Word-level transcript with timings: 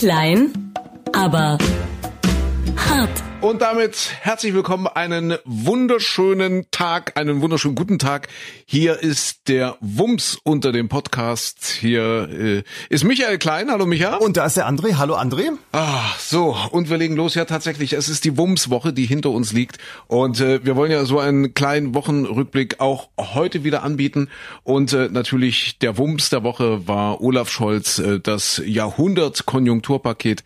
Klein, 0.00 0.72
aber 1.12 1.58
hart. 2.74 3.22
Und 3.42 3.60
damit 3.60 4.12
herzlich 4.22 4.54
willkommen, 4.54 4.86
einen 4.86 5.36
wunderschönen 5.44 6.70
Tag, 6.70 7.18
einen 7.18 7.42
wunderschönen 7.42 7.74
guten 7.74 7.98
Tag. 7.98 8.28
Hier 8.72 9.02
ist 9.02 9.48
der 9.48 9.76
Wums 9.80 10.38
unter 10.44 10.70
dem 10.70 10.88
Podcast. 10.88 11.64
Hier 11.80 12.28
äh, 12.30 12.62
ist 12.88 13.02
Michael 13.02 13.36
Klein. 13.38 13.68
Hallo 13.68 13.84
Michael. 13.84 14.18
Und 14.18 14.36
da 14.36 14.46
ist 14.46 14.56
der 14.56 14.68
André. 14.68 14.94
Hallo 14.94 15.16
André. 15.16 15.50
Ah, 15.72 16.04
so. 16.20 16.56
Und 16.70 16.88
wir 16.88 16.96
legen 16.96 17.16
los. 17.16 17.34
Ja, 17.34 17.46
tatsächlich. 17.46 17.94
Es 17.94 18.08
ist 18.08 18.24
die 18.24 18.38
Wums-Woche, 18.38 18.92
die 18.92 19.06
hinter 19.06 19.30
uns 19.30 19.52
liegt. 19.52 19.78
Und 20.06 20.38
äh, 20.38 20.64
wir 20.64 20.76
wollen 20.76 20.92
ja 20.92 21.04
so 21.04 21.18
einen 21.18 21.52
kleinen 21.52 21.94
Wochenrückblick 21.96 22.78
auch 22.78 23.08
heute 23.18 23.64
wieder 23.64 23.82
anbieten. 23.82 24.28
Und 24.62 24.92
äh, 24.92 25.08
natürlich 25.10 25.78
der 25.80 25.98
Wums 25.98 26.30
der 26.30 26.44
Woche 26.44 26.86
war 26.86 27.20
Olaf 27.20 27.50
Scholz, 27.50 27.98
äh, 27.98 28.20
das 28.20 28.62
Jahrhundert-Konjunkturpaket 28.64 30.44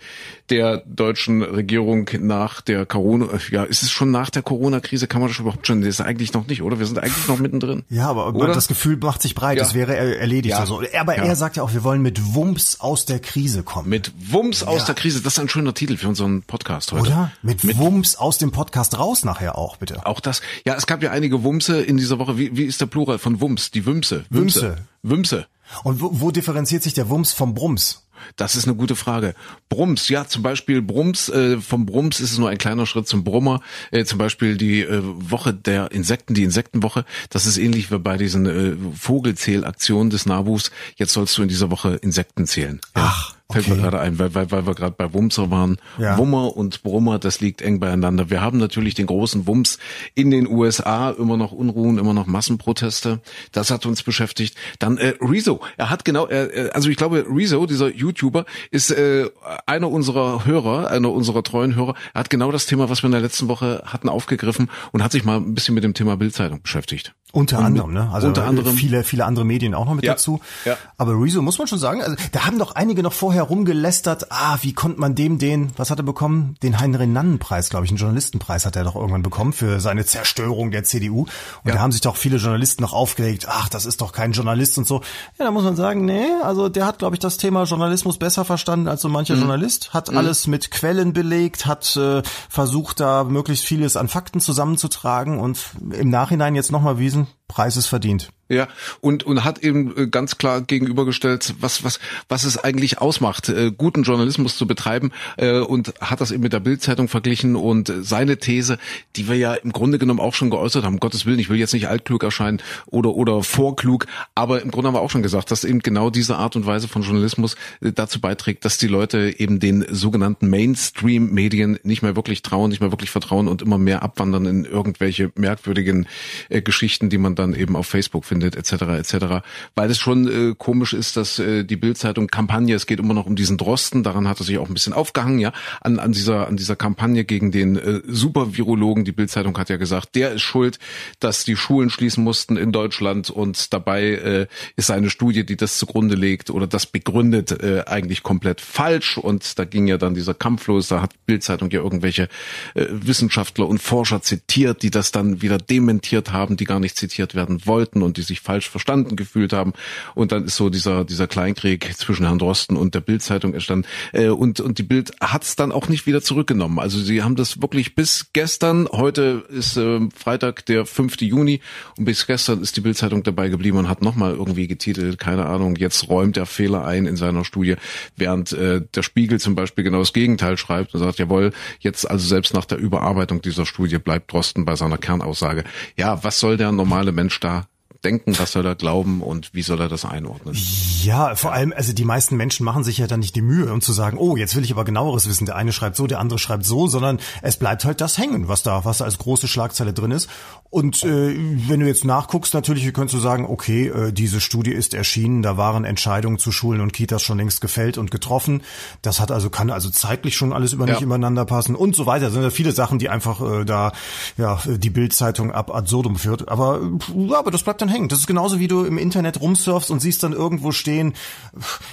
der 0.51 0.79
deutschen 0.87 1.43
Regierung 1.43 2.09
nach 2.21 2.61
der 2.61 2.85
Corona, 2.85 3.29
ja, 3.51 3.65
ist 3.65 3.83
es 3.83 3.91
schon 3.91 4.11
nach 4.11 4.29
der 4.31 4.43
Corona-Krise, 4.43 5.07
kann 5.07 5.21
man 5.21 5.31
das 5.31 5.39
überhaupt 5.39 5.67
schon, 5.67 5.81
das 5.81 5.89
ist 5.89 6.01
eigentlich 6.03 6.35
noch 6.35 6.47
nicht, 6.47 6.63
oder? 6.63 6.79
Wir 6.79 6.87
sind 6.87 6.99
eigentlich 6.99 7.27
noch 7.29 7.39
mittendrin. 7.39 7.83
Ja, 7.89 8.14
aber 8.23 8.39
oder? 8.45 8.55
das 8.55 8.69
Gefühl 8.69 8.97
macht 8.97 9.23
sich 9.23 9.35
breit, 9.35 9.59
Ja. 9.59 9.65
es 9.65 9.75
wäre 9.75 9.97
er- 9.97 10.21
erledigt. 10.21 10.53
Ja. 10.53 10.61
Also. 10.61 10.83
Aber 10.99 11.17
Ja. 11.17 11.25
er 11.25 11.37
sagt 11.37 11.57
ja 11.57 11.63
auch, 11.63 11.73
wir 11.73 11.83
wollen 11.85 12.03
mit 12.03 12.35
Wumms 12.35 12.81
aus 12.81 13.05
der 13.05 13.19
Krise 13.19 13.63
kommen. 13.63 13.89
Mit 13.89 14.13
Wums 14.31 14.63
aus 14.63 14.81
Ja. 14.81 14.87
der 14.87 14.95
Krise, 14.95 15.21
das 15.23 15.35
ist 15.35 15.39
ein 15.39 15.49
schöner 15.49 15.75
Titel 15.75 15.97
für 15.97 16.09
unseren 16.09 16.43
Podcast 16.43 16.93
heute. 16.93 17.03
Oder? 17.03 17.33
Mit, 17.43 17.77
Wumms 17.79 18.17
aus 18.17 18.39
dem 18.39 18.53
Podcast 18.53 18.99
raus 18.99 19.25
nachher 19.25 19.59
auch, 19.59 19.77
bitte. 19.77 20.07
Auch 20.07 20.21
das. 20.21 20.41
Ja, 20.65 20.75
es 20.75 20.87
gab 20.87 21.03
ja 21.03 21.11
einige 21.11 21.43
Wumse 21.43 21.81
in 21.83 21.97
dieser 21.97 22.19
Woche. 22.19 22.39
Wie, 22.39 22.57
wie 22.57 22.65
ist 22.65 22.81
der 22.81 22.87
Plural 22.87 23.19
von 23.19 23.41
Wums? 23.41 23.71
Die 23.71 23.85
Wümse. 23.87 24.25
Wümse. 24.31 24.77
Wümse. 25.03 25.47
Und 25.83 26.01
wo, 26.01 26.11
wo 26.13 26.31
differenziert 26.31 26.83
sich 26.83 26.95
der 26.95 27.09
Wumms 27.09 27.33
vom 27.33 27.55
Brums? 27.55 28.04
Das 28.37 28.57
ist 28.57 28.67
eine 28.67 28.77
gute 28.77 28.97
Frage. 28.97 29.35
Brums, 29.69 30.09
ja, 30.09 30.27
zum 30.27 30.43
Beispiel 30.43 30.83
Brums, 30.83 31.29
äh, 31.29 31.61
vom 31.61 31.87
Brums 31.87 32.21
ist 32.21 32.33
es 32.33 32.39
nur 32.39 32.51
ein 32.51 32.59
kleiner 32.59 32.87
Schritt 32.87 33.09
zum 33.09 33.25
Brummer. 33.25 33.61
Äh, 33.91 34.05
zum 34.05 34.19
Beispiel 34.19 34.57
die 34.57 34.83
äh, 34.83 35.01
Woche 35.03 35.55
der 35.55 35.93
Insekten, 35.93 36.35
die 36.35 36.45
Insektenwoche. 36.45 37.05
Das 37.31 37.47
ist 37.47 37.59
ähnlich 37.59 37.91
wie 37.91 37.99
bei 37.99 38.17
diesen 38.17 38.47
äh, 38.47 38.77
Vogelzählaktionen 38.97 40.11
des 40.11 40.27
NABUs. 40.27 40.71
Jetzt 40.97 41.13
sollst 41.13 41.37
du 41.39 41.43
in 41.43 41.49
dieser 41.49 41.71
Woche 41.71 41.97
Insekten 41.97 42.47
zählen. 42.47 42.81
Ja. 42.97 43.05
Ach, 43.07 43.35
Fällt 43.53 43.69
mir 43.69 43.75
okay. 43.75 43.83
gerade 43.83 44.01
ein, 44.01 44.19
weil, 44.19 44.35
weil, 44.35 44.51
weil 44.51 44.67
wir 44.67 44.75
gerade 44.75 44.95
bei 44.97 45.13
Wumser 45.13 45.51
waren. 45.51 45.77
Ja. 45.99 46.17
Wummer 46.17 46.57
und 46.57 46.83
Brummer, 46.83 47.19
das 47.19 47.41
liegt 47.41 47.61
eng 47.61 47.79
beieinander. 47.79 48.31
Wir 48.31 48.41
haben 48.41 48.57
natürlich 48.57 48.95
den 48.95 49.07
großen 49.07 49.47
Wumms 49.47 49.79
in 50.15 50.31
den 50.31 50.49
USA, 50.49 51.11
immer 51.11 51.37
noch 51.37 51.53
Unruhen, 51.53 51.99
immer 51.99 52.15
noch 52.15 52.27
Massenproteste. 52.27 53.21
Das 53.53 53.71
hat 53.71 53.85
uns 53.85 54.03
beschäftigt. 54.03 54.57
Dann 54.79 54.97
äh, 54.97 55.15
Rezo, 55.21 55.61
er 55.77 55.91
hat 55.91 56.07
genau, 56.07 56.27
äh, 56.29 56.71
also 56.73 56.89
ich 56.89 56.97
glaube, 56.97 57.27
Rezo, 57.29 57.67
dieser 57.67 57.89
YouTuber, 57.95 58.47
ist 58.71 58.91
äh, 58.91 59.29
einer 59.67 59.91
unserer 59.91 60.47
Hörer, 60.47 60.89
einer 60.91 61.13
unserer 61.13 61.43
treuen 61.43 61.77
Hörer. 61.77 61.95
Er 62.15 62.21
hat 62.21 62.31
genau 62.31 62.51
das 62.51 62.65
Thema, 62.65 62.89
was 62.89 63.03
wir 63.03 63.09
in 63.09 63.13
der 63.13 63.21
letzten 63.21 63.49
Woche 63.49 63.83
hatten, 63.85 64.09
aufgegriffen 64.09 64.71
und 64.93 65.03
hat 65.03 65.13
sich 65.13 65.25
mal 65.25 65.37
ein 65.37 65.55
bisschen 65.55 65.75
mit 65.75 65.85
dem 65.85 65.93
Thema 65.93 66.17
Bildzeitung 66.17 66.63
beschäftigt. 66.63 67.15
Unter 67.35 67.59
Und 67.59 67.65
anderem, 67.65 67.93
ne? 67.93 68.11
Also 68.13 68.29
unter 68.29 68.45
anderem- 68.47 68.77
viele, 68.77 69.03
viele 69.05 69.25
andere 69.25 69.45
Medien 69.45 69.75
auch 69.75 69.85
noch 69.87 69.95
mit 69.95 70.05
Ja, 70.05 70.13
dazu. 70.13 70.41
ja. 70.65 70.77
Aber 70.97 71.13
Rezo 71.21 71.43
muss 71.43 71.59
man 71.59 71.67
schon 71.67 71.79
sagen, 71.81 72.01
also 72.01 72.17
da 72.33 72.47
haben 72.47 72.59
doch 72.61 72.75
einige 72.77 73.03
noch 73.03 73.13
vorher 73.13 73.43
rumgelästert, 73.43 74.31
ah, 74.31 74.57
wie 74.63 74.73
konnte 74.73 75.01
man 75.01 75.15
dem 75.17 75.39
den, 75.39 75.73
was 75.77 75.91
hat 75.91 75.99
er 75.99 76.05
bekommen? 76.05 76.57
Den 76.63 76.79
Heinrich-Nannen-Preis, 76.79 77.71
glaube 77.71 77.87
ich, 77.87 77.91
einen 77.91 77.99
Journalistenpreis 77.99 78.65
hat 78.67 78.77
er 78.77 78.85
doch 78.85 78.95
irgendwann 78.95 79.23
bekommen 79.23 79.53
für 79.53 79.81
seine 79.81 80.05
Zerstörung 80.05 80.71
der 80.71 80.85
CDU. 80.85 81.23
Und 81.23 81.29
Ja. 81.65 81.75
da 81.75 81.81
haben 81.81 81.91
sich 81.93 82.01
doch 82.03 82.15
viele 82.17 82.37
Journalisten 82.37 82.83
noch 82.83 82.93
aufgeregt, 82.93 83.47
ach, 83.49 83.69
das 83.69 83.85
ist 83.85 84.01
doch 84.01 84.13
kein 84.13 84.31
Journalist 84.33 84.79
und 84.79 84.87
so. 84.87 85.01
Ja, 85.39 85.45
da 85.47 85.51
muss 85.51 85.65
man 85.65 85.75
sagen, 85.75 86.05
nee, 86.05 86.27
also 86.45 86.69
der 86.69 86.87
hat, 86.87 86.99
glaube 87.01 87.17
ich, 87.17 87.21
das 87.21 87.37
Thema 87.37 87.65
Journalismus 87.65 88.17
besser 88.19 88.45
verstanden 88.45 88.87
als 88.87 89.03
so 89.03 89.09
Mhm. 89.09 89.15
mancher 89.15 89.35
Journalist, 89.35 89.93
hat 89.93 90.09
alles 90.15 90.47
mit 90.47 90.71
Quellen 90.71 91.13
belegt, 91.13 91.67
hat 91.67 91.97
äh, 91.97 92.23
versucht, 92.49 93.01
da 93.01 93.25
möglichst 93.25 93.65
vieles 93.65 93.97
an 93.97 94.07
Fakten 94.07 94.39
zusammenzutragen 94.41 95.41
und 95.41 95.59
im 95.91 96.11
Nachhinein 96.11 96.55
jetzt 96.55 96.71
nochmal 96.71 96.99
wiesen, 96.99 97.24
King 97.25 97.44
ist 97.59 97.87
verdient. 97.87 98.31
Ja, 98.51 98.69
und, 99.01 99.23
und 99.25 99.43
hat 99.43 99.61
eben 99.61 99.97
äh, 99.97 100.07
ganz 100.07 100.37
klar 100.37 100.61
gegenübergestellt, 100.61 101.55
was, 101.61 101.83
was, 101.83 101.99
was 102.29 102.45
es 102.45 102.59
eigentlich 102.59 103.01
ausmacht, 103.01 103.49
äh, 103.49 103.73
guten 103.75 104.03
Journalismus 104.03 104.59
zu 104.59 104.67
betreiben 104.67 105.13
äh, 105.39 105.61
und 105.61 105.95
hat 105.99 106.21
das 106.21 106.31
eben 106.31 106.43
mit 106.43 106.53
der 106.53 106.61
Bildzeitung 106.61 107.09
verglichen 107.09 107.57
und 107.57 107.89
äh, 107.89 108.03
seine 108.03 108.37
These, 108.37 108.77
die 109.17 109.29
wir 109.29 109.37
ja 109.37 109.55
im 109.55 109.73
Grunde 109.73 109.99
genommen 109.99 110.21
auch 110.21 110.35
schon 110.35 110.51
geäußert 110.51 110.85
haben, 110.85 111.01
Gottes 111.01 111.25
Willen, 111.25 111.39
ich 111.39 111.49
will 111.49 111.59
jetzt 111.59 111.73
nicht 111.73 111.89
altklug 111.89 112.23
erscheinen 112.23 112.61
oder, 112.85 113.15
oder 113.15 113.43
vorklug, 113.43 114.07
aber 114.35 114.61
im 114.61 114.71
Grunde 114.71 114.89
haben 114.89 114.95
wir 114.95 115.01
auch 115.01 115.11
schon 115.11 115.23
gesagt, 115.23 115.51
dass 115.51 115.65
eben 115.65 115.79
genau 115.79 116.11
diese 116.11 116.37
Art 116.37 116.55
und 116.55 116.67
Weise 116.67 116.87
von 116.87 117.01
Journalismus 117.01 117.57
äh, 117.81 117.93
dazu 117.93 118.21
beiträgt, 118.21 118.67
dass 118.67 118.77
die 118.77 118.89
Leute 118.89 119.35
eben 119.39 119.59
den 119.59 119.87
sogenannten 119.91 120.51
Mainstream-Medien 120.51 121.79
nicht 121.83 122.03
mehr 122.03 122.15
wirklich 122.15 122.43
trauen, 122.43 122.69
nicht 122.69 122.83
mehr 122.83 122.93
wirklich 122.93 123.11
vertrauen 123.11 123.49
und 123.49 123.63
immer 123.63 123.79
mehr 123.79 124.03
abwandern 124.03 124.45
in 124.45 124.65
irgendwelche 124.67 125.33
merkwürdigen 125.35 126.07
äh, 126.51 126.61
Geschichten, 126.61 127.09
die 127.09 127.17
man 127.17 127.35
dann 127.45 127.55
eben 127.55 127.77
auf 127.77 127.87
Facebook 127.87 128.25
findet, 128.25 128.57
etc. 128.57 128.73
etc. 128.99 129.45
Weil 129.75 129.91
es 129.91 129.99
schon 129.99 130.29
äh, 130.29 130.55
komisch 130.57 130.93
ist, 130.93 131.17
dass 131.17 131.39
äh, 131.39 131.65
die 131.65 131.77
Bildzeitung 131.77 132.29
Kampagne, 132.29 132.75
es 132.75 132.87
geht 132.87 132.99
immer 132.99 133.15
noch 133.15 133.27
um 133.27 133.37
diesen 133.37 133.59
Drosten, 133.59 134.03
daran 134.03 134.29
hat 134.29 134.41
er 134.41 134.45
sich 134.45 134.59
auch 134.59 134.69
ein 134.69 134.75
bisschen 134.75 134.93
aufgehangen, 134.93 135.39
ja, 135.39 135.53
an, 135.81 135.99
an 135.99 136.13
dieser 136.13 136.49
an 136.49 136.57
dieser 136.57 136.77
Kampagne 136.77 137.25
gegen 137.25 137.51
den 137.51 137.77
äh, 137.77 138.01
Supervirologen. 138.07 139.05
Die 139.05 139.13
Bildzeitung 139.13 139.57
hat 139.59 139.69
ja 139.69 139.77
gesagt, 139.77 140.15
der 140.15 140.33
ist 140.33 140.43
schuld, 140.43 140.79
dass 141.21 141.45
die 141.45 141.57
Schulen 141.57 141.91
schließen 141.91 142.23
mussten 142.25 142.57
in 142.57 142.73
Deutschland 142.73 143.31
und 143.31 143.73
dabei 143.73 144.03
äh, 144.03 144.47
ist 144.77 144.91
eine 144.91 145.11
Studie, 145.11 145.45
die 145.45 145.57
das 145.57 145.79
zugrunde 145.79 146.15
legt 146.15 146.51
oder 146.51 146.67
das 146.67 146.87
begründet, 146.87 147.63
äh, 147.63 147.85
eigentlich 147.87 148.23
komplett 148.23 148.61
falsch. 148.61 149.19
Und 149.19 149.59
da 149.59 149.65
ging 149.65 149.87
ja 149.87 149.99
dann 149.99 150.15
dieser 150.15 150.35
Kampf 150.35 150.67
los. 150.67 150.89
Da 150.89 151.03
hat 151.03 151.13
Bildzeitung 151.27 151.71
ja 151.71 151.81
irgendwelche 151.81 152.29
äh, 152.75 152.87
Wissenschaftler 152.91 153.67
und 153.67 153.79
Forscher 153.79 154.23
zitiert, 154.23 154.83
die 154.83 154.91
das 154.91 155.13
dann 155.13 155.43
wieder 155.43 155.59
dementiert 155.59 156.33
haben, 156.33 156.57
die 156.57 156.65
gar 156.65 156.81
nicht 156.81 156.97
zitiert 156.97 157.24
werden 157.35 157.65
wollten 157.65 158.03
und 158.03 158.19
die 158.19 158.23
sich 158.23 158.41
falsch 158.41 158.69
verstanden 158.69 159.17
gefühlt 159.17 159.55
haben. 159.55 159.73
Und 160.15 160.33
dann 160.33 160.45
ist 160.45 160.57
so 160.57 160.69
dieser 160.69 161.05
dieser 161.05 161.27
Kleinkrieg 161.27 161.97
zwischen 161.97 162.27
Herrn 162.27 162.39
Drosten 162.39 162.77
und 162.77 162.95
der 162.95 163.01
Bildzeitung 163.01 163.55
entstanden. 163.55 163.87
Äh, 164.13 164.29
und 164.29 164.61
und 164.61 164.79
die 164.79 164.83
Bild 164.83 165.13
hat 165.21 165.45
es 165.45 165.57
dann 165.57 165.73
auch 165.73 165.89
nicht 165.89 166.07
wieder 166.07 166.21
zurückgenommen. 166.21 166.79
Also 166.79 166.99
sie 166.99 167.23
haben 167.23 167.37
das 167.37 167.63
wirklich 167.63 167.95
bis 167.95 168.27
gestern. 168.33 168.89
Heute 168.91 169.45
ist 169.49 169.77
äh, 169.77 170.01
Freitag, 170.15 170.67
der 170.67 170.85
5. 170.85 171.21
Juni, 171.23 171.61
und 171.97 172.05
bis 172.05 172.27
gestern 172.27 172.61
ist 172.61 172.77
die 172.77 172.81
Bildzeitung 172.81 173.23
dabei 173.23 173.49
geblieben 173.49 173.79
und 173.79 173.89
hat 173.89 174.03
nochmal 174.03 174.33
irgendwie 174.35 174.67
getitelt, 174.67 175.19
keine 175.19 175.47
Ahnung. 175.47 175.77
Jetzt 175.77 176.09
räumt 176.09 176.37
er 176.37 176.47
Fehler 176.47 176.85
ein 176.85 177.07
in 177.07 177.17
seiner 177.17 177.45
Studie, 177.45 177.77
während 178.17 178.53
äh, 178.53 178.83
der 178.95 179.03
Spiegel 179.03 179.41
zum 179.41 179.55
Beispiel 179.55 179.85
genau 179.85 180.01
das 180.01 180.13
Gegenteil 180.13 180.57
schreibt 180.57 180.95
und 180.95 181.01
sagt, 181.01 181.19
jawohl, 181.19 181.53
jetzt 181.81 182.11
also 182.11 182.27
selbst 182.27 182.55
nach 182.55 182.65
der 182.65 182.79
Überarbeitung 182.79 183.43
dieser 183.43 183.67
Studie 183.67 183.99
bleibt 183.99 184.33
Drosten 184.33 184.65
bei 184.65 184.77
seiner 184.77 184.99
Kernaussage. 184.99 185.65
Ja, 185.97 186.23
was 186.25 186.41
soll 186.41 186.57
der 186.57 186.73
normale 186.73 187.13
Mensch 187.15 187.41
da 187.41 187.67
denken, 188.05 188.39
was 188.39 188.53
soll 188.53 188.67
er 188.67 188.75
glauben 188.75 189.23
und 189.23 189.55
wie 189.55 189.63
soll 189.63 189.81
er 189.81 189.89
das 189.89 190.05
einordnen? 190.05 190.57
Ja, 191.03 191.35
vor 191.37 191.53
allem, 191.53 191.73
also 191.77 191.93
die 191.93 192.05
meisten 192.05 192.37
Menschen 192.37 192.65
machen 192.65 192.85
sich 192.85 192.99
ja 192.99 193.07
dann 193.07 193.21
nicht 193.21 193.35
die 193.37 193.43
Mühe, 193.43 193.73
um 193.73 193.81
zu 193.81 193.93
sagen, 193.93 194.19
oh, 194.19 194.37
jetzt 194.37 194.55
will 194.57 194.65
ich 194.65 194.73
aber 194.73 194.85
genaueres 194.85 195.29
wissen. 195.29 195.47
Der 195.47 195.57
eine 195.57 195.73
schreibt 195.73 195.97
so, 195.97 196.07
der 196.07 196.21
andere 196.21 196.39
schreibt 196.39 196.65
so, 196.65 196.87
sondern 196.87 197.19
es 197.43 197.57
bleibt 197.57 197.85
halt 197.85 198.01
das 198.01 198.19
hängen, 198.19 198.49
was 198.49 198.63
da, 198.63 198.85
was 198.85 198.99
da 198.99 199.05
als 199.05 199.19
große 199.19 199.49
Schlagzeile 199.49 199.93
drin 199.93 200.11
ist. 200.11 200.29
Und 200.71 201.05
äh, 201.05 201.37
wenn 201.69 201.81
du 201.81 201.87
jetzt 201.87 202.05
nachguckst, 202.05 202.53
natürlich 202.53 202.93
könntest 202.93 203.15
du 203.15 203.21
sagen, 203.21 203.47
okay, 203.47 203.87
äh, 203.89 204.13
diese 204.13 204.41
Studie 204.41 204.73
ist 204.73 204.93
erschienen, 204.93 205.43
da 205.43 205.57
waren 205.57 205.85
Entscheidungen 205.85 206.39
zu 206.39 206.51
Schulen 206.51 206.81
und 206.81 206.93
Kitas 206.93 207.23
schon 207.23 207.39
längst 207.39 207.61
gefällt 207.61 207.97
und 207.97 208.11
getroffen. 208.11 208.63
Das 209.01 209.21
hat 209.21 209.31
also 209.31 209.51
kann 209.51 209.71
also 209.71 209.89
zeitlich 209.91 210.37
schon 210.37 210.53
alles 210.53 210.73
über 210.73 210.87
nicht 210.87 211.01
Ja. 211.01 211.07
übereinander 211.07 211.45
passen 211.45 211.77
und 211.77 211.95
so 211.95 212.07
weiter. 212.07 212.25
Das 212.27 212.35
sind 212.35 212.43
ja 212.43 212.51
viele 212.51 212.73
Sachen, 212.73 212.99
die 212.99 213.09
einfach 213.09 213.41
äh, 213.41 213.65
da 213.65 213.93
ja 214.37 214.59
die 214.67 214.91
Bildzeitung 214.91 215.53
ab 215.53 215.73
absurdum 215.73 216.17
führt. 216.17 216.49
Aber 216.49 216.81
ja, 217.15 217.39
aber 217.39 217.51
das 217.53 217.63
bleibt 217.63 217.81
dann 217.81 217.89
hängen. 217.89 217.94
Das 218.09 218.19
ist 218.19 218.27
genauso 218.27 218.59
wie 218.59 218.69
du 218.69 218.85
im 218.85 218.99
Internet 218.99 219.41
rumsurfst 219.41 219.91
und 219.91 220.01
siehst 220.01 220.23
dann 220.23 220.33
irgendwo 220.33 220.73
stehen, 220.73 221.15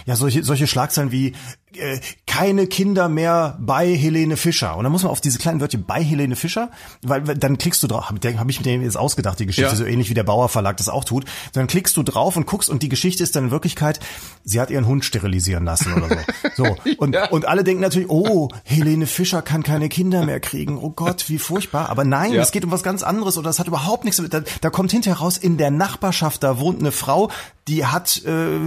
ja 0.06 0.16
solche 0.16 0.44
solche 0.44 0.68
Schlagzeilen 0.68 1.12
wie 1.12 1.34
äh, 1.76 2.00
keine 2.28 2.68
Kinder 2.68 3.08
mehr 3.08 3.58
bei 3.62 3.96
Helene 3.96 4.36
Fischer. 4.36 4.76
Und 4.76 4.84
dann 4.84 4.92
muss 4.92 5.04
man 5.04 5.12
auf 5.12 5.22
diese 5.22 5.38
kleinen 5.40 5.62
Wörter 5.62 5.78
bei 5.78 6.04
Helene 6.04 6.36
Fischer, 6.36 6.70
weil 7.02 7.22
dann 7.22 7.58
klickst 7.58 7.82
du 7.84 7.88
drauf, 7.88 8.10
habe 8.10 8.38
hab 8.38 8.50
ich 8.50 8.60
mir 8.60 8.64
den 8.66 8.82
jetzt 8.82 8.98
ausgedacht, 8.98 9.40
die 9.40 9.46
Geschichte, 9.46 9.70
Ja. 9.70 9.76
so 9.76 9.86
ähnlich 9.86 10.10
wie 10.10 10.14
der 10.14 10.24
Bauer 10.24 10.50
Verlag 10.50 10.76
das 10.78 10.90
auch 10.90 11.06
tut. 11.06 11.24
Dann 11.54 11.68
klickst 11.68 11.96
du 11.96 12.04
drauf 12.04 12.36
und 12.36 12.46
guckst 12.46 12.70
und 12.70 12.84
die 12.84 12.90
Geschichte 12.90 13.24
ist 13.24 13.36
dann 13.38 13.46
in 13.46 13.52
Wirklichkeit, 13.52 14.00
sie 14.44 14.60
hat 14.60 14.70
ihren 14.70 14.86
Hund 14.86 15.06
sterilisieren 15.06 15.64
lassen 15.64 15.94
oder 15.94 16.10
so. 16.56 16.64
So. 16.66 16.76
Und, 16.98 17.16
Ja. 17.16 17.30
und 17.30 17.48
alle 17.48 17.64
denken 17.64 17.82
natürlich, 17.82 18.10
oh, 18.10 18.50
Helene 18.64 19.08
Fischer 19.08 19.42
kann 19.42 19.64
keine 19.64 19.88
Kinder 19.90 20.26
mehr 20.26 20.40
kriegen. 20.40 20.78
Oh 20.78 20.90
Gott, 20.92 21.30
wie 21.30 21.38
furchtbar. 21.40 21.90
Aber 21.90 22.04
nein, 22.04 22.34
Ja. 22.34 22.42
es 22.42 22.52
geht 22.52 22.64
um 22.66 22.72
was 22.72 22.84
ganz 22.84 23.02
anderes 23.04 23.38
oder 23.38 23.50
das 23.50 23.60
hat 23.60 23.68
überhaupt 23.68 24.04
nichts 24.04 24.20
mit, 24.22 24.34
da, 24.34 24.42
da 24.62 24.70
kommt 24.70 24.92
hinterher 24.92 25.20
raus, 25.20 25.38
in 25.38 25.58
der 25.58 25.72
Nachbarschaft, 25.92 26.44
da 26.44 26.60
wohnt 26.60 26.80
eine 26.80 26.92
Frau, 26.92 27.30
die 27.68 27.86
hat, 27.86 28.22
äh, 28.26 28.60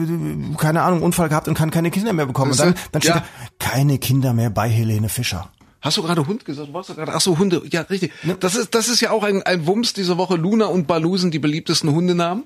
keine 0.58 0.82
Ahnung, 0.82 1.02
Unfall 1.02 1.28
gehabt 1.28 1.48
und 1.48 1.54
kann 1.54 1.70
keine 1.70 1.90
Kinder 1.90 2.12
mehr 2.12 2.26
bekommen. 2.26 2.52
Und 2.52 2.60
dann, 2.60 2.74
dann 2.92 3.02
steht 3.02 3.14
Ja. 3.14 3.20
da, 3.20 3.26
keine 3.58 3.98
Kinder 3.98 4.32
mehr 4.34 4.50
bei 4.50 4.68
Helene 4.68 5.08
Fischer. 5.08 5.50
Hast 5.80 5.96
du 5.98 6.02
gerade 6.02 6.26
Hund 6.26 6.44
gesagt? 6.44 6.68
Du 6.68 6.72
warst 6.72 6.88
doch 6.90 6.96
gerade, 6.96 7.12
ach 7.14 7.20
so, 7.20 7.38
Hunde. 7.38 7.62
Ja, 7.70 7.82
richtig. 7.82 8.12
Das 8.40 8.54
ist, 8.54 8.74
das 8.74 8.88
ist 8.88 9.00
ja 9.00 9.10
auch 9.10 9.22
ein, 9.22 9.42
ein 9.42 9.66
Wumms 9.66 9.92
diese 9.92 10.16
Woche. 10.16 10.36
Luna 10.36 10.66
und 10.66 10.86
Balu 10.86 11.16
sind 11.18 11.34
die 11.34 11.38
beliebtesten 11.38 11.90
Hundenamen. 11.92 12.44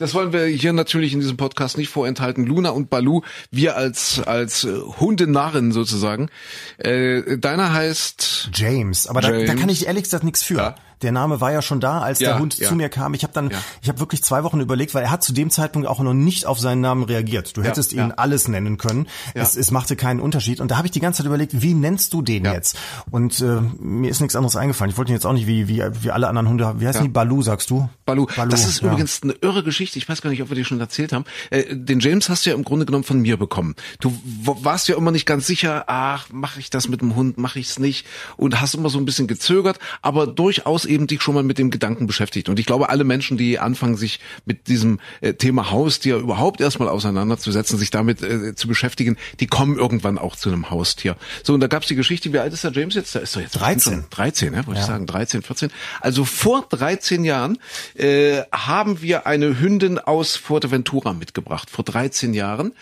Das 0.00 0.14
wollen 0.14 0.32
wir 0.32 0.46
hier 0.46 0.72
natürlich 0.72 1.12
in 1.12 1.20
diesem 1.20 1.36
Podcast 1.36 1.76
nicht 1.76 1.90
vorenthalten. 1.90 2.46
Luna 2.46 2.70
und 2.70 2.88
Balu, 2.90 3.20
wir 3.50 3.76
als 3.76 4.20
als 4.26 4.64
äh, 4.64 4.72
Hundenarren 4.98 5.72
sozusagen. 5.72 6.30
Äh, 6.78 7.38
deiner 7.38 7.72
heißt 7.72 8.50
James, 8.54 9.06
aber 9.06 9.20
da, 9.20 9.30
da 9.30 9.54
kann 9.54 9.68
ich 9.68 9.86
ehrlich 9.86 10.04
gesagt 10.04 10.24
nichts 10.24 10.42
für. 10.42 10.56
Ja. 10.56 10.74
Der 11.02 11.12
Name 11.12 11.40
war 11.40 11.52
ja 11.52 11.62
schon 11.62 11.80
da, 11.80 11.98
als 12.00 12.20
Ja, 12.20 12.30
der 12.30 12.38
Hund 12.38 12.58
ja. 12.58 12.68
zu 12.68 12.74
mir 12.74 12.88
kam. 12.88 13.14
Ich 13.14 13.22
habe 13.22 13.32
dann, 13.32 13.50
Ja. 13.50 13.58
ich 13.82 13.88
habe 13.88 14.00
wirklich 14.00 14.22
zwei 14.22 14.44
Wochen 14.44 14.60
überlegt, 14.60 14.94
weil 14.94 15.02
er 15.02 15.10
hat 15.10 15.22
zu 15.22 15.32
dem 15.32 15.50
Zeitpunkt 15.50 15.88
auch 15.88 16.00
noch 16.00 16.14
nicht 16.14 16.46
auf 16.46 16.58
seinen 16.58 16.80
Namen 16.80 17.04
reagiert. 17.04 17.56
Du 17.56 17.62
hättest 17.62 17.92
ihn 17.92 18.12
alles 18.12 18.48
nennen 18.48 18.76
können. 18.78 19.06
Es, 19.34 19.56
es 19.56 19.70
machte 19.70 19.96
keinen 19.96 20.20
Unterschied. 20.20 20.60
Und 20.60 20.70
da 20.70 20.76
habe 20.76 20.86
ich 20.86 20.92
die 20.92 21.00
ganze 21.00 21.18
Zeit 21.18 21.26
überlegt, 21.26 21.62
wie 21.62 21.74
nennst 21.74 22.12
du 22.12 22.22
den 22.22 22.44
jetzt? 22.44 22.76
Und 23.10 23.40
äh, 23.40 23.60
mir 23.78 24.10
ist 24.10 24.20
nichts 24.20 24.36
anderes 24.36 24.56
eingefallen. 24.56 24.90
Ich 24.90 24.98
wollte 24.98 25.12
ihn 25.12 25.14
jetzt 25.14 25.26
auch 25.26 25.32
nicht 25.32 25.46
wie 25.46 25.68
wie 25.68 25.82
wie 26.02 26.10
alle 26.10 26.28
anderen 26.28 26.48
Hunde. 26.48 26.66
haben. 26.66 26.80
Wie 26.80 26.86
heißen 26.86 27.02
die? 27.02 27.08
Balu, 27.08 27.42
sagst 27.42 27.70
du? 27.70 27.88
Balu. 28.04 28.26
Das 28.48 28.66
ist 28.66 28.82
übrigens 28.82 29.22
eine 29.22 29.32
irre 29.40 29.62
Geschichte. 29.62 29.98
Ich 29.98 30.08
weiß 30.08 30.22
gar 30.22 30.30
nicht, 30.30 30.42
ob 30.42 30.48
wir 30.50 30.56
die 30.56 30.64
schon 30.64 30.80
erzählt 30.80 31.12
haben. 31.12 31.24
Äh, 31.50 31.74
den 31.76 32.00
James 32.00 32.28
hast 32.28 32.44
du 32.46 32.50
ja 32.50 32.56
im 32.56 32.64
Grunde 32.64 32.86
genommen 32.86 33.04
von 33.04 33.20
mir 33.20 33.36
bekommen. 33.36 33.74
Du 34.00 34.12
warst 34.44 34.88
ja 34.88 34.96
immer 34.96 35.10
nicht 35.10 35.26
ganz 35.26 35.46
sicher, 35.46 35.84
ach, 35.86 36.26
mache 36.32 36.60
ich 36.60 36.70
das 36.70 36.88
mit 36.88 37.00
dem 37.00 37.14
Hund, 37.16 37.38
mache 37.38 37.58
ich 37.58 37.68
es 37.70 37.78
nicht 37.78 38.06
und 38.36 38.60
hast 38.60 38.74
immer 38.74 38.90
so 38.90 38.98
ein 38.98 39.04
bisschen 39.04 39.26
gezögert, 39.26 39.78
aber 40.02 40.26
durchaus 40.26 40.84
eben 40.90 41.06
dich 41.06 41.22
schon 41.22 41.34
mal 41.34 41.42
mit 41.42 41.58
dem 41.58 41.70
Gedanken 41.70 42.06
beschäftigt. 42.06 42.48
Und 42.48 42.58
ich 42.58 42.66
glaube, 42.66 42.88
alle 42.88 43.04
Menschen, 43.04 43.38
die 43.38 43.58
anfangen, 43.58 43.96
sich 43.96 44.20
mit 44.44 44.68
diesem 44.68 45.00
äh, 45.20 45.34
Thema 45.34 45.70
Haustier 45.70 46.16
überhaupt 46.16 46.60
erstmal 46.60 46.88
auseinanderzusetzen, 46.88 47.78
sich 47.78 47.90
damit 47.90 48.22
äh, 48.22 48.54
zu 48.54 48.68
beschäftigen, 48.68 49.16
die 49.38 49.46
kommen 49.46 49.78
irgendwann 49.78 50.18
auch 50.18 50.36
zu 50.36 50.50
einem 50.50 50.70
Haustier. 50.70 51.16
So, 51.42 51.54
und 51.54 51.60
da 51.60 51.68
gab's 51.68 51.86
die 51.86 51.94
Geschichte, 51.94 52.32
wie 52.32 52.38
alt 52.38 52.52
ist 52.52 52.64
der 52.64 52.72
James 52.72 52.94
jetzt? 52.94 53.14
Da 53.14 53.20
ist 53.20 53.36
er 53.36 53.42
jetzt 53.42 53.52
13. 53.52 53.92
Schon 53.92 54.04
13, 54.10 54.54
ja, 54.54 54.66
wollte 54.66 54.80
ich 54.80 54.86
sagen, 54.86 55.06
13, 55.06 55.42
14. 55.42 55.70
Also 56.00 56.24
vor 56.24 56.66
13 56.68 57.24
Jahren 57.24 57.58
äh, 57.94 58.42
haben 58.52 59.00
wir 59.00 59.26
eine 59.26 59.60
Hündin 59.60 59.98
aus 59.98 60.36
Fuerteventura 60.36 61.14
mitgebracht, 61.14 61.70
vor 61.70 61.84
13 61.84 62.34
Jahren. 62.34 62.72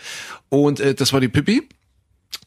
Und 0.49 0.79
äh, 0.79 0.95
das 0.95 1.13
war 1.13 1.21
die 1.21 1.29
Pippi. 1.29 1.67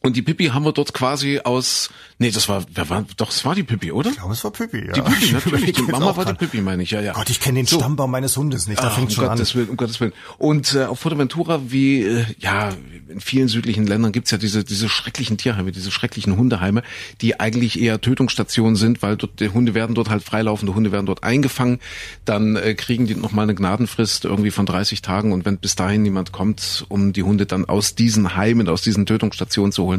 Und 0.05 0.17
die 0.17 0.21
Pippi 0.21 0.47
haben 0.47 0.65
wir 0.65 0.73
dort 0.73 0.93
quasi 0.93 1.39
aus, 1.45 1.89
nee, 2.19 2.29
das 2.29 2.49
war, 2.49 2.65
wer 2.73 2.89
war, 2.89 3.05
doch, 3.15 3.29
es 3.29 3.45
war 3.45 3.55
die 3.55 3.63
Pippi, 3.63 3.93
oder? 3.93 4.09
Ich 4.09 4.17
glaube, 4.17 4.33
es 4.33 4.43
war 4.43 4.51
Pippi, 4.51 4.85
ja. 4.87 4.91
Die 4.91 5.01
Pippi, 5.01 5.23
Ich 5.23 5.31
natürlich. 5.31 5.71
Die 5.71 5.81
Mama 5.83 6.17
war 6.17 6.25
die. 6.25 6.33
Pippi, 6.33 6.59
meine 6.59 6.83
ich, 6.83 6.91
ja, 6.91 6.99
ja. 6.99 7.13
Gott, 7.13 7.29
ich 7.29 7.39
kenne 7.39 7.59
den 7.59 7.67
So. 7.67 7.79
Stammbaum 7.79 8.11
meines 8.11 8.35
Hundes 8.35 8.67
nicht. 8.67 8.81
Da 8.81 8.87
Ah, 8.87 8.89
fängt 8.89 9.07
um 9.11 9.15
schon 9.15 9.23
an. 9.23 9.29
Gottes 9.37 9.55
Willen, 9.55 9.69
um 9.69 9.77
Gottes 9.77 10.01
Willen. 10.01 10.11
Und 10.37 10.75
äh, 10.75 10.83
auf 10.85 10.99
Fuerteventura, 10.99 11.61
wie 11.71 12.01
äh, 12.01 12.25
ja 12.37 12.71
in 13.07 13.21
vielen 13.21 13.47
südlichen 13.47 13.87
Ländern 13.87 14.11
gibt's 14.11 14.31
ja 14.31 14.37
diese 14.37 14.65
diese 14.65 14.89
schrecklichen 14.89 15.37
Tierheime, 15.37 15.71
diese 15.71 15.89
schrecklichen 15.89 16.35
Hundeheime, 16.35 16.83
die 17.21 17.39
eigentlich 17.39 17.79
eher 17.79 18.01
Tötungsstationen 18.01 18.75
sind, 18.75 19.01
weil 19.03 19.15
dort 19.15 19.39
die 19.39 19.47
Hunde 19.49 19.73
werden 19.73 19.95
dort 19.95 20.09
halt 20.09 20.23
freilaufende 20.23 20.75
Hunde 20.75 20.91
werden 20.91 21.05
dort 21.05 21.23
eingefangen, 21.23 21.79
dann 22.25 22.57
äh, 22.57 22.73
kriegen 22.73 23.07
die 23.07 23.15
noch 23.15 23.31
mal 23.31 23.43
eine 23.43 23.55
Gnadenfrist 23.55 24.25
irgendwie 24.25 24.51
von 24.51 24.65
30 24.65 25.01
Tagen 25.01 25.31
und 25.31 25.45
wenn 25.45 25.59
bis 25.59 25.75
dahin 25.75 26.01
niemand 26.03 26.33
kommt, 26.33 26.85
um 26.89 27.13
die 27.13 27.23
Hunde 27.23 27.45
dann 27.45 27.63
aus 27.65 27.95
diesen 27.95 28.35
Heimen, 28.35 28.67
aus 28.67 28.81
diesen 28.81 29.05
Tötungsstationen 29.05 29.71
zu 29.71 29.83
holen, 29.83 29.92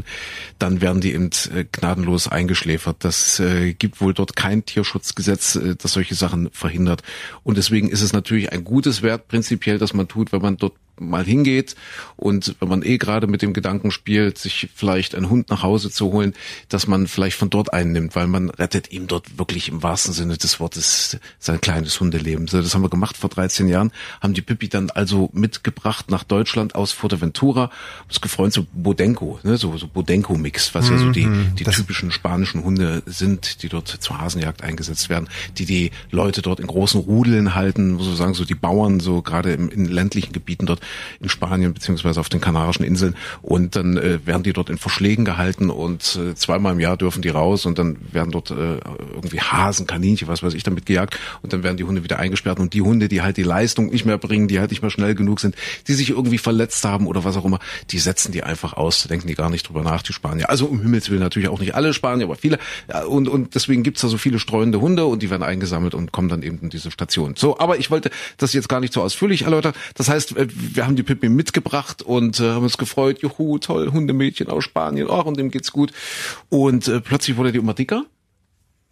dann 0.58 0.80
werden 0.80 1.00
die 1.00 1.12
eben 1.12 1.30
äh, 1.54 1.64
gnadenlos 1.70 2.28
eingeschläfert. 2.28 2.96
Das 3.00 3.38
äh, 3.38 3.74
gibt 3.74 4.00
wohl 4.00 4.14
dort 4.14 4.34
kein 4.34 4.64
Tierschutzgesetz, 4.64 5.56
äh, 5.56 5.76
das 5.76 5.92
solche 5.92 6.14
Sachen 6.14 6.50
verhindert. 6.50 7.02
Und 7.42 7.56
deswegen 7.56 7.88
ist 7.88 8.02
es 8.02 8.12
natürlich 8.12 8.52
ein 8.52 8.64
gutes 8.64 9.02
Wert 9.02 9.28
prinzipiell, 9.28 9.78
dass 9.78 9.94
man 9.94 10.08
tut, 10.08 10.32
wenn 10.32 10.42
man 10.42 10.56
dort 10.56 10.74
mal 10.98 11.24
hingeht 11.24 11.74
und 12.16 12.56
wenn 12.60 12.68
man 12.68 12.82
eh 12.82 12.98
gerade 12.98 13.26
mit 13.26 13.42
dem 13.42 13.52
Gedanken 13.52 13.90
spielt, 13.90 14.38
sich 14.38 14.70
vielleicht 14.74 15.14
einen 15.14 15.28
Hund 15.28 15.50
nach 15.50 15.62
Hause 15.62 15.90
zu 15.90 16.12
holen, 16.12 16.34
dass 16.68 16.86
man 16.86 17.06
vielleicht 17.06 17.36
von 17.36 17.50
dort 17.50 17.72
einnimmt, 17.72 18.14
weil 18.14 18.26
man 18.26 18.50
rettet 18.50 18.92
ihm 18.92 19.06
dort 19.06 19.38
wirklich 19.38 19.68
im 19.68 19.82
wahrsten 19.82 20.12
Sinne 20.12 20.36
des 20.36 20.60
Wortes 20.60 21.18
sein 21.38 21.60
kleines 21.60 21.98
Hundeleben. 22.00 22.46
So, 22.46 22.60
das 22.60 22.74
haben 22.74 22.82
wir 22.82 22.90
gemacht 22.90 23.16
vor 23.16 23.30
13 23.30 23.68
Jahren, 23.68 23.92
haben 24.20 24.34
die 24.34 24.42
Pippi 24.42 24.68
dann 24.68 24.90
also 24.90 25.30
mitgebracht 25.32 26.10
nach 26.10 26.24
Deutschland 26.24 26.74
aus 26.74 26.92
Fuerteventura, 26.92 27.70
uns 28.08 28.20
gefreut 28.20 28.52
so 28.52 28.66
Bodenko, 28.72 29.40
ne, 29.42 29.56
so, 29.56 29.76
so 29.76 29.88
Bodenko-Mix, 29.88 30.74
was 30.74 30.88
ja 30.88 30.98
so 30.98 31.10
die, 31.10 31.28
die 31.58 31.64
typischen 31.64 32.10
spanischen 32.10 32.64
Hunde 32.64 33.02
sind, 33.06 33.62
die 33.62 33.68
dort 33.68 33.88
zur 33.88 34.20
Hasenjagd 34.20 34.62
eingesetzt 34.62 35.08
werden, 35.08 35.28
die 35.58 35.66
die 35.66 35.90
Leute 36.10 36.42
dort 36.42 36.60
in 36.60 36.66
großen 36.66 37.00
Rudeln 37.00 37.54
halten, 37.54 37.92
muss 37.92 38.06
man 38.06 38.16
sagen, 38.16 38.34
so 38.34 38.44
die 38.44 38.54
Bauern, 38.54 39.00
so 39.00 39.22
gerade 39.22 39.52
im, 39.52 39.68
in 39.70 39.86
ländlichen 39.86 40.32
Gebieten 40.32 40.66
dort 40.66 40.80
in 41.20 41.28
Spanien 41.28 41.74
beziehungsweise 41.74 42.20
auf 42.20 42.28
den 42.28 42.40
Kanarischen 42.40 42.84
Inseln 42.84 43.16
und 43.42 43.76
dann 43.76 43.96
äh, 43.96 44.24
werden 44.26 44.42
die 44.42 44.52
dort 44.52 44.70
in 44.70 44.78
Verschlägen 44.78 45.24
gehalten 45.24 45.70
und 45.70 46.16
äh, 46.16 46.34
zweimal 46.34 46.72
im 46.72 46.80
Jahr 46.80 46.96
dürfen 46.96 47.22
die 47.22 47.28
raus 47.28 47.66
und 47.66 47.78
dann 47.78 47.96
werden 48.12 48.30
dort 48.30 48.50
äh, 48.50 48.78
irgendwie 49.14 49.40
Hasen, 49.40 49.86
Kaninchen, 49.86 50.28
was 50.28 50.42
weiß 50.42 50.54
ich, 50.54 50.62
damit 50.62 50.86
gejagt 50.86 51.18
und 51.42 51.52
dann 51.52 51.62
werden 51.62 51.76
die 51.76 51.84
Hunde 51.84 52.04
wieder 52.04 52.18
eingesperrt 52.18 52.60
und 52.60 52.74
die 52.74 52.82
Hunde, 52.82 53.08
die 53.08 53.22
halt 53.22 53.36
die 53.36 53.42
Leistung 53.42 53.86
nicht 53.90 54.04
mehr 54.04 54.18
bringen, 54.18 54.48
die 54.48 54.60
halt 54.60 54.70
nicht 54.70 54.82
mehr 54.82 54.90
schnell 54.90 55.14
genug 55.14 55.40
sind, 55.40 55.56
die 55.88 55.94
sich 55.94 56.10
irgendwie 56.10 56.38
verletzt 56.38 56.84
haben 56.84 57.06
oder 57.06 57.24
was 57.24 57.36
auch 57.36 57.44
immer, 57.44 57.58
die 57.90 57.98
setzen 57.98 58.32
die 58.32 58.42
einfach 58.42 58.74
aus, 58.74 59.04
denken 59.04 59.28
die 59.28 59.34
gar 59.34 59.50
nicht 59.50 59.68
drüber 59.68 59.82
nach, 59.82 60.02
die 60.02 60.12
Spanier. 60.12 60.50
Also 60.50 60.66
um 60.66 60.80
Himmels 60.80 61.10
Willen 61.10 61.20
natürlich 61.20 61.48
auch 61.48 61.60
nicht 61.60 61.74
alle 61.74 61.92
Spanier, 61.92 62.24
aber 62.24 62.36
viele 62.36 62.58
und, 63.08 63.28
und 63.28 63.54
deswegen 63.54 63.82
gibt's 63.82 64.00
da 64.02 64.08
so 64.08 64.18
viele 64.18 64.38
streunende 64.38 64.80
Hunde 64.80 65.04
und 65.06 65.22
die 65.22 65.30
werden 65.30 65.42
eingesammelt 65.42 65.94
und 65.94 66.12
kommen 66.12 66.28
dann 66.28 66.42
eben 66.42 66.58
in 66.60 66.70
diese 66.70 66.90
Station. 66.90 67.34
So, 67.36 67.58
aber 67.58 67.78
ich 67.78 67.90
wollte 67.90 68.10
das 68.36 68.52
jetzt 68.52 68.68
gar 68.68 68.80
nicht 68.80 68.92
so 68.92 69.02
ausführlich 69.02 69.42
erläutern. 69.42 69.74
Das 69.94 70.08
heißt, 70.08 70.36
äh, 70.36 70.48
wir 70.74 70.86
haben 70.86 70.96
die 70.96 71.02
Pippi 71.02 71.28
mitgebracht 71.28 72.02
und 72.02 72.40
äh, 72.40 72.50
haben 72.50 72.64
uns 72.64 72.78
gefreut, 72.78 73.20
juhu, 73.20 73.58
toll, 73.58 73.92
Hundemädchen 73.92 74.48
aus 74.48 74.64
Spanien, 74.64 75.08
ach, 75.10 75.24
und 75.24 75.38
dem 75.38 75.50
geht's 75.50 75.72
gut. 75.72 75.92
Und 76.48 76.88
äh, 76.88 77.00
plötzlich 77.00 77.36
wurde 77.36 77.52
die 77.52 77.58
immer 77.58 77.74
dicker. 77.74 78.04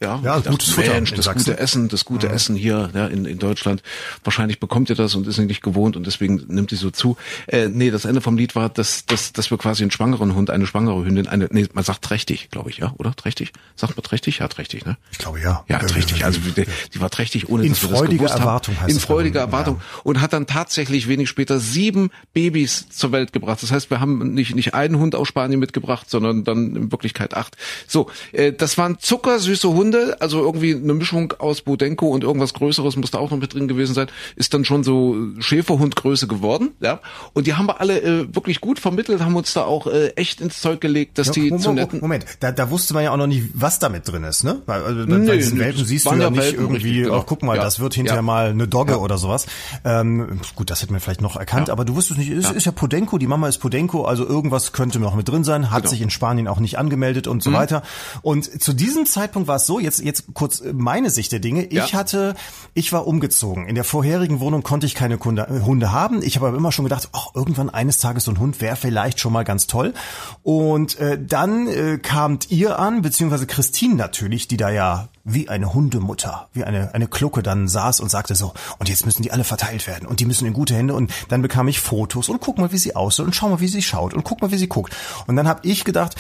Ja, 0.03 0.21
Ja, 0.23 0.39
gutes 0.41 0.71
Futter 0.71 0.95
Mensch, 0.95 1.15
das 1.15 1.27
Sachsen. 1.27 1.45
gute 1.45 1.59
Essen, 1.59 1.89
das 1.89 2.05
gute 2.05 2.29
Essen 2.29 2.57
hier 2.57 2.91
ja, 2.93 3.07
in, 3.07 3.25
in 3.25 3.39
Deutschland. 3.39 3.83
Wahrscheinlich 4.25 4.59
bekommt 4.61 4.91
ihr 4.91 4.97
das 4.97 5.15
und 5.15 5.27
ist 5.27 5.39
nicht 5.39 5.63
gewohnt 5.63 5.97
und 5.97 6.07
deswegen 6.07 6.43
nimmt 6.49 6.71
sie 6.71 6.77
so 6.77 6.91
zu. 6.91 7.17
Äh, 7.47 7.69
nee, 7.69 7.91
das 7.91 8.05
Ende 8.05 8.21
vom 8.21 8.37
Lied 8.37 8.55
war, 8.57 8.69
dass, 8.69 9.07
dass, 9.07 9.33
dass 9.33 9.51
wir 9.51 9.59
quasi 9.59 9.83
einen 9.83 9.91
schwangeren 9.91 10.35
Hund, 10.35 10.51
eine 10.51 10.67
schwangere 10.67 11.05
Hündin, 11.05 11.29
eine, 11.29 11.49
nee, 11.51 11.67
man 11.73 11.85
sagt 11.85 12.03
trächtig, 12.03 12.49
glaube 12.51 12.71
ich, 12.71 12.79
ja, 12.79 12.93
oder? 12.99 13.15
Trächtig? 13.15 13.53
Sagt 13.77 13.97
man 13.97 14.03
trächtig? 14.03 14.39
Ja, 14.39 14.49
trächtig, 14.49 14.85
ne? 14.85 14.97
Ich 15.13 15.19
glaube 15.19 15.41
ja. 15.41 15.65
Ja, 15.69 15.79
trächtig. 15.79 16.25
Also 16.25 16.41
die, 16.41 16.65
die 16.95 17.01
war 17.01 17.11
trächtig, 17.11 17.49
ohne 17.49 17.63
In 17.65 17.71
dass 17.71 17.83
wir 17.83 17.91
das 17.91 17.99
freudiger 17.99 18.25
gewusst 18.25 18.39
Erwartung 18.39 18.75
haben. 18.77 18.83
heißt 18.85 18.95
In 18.95 19.01
freudiger 19.01 19.41
Erwartung. 19.41 19.81
Und 20.03 20.21
hat 20.21 20.33
dann 20.33 20.47
tatsächlich 20.47 21.07
wenig 21.09 21.29
später 21.29 21.61
sieben 21.61 22.11
Babys 22.33 22.89
zur 22.91 23.13
Welt 23.13 23.33
gebracht. 23.33 23.63
Das 23.63 23.71
heißt, 23.71 23.91
wir 23.91 24.01
haben 24.01 24.35
nicht, 24.35 24.55
nicht 24.55 24.75
einen 24.75 24.99
Hund 24.99 25.15
aus 25.15 25.29
Spanien 25.29 25.61
mitgebracht, 25.61 26.11
sondern 26.11 26.43
dann 26.45 26.75
in 26.75 26.91
Wirklichkeit 26.93 27.35
acht. 27.35 27.57
So, 27.87 28.11
äh, 28.33 28.53
das 28.53 28.79
waren 28.79 28.99
zuckersüße 28.99 29.69
Hunde, 29.69 29.92
also 30.21 30.41
irgendwie 30.41 30.75
eine 30.75 30.95
Mischung 30.95 31.33
aus 31.39 31.63
Bodenko 31.63 32.09
und 32.09 32.25
irgendwas 32.25 32.55
Größeres 32.55 32.97
muss 32.97 33.11
da 33.11 33.19
auch 33.19 33.31
noch 33.31 33.39
mit 33.39 33.55
drin 33.55 33.69
gewesen 33.69 33.95
sein. 33.95 34.09
Ist 34.37 34.55
dann 34.55 34.65
schon 34.65 34.85
so 34.85 35.17
Schäferhundgröße 35.39 36.27
geworden, 36.27 36.71
ja. 36.81 37.01
Und 37.33 37.47
die 37.47 37.55
haben 37.55 37.67
wir 37.67 37.81
alle 37.81 38.01
äh, 38.01 38.35
wirklich 38.35 38.61
gut 38.61 38.79
vermittelt, 38.79 39.21
haben 39.23 39.37
uns 39.37 39.53
da 39.53 39.65
auch 39.65 39.87
äh, 39.87 40.09
echt 40.17 40.41
ins 40.41 40.61
Zeug 40.61 40.81
gelegt, 40.81 41.19
dass 41.19 41.31
die 41.31 41.43
Moment, 41.45 41.63
zu 41.63 41.73
netten 41.73 42.01
Moment, 42.01 42.25
da, 42.41 42.53
da 42.53 42.71
wusste 42.71 42.95
man 42.95 43.05
ja 43.05 43.13
auch 43.13 43.17
noch 43.17 43.27
nicht, 43.27 43.49
was 43.55 43.79
damit 43.79 44.09
drin 44.09 44.25
ist, 44.25 44.45
ne? 44.45 44.63
Weil, 44.67 44.83
also 44.83 45.07
bei, 45.07 45.19
Nee, 45.19 45.37
diesen 45.37 45.59
Welpen 45.59 45.85
siehst 45.85 46.07
du 46.07 46.11
ja 46.11 46.17
ja 46.23 46.31
nicht 46.31 46.41
Welpen, 46.43 46.61
irgendwie, 46.61 46.77
richtig, 46.89 47.03
genau. 47.05 47.19
oh, 47.19 47.25
guck 47.27 47.43
mal, 47.43 47.57
Ja. 47.57 47.63
das 47.63 47.81
wird 47.81 47.95
hinterher 47.95 48.19
Ja. 48.19 48.23
mal 48.23 48.51
eine 48.51 48.69
Dogge 48.69 48.99
oder 49.01 49.19
sowas. 49.19 49.47
Ähm, 49.85 50.41
gut, 50.57 50.71
das 50.71 50.83
hätten 50.83 50.93
wir 50.95 51.01
vielleicht 51.01 51.21
noch 51.23 51.37
erkannt, 51.37 51.71
aber 51.71 51.85
du 51.85 51.95
wusstest 51.95 52.19
nicht, 52.19 52.31
es 52.31 52.51
ist 52.51 52.65
ja 52.67 52.73
Podenko, 52.73 53.19
die 53.19 53.27
Mama 53.27 53.49
ist 53.49 53.59
Podenko, 53.59 54.05
also 54.05 54.27
irgendwas 54.27 54.73
könnte 54.73 54.99
noch 54.99 55.15
mit 55.15 55.29
drin 55.29 55.45
sein, 55.45 55.71
hat 55.71 55.83
Genau. 55.83 55.91
sich 55.91 56.01
in 56.03 56.11
Spanien 56.11 56.49
auch 56.49 56.61
nicht 56.61 56.79
angemeldet 56.79 57.27
und 57.27 57.43
so 57.43 57.51
Mhm. 57.51 57.55
weiter. 57.55 57.83
Und 58.23 58.63
zu 58.63 58.73
diesem 58.73 59.07
Zeitpunkt 59.07 59.49
war 59.49 59.57
es 59.57 59.67
so, 59.67 59.79
jetzt, 59.83 60.01
jetzt 60.01 60.25
kurz 60.35 60.63
meine 60.73 61.11
Sicht 61.11 61.33
der 61.33 61.41
Dinge, 61.41 61.65
ich 61.65 61.73
Ja. 61.75 61.93
hatte, 61.93 62.35
ich 62.75 62.93
war 62.93 63.07
umgezogen. 63.07 63.67
In 63.69 63.75
der 63.75 63.85
vorherigen 63.85 64.41
Wohnung 64.41 64.63
konnte 64.63 64.87
ich 64.87 64.95
keine 64.95 65.19
Kunde, 65.19 65.43
äh, 65.49 65.61
Hunde 65.65 65.93
haben. 65.93 66.23
Ich 66.23 66.37
habe 66.37 66.49
aber 66.49 66.57
immer 66.57 66.73
schon 66.73 66.85
gedacht, 66.85 67.09
ach, 67.13 67.29
irgendwann 67.35 67.71
eines 67.71 67.99
Tages 67.99 68.25
so 68.25 68.31
ein 68.31 68.39
Hund 68.39 68.61
wäre 68.61 68.77
vielleicht 68.77 69.21
schon 69.21 69.33
mal 69.33 69.45
ganz 69.45 69.67
toll. 69.67 69.95
Und 70.43 70.99
äh, 70.99 71.19
dann 71.23 71.67
äh, 71.67 71.99
kamt 71.99 72.51
ihr 72.51 72.79
an, 72.79 73.03
beziehungsweise 73.03 73.47
Christine 73.47 73.95
natürlich, 73.97 74.49
die 74.49 74.57
da 74.57 74.71
ja 74.71 75.09
wie 75.25 75.49
eine 75.49 75.73
Hundemutter, 75.73 76.49
wie 76.53 76.65
eine, 76.65 76.95
eine 76.95 77.07
Klucke 77.07 77.43
dann 77.43 77.69
saß 77.69 78.01
und 78.01 78.11
sagte 78.11 78.35
so, 78.35 78.55
und 78.79 78.89
jetzt 78.89 79.07
müssen 79.07 79.23
die 79.23 79.31
alle 79.33 79.45
verteilt 79.45 79.87
werden 79.87 80.07
und 80.07 80.21
die 80.21 80.25
müssen 80.25 80.47
in 80.47 80.53
gute 80.53 80.75
Hände 80.75 80.95
und 80.95 81.13
dann 81.29 81.43
bekam 81.43 81.69
ich 81.69 81.81
Fotos 81.81 82.29
und 82.29 82.41
guck 82.41 82.59
mal, 82.59 82.73
wie 82.73 82.79
sie 82.79 82.97
aussieht 82.97 83.25
und 83.25 83.35
schau 83.35 83.49
mal, 83.49 83.61
wie 83.61 83.69
sie 83.69 83.83
schaut 83.83 84.15
und 84.15 84.25
guck 84.25 84.43
mal, 84.43 84.51
wie 84.51 84.57
sie 84.59 84.69
guckt. 84.69 84.95
Und 85.27 85.37
dann 85.37 85.47
habe 85.47 85.61
ich 85.67 85.85
gedacht, 85.85 86.17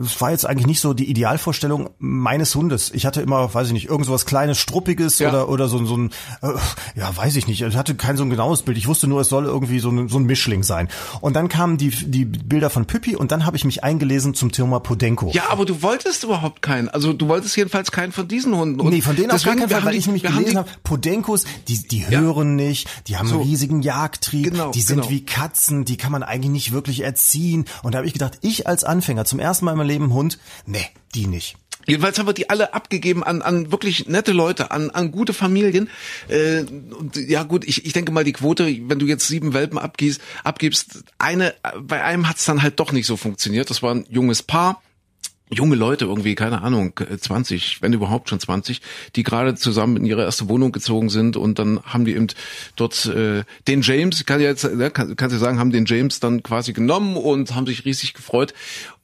es 0.00 0.20
war 0.20 0.30
jetzt 0.30 0.46
eigentlich 0.46 0.66
nicht 0.66 0.80
so 0.80 0.94
die 0.94 1.10
Idealvorstellung 1.10 1.90
meines 1.98 2.54
Hundes. 2.54 2.90
Ich 2.94 3.06
hatte 3.06 3.20
immer, 3.20 3.52
weiß 3.52 3.68
ich 3.68 3.72
nicht, 3.72 3.88
irgend 3.88 4.06
so 4.06 4.12
was 4.12 4.26
kleines, 4.26 4.58
struppiges 4.58 5.18
Ja. 5.18 5.28
oder, 5.30 5.48
oder 5.48 5.68
so, 5.68 5.84
so 5.84 5.96
ein, 5.96 6.10
äh, 6.42 6.48
ja, 6.96 7.16
weiß 7.16 7.36
ich 7.36 7.46
nicht, 7.46 7.62
ich 7.62 7.76
hatte 7.76 7.94
kein 7.94 8.16
so 8.16 8.22
ein 8.22 8.30
genaues 8.30 8.62
Bild. 8.62 8.78
Ich 8.78 8.86
wusste 8.86 9.06
nur, 9.06 9.20
es 9.20 9.28
soll 9.28 9.44
irgendwie 9.46 9.78
so 9.80 9.90
ein, 9.90 10.08
so 10.08 10.18
ein 10.18 10.24
Mischling 10.24 10.62
sein. 10.62 10.88
Und 11.20 11.34
dann 11.34 11.48
kamen 11.48 11.76
die, 11.78 11.90
die 11.90 12.24
Bilder 12.24 12.70
von 12.70 12.86
Püppi 12.86 13.16
und 13.16 13.32
dann 13.32 13.46
habe 13.46 13.56
ich 13.56 13.64
mich 13.64 13.82
eingelesen 13.84 14.34
zum 14.34 14.52
Thema 14.52 14.80
Podenko. 14.80 15.30
Ja, 15.32 15.44
aber 15.50 15.64
du 15.64 15.82
wolltest 15.82 16.24
überhaupt 16.24 16.62
keinen. 16.62 16.88
Also 16.88 17.12
du 17.12 17.28
wolltest 17.28 17.56
jedenfalls 17.56 17.90
keinen 17.92 18.03
von 18.12 18.28
diesen 18.28 18.56
Hunden. 18.56 18.80
Und 18.80 18.90
nee, 18.92 19.00
von 19.00 19.16
denen 19.16 19.30
auf 19.30 19.42
gar 19.42 19.54
deswegen, 19.54 19.68
keinen 19.68 19.70
Fall, 19.70 19.84
weil 19.86 19.92
die- 19.92 19.98
ich 19.98 20.06
nämlich 20.06 20.22
gelesen 20.22 20.50
die- 20.50 20.56
habe, 20.56 20.70
Podenkos, 20.82 21.44
die, 21.68 21.86
die 21.88 22.06
hören 22.08 22.56
nicht, 22.56 22.88
die 23.08 23.16
haben 23.16 23.28
So. 23.28 23.36
einen 23.40 23.44
riesigen 23.48 23.82
Jagdtrieb, 23.82 24.50
Genau, 24.52 24.70
die 24.72 24.80
sind 24.82 24.96
genau. 25.00 25.10
wie 25.10 25.24
Katzen, 25.24 25.84
die 25.84 25.96
kann 25.96 26.12
man 26.12 26.22
eigentlich 26.22 26.50
nicht 26.50 26.72
wirklich 26.72 27.00
erziehen. 27.00 27.64
Und 27.82 27.92
da 27.92 27.98
habe 27.98 28.06
ich 28.06 28.12
gedacht, 28.12 28.38
ich 28.42 28.66
als 28.66 28.84
Anfänger, 28.84 29.24
zum 29.24 29.38
ersten 29.38 29.64
Mal 29.64 29.72
in 29.72 29.78
meinem 29.78 29.88
Leben 29.88 30.12
Hund, 30.12 30.38
nee, 30.66 30.86
die 31.14 31.26
nicht. 31.26 31.56
Jedenfalls 31.86 32.18
haben 32.18 32.26
wir 32.26 32.32
die 32.32 32.48
alle 32.48 32.72
abgegeben 32.72 33.22
an, 33.22 33.42
an 33.42 33.70
wirklich 33.70 34.08
nette 34.08 34.32
Leute, 34.32 34.70
an, 34.70 34.88
an 34.88 35.10
gute 35.10 35.34
Familien. 35.34 35.90
Äh, 36.28 36.60
und 36.62 37.14
ja 37.16 37.42
gut, 37.42 37.62
ich, 37.66 37.84
ich 37.84 37.92
denke 37.92 38.10
mal, 38.10 38.24
die 38.24 38.32
Quote, 38.32 38.64
wenn 38.88 38.98
du 38.98 39.04
jetzt 39.04 39.28
sieben 39.28 39.52
Welpen 39.52 39.76
abgibst, 39.78 40.22
abgibst 40.44 41.04
eine, 41.18 41.52
bei 41.82 42.02
einem 42.02 42.26
hat's 42.26 42.46
dann 42.46 42.62
halt 42.62 42.80
doch 42.80 42.90
nicht 42.92 43.06
so 43.06 43.18
funktioniert. 43.18 43.68
Das 43.68 43.82
war 43.82 43.94
ein 43.94 44.06
junges 44.08 44.42
Paar 44.42 44.80
junge 45.54 45.76
Leute 45.76 46.04
irgendwie, 46.04 46.34
keine 46.34 46.62
Ahnung, 46.62 46.92
20, 47.18 47.82
wenn 47.82 47.92
überhaupt 47.92 48.28
schon 48.28 48.40
20, 48.40 48.80
die 49.16 49.22
gerade 49.22 49.54
zusammen 49.54 49.96
in 49.96 50.04
ihre 50.04 50.22
erste 50.22 50.48
Wohnung 50.48 50.72
gezogen 50.72 51.08
sind 51.08 51.36
und 51.36 51.58
dann 51.58 51.80
haben 51.84 52.04
die 52.04 52.14
eben 52.14 52.26
dort 52.76 53.06
äh, 53.06 53.44
den 53.68 53.82
James, 53.82 54.24
kann 54.26 54.40
ja 54.40 54.48
jetzt, 54.48 54.64
ne, 54.64 54.90
kann, 54.90 55.16
kannst 55.16 55.34
du 55.34 55.40
sagen, 55.40 55.58
haben 55.58 55.70
den 55.70 55.86
James 55.86 56.20
dann 56.20 56.42
quasi 56.42 56.72
genommen 56.72 57.16
und 57.16 57.54
haben 57.54 57.66
sich 57.66 57.84
riesig 57.84 58.14
gefreut 58.14 58.54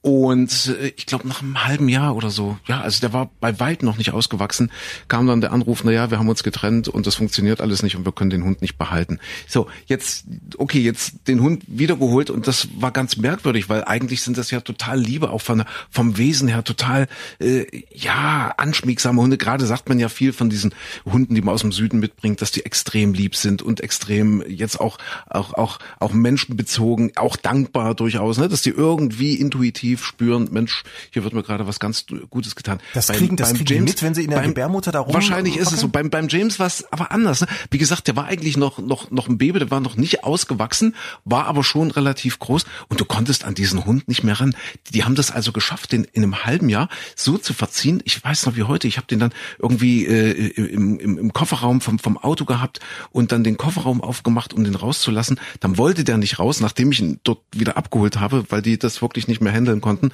und 0.01 0.75
äh, 0.79 0.93
ich 0.97 1.05
glaube, 1.05 1.27
nach 1.27 1.43
einem 1.43 1.63
halben 1.63 1.87
Jahr 1.87 2.15
oder 2.15 2.31
so, 2.31 2.57
ja, 2.67 2.81
also 2.81 2.99
der 3.01 3.13
war 3.13 3.29
bei 3.39 3.59
weitem 3.59 3.87
noch 3.87 3.97
nicht 3.97 4.11
ausgewachsen, 4.11 4.71
kam 5.07 5.27
dann 5.27 5.41
der 5.41 5.51
Anruf, 5.51 5.83
na 5.83 5.91
ja, 5.91 6.09
wir 6.09 6.17
haben 6.17 6.27
uns 6.27 6.41
getrennt 6.41 6.87
und 6.87 7.05
das 7.05 7.15
funktioniert 7.15 7.61
alles 7.61 7.83
nicht 7.83 7.95
und 7.95 8.03
wir 8.03 8.11
können 8.11 8.31
den 8.31 8.43
Hund 8.43 8.61
nicht 8.63 8.79
behalten. 8.79 9.19
So, 9.47 9.67
jetzt, 9.85 10.25
okay, 10.57 10.79
jetzt 10.79 11.27
den 11.27 11.41
Hund 11.41 11.63
wiedergeholt 11.67 12.31
und 12.31 12.47
das 12.47 12.67
war 12.79 12.89
ganz 12.89 13.17
merkwürdig, 13.17 13.69
weil 13.69 13.83
eigentlich 13.83 14.23
sind 14.23 14.39
das 14.39 14.49
ja 14.49 14.61
total 14.61 14.99
Liebe, 14.99 15.29
auch 15.29 15.41
von, 15.41 15.65
vom 15.91 16.17
Wesen 16.17 16.47
her 16.47 16.63
total, 16.63 17.07
äh, 17.39 17.65
ja, 17.93 18.55
anschmiegsame 18.57 19.21
Hunde. 19.21 19.37
Gerade 19.37 19.67
sagt 19.67 19.87
man 19.87 19.99
ja 19.99 20.09
viel 20.09 20.33
von 20.33 20.49
diesen 20.49 20.73
Hunden, 21.05 21.35
die 21.35 21.41
man 21.41 21.53
aus 21.53 21.61
dem 21.61 21.71
Süden 21.71 21.99
mitbringt, 21.99 22.41
dass 22.41 22.51
die 22.51 22.65
extrem 22.65 23.13
lieb 23.13 23.35
sind 23.35 23.61
und 23.61 23.81
extrem 23.81 24.43
jetzt 24.47 24.79
auch, 24.79 24.97
auch, 25.29 25.53
auch, 25.53 25.77
auch 25.99 26.11
menschenbezogen, 26.11 27.11
auch 27.17 27.35
dankbar 27.35 27.93
durchaus, 27.93 28.39
ne, 28.39 28.49
dass 28.49 28.63
die 28.63 28.71
irgendwie 28.71 29.35
intuitiv 29.35 29.90
intuitiv 29.91 30.05
spüren, 30.05 30.49
Mensch, 30.51 30.83
hier 31.11 31.23
wird 31.23 31.33
mir 31.33 31.43
gerade 31.43 31.67
was 31.67 31.79
ganz 31.79 32.05
Gutes 32.29 32.55
getan. 32.55 32.79
Das 32.93 33.07
beim, 33.07 33.17
kriegen, 33.17 33.35
das 33.37 33.53
kriegen 33.53 33.65
James, 33.65 33.91
mit, 33.91 34.03
wenn 34.03 34.13
sie 34.13 34.23
in 34.23 34.29
der 34.29 34.37
beim, 34.37 34.49
Gebärmutter 34.49 34.91
da 34.91 34.99
rum. 34.99 35.13
Wahrscheinlich 35.13 35.57
ist 35.57 35.71
es 35.71 35.79
so. 35.79 35.87
Beim, 35.87 36.09
beim 36.09 36.27
James 36.27 36.59
war 36.59 36.67
es 36.67 36.91
aber 36.91 37.11
anders. 37.11 37.41
Ne? 37.41 37.47
Wie 37.69 37.77
gesagt, 37.77 38.07
der 38.07 38.15
war 38.15 38.25
eigentlich 38.25 38.57
noch, 38.57 38.79
noch, 38.79 39.11
noch 39.11 39.27
ein 39.27 39.37
Baby, 39.37 39.59
der 39.59 39.71
war 39.71 39.79
noch 39.79 39.97
nicht 39.97 40.23
ausgewachsen, 40.23 40.95
war 41.25 41.45
aber 41.45 41.63
schon 41.63 41.91
relativ 41.91 42.39
groß 42.39 42.65
und 42.89 42.99
du 42.99 43.05
konntest 43.05 43.45
an 43.45 43.55
diesen 43.55 43.85
Hund 43.85 44.07
nicht 44.07 44.23
mehr 44.23 44.39
ran. 44.39 44.55
Die 44.93 45.03
haben 45.03 45.15
das 45.15 45.31
also 45.31 45.51
geschafft, 45.51 45.91
den 45.91 46.05
in 46.05 46.23
einem 46.23 46.45
halben 46.45 46.69
Jahr 46.69 46.89
so 47.15 47.37
zu 47.37 47.53
verziehen. 47.53 48.01
Ich 48.05 48.23
weiß 48.23 48.45
noch 48.45 48.55
wie 48.55 48.63
heute, 48.63 48.87
ich 48.87 48.97
habe 48.97 49.07
den 49.07 49.19
dann 49.19 49.33
irgendwie 49.59 50.05
äh, 50.05 50.47
im, 50.47 50.99
im, 50.99 51.17
im 51.17 51.33
Kofferraum 51.33 51.81
vom, 51.81 51.99
vom 51.99 52.17
Auto 52.17 52.45
gehabt 52.45 52.79
und 53.11 53.31
dann 53.31 53.43
den 53.43 53.57
Kofferraum 53.57 54.01
aufgemacht, 54.01 54.53
um 54.53 54.63
den 54.63 54.75
rauszulassen. 54.75 55.39
Dann 55.59 55.77
wollte 55.77 56.03
der 56.03 56.17
nicht 56.17 56.39
raus, 56.39 56.59
nachdem 56.61 56.91
ich 56.91 56.99
ihn 56.99 57.19
dort 57.23 57.39
wieder 57.51 57.77
abgeholt 57.77 58.19
habe, 58.19 58.45
weil 58.49 58.61
die 58.61 58.77
das 58.77 59.01
wirklich 59.01 59.27
nicht 59.27 59.41
mehr 59.41 59.51
handeln 59.51 59.80
konnten. 59.81 60.11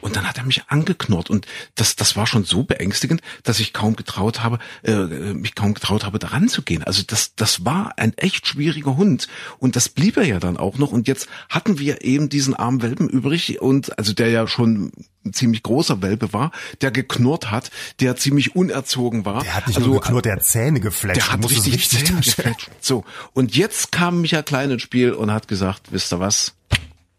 Und 0.00 0.16
dann 0.16 0.28
hat 0.28 0.38
er 0.38 0.44
mich 0.44 0.64
angeknurrt 0.68 1.30
und 1.30 1.46
das, 1.74 1.96
das 1.96 2.16
war 2.16 2.26
schon 2.26 2.44
so 2.44 2.62
beängstigend, 2.62 3.20
dass 3.42 3.60
ich 3.60 3.72
kaum 3.72 3.96
getraut 3.96 4.42
habe, 4.42 4.58
äh, 4.82 4.94
mich 5.34 5.54
kaum 5.54 5.74
getraut 5.74 6.04
habe, 6.04 6.18
daran 6.18 6.48
zu 6.48 6.62
gehen. 6.62 6.82
Also 6.82 7.02
das, 7.06 7.34
das 7.34 7.64
war 7.64 7.92
ein 7.96 8.16
echt 8.16 8.46
schwieriger 8.46 8.96
Hund 8.96 9.28
und 9.58 9.76
das 9.76 9.88
blieb 9.88 10.16
er 10.16 10.24
ja 10.24 10.40
dann 10.40 10.56
auch 10.56 10.78
noch. 10.78 10.92
Und 10.92 11.08
jetzt 11.08 11.28
hatten 11.48 11.78
wir 11.78 12.04
eben 12.04 12.28
diesen 12.28 12.54
armen 12.54 12.82
Welpen 12.82 13.08
übrig 13.08 13.60
und 13.60 13.98
also 13.98 14.12
der 14.12 14.30
ja 14.30 14.46
schon 14.46 14.92
ein 15.24 15.32
ziemlich 15.32 15.62
großer 15.62 16.02
Welpe 16.02 16.32
war, 16.32 16.50
der 16.80 16.90
geknurrt 16.90 17.50
hat, 17.50 17.70
der 18.00 18.16
ziemlich 18.16 18.56
unerzogen 18.56 19.24
war. 19.24 19.42
Der 19.42 19.54
hat 19.54 19.66
nicht 19.66 19.76
also, 19.76 19.90
nur 19.90 20.00
geknurrt, 20.00 20.24
der 20.24 20.36
hat 20.36 20.44
Zähne 20.44 20.80
gefletscht. 20.80 21.20
Der 21.20 21.32
hat 21.32 21.44
richtig, 21.44 21.74
richtig 21.74 22.06
Zähne 22.06 22.20
gefletscht. 22.20 22.70
So. 22.80 23.04
Und 23.32 23.56
jetzt 23.56 23.92
kam 23.92 24.20
Michael 24.22 24.42
Klein 24.42 24.70
ins 24.70 24.82
Spiel 24.82 25.12
und 25.12 25.30
hat 25.30 25.48
gesagt, 25.48 25.92
wisst 25.92 26.12
ihr 26.12 26.20
was? 26.20 26.54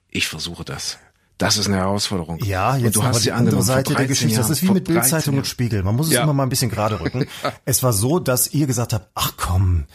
Ich 0.09 0.27
versuche 0.27 0.65
das. 0.65 0.97
Das 1.41 1.57
ist 1.57 1.67
eine 1.67 1.77
Herausforderung. 1.77 2.39
Ja, 2.43 2.75
jetzt 2.75 2.97
und 2.97 3.03
du 3.03 3.03
hast 3.03 3.25
die 3.25 3.31
andere 3.31 3.63
Seite 3.63 3.95
der 3.95 4.05
Geschichte. 4.05 4.35
Jahren, 4.35 4.47
das 4.47 4.57
ist 4.57 4.63
wie 4.63 4.71
mit 4.71 4.85
Bildzeitung 4.85 5.37
und 5.37 5.47
Spiegel. 5.47 5.81
Man 5.83 5.95
muss 5.95 6.07
es 6.07 6.13
ja. 6.13 6.23
immer 6.23 6.33
mal 6.33 6.43
ein 6.43 6.49
bisschen 6.49 6.69
gerade 6.69 7.01
rücken. 7.01 7.25
es 7.65 7.81
war 7.81 7.93
so, 7.93 8.19
dass 8.19 8.53
ihr 8.53 8.67
gesagt 8.67 8.93
habt, 8.93 9.09
ach 9.15 9.33
komm, 9.37 9.85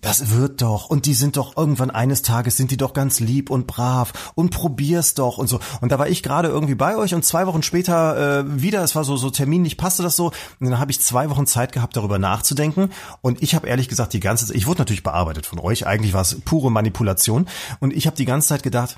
das 0.00 0.30
wird 0.30 0.62
doch. 0.62 0.88
Und 0.88 1.04
die 1.06 1.14
sind 1.14 1.36
doch 1.36 1.56
irgendwann 1.56 1.90
eines 1.90 2.22
Tages 2.22 2.56
sind 2.56 2.70
die 2.70 2.76
doch 2.76 2.94
ganz 2.94 3.20
lieb 3.20 3.50
und 3.50 3.66
brav 3.66 4.32
und 4.34 4.50
probier's 4.50 5.14
doch 5.14 5.36
und 5.36 5.48
so. 5.48 5.60
Und 5.80 5.92
da 5.92 5.98
war 5.98 6.08
ich 6.08 6.22
gerade 6.22 6.48
irgendwie 6.48 6.76
bei 6.76 6.96
euch 6.96 7.12
und 7.12 7.24
zwei 7.24 7.46
Wochen 7.46 7.62
später 7.62 8.40
äh, 8.40 8.62
wieder, 8.62 8.82
es 8.82 8.94
war 8.94 9.04
so 9.04 9.16
so 9.16 9.30
terminlich 9.30 9.76
passte 9.76 10.02
das 10.02 10.16
so. 10.16 10.26
Und 10.60 10.70
dann 10.70 10.78
habe 10.78 10.92
ich 10.92 11.00
zwei 11.00 11.28
Wochen 11.28 11.46
Zeit 11.46 11.72
gehabt, 11.72 11.96
darüber 11.96 12.18
nachzudenken. 12.18 12.90
Und 13.20 13.42
ich 13.42 13.54
habe 13.54 13.66
ehrlich 13.66 13.88
gesagt 13.88 14.12
die 14.12 14.20
ganze 14.20 14.46
Zeit, 14.46 14.56
ich 14.56 14.66
wurde 14.66 14.80
natürlich 14.80 15.02
bearbeitet 15.02 15.44
von 15.44 15.58
euch. 15.58 15.86
Eigentlich 15.86 16.14
war 16.14 16.22
es 16.22 16.40
pure 16.42 16.70
Manipulation. 16.70 17.48
Und 17.80 17.92
ich 17.92 18.06
habe 18.06 18.16
die 18.16 18.24
ganze 18.24 18.48
Zeit 18.48 18.62
gedacht, 18.62 18.96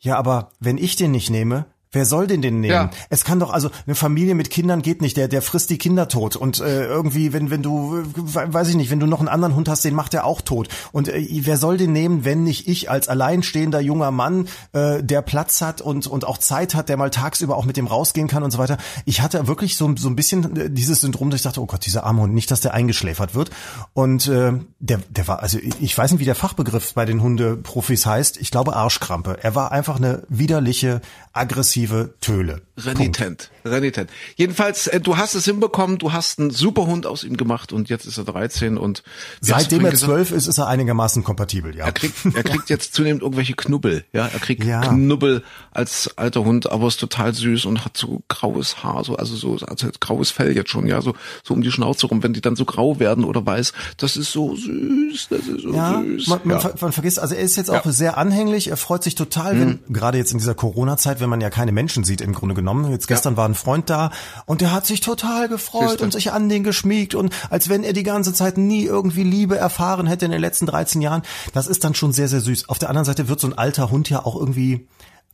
ja, 0.00 0.16
aber 0.16 0.50
wenn 0.60 0.78
ich 0.78 0.96
den 0.96 1.10
nicht 1.10 1.30
nehme, 1.30 1.66
Wer 1.90 2.04
soll 2.04 2.26
denn 2.26 2.42
den 2.42 2.60
nehmen? 2.60 2.72
Ja. 2.72 2.90
Es 3.08 3.24
kann 3.24 3.40
doch 3.40 3.50
also 3.50 3.70
eine 3.86 3.94
Familie 3.94 4.34
mit 4.34 4.50
Kindern 4.50 4.82
geht 4.82 5.00
nicht, 5.00 5.16
der 5.16 5.26
der 5.26 5.40
frisst 5.40 5.70
die 5.70 5.78
Kinder 5.78 6.08
tot 6.08 6.36
und 6.36 6.60
äh, 6.60 6.84
irgendwie 6.84 7.32
wenn 7.32 7.50
wenn 7.50 7.62
du 7.62 8.02
weiß 8.14 8.68
ich 8.68 8.76
nicht, 8.76 8.90
wenn 8.90 9.00
du 9.00 9.06
noch 9.06 9.20
einen 9.20 9.28
anderen 9.28 9.54
Hund 9.54 9.70
hast, 9.70 9.84
den 9.84 9.94
macht 9.94 10.12
er 10.12 10.26
auch 10.26 10.42
tot. 10.42 10.68
Und 10.92 11.08
äh, 11.08 11.26
wer 11.44 11.56
soll 11.56 11.78
den 11.78 11.92
nehmen, 11.92 12.26
wenn 12.26 12.44
nicht 12.44 12.68
ich 12.68 12.90
als 12.90 13.08
alleinstehender 13.08 13.80
junger 13.80 14.10
Mann, 14.10 14.48
äh, 14.72 15.02
der 15.02 15.22
Platz 15.22 15.62
hat 15.62 15.80
und 15.80 16.06
und 16.06 16.26
auch 16.26 16.36
Zeit 16.36 16.74
hat, 16.74 16.90
der 16.90 16.98
mal 16.98 17.10
tagsüber 17.10 17.56
auch 17.56 17.64
mit 17.64 17.78
dem 17.78 17.86
rausgehen 17.86 18.28
kann 18.28 18.42
und 18.42 18.50
so 18.50 18.58
weiter. 18.58 18.76
Ich 19.06 19.22
hatte 19.22 19.46
wirklich 19.46 19.76
so 19.76 19.90
so 19.96 20.10
ein 20.10 20.16
bisschen 20.16 20.56
äh, 20.56 20.70
dieses 20.70 21.00
Syndrom, 21.00 21.30
dass 21.30 21.40
ich 21.40 21.44
dachte, 21.44 21.62
oh 21.62 21.66
Gott, 21.66 21.86
dieser 21.86 22.04
arme 22.04 22.20
Hund, 22.20 22.34
nicht, 22.34 22.50
dass 22.50 22.60
der 22.60 22.74
eingeschläfert 22.74 23.34
wird. 23.34 23.50
Und 23.94 24.28
äh, 24.28 24.52
der 24.78 24.98
der 25.08 25.26
war 25.26 25.42
also 25.42 25.58
ich 25.80 25.96
weiß 25.96 26.12
nicht, 26.12 26.20
wie 26.20 26.26
der 26.26 26.34
Fachbegriff 26.34 26.92
bei 26.92 27.06
den 27.06 27.22
Hundeprofis 27.22 28.04
heißt. 28.04 28.36
Ich 28.36 28.50
glaube 28.50 28.76
Arschkrampe. 28.76 29.38
Er 29.42 29.54
war 29.54 29.72
einfach 29.72 29.96
eine 29.96 30.24
widerliche 30.28 31.00
aggressive 31.32 31.77
Töle. 31.86 32.62
Renitent. 32.76 33.50
Renitent. 33.64 34.10
Jedenfalls, 34.36 34.86
äh, 34.86 35.00
du 35.00 35.16
hast 35.16 35.34
es 35.34 35.44
hinbekommen, 35.44 35.98
du 35.98 36.12
hast 36.12 36.38
einen 36.38 36.50
super 36.50 36.86
Hund 36.86 37.06
aus 37.06 37.24
ihm 37.24 37.36
gemacht 37.36 37.72
und 37.72 37.88
jetzt 37.88 38.06
ist 38.06 38.18
er 38.18 38.24
13 38.24 38.78
und 38.78 39.02
seitdem 39.40 39.84
er 39.84 39.94
12 39.94 40.32
ist, 40.32 40.46
ist 40.46 40.58
er 40.58 40.68
einigermaßen 40.68 41.24
kompatibel, 41.24 41.76
ja. 41.76 41.86
Er 41.86 41.92
kriegt, 41.92 42.24
er 42.24 42.42
kriegt 42.42 42.68
jetzt 42.70 42.94
zunehmend 42.94 43.22
irgendwelche 43.22 43.54
Knubbel, 43.54 44.04
ja. 44.12 44.26
Er 44.26 44.38
kriegt 44.38 44.64
ja. 44.64 44.80
Knubbel 44.80 45.42
als 45.72 46.16
alter 46.16 46.44
Hund, 46.44 46.70
aber 46.70 46.86
ist 46.88 47.00
total 47.00 47.34
süß 47.34 47.64
und 47.64 47.84
hat 47.84 47.96
so 47.96 48.22
graues 48.28 48.82
Haar, 48.82 49.04
so, 49.04 49.16
also 49.16 49.36
so, 49.36 49.64
also 49.66 49.88
graues 50.00 50.30
Fell 50.30 50.54
jetzt 50.54 50.70
schon, 50.70 50.86
ja, 50.86 51.02
so, 51.02 51.14
so 51.42 51.54
um 51.54 51.62
die 51.62 51.72
Schnauze 51.72 52.06
rum, 52.06 52.22
wenn 52.22 52.32
die 52.32 52.40
dann 52.40 52.56
so 52.56 52.64
grau 52.64 53.00
werden 53.00 53.24
oder 53.24 53.44
weiß, 53.44 53.72
das 53.96 54.16
ist 54.16 54.32
so 54.32 54.54
süß, 54.54 55.28
das 55.30 55.40
ist 55.40 55.62
so 55.62 55.72
ja, 55.72 56.02
süß. 56.02 56.26
Man, 56.28 56.40
man, 56.44 56.60
ja. 56.60 56.70
man 56.80 56.92
vergisst, 56.92 57.18
also 57.18 57.34
er 57.34 57.42
ist 57.42 57.56
jetzt 57.56 57.70
auch 57.70 57.84
sehr 57.84 58.18
anhänglich, 58.18 58.68
er 58.68 58.76
freut 58.76 59.02
sich 59.02 59.14
total, 59.14 59.58
wenn, 59.58 59.68
mhm. 59.68 59.92
gerade 59.92 60.18
jetzt 60.18 60.32
in 60.32 60.38
dieser 60.38 60.54
Corona-Zeit, 60.54 61.20
wenn 61.20 61.28
man 61.28 61.40
ja 61.40 61.50
keine 61.50 61.67
Menschen 61.72 62.04
sieht 62.04 62.20
im 62.20 62.32
Grunde 62.32 62.54
genommen. 62.54 62.90
Jetzt 62.90 63.08
gestern 63.08 63.34
ja. 63.34 63.38
war 63.38 63.48
ein 63.48 63.54
Freund 63.54 63.90
da 63.90 64.10
und 64.46 64.60
der 64.60 64.72
hat 64.72 64.86
sich 64.86 65.00
total 65.00 65.48
gefreut 65.48 65.90
Siehste. 65.90 66.04
und 66.04 66.12
sich 66.12 66.32
an 66.32 66.48
den 66.48 66.64
geschmiegt 66.64 67.14
und 67.14 67.32
als 67.50 67.68
wenn 67.68 67.84
er 67.84 67.92
die 67.92 68.02
ganze 68.02 68.32
Zeit 68.32 68.58
nie 68.58 68.84
irgendwie 68.84 69.24
Liebe 69.24 69.56
erfahren 69.56 70.06
hätte 70.06 70.24
in 70.24 70.30
den 70.30 70.40
letzten 70.40 70.66
13 70.66 71.00
Jahren. 71.00 71.22
Das 71.52 71.66
ist 71.66 71.84
dann 71.84 71.94
schon 71.94 72.12
sehr, 72.12 72.28
sehr 72.28 72.40
süß. 72.40 72.68
Auf 72.68 72.78
der 72.78 72.88
anderen 72.88 73.04
Seite 73.04 73.28
wird 73.28 73.40
so 73.40 73.46
ein 73.46 73.56
alter 73.56 73.90
Hund 73.90 74.10
ja 74.10 74.24
auch 74.24 74.36
irgendwie 74.36 74.86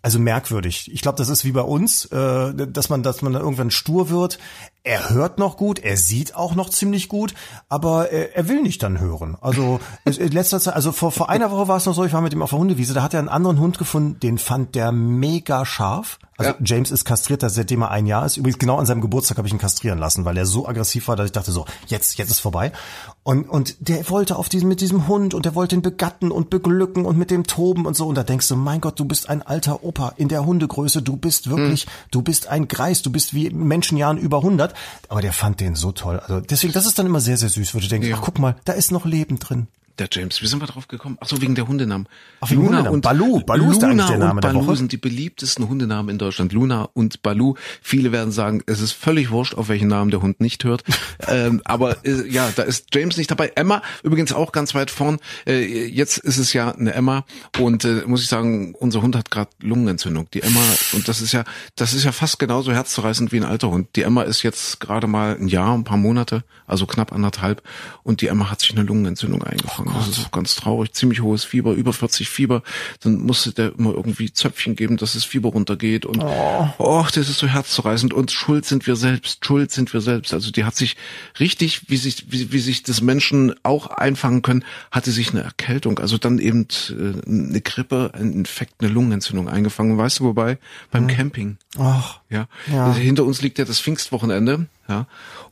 also 0.04 0.18
merkwürdig. 0.18 0.92
Ich 0.92 1.00
glaube, 1.00 1.16
das 1.16 1.30
ist 1.30 1.46
wie 1.46 1.52
bei 1.52 1.62
uns, 1.62 2.04
äh, 2.04 2.54
dass 2.54 2.90
man, 2.90 3.02
dass 3.02 3.22
man 3.22 3.32
dann 3.32 3.40
irgendwann 3.40 3.70
stur 3.70 4.10
wird. 4.10 4.38
Er 4.82 5.08
hört 5.08 5.38
noch 5.38 5.56
gut, 5.56 5.78
er 5.78 5.96
sieht 5.96 6.36
auch 6.36 6.54
noch 6.54 6.68
ziemlich 6.68 7.08
gut, 7.08 7.32
aber 7.70 8.10
er, 8.10 8.36
er 8.36 8.46
will 8.46 8.60
nicht 8.60 8.82
dann 8.82 9.00
hören. 9.00 9.38
Also 9.40 9.80
in 10.04 10.30
letzter 10.30 10.60
Zeit, 10.60 10.74
also 10.74 10.92
vor, 10.92 11.10
vor 11.10 11.30
einer 11.30 11.50
Woche 11.50 11.68
war 11.68 11.78
es 11.78 11.86
noch 11.86 11.94
so, 11.94 12.04
ich 12.04 12.12
war 12.12 12.20
mit 12.20 12.34
ihm 12.34 12.42
auf 12.42 12.50
der 12.50 12.58
Hundewiese, 12.58 12.92
da 12.92 13.02
hat 13.02 13.14
er 13.14 13.20
einen 13.20 13.30
anderen 13.30 13.58
Hund 13.58 13.78
gefunden, 13.78 14.20
den 14.20 14.36
fand 14.36 14.74
der 14.74 14.92
mega 14.92 15.64
scharf. 15.64 16.18
Also 16.36 16.50
ja. 16.50 16.56
James 16.62 16.90
ist 16.90 17.06
kastriert, 17.06 17.40
seitdem 17.42 17.80
er 17.80 17.90
ein 17.90 18.04
Jahr 18.04 18.26
ist. 18.26 18.36
Übrigens 18.36 18.58
genau 18.58 18.76
an 18.76 18.84
seinem 18.84 19.00
Geburtstag 19.00 19.38
habe 19.38 19.48
ich 19.48 19.54
ihn 19.54 19.58
kastrieren 19.58 19.98
lassen, 19.98 20.26
weil 20.26 20.36
er 20.36 20.44
so 20.44 20.68
aggressiv 20.68 21.08
war, 21.08 21.16
dass 21.16 21.26
ich 21.26 21.32
dachte 21.32 21.50
so, 21.50 21.64
jetzt, 21.86 22.18
jetzt 22.18 22.30
ist 22.30 22.40
vorbei. 22.40 22.72
Und, 23.24 23.48
und 23.48 23.88
der 23.88 24.10
wollte 24.10 24.36
auf 24.36 24.50
diesem, 24.50 24.68
mit 24.68 24.82
diesem 24.82 25.08
Hund 25.08 25.32
und 25.32 25.46
der 25.46 25.54
wollte 25.54 25.74
ihn 25.74 25.80
begatten 25.80 26.30
und 26.30 26.50
beglücken 26.50 27.06
und 27.06 27.16
mit 27.16 27.30
dem 27.30 27.44
toben 27.44 27.86
und 27.86 27.96
so. 27.96 28.06
Und 28.06 28.16
da 28.16 28.22
denkst 28.22 28.46
du, 28.48 28.54
mein 28.54 28.82
Gott, 28.82 29.00
du 29.00 29.06
bist 29.06 29.30
ein 29.30 29.40
alter 29.40 29.82
Opa 29.82 30.12
in 30.18 30.28
der 30.28 30.44
Hundegröße. 30.44 31.00
Du 31.00 31.16
bist 31.16 31.48
wirklich, 31.48 31.84
hm. 31.84 31.90
du 32.10 32.20
bist 32.20 32.48
ein 32.48 32.68
Greis. 32.68 33.00
Du 33.00 33.10
bist 33.10 33.32
wie 33.32 33.48
Menschenjahren 33.48 34.18
über 34.18 34.38
100. 34.38 34.74
Aber 35.08 35.22
der 35.22 35.32
fand 35.32 35.60
den 35.60 35.74
so 35.74 35.90
toll. 35.90 36.20
Also 36.20 36.40
deswegen, 36.40 36.74
das 36.74 36.84
ist 36.84 36.98
dann 36.98 37.06
immer 37.06 37.20
sehr, 37.20 37.38
sehr 37.38 37.48
süß, 37.48 37.72
würde 37.72 37.84
ich 37.84 37.88
denken, 37.88 38.08
ja. 38.08 38.16
ach 38.18 38.22
guck 38.22 38.38
mal, 38.38 38.56
da 38.66 38.74
ist 38.74 38.92
noch 38.92 39.06
Leben 39.06 39.38
drin. 39.38 39.68
Der 40.00 40.08
James, 40.10 40.42
wie 40.42 40.46
sind 40.48 40.60
wir 40.60 40.66
drauf 40.66 40.88
gekommen? 40.88 41.18
Ach 41.20 41.28
so, 41.28 41.40
wegen 41.40 41.54
der 41.54 41.68
Hundenamen. 41.68 42.08
Ach, 42.40 42.50
wegen 42.50 42.62
Luna 42.62 42.78
Hundenamen. 42.78 42.94
und 42.94 43.02
Balu. 43.02 43.40
Balu 43.40 43.70
ist 43.70 43.80
Luna 43.80 44.08
der 44.08 44.18
Name 44.18 44.32
und 44.32 44.40
Balu 44.40 44.74
sind 44.74 44.90
die 44.90 44.96
beliebtesten 44.96 45.68
Hundenamen 45.68 46.10
in 46.10 46.18
Deutschland. 46.18 46.52
Luna 46.52 46.88
und 46.94 47.22
Balu. 47.22 47.54
Viele 47.80 48.10
werden 48.10 48.32
sagen, 48.32 48.62
es 48.66 48.80
ist 48.80 48.90
völlig 48.90 49.30
wurscht, 49.30 49.54
auf 49.54 49.68
welchen 49.68 49.86
Namen 49.86 50.10
der 50.10 50.20
Hund 50.20 50.40
nicht 50.40 50.64
hört. 50.64 50.82
ähm, 51.28 51.62
aber 51.64 52.04
äh, 52.04 52.28
ja, 52.28 52.50
da 52.56 52.64
ist 52.64 52.92
James 52.92 53.16
nicht 53.16 53.30
dabei. 53.30 53.52
Emma 53.54 53.82
übrigens 54.02 54.32
auch 54.32 54.50
ganz 54.50 54.74
weit 54.74 54.90
vorn. 54.90 55.18
Äh, 55.46 55.86
jetzt 55.86 56.18
ist 56.18 56.38
es 56.38 56.52
ja 56.52 56.72
eine 56.72 56.92
Emma 56.92 57.24
und 57.60 57.84
äh, 57.84 58.02
muss 58.06 58.22
ich 58.22 58.28
sagen, 58.28 58.74
unser 58.74 59.00
Hund 59.00 59.14
hat 59.14 59.30
gerade 59.30 59.50
Lungenentzündung. 59.60 60.28
Die 60.34 60.42
Emma 60.42 60.60
und 60.92 61.06
das 61.06 61.20
ist 61.20 61.30
ja, 61.30 61.44
das 61.76 61.94
ist 61.94 62.02
ja 62.02 62.10
fast 62.10 62.40
genauso 62.40 62.72
herzzerreißend 62.72 63.30
wie 63.30 63.36
ein 63.36 63.44
alter 63.44 63.70
Hund. 63.70 63.90
Die 63.94 64.02
Emma 64.02 64.22
ist 64.22 64.42
jetzt 64.42 64.80
gerade 64.80 65.06
mal 65.06 65.36
ein 65.36 65.46
Jahr, 65.46 65.72
ein 65.72 65.84
paar 65.84 65.98
Monate, 65.98 66.42
also 66.66 66.84
knapp 66.86 67.12
anderthalb 67.12 67.62
und 68.02 68.22
die 68.22 68.26
Emma 68.26 68.50
hat 68.50 68.60
sich 68.60 68.72
eine 68.72 68.82
Lungenentzündung 68.82 69.44
eingefangen. 69.44 69.83
Oh 69.86 69.92
das 69.98 70.08
ist 70.08 70.26
auch 70.26 70.30
ganz 70.30 70.54
traurig. 70.54 70.92
Ziemlich 70.92 71.20
hohes 71.20 71.44
Fieber, 71.44 71.72
über 71.72 71.92
40 71.92 72.28
Fieber. 72.28 72.62
Dann 73.00 73.18
musste 73.18 73.52
der 73.52 73.72
immer 73.78 73.92
irgendwie 73.92 74.32
Zöpfchen 74.32 74.76
geben, 74.76 74.96
dass 74.96 75.14
das 75.14 75.24
Fieber 75.24 75.50
runtergeht. 75.50 76.06
Und 76.06 76.22
oh, 76.22 76.68
oh 76.78 77.04
das 77.14 77.28
ist 77.28 77.38
so 77.38 77.46
herzzerreißend. 77.46 78.12
Und 78.12 78.30
schuld 78.30 78.64
sind 78.64 78.86
wir 78.86 78.96
selbst. 78.96 79.44
Schuld 79.44 79.70
sind 79.70 79.92
wir 79.92 80.00
selbst. 80.00 80.34
Also 80.34 80.50
die 80.50 80.64
hat 80.64 80.76
sich 80.76 80.96
richtig, 81.38 81.88
wie 81.88 81.96
sich, 81.96 82.26
wie, 82.30 82.52
wie 82.52 82.58
sich 82.60 82.82
das 82.82 83.00
Menschen 83.00 83.54
auch 83.62 83.88
einfangen 83.88 84.42
können, 84.42 84.64
hatte 84.90 85.12
sich 85.12 85.30
eine 85.30 85.42
Erkältung, 85.42 85.98
also 85.98 86.18
dann 86.18 86.38
eben 86.38 86.66
äh, 86.90 87.28
eine 87.28 87.60
Grippe, 87.60 88.10
ein 88.14 88.32
Infekt, 88.32 88.74
eine 88.80 88.90
Lungenentzündung 88.90 89.48
eingefangen. 89.48 89.98
Weißt 89.98 90.20
du 90.20 90.24
wobei? 90.24 90.58
Beim 90.90 91.08
hm. 91.08 91.16
Camping. 91.16 91.58
Ach, 91.78 92.20
ja. 92.34 92.48
ja. 92.72 92.94
Hinter 92.94 93.24
uns 93.24 93.40
liegt 93.40 93.58
ja 93.58 93.64
das 93.64 93.80
Pfingstwochenende. 93.80 94.66
Ja. 94.88 95.06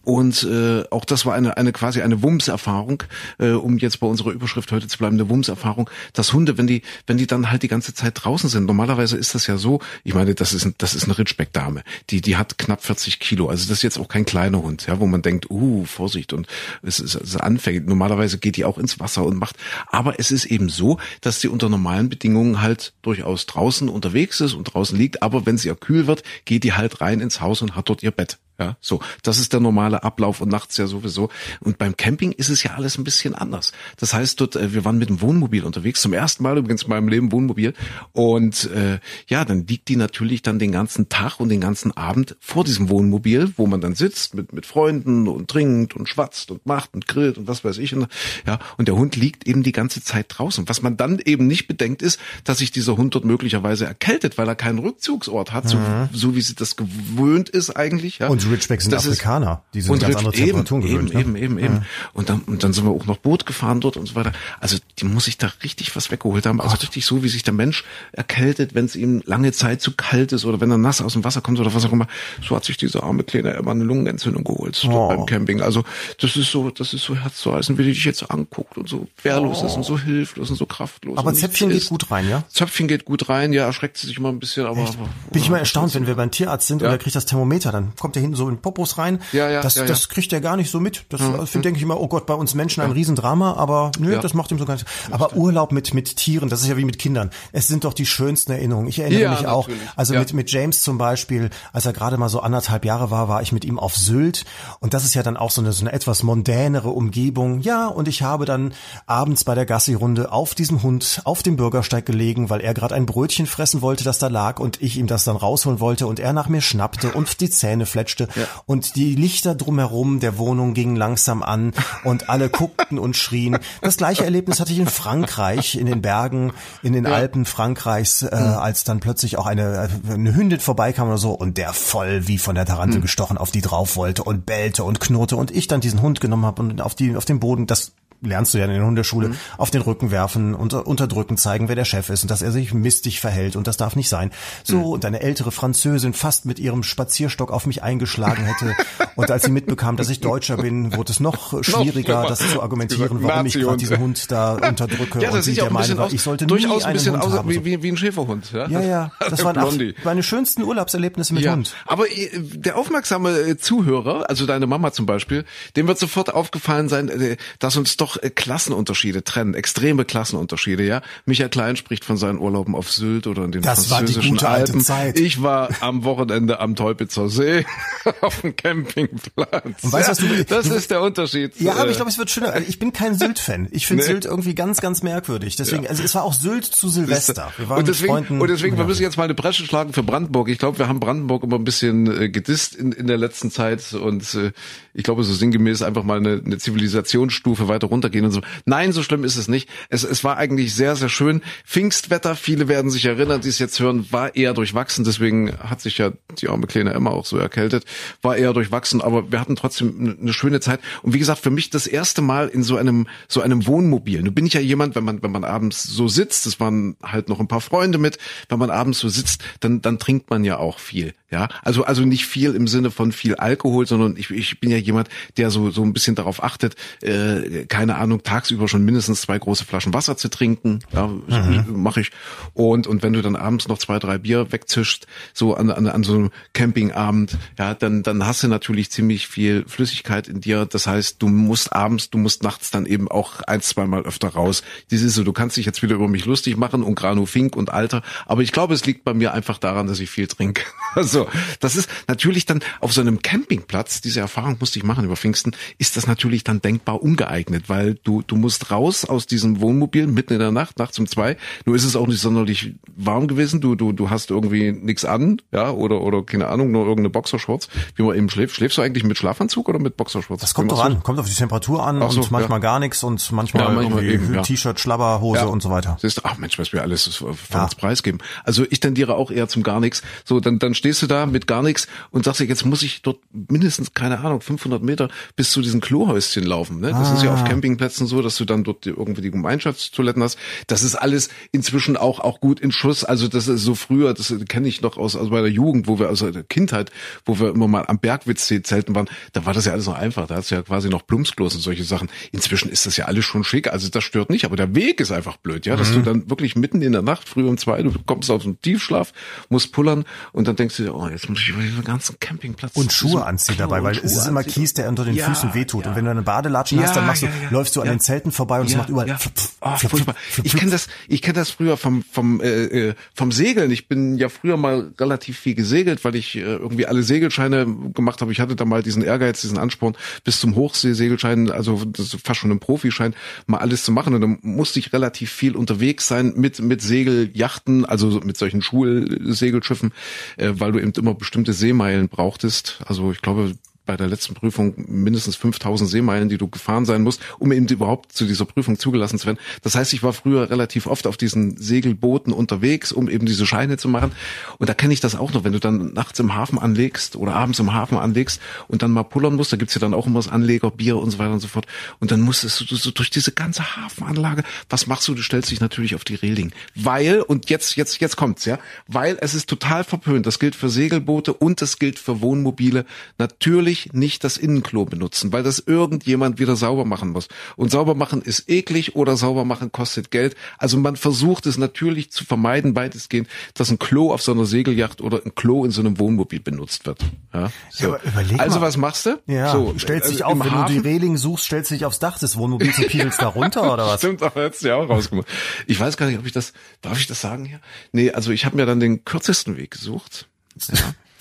Und 0.04 0.42
äh, 0.42 0.82
auch 0.90 1.04
das 1.04 1.24
war 1.26 1.34
eine, 1.34 1.56
eine 1.56 1.72
quasi 1.72 2.02
eine 2.02 2.22
Wumms-Erfahrung, 2.22 3.04
äh, 3.38 3.50
um 3.50 3.78
jetzt 3.78 4.00
bei 4.00 4.06
unserer 4.06 4.30
Überschrift 4.30 4.72
heute 4.72 4.88
zu 4.88 4.98
bleiben, 4.98 5.14
eine 5.14 5.28
Wumms-Erfahrung, 5.30 5.88
dass 6.12 6.32
Hunde, 6.32 6.58
wenn 6.58 6.66
die, 6.66 6.82
wenn 7.06 7.18
die 7.18 7.28
dann 7.28 7.50
halt 7.50 7.62
die 7.62 7.68
ganze 7.68 7.94
Zeit 7.94 8.14
draußen 8.22 8.50
sind, 8.50 8.66
normalerweise 8.66 9.16
ist 9.16 9.34
das 9.34 9.46
ja 9.46 9.56
so, 9.56 9.80
ich 10.02 10.14
meine, 10.14 10.34
das 10.34 10.52
ist, 10.52 10.68
das 10.78 10.94
ist 10.94 11.04
eine 11.04 11.16
Ritschbeck-Dame, 11.16 11.84
die, 12.10 12.20
die 12.20 12.36
hat 12.36 12.58
knapp 12.58 12.82
40 12.82 13.20
Kilo, 13.20 13.48
also 13.48 13.68
das 13.68 13.78
ist 13.78 13.82
jetzt 13.82 13.98
auch 13.98 14.08
kein 14.08 14.24
kleiner 14.24 14.60
Hund, 14.60 14.86
ja, 14.88 14.98
wo 14.98 15.06
man 15.06 15.22
denkt, 15.22 15.50
uh, 15.50 15.84
Vorsicht 15.84 16.32
und 16.32 16.48
es 16.82 16.98
ist, 16.98 17.14
es 17.14 17.34
ist 17.34 17.36
anfängt. 17.36 17.86
Normalerweise 17.86 18.38
geht 18.38 18.56
die 18.56 18.64
auch 18.64 18.78
ins 18.78 18.98
Wasser 18.98 19.24
und 19.24 19.36
macht, 19.36 19.56
aber 19.86 20.18
es 20.18 20.32
ist 20.32 20.46
eben 20.46 20.68
so, 20.68 20.98
dass 21.20 21.40
sie 21.40 21.48
unter 21.48 21.68
normalen 21.68 22.08
Bedingungen 22.08 22.60
halt 22.60 22.92
durchaus 23.02 23.46
draußen 23.46 23.88
unterwegs 23.88 24.40
ist 24.40 24.54
und 24.54 24.64
draußen 24.64 24.98
liegt, 24.98 25.22
aber 25.22 25.46
wenn 25.46 25.58
sie 25.58 25.68
ja 25.68 25.74
kühl 25.76 26.08
wird, 26.08 26.24
geht 26.44 26.64
die 26.64 26.71
halt 26.76 27.00
rein 27.00 27.20
ins 27.20 27.40
Haus 27.40 27.62
und 27.62 27.76
hat 27.76 27.88
dort 27.88 28.02
ihr 28.02 28.10
Bett. 28.10 28.38
Ja, 28.58 28.76
so. 28.80 29.00
Das 29.22 29.38
ist 29.38 29.52
der 29.52 29.60
normale 29.60 30.02
Ablauf 30.04 30.40
und 30.40 30.48
nachts 30.50 30.76
ja 30.76 30.86
sowieso. 30.86 31.30
Und 31.60 31.78
beim 31.78 31.96
Camping 31.96 32.32
ist 32.32 32.50
es 32.50 32.62
ja 32.62 32.72
alles 32.72 32.98
ein 32.98 33.04
bisschen 33.04 33.34
anders. 33.34 33.72
Das 33.96 34.12
heißt, 34.12 34.40
dort, 34.40 34.56
äh, 34.56 34.74
wir 34.74 34.84
waren 34.84 34.98
mit 34.98 35.08
dem 35.08 35.20
Wohnmobil 35.20 35.64
unterwegs, 35.64 36.02
zum 36.02 36.12
ersten 36.12 36.42
Mal 36.42 36.58
übrigens 36.58 36.82
in 36.82 36.90
meinem 36.90 37.08
Leben 37.08 37.32
Wohnmobil. 37.32 37.72
Und 38.12 38.70
äh, 38.70 39.00
ja, 39.26 39.44
dann 39.44 39.66
liegt 39.66 39.88
die 39.88 39.96
natürlich 39.96 40.42
dann 40.42 40.58
den 40.58 40.70
ganzen 40.70 41.08
Tag 41.08 41.40
und 41.40 41.48
den 41.48 41.60
ganzen 41.60 41.96
Abend 41.96 42.36
vor 42.40 42.64
diesem 42.64 42.90
Wohnmobil, 42.90 43.52
wo 43.56 43.66
man 43.66 43.80
dann 43.80 43.94
sitzt 43.94 44.34
mit, 44.34 44.52
mit 44.52 44.66
Freunden 44.66 45.28
und 45.28 45.48
trinkt 45.48 45.96
und 45.96 46.08
schwatzt 46.08 46.50
und 46.50 46.66
macht 46.66 46.92
und 46.94 47.08
grillt 47.08 47.38
und 47.38 47.48
was 47.48 47.64
weiß 47.64 47.78
ich. 47.78 47.94
Und, 47.94 48.08
ja, 48.46 48.58
und 48.76 48.86
der 48.86 48.96
Hund 48.96 49.16
liegt 49.16 49.48
eben 49.48 49.62
die 49.62 49.72
ganze 49.72 50.04
Zeit 50.04 50.26
draußen. 50.28 50.68
Was 50.68 50.82
man 50.82 50.96
dann 50.96 51.18
eben 51.24 51.46
nicht 51.46 51.68
bedenkt, 51.68 52.02
ist, 52.02 52.20
dass 52.44 52.58
sich 52.58 52.70
dieser 52.70 52.96
Hund 52.96 53.14
dort 53.14 53.24
möglicherweise 53.24 53.86
erkältet, 53.86 54.36
weil 54.36 54.48
er 54.48 54.56
keinen 54.56 54.78
Rückzugsort 54.78 55.52
hat, 55.52 55.64
mhm. 55.64 55.68
so, 55.68 55.78
so 56.12 56.36
wie 56.36 56.42
sie 56.42 56.54
das 56.54 56.76
gewöhnt 56.76 57.48
ist 57.48 57.70
eigentlich. 57.70 58.18
Ja. 58.18 58.28
Und 58.28 58.41
und 58.44 58.52
Ridgebacks 58.52 58.84
sind 58.84 58.92
das 58.92 59.06
Afrikaner, 59.06 59.62
die 59.74 59.80
sind 59.80 59.98
ganz 60.00 60.16
andere 60.16 60.32
Temperaturen 60.32 60.82
eben, 60.82 61.06
gewöhnt. 61.06 61.14
Eben, 61.14 61.32
ne? 61.32 61.40
eben, 61.40 61.58
eben, 61.58 61.74
ja. 61.74 61.82
Und 62.12 62.28
dann, 62.28 62.40
und 62.40 62.62
dann 62.62 62.72
sind 62.72 62.84
wir 62.84 62.90
auch 62.90 63.06
noch 63.06 63.18
Boot 63.18 63.46
gefahren 63.46 63.80
dort 63.80 63.96
und 63.96 64.06
so 64.06 64.14
weiter. 64.14 64.32
Also 64.60 64.78
die 64.98 65.04
muss 65.04 65.26
sich 65.26 65.38
da 65.38 65.50
richtig 65.62 65.94
was 65.96 66.10
weggeholt 66.10 66.46
haben. 66.46 66.60
Also 66.60 66.76
richtig 66.76 67.04
so, 67.04 67.22
wie 67.22 67.28
sich 67.28 67.42
der 67.42 67.54
Mensch 67.54 67.84
erkältet, 68.12 68.74
wenn 68.74 68.84
es 68.84 68.96
ihm 68.96 69.22
lange 69.26 69.52
Zeit 69.52 69.82
zu 69.82 69.92
kalt 69.92 70.32
ist 70.32 70.44
oder 70.44 70.60
wenn 70.60 70.70
er 70.70 70.78
nass 70.78 71.00
aus 71.00 71.14
dem 71.14 71.24
Wasser 71.24 71.40
kommt 71.40 71.60
oder 71.60 71.74
was 71.74 71.84
auch 71.84 71.92
immer. 71.92 72.06
So 72.46 72.56
hat 72.56 72.64
sich 72.64 72.76
diese 72.76 73.02
arme 73.02 73.24
Kleine 73.24 73.50
immer 73.50 73.70
eine 73.72 73.84
Lungenentzündung 73.84 74.44
geholt 74.44 74.82
oh. 74.88 75.08
beim 75.08 75.26
Camping. 75.26 75.60
Also 75.60 75.84
das 76.20 76.36
ist 76.36 76.50
so, 76.50 76.70
das 76.70 76.92
ist 76.94 77.04
so 77.04 77.16
herzzerreißend, 77.16 77.78
wie 77.78 77.84
die 77.84 77.92
dich 77.92 78.04
jetzt 78.04 78.30
anguckt 78.30 78.76
und 78.76 78.88
so 78.88 79.08
wehrlos 79.22 79.60
oh. 79.62 79.66
ist 79.66 79.76
und 79.76 79.84
so 79.84 79.98
hilflos 79.98 80.50
und 80.50 80.56
so 80.56 80.66
kraftlos. 80.66 81.18
Aber 81.18 81.34
Zäpfchen 81.34 81.70
geht 81.70 81.88
gut 81.88 82.10
rein, 82.10 82.28
ja? 82.28 82.44
Zöpfchen 82.48 82.88
geht 82.88 83.04
gut 83.04 83.28
rein, 83.28 83.52
ja, 83.52 83.66
erschreckt 83.66 83.96
sie 83.96 84.06
sich 84.06 84.16
immer 84.16 84.28
ein 84.28 84.38
bisschen, 84.38 84.66
aber. 84.66 84.82
aber 84.82 85.08
Bin 85.30 85.42
ich 85.42 85.50
mal 85.50 85.58
erstaunt, 85.58 85.94
wenn 85.94 86.06
wir 86.06 86.14
beim 86.14 86.30
Tierarzt 86.30 86.66
sind 86.66 86.82
ja. 86.82 86.88
und 86.88 86.94
er 86.94 86.98
kriegt 86.98 87.16
das 87.16 87.26
Thermometer, 87.26 87.72
dann 87.72 87.92
kommt 87.98 88.16
er 88.16 88.22
hinten 88.32 88.36
so 88.36 88.48
in 88.48 88.58
Popos 88.58 88.98
rein. 88.98 89.20
Ja, 89.32 89.48
ja, 89.48 89.62
das, 89.62 89.76
ja, 89.76 89.82
ja. 89.82 89.88
das 89.88 90.08
kriegt 90.08 90.32
er 90.32 90.40
gar 90.40 90.56
nicht 90.56 90.70
so 90.70 90.80
mit. 90.80 91.04
Das 91.08 91.20
mhm. 91.20 91.46
finde 91.46 91.68
denke 91.68 91.78
ich 91.78 91.82
immer, 91.82 92.00
oh 92.00 92.08
Gott, 92.08 92.26
bei 92.26 92.34
uns 92.34 92.54
Menschen 92.54 92.82
ein 92.82 92.90
Riesendrama, 92.90 93.54
aber 93.54 93.92
nö, 93.98 94.18
das 94.20 94.34
macht 94.34 94.50
ihm 94.50 94.58
so 94.58 94.64
gar 94.64 94.74
nicht. 94.74 94.86
Aber 95.10 95.34
Urlaub 95.34 95.72
mit 95.72 95.94
mit 95.94 96.16
Tieren, 96.16 96.48
das 96.48 96.62
ist 96.62 96.68
ja 96.68 96.76
wie 96.76 96.84
mit 96.84 96.98
Kindern. 96.98 97.30
Es 97.52 97.68
sind 97.68 97.84
doch 97.84 97.94
die 97.94 98.06
schönsten 98.06 98.52
Erinnerungen. 98.52 98.88
Ich 98.88 98.98
erinnere 98.98 99.30
mich 99.30 99.46
auch, 99.46 99.68
also 99.96 100.14
mit 100.14 100.32
mit 100.32 100.50
James 100.50 100.82
zum 100.82 100.98
Beispiel, 100.98 101.50
als 101.72 101.86
er 101.86 101.92
gerade 101.92 102.16
mal 102.16 102.28
so 102.28 102.40
anderthalb 102.40 102.84
Jahre 102.84 103.10
war, 103.10 103.28
war 103.28 103.42
ich 103.42 103.52
mit 103.52 103.64
ihm 103.64 103.78
auf 103.78 103.96
Sylt 103.96 104.44
und 104.80 104.94
das 104.94 105.04
ist 105.04 105.14
ja 105.14 105.22
dann 105.22 105.36
auch 105.36 105.50
so 105.50 105.60
eine, 105.60 105.72
so 105.72 105.82
eine 105.82 105.92
etwas 105.92 106.22
mondänere 106.22 106.88
Umgebung. 106.88 107.60
Ja, 107.60 107.86
und 107.86 108.08
ich 108.08 108.22
habe 108.22 108.44
dann 108.44 108.74
abends 109.06 109.44
bei 109.44 109.54
der 109.54 109.66
Gassi-Runde 109.66 110.32
auf 110.32 110.54
diesem 110.54 110.82
Hund 110.82 111.20
auf 111.24 111.42
dem 111.42 111.56
Bürgersteig 111.56 112.06
gelegen, 112.06 112.50
weil 112.50 112.60
er 112.60 112.74
gerade 112.74 112.94
ein 112.94 113.06
Brötchen 113.06 113.46
fressen 113.46 113.82
wollte, 113.82 114.04
das 114.04 114.18
da 114.18 114.28
lag 114.28 114.58
und 114.58 114.80
ich 114.82 114.96
ihm 114.96 115.06
das 115.06 115.24
dann 115.24 115.36
rausholen 115.36 115.80
wollte 115.80 116.06
und 116.06 116.20
er 116.20 116.32
nach 116.32 116.48
mir 116.48 116.60
schnappte 116.60 117.12
und 117.12 117.40
die 117.40 117.50
Zähne 117.50 117.86
fletschte 117.86 118.21
ja. 118.34 118.46
und 118.66 118.96
die 118.96 119.02
die 119.02 119.20
Lichter 119.20 119.54
drumherum 119.56 120.20
der 120.20 120.38
Wohnung 120.38 120.74
gingen 120.74 120.94
langsam 120.94 121.42
an 121.42 121.72
und 122.04 122.30
alle 122.30 122.48
guckten 122.48 122.98
und 122.98 123.16
schrien. 123.16 123.58
Das 123.80 123.96
gleiche 123.96 124.24
Erlebnis 124.24 124.60
hatte 124.60 124.72
ich 124.72 124.78
in 124.78 124.86
Frankreich, 124.86 125.74
in 125.74 125.86
den 125.86 126.02
Bergen, 126.02 126.52
in 126.82 126.92
den 126.92 127.04
ja. 127.04 127.10
Alpen 127.10 127.44
Frankreichs, 127.44 128.22
äh, 128.22 128.34
mhm. 128.34 128.58
als 128.58 128.84
dann 128.84 129.00
plötzlich 129.00 129.38
auch 129.38 129.46
eine, 129.46 129.88
eine 130.08 130.34
Hündin 130.34 130.60
vorbeikam 130.60 131.08
oder 131.08 131.18
so 131.18 131.32
und 131.32 131.58
der 131.58 131.72
voll 131.72 132.28
wie 132.28 132.38
von 132.38 132.54
der 132.54 132.64
Tarantel 132.64 132.98
mhm. 132.98 133.02
gestochen 133.02 133.38
auf 133.38 133.50
die 133.50 133.60
drauf 133.60 133.96
wollte 133.96 134.22
und 134.22 134.46
bellte 134.46 134.84
und 134.84 135.00
knurrte 135.00 135.36
und 135.36 135.50
ich 135.50 135.66
dann 135.66 135.80
diesen 135.80 136.00
Hund 136.00 136.20
genommen 136.20 136.46
habe 136.46 136.62
und 136.62 136.80
auf 136.80 136.94
die 136.94 137.16
auf 137.16 137.24
den 137.24 137.40
Boden 137.40 137.66
das 137.66 137.92
lernst 138.22 138.54
du 138.54 138.58
ja 138.58 138.64
in 138.64 138.70
der 138.70 138.84
Hundeschule, 138.84 139.28
mhm. 139.28 139.36
auf 139.58 139.70
den 139.70 139.82
Rücken 139.82 140.10
werfen 140.10 140.54
und 140.54 140.74
unterdrücken, 140.74 141.36
zeigen, 141.36 141.68
wer 141.68 141.76
der 141.76 141.84
Chef 141.84 142.08
ist 142.08 142.22
und 142.22 142.30
dass 142.30 142.42
er 142.42 142.52
sich 142.52 142.72
mistig 142.72 143.20
verhält 143.20 143.56
und 143.56 143.66
das 143.66 143.76
darf 143.76 143.96
nicht 143.96 144.08
sein. 144.08 144.30
So, 144.64 144.78
mhm. 144.78 144.84
und 144.84 145.04
eine 145.04 145.20
ältere 145.20 145.52
Französin 145.52 146.12
fast 146.12 146.46
mit 146.46 146.58
ihrem 146.58 146.82
Spazierstock 146.82 147.50
auf 147.50 147.66
mich 147.66 147.82
eingeschlagen 147.82 148.44
hätte. 148.44 148.74
und 149.16 149.30
als 149.30 149.44
sie 149.44 149.50
mitbekam, 149.50 149.96
dass 149.96 150.08
ich 150.08 150.20
Deutscher 150.20 150.56
bin, 150.56 150.96
wurde 150.96 151.12
es 151.12 151.20
noch 151.20 151.62
schwieriger, 151.62 152.24
das 152.28 152.38
zu 152.38 152.62
argumentieren, 152.62 153.22
warum 153.22 153.46
ich 153.46 153.54
gerade 153.54 153.76
diesen 153.76 153.98
Hund 153.98 154.30
da 154.30 154.54
unterdrücke. 154.54 155.02
Ja, 155.22 155.28
das 155.28 155.36
und 155.36 155.42
sieht 155.42 155.58
der 155.58 155.70
Meinung 155.70 155.98
war, 155.98 156.12
ich 156.12 156.22
sollte 156.22 156.46
durchaus 156.46 156.84
ein 156.84 156.94
bisschen 156.94 157.14
aus 157.14 157.32
wie, 157.46 157.64
wie, 157.64 157.82
wie 157.82 157.92
ein 157.92 157.96
Schäferhund. 157.96 158.50
Ja, 158.52 158.66
ja, 158.66 158.80
ja 158.80 159.12
das 159.30 159.44
waren 159.44 159.56
auch 159.58 159.72
meine 160.04 160.22
schönsten 160.22 160.62
Urlaubserlebnisse 160.62 161.34
mit 161.34 161.44
ja. 161.44 161.52
Hund. 161.52 161.74
Aber 161.86 162.10
äh, 162.10 162.30
der 162.40 162.76
aufmerksame 162.76 163.30
äh, 163.38 163.56
Zuhörer, 163.56 164.28
also 164.28 164.46
deine 164.46 164.66
Mama 164.66 164.92
zum 164.92 165.06
Beispiel, 165.06 165.44
dem 165.76 165.86
wird 165.86 165.98
sofort 165.98 166.32
aufgefallen 166.34 166.88
sein, 166.88 167.08
äh, 167.08 167.36
dass 167.58 167.76
uns 167.76 167.96
doch 167.96 168.11
Klassenunterschiede 168.34 169.12
Klassenunterschiede 169.12 169.24
trennen, 169.24 169.54
extreme 169.54 170.04
Klassenunterschiede, 170.04 170.84
ja. 170.84 171.02
Michael 171.26 171.50
Klein 171.50 171.76
spricht 171.76 172.04
von 172.04 172.16
seinen 172.16 172.38
Urlauben 172.38 172.74
auf 172.74 172.90
Sylt 172.90 173.26
oder 173.26 173.44
in 173.44 173.52
den 173.52 173.62
das 173.62 173.86
französischen 173.86 174.40
war 174.40 174.56
die 174.56 174.62
Alpen. 174.62 174.80
Zeit. 174.80 175.18
Ich 175.18 175.42
war 175.42 175.68
am 175.80 176.04
Wochenende 176.04 176.60
am 176.60 176.76
Teupitzer 176.76 177.28
See 177.28 177.64
auf 178.20 178.40
dem 178.40 178.56
Campingplatz. 178.56 179.82
Und 179.82 179.92
weißt, 179.92 180.10
was 180.10 180.18
du, 180.18 180.44
das 180.44 180.68
du, 180.68 180.74
ist 180.74 180.90
der 180.90 181.02
Unterschied. 181.02 181.60
Ja, 181.60 181.74
aber 181.74 181.90
ich 181.90 181.96
glaube, 181.96 182.10
es 182.10 182.18
wird 182.18 182.30
schöner. 182.30 182.56
Ich 182.68 182.78
bin 182.78 182.92
kein 182.92 183.16
Sylt-Fan. 183.18 183.68
Ich 183.70 183.86
finde 183.86 184.04
nee. 184.04 184.10
Sylt 184.10 184.24
irgendwie 184.24 184.54
ganz, 184.54 184.80
ganz 184.80 185.02
merkwürdig. 185.02 185.56
Deswegen, 185.56 185.84
ja. 185.84 185.90
also 185.90 186.02
es 186.02 186.14
war 186.14 186.24
auch 186.24 186.34
Sylt 186.34 186.64
zu 186.64 186.88
Silvester. 186.88 187.52
Wir 187.56 187.68
waren 187.68 187.78
und 187.80 187.88
deswegen, 187.88 188.12
Freunden, 188.12 188.40
und 188.40 188.48
deswegen, 188.48 188.76
wir 188.76 188.84
müssen 188.84 189.02
jetzt 189.02 189.16
mal 189.16 189.24
eine 189.24 189.34
Bresche 189.34 189.64
schlagen 189.64 189.92
für 189.92 190.02
Brandenburg. 190.02 190.48
Ich 190.48 190.58
glaube, 190.58 190.78
wir 190.78 190.88
haben 190.88 191.00
Brandenburg 191.00 191.42
immer 191.44 191.56
ein 191.56 191.64
bisschen 191.64 192.06
äh, 192.10 192.28
gedisst 192.28 192.74
in, 192.74 192.92
in 192.92 193.06
der 193.06 193.18
letzten 193.18 193.50
Zeit 193.50 193.92
und 193.94 194.34
äh, 194.34 194.52
ich 194.94 195.04
glaube, 195.04 195.24
so 195.24 195.32
sinngemäß 195.32 195.82
einfach 195.82 196.02
mal 196.02 196.18
eine, 196.18 196.42
eine 196.44 196.58
Zivilisationsstufe 196.58 197.68
weiter 197.68 197.86
runtergehen 198.02 198.24
und 198.24 198.32
so. 198.32 198.40
Nein, 198.66 198.92
so 198.92 199.02
schlimm 199.02 199.24
ist 199.24 199.36
es 199.36 199.48
nicht. 199.48 199.68
Es, 199.88 200.04
es 200.04 200.24
war 200.24 200.36
eigentlich 200.36 200.74
sehr, 200.74 200.96
sehr 200.96 201.08
schön. 201.08 201.42
Pfingstwetter, 201.64 202.34
viele 202.36 202.68
werden 202.68 202.90
sich 202.90 203.04
erinnern, 203.04 203.40
die 203.40 203.48
es 203.48 203.58
jetzt 203.58 203.78
hören, 203.80 204.06
war 204.10 204.34
eher 204.34 204.54
durchwachsen. 204.54 205.04
Deswegen 205.04 205.52
hat 205.58 205.80
sich 205.80 205.98
ja 205.98 206.12
die 206.40 206.48
arme 206.48 206.66
kleine 206.66 206.92
Emma 206.92 207.10
auch 207.10 207.26
so 207.26 207.38
erkältet. 207.38 207.84
War 208.20 208.36
eher 208.36 208.52
durchwachsen, 208.52 209.00
aber 209.00 209.30
wir 209.30 209.40
hatten 209.40 209.56
trotzdem 209.56 210.16
eine 210.20 210.32
schöne 210.32 210.60
Zeit. 210.60 210.80
Und 211.02 211.14
wie 211.14 211.18
gesagt, 211.18 211.40
für 211.40 211.50
mich 211.50 211.70
das 211.70 211.86
erste 211.86 212.22
Mal 212.22 212.48
in 212.48 212.62
so 212.62 212.76
einem, 212.76 213.06
so 213.28 213.40
einem 213.40 213.66
Wohnmobil. 213.66 214.22
Nun 214.22 214.34
bin 214.34 214.46
ich 214.46 214.54
ja 214.54 214.60
jemand, 214.60 214.94
wenn 214.94 215.04
man, 215.04 215.22
wenn 215.22 215.32
man 215.32 215.44
abends 215.44 215.84
so 215.84 216.08
sitzt, 216.08 216.46
es 216.46 216.60
waren 216.60 216.96
halt 217.02 217.28
noch 217.28 217.40
ein 217.40 217.48
paar 217.48 217.60
Freunde 217.60 217.98
mit, 217.98 218.18
wenn 218.48 218.58
man 218.58 218.70
abends 218.70 218.98
so 218.98 219.08
sitzt, 219.08 219.42
dann, 219.60 219.80
dann 219.80 219.98
trinkt 219.98 220.30
man 220.30 220.44
ja 220.44 220.58
auch 220.58 220.78
viel. 220.78 221.14
Ja, 221.30 221.48
also, 221.62 221.84
also 221.84 222.04
nicht 222.04 222.26
viel 222.26 222.54
im 222.54 222.68
Sinne 222.68 222.90
von 222.90 223.10
viel 223.10 223.36
Alkohol, 223.36 223.86
sondern 223.86 224.18
ich, 224.18 224.30
ich 224.30 224.60
bin 224.60 224.70
ja 224.70 224.76
jemand, 224.76 225.08
der 225.38 225.50
so, 225.50 225.70
so 225.70 225.82
ein 225.82 225.94
bisschen 225.94 226.14
darauf 226.14 226.44
achtet, 226.44 226.76
äh, 227.02 227.64
keine 227.82 227.96
Ahnung, 227.96 228.22
tagsüber 228.22 228.68
schon 228.68 228.84
mindestens 228.84 229.22
zwei 229.22 229.36
große 229.36 229.64
Flaschen 229.64 229.92
Wasser 229.92 230.16
zu 230.16 230.30
trinken. 230.30 230.84
Ja, 230.92 231.08
mhm. 231.08 231.64
mache 231.82 232.02
ich. 232.02 232.12
Und, 232.54 232.86
und 232.86 233.02
wenn 233.02 233.12
du 233.12 233.22
dann 233.22 233.34
abends 233.34 233.66
noch 233.66 233.76
zwei, 233.76 233.98
drei 233.98 234.18
Bier 234.18 234.52
wegzischst, 234.52 235.08
so 235.34 235.54
an, 235.54 235.68
an, 235.68 235.88
an 235.88 236.04
so 236.04 236.14
einem 236.14 236.30
Campingabend, 236.52 237.36
ja, 237.58 237.74
dann, 237.74 238.04
dann 238.04 238.24
hast 238.24 238.44
du 238.44 238.46
natürlich 238.46 238.92
ziemlich 238.92 239.26
viel 239.26 239.64
Flüssigkeit 239.66 240.28
in 240.28 240.40
dir. 240.40 240.64
Das 240.64 240.86
heißt, 240.86 241.20
du 241.20 241.26
musst 241.26 241.72
abends, 241.72 242.08
du 242.08 242.18
musst 242.18 242.44
nachts 242.44 242.70
dann 242.70 242.86
eben 242.86 243.10
auch 243.10 243.40
ein, 243.48 243.60
zweimal 243.62 244.02
öfter 244.02 244.28
raus. 244.28 244.62
Das 244.92 245.02
ist 245.02 245.16
so, 245.16 245.24
du 245.24 245.32
kannst 245.32 245.56
dich 245.56 245.66
jetzt 245.66 245.82
wieder 245.82 245.96
über 245.96 246.06
mich 246.06 246.24
lustig 246.24 246.56
machen 246.56 246.84
und 246.84 246.94
Granu 246.94 247.26
Fink 247.26 247.56
und 247.56 247.72
Alter. 247.72 248.02
Aber 248.26 248.42
ich 248.42 248.52
glaube, 248.52 248.74
es 248.74 248.86
liegt 248.86 249.02
bei 249.02 249.12
mir 249.12 249.34
einfach 249.34 249.58
daran, 249.58 249.88
dass 249.88 249.98
ich 249.98 250.08
viel 250.08 250.28
trinke. 250.28 250.62
Also, 250.94 251.26
das 251.60 251.74
ist 251.74 251.88
natürlich 252.06 252.44
dann 252.44 252.60
auf 252.80 252.92
so 252.92 253.00
einem 253.00 253.22
Campingplatz, 253.22 254.02
diese 254.02 254.20
Erfahrung 254.20 254.58
musste 254.60 254.78
ich 254.78 254.84
machen 254.84 255.06
über 255.06 255.16
Pfingsten, 255.16 255.52
ist 255.78 255.96
das 255.96 256.06
natürlich 256.06 256.44
dann 256.44 256.60
denkbar 256.60 257.02
ungeeignet, 257.02 257.70
weil 257.72 257.94
du, 258.04 258.22
du 258.26 258.36
musst 258.36 258.70
raus 258.70 259.06
aus 259.06 259.26
diesem 259.26 259.62
Wohnmobil 259.62 260.06
mitten 260.06 260.34
in 260.34 260.40
der 260.40 260.50
Nacht, 260.52 260.78
nachts 260.78 260.98
um 260.98 261.06
zwei. 261.06 261.38
Nur 261.64 261.74
ist 261.74 261.84
es 261.84 261.96
auch 261.96 262.06
nicht 262.06 262.20
sonderlich 262.20 262.74
warm 262.94 263.28
gewesen. 263.28 263.62
Du, 263.62 263.74
du, 263.76 263.92
du 263.92 264.10
hast 264.10 264.30
irgendwie 264.30 264.72
nichts 264.72 265.06
an, 265.06 265.40
ja, 265.52 265.70
oder, 265.70 266.02
oder 266.02 266.22
keine 266.22 266.48
Ahnung, 266.48 266.70
nur 266.70 266.82
irgendeine 266.82 267.08
Boxershorts, 267.08 267.70
wie 267.96 268.02
man 268.02 268.14
eben 268.14 268.28
schläft. 268.28 268.54
Schläfst 268.54 268.76
du 268.76 268.82
eigentlich 268.82 269.04
mit 269.04 269.16
Schlafanzug 269.16 269.70
oder 269.70 269.78
mit 269.78 269.96
Boxershorts? 269.96 270.42
Das 270.42 270.52
kommt 270.52 270.70
doch 270.70 270.84
an, 270.84 271.02
kommt 271.02 271.18
auf 271.18 271.26
die 271.28 271.34
Temperatur 271.34 271.82
an 271.86 271.98
so, 272.10 272.20
und 272.20 272.30
manchmal 272.30 272.58
ja. 272.58 272.62
gar 272.62 272.78
nichts 272.78 273.02
und 273.02 273.32
manchmal, 273.32 273.62
Ja, 273.64 273.70
manchmal 273.70 274.04
irgendwie 274.04 274.34
ja. 274.34 274.42
T-Shirt, 274.42 274.78
Schlabberhose 274.78 275.40
Ja. 275.40 275.46
und 275.46 275.62
so 275.62 275.70
weiter. 275.70 275.96
Siehst 276.02 276.18
du, 276.18 276.22
ach 276.24 276.36
Mensch, 276.36 276.58
was 276.58 276.74
wir 276.74 276.82
alles 276.82 277.06
von 277.16 277.34
Ja. 277.50 277.64
uns 277.64 277.74
preisgeben. 277.74 278.20
Also 278.44 278.66
ich 278.68 278.80
tendiere 278.80 279.14
auch 279.14 279.30
eher 279.30 279.48
zum 279.48 279.62
gar 279.62 279.80
nichts. 279.80 280.02
So, 280.24 280.40
dann, 280.40 280.58
dann 280.58 280.74
stehst 280.74 281.00
du 281.00 281.06
da 281.06 281.24
mit 281.24 281.46
gar 281.46 281.62
nichts 281.62 281.88
und 282.10 282.24
sagst 282.26 282.40
dir, 282.40 282.44
jetzt 282.44 282.66
muss 282.66 282.82
ich 282.82 283.00
dort 283.02 283.18
mindestens, 283.32 283.94
keine 283.94 284.20
Ahnung, 284.20 284.40
500 284.42 284.82
Meter 284.82 285.08
bis 285.36 285.52
zu 285.52 285.62
diesen 285.62 285.80
Klohäuschen 285.80 286.44
laufen. 286.44 286.80
Ne? 286.80 286.90
Das 286.90 287.10
ist 287.12 287.22
ja 287.22 287.30
Ah. 287.30 287.34
auf 287.34 287.44
Campingplätzen 287.62 288.06
so, 288.08 288.22
dass 288.22 288.36
du 288.36 288.44
dann 288.44 288.64
dort 288.64 288.86
irgendwie 288.86 289.20
die 289.22 289.30
Gemeinschaftstoiletten 289.30 290.22
hast. 290.22 290.36
Das 290.66 290.82
ist 290.82 290.96
alles 290.96 291.28
inzwischen 291.52 291.96
auch, 291.96 292.18
auch 292.18 292.40
gut 292.40 292.58
in 292.60 292.72
Schuss. 292.72 293.04
Also 293.04 293.28
das 293.28 293.46
ist 293.46 293.62
so 293.62 293.74
früher, 293.76 294.14
das 294.14 294.34
kenne 294.48 294.66
ich 294.68 294.82
noch 294.82 294.96
aus, 294.96 295.14
aus 295.14 295.30
meiner 295.30 295.46
Jugend, 295.46 295.86
wo 295.86 295.98
wir 296.00 296.10
aus 296.10 296.18
der 296.20 296.42
Kindheit, 296.42 296.90
wo 297.24 297.38
wir 297.38 297.50
immer 297.50 297.68
mal 297.68 297.84
am 297.86 297.98
Bergwitz 298.00 298.46
zelten 298.64 298.94
waren, 298.96 299.08
da 299.32 299.46
war 299.46 299.54
das 299.54 299.64
ja 299.66 299.72
alles 299.72 299.86
noch 299.86 299.94
einfach. 299.96 300.26
Da 300.26 300.36
hast 300.36 300.50
du 300.50 300.56
ja 300.56 300.62
quasi 300.62 300.88
noch 300.88 301.06
Plumpsklos 301.06 301.54
und 301.54 301.60
solche 301.60 301.84
Sachen. 301.84 302.08
Inzwischen 302.32 302.68
ist 302.68 302.86
das 302.86 302.96
ja 302.96 303.04
alles 303.04 303.24
schon 303.24 303.44
schick. 303.44 303.72
Also 303.72 303.88
das 303.88 304.02
stört 304.02 304.30
nicht, 304.30 304.44
aber 304.44 304.56
der 304.56 304.74
Weg 304.74 305.00
ist 305.00 305.12
einfach 305.12 305.36
blöd, 305.36 305.64
ja, 305.66 305.76
dass 305.76 305.90
Mhm. 305.90 305.94
du 305.94 306.02
dann 306.02 306.30
wirklich 306.30 306.56
mitten 306.56 306.82
in 306.82 306.92
der 306.92 307.02
Nacht, 307.02 307.28
früh 307.28 307.46
um 307.46 307.56
zwei, 307.58 307.80
du 307.82 307.92
kommst 308.06 308.30
aus 308.30 308.42
dem 308.42 308.60
Tiefschlaf, 308.60 309.12
musst 309.48 309.72
pullern 309.72 310.04
und 310.32 310.48
dann 310.48 310.56
denkst 310.56 310.76
du 310.78 310.82
dir, 310.84 310.94
oh, 310.94 311.08
jetzt 311.08 311.28
muss 311.28 311.38
ich 311.40 311.48
über 311.50 311.62
diesen 311.62 311.84
ganzen 311.84 312.18
Campingplatz. 312.18 312.74
Und 312.76 312.92
Schuhe 312.92 313.24
anziehen 313.24 313.56
dabei, 313.58 313.82
weil 313.84 313.96
es 313.98 314.16
ist 314.16 314.26
immer. 314.26 314.42
Kies, 314.42 314.74
der 314.74 314.88
unter 314.88 315.04
den 315.04 315.14
Ja, 315.14 315.26
Füßen 315.26 315.54
wehtut. 315.54 315.84
ja. 315.84 315.90
Und 315.90 315.96
wenn 315.96 316.04
du 316.04 316.10
eine 316.10 316.22
Badelatschen 316.22 316.80
hast, 316.82 316.96
dann 316.96 317.06
machst 317.06 317.22
du, 317.22 317.26
Ja, 317.26 317.32
ja, 317.32 317.42
ja. 317.44 317.50
Läufst 317.52 317.76
du 317.76 317.80
an 317.80 317.88
den 317.88 318.00
Zelten 318.00 318.32
vorbei 318.32 318.60
und 318.60 318.66
es 318.66 318.76
macht 318.76 318.88
überall 318.88 319.16
flup, 319.18 319.38
furchtbar. 319.78 320.16
Ich 320.42 320.56
kenne 320.56 320.70
das, 320.70 320.88
ich 321.08 321.22
kenne 321.22 321.34
das 321.34 321.50
früher 321.50 321.76
vom 321.76 322.02
vom 322.10 322.40
äh, 322.40 322.88
äh, 322.88 322.94
vom 323.14 323.30
Segeln. 323.30 323.70
Ich 323.70 323.88
bin 323.88 324.18
ja 324.18 324.28
früher 324.28 324.56
mal 324.56 324.92
relativ 324.98 325.38
viel 325.38 325.54
gesegelt, 325.54 326.04
weil 326.04 326.16
ich 326.16 326.36
äh, 326.36 326.40
irgendwie 326.40 326.86
alle 326.86 327.02
Segelscheine 327.02 327.66
gemacht 327.94 328.20
habe. 328.20 328.32
Ich 328.32 328.40
hatte 328.40 328.56
da 328.56 328.64
mal 328.64 328.82
diesen 328.82 329.02
Ehrgeiz, 329.02 329.40
diesen 329.40 329.58
Ansporn 329.58 329.96
bis 330.24 330.40
zum 330.40 330.56
Hochseesegelschein, 330.56 331.50
also 331.50 331.82
das 331.84 332.16
fast 332.22 332.40
schon 332.40 332.50
ein 332.50 332.60
Profischein, 332.60 333.14
mal 333.46 333.58
alles 333.58 333.84
zu 333.84 333.92
machen. 333.92 334.14
Und 334.14 334.20
dann 334.20 334.38
musste 334.42 334.78
ich 334.78 334.92
relativ 334.92 335.30
viel 335.30 335.54
unterwegs 335.54 336.08
sein 336.08 336.32
mit 336.36 336.60
mit 336.60 336.82
Segeljachten, 336.82 337.84
also 337.84 338.20
mit 338.24 338.36
solchen 338.36 338.62
Schulsegelschiffen, 338.62 339.92
äh, 340.36 340.52
weil 340.54 340.72
du 340.72 340.80
eben 340.80 340.92
immer 340.92 341.14
bestimmte 341.14 341.52
Seemeilen 341.52 342.08
brauchtest. 342.08 342.80
Also 342.86 343.12
ich 343.12 343.22
glaube 343.22 343.54
bei 343.84 343.96
der 343.96 344.06
letzten 344.06 344.34
Prüfung 344.34 344.74
mindestens 344.76 345.36
5000 345.36 345.90
Seemeilen, 345.90 346.28
die 346.28 346.38
du 346.38 346.48
gefahren 346.48 346.84
sein 346.84 347.02
musst, 347.02 347.20
um 347.38 347.50
eben 347.52 347.66
überhaupt 347.66 348.12
zu 348.12 348.26
dieser 348.26 348.44
Prüfung 348.44 348.78
zugelassen 348.78 349.18
zu 349.18 349.26
werden. 349.26 349.38
Das 349.62 349.74
heißt, 349.74 349.92
ich 349.92 350.02
war 350.02 350.12
früher 350.12 350.50
relativ 350.50 350.86
oft 350.86 351.06
auf 351.06 351.16
diesen 351.16 351.56
Segelbooten 351.56 352.32
unterwegs, 352.32 352.92
um 352.92 353.08
eben 353.08 353.26
diese 353.26 353.46
Scheine 353.46 353.76
zu 353.78 353.88
machen. 353.88 354.12
Und 354.58 354.68
da 354.68 354.74
kenne 354.74 354.92
ich 354.92 355.00
das 355.00 355.16
auch 355.16 355.32
noch, 355.32 355.44
wenn 355.44 355.52
du 355.52 355.58
dann 355.58 355.92
nachts 355.92 356.18
im 356.20 356.34
Hafen 356.34 356.58
anlegst 356.58 357.16
oder 357.16 357.34
abends 357.34 357.58
im 357.58 357.72
Hafen 357.72 357.98
anlegst 357.98 358.40
und 358.68 358.82
dann 358.82 358.92
mal 358.92 359.02
pullern 359.02 359.34
musst, 359.34 359.52
da 359.52 359.56
gibt's 359.56 359.74
ja 359.74 359.80
dann 359.80 359.94
auch 359.94 360.06
immer 360.06 360.20
das 360.20 360.28
Anleger, 360.28 360.70
Bier 360.70 360.96
und 360.96 361.10
so 361.10 361.18
weiter 361.18 361.32
und 361.32 361.40
so 361.40 361.48
fort. 361.48 361.66
Und 361.98 362.12
dann 362.12 362.20
musstest 362.20 362.70
du 362.70 362.76
so 362.76 362.90
durch 362.90 363.10
diese 363.10 363.32
ganze 363.32 363.76
Hafenanlage, 363.76 364.44
was 364.68 364.86
machst 364.86 365.08
du? 365.08 365.14
Du 365.14 365.22
stellst 365.22 365.50
dich 365.50 365.60
natürlich 365.60 365.94
auf 365.94 366.04
die 366.04 366.14
Reling. 366.14 366.52
Weil, 366.74 367.20
und 367.20 367.50
jetzt, 367.50 367.76
jetzt, 367.76 368.00
jetzt 368.00 368.16
kommt's, 368.16 368.44
ja, 368.44 368.58
weil 368.86 369.18
es 369.20 369.34
ist 369.34 369.48
total 369.48 369.84
verpönt. 369.84 370.26
Das 370.26 370.38
gilt 370.38 370.54
für 370.54 370.68
Segelboote 370.68 371.32
und 371.32 371.60
das 371.60 371.78
gilt 371.78 371.98
für 371.98 372.20
Wohnmobile. 372.20 372.84
Natürlich 373.18 373.71
nicht 373.92 374.24
das 374.24 374.36
Innenklo 374.36 374.84
benutzen, 374.84 375.32
weil 375.32 375.42
das 375.42 375.58
irgendjemand 375.58 376.38
wieder 376.38 376.56
sauber 376.56 376.84
machen 376.84 377.10
muss. 377.10 377.28
Und 377.56 377.70
sauber 377.70 377.94
machen 377.94 378.22
ist 378.22 378.48
eklig 378.48 378.96
oder 378.96 379.16
sauber 379.16 379.44
machen 379.44 379.72
kostet 379.72 380.10
Geld. 380.10 380.36
Also 380.58 380.78
man 380.78 380.96
versucht 380.96 381.46
es 381.46 381.58
natürlich 381.58 382.10
zu 382.10 382.24
vermeiden, 382.24 382.74
weitestgehend, 382.76 383.28
dass 383.54 383.70
ein 383.70 383.78
Klo 383.78 384.12
auf 384.12 384.22
so 384.22 384.32
einer 384.32 384.44
Segelyacht 384.44 385.00
oder 385.00 385.22
ein 385.24 385.34
Klo 385.34 385.64
in 385.64 385.70
so 385.70 385.80
einem 385.80 385.98
Wohnmobil 385.98 386.40
benutzt 386.40 386.86
wird. 386.86 387.00
Ja, 387.32 387.50
so. 387.70 387.96
überleg 387.96 388.40
also 388.40 388.60
mal. 388.60 388.66
was 388.66 388.76
machst 388.76 389.06
du? 389.06 389.20
Ja, 389.26 389.52
so, 389.52 389.74
stellst 389.78 390.10
dich 390.10 390.20
äh, 390.20 390.24
auf, 390.24 390.38
wenn 390.38 390.50
Hafen? 390.50 390.76
du 390.76 390.82
die 390.82 390.88
Reling 390.88 391.16
suchst, 391.16 391.46
stellst 391.46 391.70
dich 391.70 391.84
aufs 391.84 391.98
Dach 391.98 392.18
des 392.18 392.36
Wohnmobils 392.36 392.78
und 392.78 392.88
pieselst 392.88 393.20
da 393.20 393.28
runter 393.28 393.72
oder 393.72 393.86
was? 393.86 394.00
Stimmt, 394.00 394.22
aber 394.22 394.44
hättest 394.44 394.64
du 394.64 394.68
ja 394.68 394.76
auch 394.76 394.88
rausgemacht. 394.88 395.26
Ich 395.66 395.78
weiß 395.78 395.96
gar 395.96 396.06
nicht, 396.06 396.18
ob 396.18 396.26
ich 396.26 396.32
das, 396.32 396.52
darf 396.80 396.98
ich 396.98 397.06
das 397.06 397.20
sagen 397.20 397.44
hier? 397.44 397.60
Nee, 397.92 398.10
also 398.12 398.30
ich 398.32 398.44
habe 398.44 398.56
mir 398.56 398.66
dann 398.66 398.80
den 398.80 399.04
kürzesten 399.04 399.56
Weg 399.56 399.72
gesucht. 399.72 400.28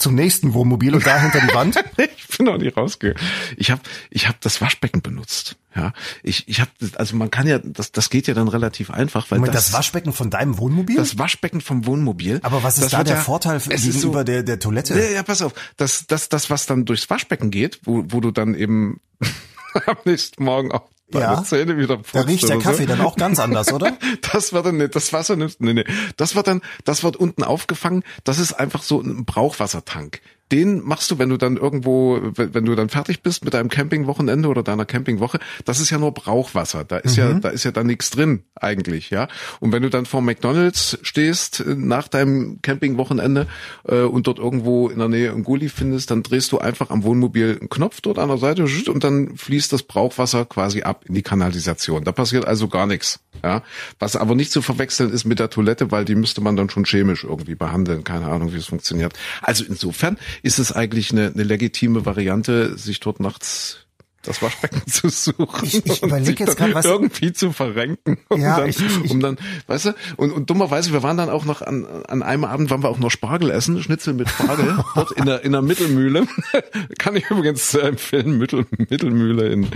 Zum 0.02 0.16
nächsten 0.16 0.54
Wohnmobil 0.54 0.96
und 0.96 1.06
da 1.06 1.22
hinter 1.22 1.40
die 1.42 1.54
Wand? 1.54 1.76
ich 1.98 2.38
bin 2.38 2.48
noch 2.48 2.58
nicht 2.58 2.76
rausgegangen. 2.76 3.22
Ich 3.56 3.70
habe 3.70 3.82
ich 4.10 4.28
hab 4.28 4.42
das 4.42 4.60
Waschbecken 4.62 5.02
benutzt. 5.02 5.58
Ja, 5.76 5.94
ich 6.24 6.48
ich 6.48 6.60
habe 6.60 6.72
also 6.96 7.16
man 7.16 7.30
kann 7.30 7.48
ja 7.48 7.60
das 7.60 7.92
das 7.92 8.10
geht 8.10 8.28
ja 8.28 8.34
dann 8.34 8.48
relativ 8.48 8.90
einfach, 8.90 9.30
weil 9.30 9.40
Moment, 9.40 9.56
das, 9.56 9.68
das 9.68 9.74
Waschbecken 9.74 10.12
von 10.12 10.30
deinem 10.30 10.58
Wohnmobil? 10.58 10.98
das 10.98 11.18
Waschbecken 11.18 11.62
vom 11.62 11.86
Wohnmobil. 11.86 12.40
Aber 12.42 12.64
was 12.64 12.78
ist 12.80 12.92
da 12.92 13.04
der 13.04 13.16
ja- 13.16 13.22
Vorteil 13.22 13.58
es 13.58 13.70
gegenüber 13.70 14.20
so, 14.20 14.24
der, 14.24 14.44
der 14.44 14.60
Toilette? 14.60 15.00
Ja, 15.00 15.10
ja, 15.10 15.24
pass 15.24 15.42
auf. 15.42 15.54
Das, 15.78 16.08
das, 16.08 16.30
das, 16.30 16.50
was 16.50 16.66
dann 16.66 16.86
durchs 16.86 17.10
Waschbecken 17.10 17.52
geht, 17.52 17.80
wo, 17.84 18.04
wo 18.08 18.20
du 18.22 18.32
dann 18.32 18.56
eben 18.56 19.00
am 19.86 19.98
nächsten 20.04 20.44
Morgen 20.44 20.72
auch 20.72 20.90
deine 21.12 21.26
Ja. 21.26 21.44
Zähne 21.44 21.78
wieder 21.78 21.98
putzt 21.98 22.16
Da 22.16 22.22
riecht 22.22 22.48
der 22.50 22.60
Kaffee 22.60 22.84
so. 22.84 22.90
dann 22.90 23.02
auch 23.02 23.16
ganz 23.16 23.40
anders, 23.40 23.72
oder? 23.74 23.98
Das 24.34 24.54
wird 24.54 24.66
dann 24.66 24.78
nicht, 24.78 24.96
das 24.96 25.12
Wasser 25.14 25.36
nimmt, 25.36 25.58
nee, 25.60 25.74
nee. 25.74 25.86
Das 26.18 26.36
wird 26.36 26.48
dann, 26.48 26.62
das 26.86 27.04
wird 27.04 27.16
unten 27.18 27.44
aufgefangen. 27.44 28.04
Das 28.24 28.40
ist 28.40 28.54
einfach 28.54 28.82
so 28.84 29.02
ein 29.02 29.26
Brauchwassertank. 29.26 30.22
Den 30.52 30.84
machst 30.84 31.10
du, 31.12 31.20
wenn 31.20 31.30
du 31.30 31.38
dann 31.38 31.58
irgendwo, 31.58 32.20
wenn 32.36 32.66
du 32.66 32.76
dann 32.76 32.90
fertig 32.90 33.22
bist 33.24 33.44
mit 33.46 33.54
deinem 33.54 33.70
Campingwochenende 33.70 34.50
oder 34.50 34.64
deiner 34.64 34.86
Campingwoche. 34.86 35.40
Das 35.66 35.80
ist 35.80 35.90
ja 35.90 35.98
nur 35.98 36.14
Brauchwasser. 36.14 36.84
Da 36.84 36.98
ist 36.98 37.16
ja, 37.16 37.34
da 37.34 37.50
ist 37.50 37.64
ja 37.64 37.72
dann 37.72 37.88
nichts 37.88 38.10
drin 38.10 38.44
eigentlich, 38.56 39.10
ja. 39.10 39.28
Und 39.60 39.72
wenn 39.72 39.82
du 39.82 39.90
dann 39.90 40.06
vor 40.06 40.22
McDonald's 40.22 41.00
stehst 41.02 41.62
äh, 41.62 41.76
nach 41.76 42.08
deinem 42.08 42.62
Campingwochenende 42.62 43.48
äh, 43.88 44.02
und 44.02 44.28
dort 44.28 44.40
irgendwo 44.40 44.90
in 44.90 45.00
der 45.00 45.08
Nähe 45.08 45.32
einen 45.32 45.44
Gully 45.44 45.70
findest, 45.70 46.12
dann 46.12 46.24
drehst 46.24 46.52
du 46.52 46.60
einfach 46.60 46.90
am 46.90 47.04
Wohnmobil 47.04 47.58
einen 47.60 47.70
Knopf 47.70 48.02
dort 48.02 48.20
an 48.20 48.30
der 48.30 48.38
Seite 48.38 48.66
und 48.92 49.04
dann 49.04 49.38
fließt 49.38 49.72
das 49.74 49.84
Brauchwasser 49.84 50.46
quasi 50.46 50.82
ab 50.82 51.06
in 51.08 51.16
die 51.16 51.22
Kanalisation. 51.22 52.04
Da 52.04 52.12
passiert 52.12 52.46
also 52.46 52.68
gar 52.68 52.88
nichts. 52.88 53.20
Ja, 53.44 53.64
was 53.98 54.16
aber 54.16 54.36
nicht 54.36 54.52
zu 54.52 54.62
verwechseln 54.62 55.12
ist 55.12 55.26
mit 55.26 55.40
der 55.40 55.50
Toilette, 55.50 55.90
weil 55.90 56.06
die 56.06 56.14
müsste 56.14 56.42
man 56.42 56.56
dann 56.56 56.70
schon 56.70 56.86
chemisch 56.86 57.24
irgendwie 57.24 57.56
behandeln. 57.56 58.04
Keine 58.04 58.28
Ahnung, 58.28 58.54
wie 58.54 58.58
es 58.58 58.68
funktioniert. 58.68 59.14
Also 59.42 59.64
insofern 59.64 60.18
ist 60.42 60.60
es 60.60 60.72
eigentlich 60.72 61.12
eine, 61.12 61.28
eine 61.34 61.44
legitime 61.44 62.06
Variante, 62.06 62.78
sich 62.78 63.00
dort 63.00 63.20
nachts 63.20 63.78
das 64.24 64.40
Waschbecken 64.44 64.86
zu 64.86 65.10
suchen 65.10 65.66
Ich- 65.66 65.84
ich 65.84 66.04
und 66.04 66.10
überleg 66.10 66.38
sich 66.38 66.40
jetzt 66.48 66.56
grad, 66.58 66.76
was- 66.76 66.86
irgendwie 66.86 67.34
zu 67.34 67.52
verrenken. 67.52 68.20
Um, 68.30 68.40
Ja, 68.40 68.60
dann, 68.60 68.70
ich- 68.70 68.80
ich- 68.80 69.10
um 69.10 69.20
dann, 69.20 69.40
weißt 69.66 69.86
du, 69.86 69.96
und, 70.16 70.32
und 70.32 70.48
dummerweise, 70.48 70.94
wir 70.94 71.02
waren 71.02 71.18
dann 71.18 71.30
auch 71.32 71.44
noch 71.44 71.64
an, 71.64 71.88
an 72.08 72.22
einem 72.22 72.44
Abend 72.44 72.70
waren 72.70 72.84
wir 72.84 72.90
auch 72.90 73.00
noch 73.00 73.10
Spargel 73.10 73.50
essen, 73.50 73.82
Schnitzel 73.82 74.14
mit 74.14 74.30
Spargel, 74.30 74.78
dort 74.96 75.12
in 75.14 75.26
der, 75.26 75.44
in 75.44 75.54
der 75.54 75.64
Mittelmühle. 75.64 76.28
Kann 77.00 77.16
ich 77.16 77.32
übrigens 77.32 77.74
äh, 77.74 77.80
empfehlen, 77.80 78.38
Mittel, 78.38 78.68
Mittelmühle 78.78 79.50
in, 79.50 79.68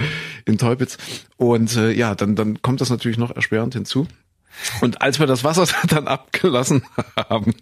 in 0.45 0.59
Teupitz. 0.59 0.97
Und 1.37 1.75
äh, 1.75 1.89
ja, 1.91 2.13
dann, 2.13 2.35
dann 2.35 2.61
kommt 2.61 2.81
das 2.81 2.91
natürlich 2.91 3.17
noch 3.17 3.35
erschwerend 3.35 3.73
hinzu. 3.73 4.05
Und 4.79 5.01
als 5.01 5.19
wir 5.19 5.25
das 5.25 5.43
Wasser 5.43 5.65
dann 5.87 6.07
abgelassen 6.07 6.83
haben, 7.17 7.55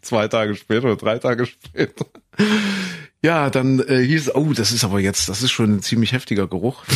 zwei 0.00 0.28
Tage 0.28 0.54
später 0.56 0.84
oder 0.86 0.96
drei 0.96 1.18
Tage 1.18 1.44
später, 1.44 2.06
ja, 3.22 3.50
dann 3.50 3.80
äh, 3.80 4.02
hieß 4.04 4.28
es, 4.28 4.34
oh, 4.34 4.52
das 4.52 4.72
ist 4.72 4.84
aber 4.84 5.00
jetzt, 5.00 5.28
das 5.28 5.42
ist 5.42 5.50
schon 5.50 5.76
ein 5.76 5.82
ziemlich 5.82 6.12
heftiger 6.12 6.46
Geruch. 6.46 6.84